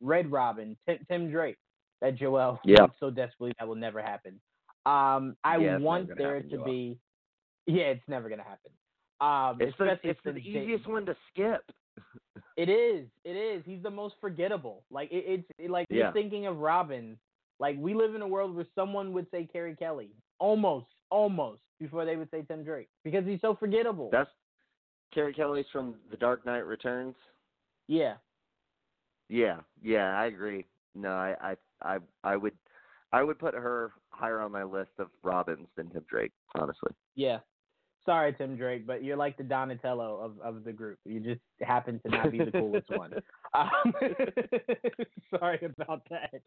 Red 0.00 0.30
Robin, 0.30 0.76
Tim, 0.88 0.98
Tim 1.10 1.30
Drake, 1.30 1.58
that 2.00 2.16
Joel 2.16 2.60
yeah. 2.64 2.86
so 3.00 3.10
desperately 3.10 3.52
that 3.58 3.66
will 3.66 3.74
never 3.74 4.00
happen. 4.00 4.40
Um, 4.86 5.36
I 5.44 5.58
yeah, 5.58 5.78
want 5.78 6.08
there 6.16 6.36
happen, 6.36 6.50
to 6.50 6.56
Joel. 6.56 6.64
be. 6.64 6.98
Yeah, 7.66 7.84
it's 7.84 8.08
never 8.08 8.28
gonna 8.28 8.44
happen. 8.44 8.70
Um, 9.20 9.58
it's 9.60 9.76
the, 9.76 9.98
it's 10.08 10.20
the 10.24 10.36
easiest 10.36 10.88
one 10.88 11.04
to 11.06 11.14
skip. 11.30 11.62
It 12.56 12.68
is. 12.68 13.06
It 13.24 13.36
is. 13.36 13.62
He's 13.66 13.82
the 13.82 13.90
most 13.90 14.14
forgettable. 14.20 14.84
Like 14.90 15.10
it, 15.12 15.24
it's 15.26 15.48
it, 15.58 15.70
like 15.70 15.86
Yeah. 15.90 16.04
you're 16.04 16.12
thinking 16.12 16.46
of 16.46 16.58
Robin. 16.58 17.18
Like 17.58 17.76
we 17.78 17.94
live 17.94 18.14
in 18.14 18.22
a 18.22 18.28
world 18.28 18.54
where 18.54 18.66
someone 18.74 19.12
would 19.12 19.26
say 19.30 19.46
Carrie 19.50 19.76
Kelly 19.76 20.10
almost, 20.38 20.86
almost 21.10 21.60
before 21.80 22.04
they 22.04 22.16
would 22.16 22.30
say 22.30 22.42
Tim 22.42 22.62
Drake 22.62 22.88
because 23.04 23.24
he's 23.24 23.40
so 23.40 23.54
forgettable. 23.54 24.10
That's 24.12 24.30
Carrie 25.12 25.34
Kelly's 25.34 25.66
from 25.72 25.94
The 26.10 26.16
Dark 26.16 26.46
Knight 26.46 26.66
Returns. 26.66 27.16
yeah. 27.88 28.14
Yeah, 29.28 29.60
yeah, 29.80 30.18
I 30.18 30.26
agree. 30.26 30.66
No, 30.96 31.10
I, 31.10 31.36
I, 31.40 31.56
I, 31.82 31.98
I 32.24 32.36
would, 32.36 32.52
I 33.12 33.22
would 33.22 33.38
put 33.38 33.54
her 33.54 33.92
higher 34.10 34.40
on 34.40 34.50
my 34.50 34.64
list 34.64 34.90
of 34.98 35.06
Robins 35.22 35.68
than 35.76 35.88
Tim 35.90 36.04
Drake, 36.10 36.32
honestly. 36.56 36.90
Yeah. 37.14 37.38
Sorry, 38.04 38.32
Tim 38.32 38.56
Drake, 38.56 38.88
but 38.88 39.04
you're 39.04 39.16
like 39.16 39.36
the 39.36 39.44
Donatello 39.44 40.18
of, 40.20 40.40
of 40.56 40.64
the 40.64 40.72
group. 40.72 40.98
You 41.04 41.20
just 41.20 41.40
happen 41.60 42.00
to 42.04 42.10
not 42.10 42.32
be 42.32 42.38
the 42.38 42.50
coolest 42.50 42.90
one. 42.96 43.12
Um, 43.54 43.92
sorry 45.38 45.60
about 45.78 46.02
that. 46.10 46.40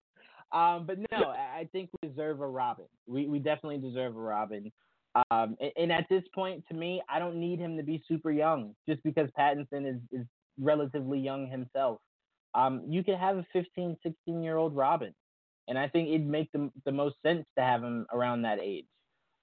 Um, 0.51 0.85
but 0.85 0.97
no, 1.11 1.27
I 1.29 1.59
I 1.59 1.69
think 1.71 1.89
we 2.01 2.09
deserve 2.09 2.41
a 2.41 2.47
Robin. 2.47 2.85
We 3.07 3.27
we 3.27 3.39
definitely 3.39 3.77
deserve 3.77 4.15
a 4.17 4.19
Robin. 4.19 4.71
Um, 5.29 5.55
and, 5.61 5.71
and 5.77 5.91
at 5.91 6.07
this 6.09 6.23
point, 6.33 6.63
to 6.69 6.73
me, 6.73 7.01
I 7.09 7.19
don't 7.19 7.35
need 7.39 7.59
him 7.59 7.77
to 7.77 7.83
be 7.83 8.03
super 8.07 8.31
young 8.31 8.75
just 8.87 9.01
because 9.03 9.29
Pattinson 9.37 9.87
is, 9.87 10.01
is 10.11 10.25
relatively 10.59 11.19
young 11.19 11.47
himself. 11.47 11.99
Um, 12.55 12.83
you 12.87 13.03
could 13.03 13.15
have 13.17 13.37
a 13.37 13.45
15, 13.53 13.97
16 14.03 14.43
year 14.43 14.57
old 14.57 14.75
Robin, 14.75 15.13
and 15.67 15.77
I 15.77 15.87
think 15.87 16.09
it'd 16.09 16.27
make 16.27 16.51
the 16.51 16.69
the 16.85 16.91
most 16.91 17.15
sense 17.25 17.45
to 17.57 17.63
have 17.63 17.81
him 17.83 18.05
around 18.13 18.43
that 18.43 18.59
age. 18.59 18.85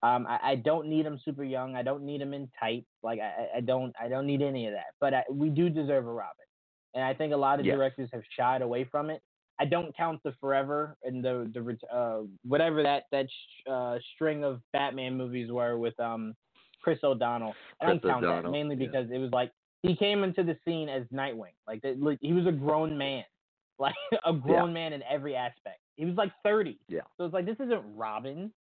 Um, 0.02 0.26
I, 0.28 0.38
I 0.52 0.55
don't 0.55 0.86
need 0.88 1.05
him 1.06 1.20
super 1.24 1.44
young. 1.44 1.74
I 1.76 1.82
don't 1.82 2.05
need 2.05 2.22
him 2.22 2.32
in 2.34 2.48
tight. 2.59 2.84
Like 3.02 3.18
I, 3.20 3.56
I- 3.56 3.60
don't 3.60 3.94
I 4.01 4.09
don't 4.09 4.26
need 4.26 4.42
any 4.42 4.66
of 4.66 4.72
that. 4.74 4.94
But 5.01 5.14
I, 5.14 5.24
we 5.30 5.51
do 5.51 5.68
deserve 5.68 6.06
a 6.06 6.12
Robin, 6.12 6.47
and 6.94 7.05
I 7.05 7.12
think 7.14 7.32
a 7.32 7.36
lot 7.36 7.59
of 7.60 7.66
Yes. 7.66 7.74
directors 7.76 8.10
have 8.12 8.22
shied 8.36 8.62
away 8.62 8.84
from 8.84 9.10
it. 9.10 9.22
I 9.60 9.66
don't 9.66 9.94
count 9.96 10.22
the 10.24 10.32
Forever 10.40 10.96
and 11.04 11.22
the 11.22 11.50
the 11.52 11.94
uh, 11.94 12.22
whatever 12.44 12.82
that 12.82 13.04
that 13.12 13.26
sh- 13.26 13.70
uh, 13.70 13.98
string 14.14 14.42
of 14.42 14.60
Batman 14.72 15.16
movies 15.16 15.52
were 15.52 15.78
with 15.78 15.98
um 16.00 16.34
Chris 16.82 16.98
O'Donnell. 17.04 17.54
I 17.80 17.86
don't 17.86 18.00
Chris 18.00 18.10
count 18.10 18.22
that 18.22 18.28
O'Donnell, 18.28 18.52
mainly 18.52 18.76
yeah. 18.76 18.86
because 18.86 19.10
it 19.12 19.18
was 19.18 19.30
like 19.32 19.52
he 19.82 19.94
came 19.94 20.24
into 20.24 20.42
the 20.42 20.56
scene 20.64 20.88
as 20.88 21.04
Nightwing. 21.12 21.54
Like, 21.66 21.82
that, 21.82 22.00
like 22.00 22.18
he 22.20 22.32
was 22.32 22.46
a 22.46 22.52
grown 22.52 22.96
man, 22.96 23.24
like 23.78 23.94
a 24.24 24.32
grown 24.32 24.72
man 24.72 24.92
in 24.94 25.02
every 25.10 25.36
aspect. 25.36 25.80
He 25.96 26.06
was 26.06 26.16
like 26.16 26.32
thirty. 26.42 26.78
Yeah. 26.88 27.00
So 27.18 27.26
it's 27.26 27.34
like 27.34 27.46
this 27.46 27.56
isn't 27.60 27.82
Robin. 27.94 28.52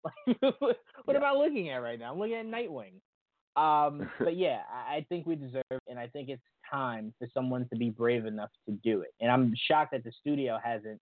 Like, 0.41 0.51
what 0.61 0.77
Yeah. 1.09 1.17
am 1.17 1.23
I 1.23 1.33
looking 1.33 1.69
at 1.69 1.77
right 1.77 1.99
now? 1.99 2.13
I'm 2.13 2.19
looking 2.19 2.35
at 2.35 2.45
Nightwing. 2.45 2.93
Um, 3.57 4.09
but 4.19 4.37
yeah, 4.37 4.61
I, 4.71 4.97
I 4.97 5.05
think 5.09 5.25
we 5.25 5.35
deserve, 5.35 5.63
and 5.89 5.99
I 5.99 6.07
think 6.07 6.29
it's 6.29 6.41
time 6.71 7.13
for 7.19 7.27
someone 7.33 7.67
to 7.69 7.77
be 7.77 7.89
brave 7.89 8.25
enough 8.25 8.49
to 8.67 8.73
do 8.83 9.01
it. 9.01 9.13
And 9.21 9.31
I'm 9.31 9.53
shocked 9.67 9.91
that 9.91 10.03
the 10.03 10.11
studio 10.19 10.59
hasn't 10.63 10.99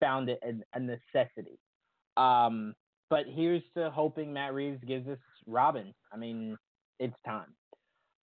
found 0.00 0.28
it 0.28 0.40
a, 0.42 0.80
necessity. 0.80 1.58
Um, 2.16 2.74
but 3.08 3.24
here's 3.28 3.62
to 3.76 3.90
hoping 3.90 4.32
Matt 4.32 4.54
Reeves 4.54 4.82
gives 4.86 5.08
us 5.08 5.18
Robin. 5.46 5.94
I 6.12 6.16
mean, 6.16 6.56
it's 6.98 7.14
time. 7.24 7.54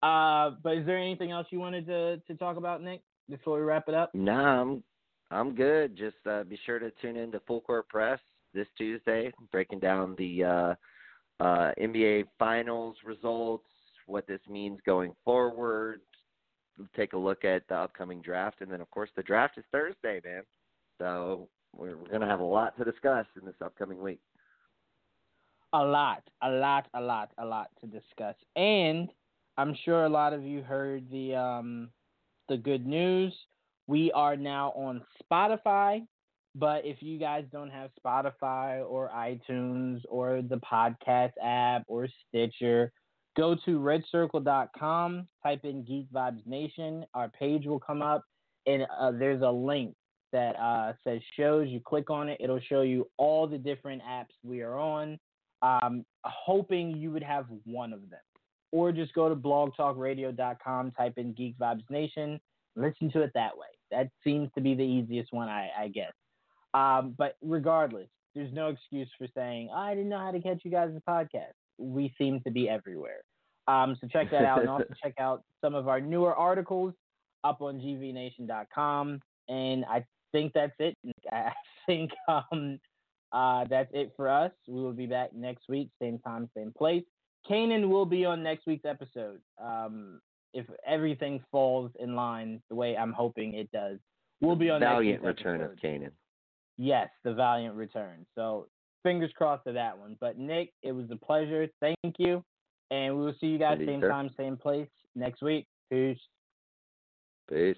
Uh, 0.03 0.56
but 0.64 0.77
is 0.77 0.85
there 0.85 0.97
anything 0.97 1.31
else 1.31 1.47
you 1.49 1.60
wanted 1.60 1.88
to 1.88 2.18
to 2.27 2.35
talk 2.35 2.57
about, 2.57 2.84
Nick, 2.84 3.02
before 3.30 3.57
we 3.57 3.64
wrap 3.64 3.85
it 3.88 3.95
up? 3.95 4.14
Nah, 4.14 4.61
I'm, 4.61 4.84
I'm 5.31 5.56
good. 5.56 5.97
Just 5.97 6.18
uh, 6.30 6.43
be 6.43 6.60
sure 6.65 6.80
to 6.80 6.91
tune 7.02 7.18
in 7.18 7.31
to 7.31 7.39
Full 7.47 7.61
Court 7.61 7.88
Press 7.89 8.19
this 8.53 8.68
Tuesday, 8.77 9.34
breaking 9.52 9.80
down 9.80 10.15
the 10.18 10.43
uh, 10.43 10.76
uh, 11.43 11.72
NBA 11.81 12.26
Finals 12.38 12.95
results, 13.03 13.65
what 14.06 14.27
this 14.27 14.41
means 14.47 14.80
going 14.85 15.14
forward. 15.23 16.02
Take 16.95 17.14
a 17.14 17.18
look 17.18 17.45
at 17.45 17.68
the 17.68 17.76
upcoming 17.76 18.22
draft, 18.22 18.61
and 18.61 18.72
then 18.72 18.81
of 18.81 18.89
course 18.91 19.10
the 19.15 19.23
draft 19.23 19.57
is 19.57 19.64
Thursday, 19.72 20.22
man. 20.26 20.43
So 20.99 21.47
we're, 21.76 21.97
we're 21.97 22.10
gonna 22.11 22.27
have 22.27 22.39
a 22.39 22.43
lot 22.43 22.77
to 22.77 22.84
discuss 22.84 23.26
in 23.39 23.45
this 23.45 23.56
upcoming 23.64 24.02
week. 24.02 24.19
a 25.73 25.84
lot, 25.84 26.23
a 26.41 26.49
lot, 26.49 26.88
a 26.93 27.02
lot, 27.02 27.31
a 27.38 27.45
lot 27.45 27.69
to 27.81 27.88
discuss. 27.88 28.35
And 28.56 29.10
I'm 29.57 29.76
sure 29.84 30.06
a 30.06 30.10
lot 30.10 30.34
of 30.34 30.43
you 30.43 30.61
heard 30.61 31.10
the 31.11 31.35
um 31.35 31.89
the 32.49 32.57
good 32.57 32.85
news. 32.85 33.34
We 33.88 34.11
are 34.14 34.35
now 34.35 34.72
on 34.76 35.02
Spotify, 35.22 36.06
but 36.56 36.85
if 36.85 37.02
you 37.02 37.19
guys 37.19 37.45
don't 37.52 37.69
have 37.69 37.91
Spotify 38.03 38.84
or 38.88 39.10
iTunes 39.15 40.02
or 40.10 40.41
the 40.41 40.57
podcast 40.60 41.34
app 41.43 41.84
or 41.88 42.07
Stitcher, 42.27 42.91
go 43.36 43.56
to 43.66 43.80
redcircle.com, 43.80 45.28
type 45.44 45.66
in 45.66 45.84
Geek 45.84 46.12
Vibes 46.12 46.45
Nation. 46.45 47.06
Our 47.14 47.30
page 47.30 47.66
will 47.66 47.80
come 47.80 48.02
up, 48.02 48.24
and 48.66 48.86
uh, 48.99 49.12
there's 49.12 49.41
a 49.41 49.49
link 49.49 49.95
that 50.32 50.56
uh, 50.57 50.94
says 51.03 51.22
shows. 51.38 51.68
You 51.70 51.80
click 51.80 52.10
on 52.10 52.30
it, 52.30 52.38
it'll 52.40 52.60
show 52.60 52.82
you 52.82 53.07
all 53.18 53.48
the 53.48 53.57
different 53.57 54.02
apps 54.03 54.34
we 54.44 54.62
are 54.62 54.78
on 54.78 55.20
um, 55.66 56.06
hoping 56.24 56.95
you 56.98 57.12
would 57.12 57.24
have 57.24 57.45
one 57.66 57.94
of 57.94 58.10
them. 58.10 58.20
Or 58.72 58.91
just 58.91 59.14
go 59.14 59.30
to 59.30 59.36
blogtalkradio.com, 59.36 60.91
type 60.91 61.14
in 61.18 61.34
Geek 61.34 61.57
Vibes 61.57 61.90
Nation, 61.90 62.40
listen 62.76 63.12
to 63.12 63.22
it 63.22 63.32
that 63.34 63.57
way. 63.57 63.68
That 63.91 64.10
seems 64.24 64.49
to 64.56 64.62
be 64.62 64.76
the 64.76 64.84
easiest 64.84 65.32
one, 65.32 65.48
I, 65.48 65.70
I 65.78 65.88
guess. 65.88 66.12
Um, 66.74 67.16
but 67.18 67.38
regardless, 67.41 68.10
there's 68.34 68.52
no 68.53 68.68
excuse 68.68 69.07
for 69.18 69.28
saying, 69.34 69.70
I 69.74 69.94
didn't 69.94 70.10
know 70.10 70.20
how 70.20 70.32
to 70.32 70.41
catch 70.41 70.62
you 70.64 70.72
guys' 70.72 70.91
podcast. 71.07 71.53
We 71.77 72.14
seem 72.18 72.41
to 72.45 72.52
be 72.52 72.69
everywhere. 72.69 73.22
Um, 73.68 73.97
so 73.99 74.07
check 74.07 74.30
that 74.31 74.45
out. 74.45 74.60
and 74.60 74.69
also 74.69 74.85
check 75.03 75.14
out 75.19 75.43
some 75.61 75.76
of 75.76 75.88
our 75.88 75.99
newer 75.99 76.35
articles 76.35 76.93
up 77.43 77.61
on 77.61 77.80
gvnation.com. 77.80 79.19
And 79.47 79.85
I 79.85 80.06
think 80.31 80.53
that's 80.53 80.73
it. 80.80 80.95
I 81.31 81.52
think 81.85 82.11
um, 82.27 82.80
uh, 83.31 83.65
that's 83.69 83.89
it 83.93 84.11
for 84.15 84.30
us. 84.30 84.52
We 84.68 84.81
will 84.81 84.93
be 84.93 85.06
back 85.06 85.34
next 85.34 85.64
week, 85.69 85.89
same 86.02 86.19
time, 86.19 86.49
same 86.56 86.72
place. 86.77 87.03
Kanan 87.49 87.89
will 87.89 88.06
be 88.06 88.26
on 88.26 88.41
next 88.41 88.65
week's 88.65 88.85
episode. 88.85 89.39
Um, 89.61 90.19
if 90.53 90.65
everything 90.88 91.43
falls 91.52 91.91
in 91.99 92.15
line 92.15 92.61
the 92.69 92.76
way 92.76 92.97
I'm 92.97 93.14
hoping 93.14 93.56
it 93.56 93.69
does, 93.72 93.99
we'll 94.41 94.56
be 94.56 94.69
on 94.69 94.80
Valiant 94.80 95.22
next 95.22 95.38
week's 95.38 95.45
return 95.45 95.61
episode. 95.61 95.73
of 95.73 95.81
Canaan. 95.81 96.11
Yes, 96.77 97.10
the 97.23 97.34
Valiant 97.34 97.76
return. 97.76 98.26
So 98.35 98.68
fingers 99.06 99.32
crossed 99.38 99.64
to 99.65 99.72
that 99.73 99.98
one. 99.98 100.18
But 100.19 100.38
Nick, 100.38 100.73
it 100.82 100.91
was 100.91 101.06
a 101.11 101.15
pleasure. 101.15 101.68
Thank 101.80 102.15
you. 102.18 102.44
And 102.91 103.15
we 103.15 103.26
will 103.26 103.36
see 103.40 103.48
you 103.48 103.60
guys 103.60 103.77
Indeed, 103.80 103.94
same 103.94 104.02
sir. 104.02 104.10
time, 104.10 104.30
same 104.36 104.57
place 104.57 104.90
next 105.15 105.41
week. 105.41 105.68
Peace. 105.90 106.18
Peace. 107.49 107.77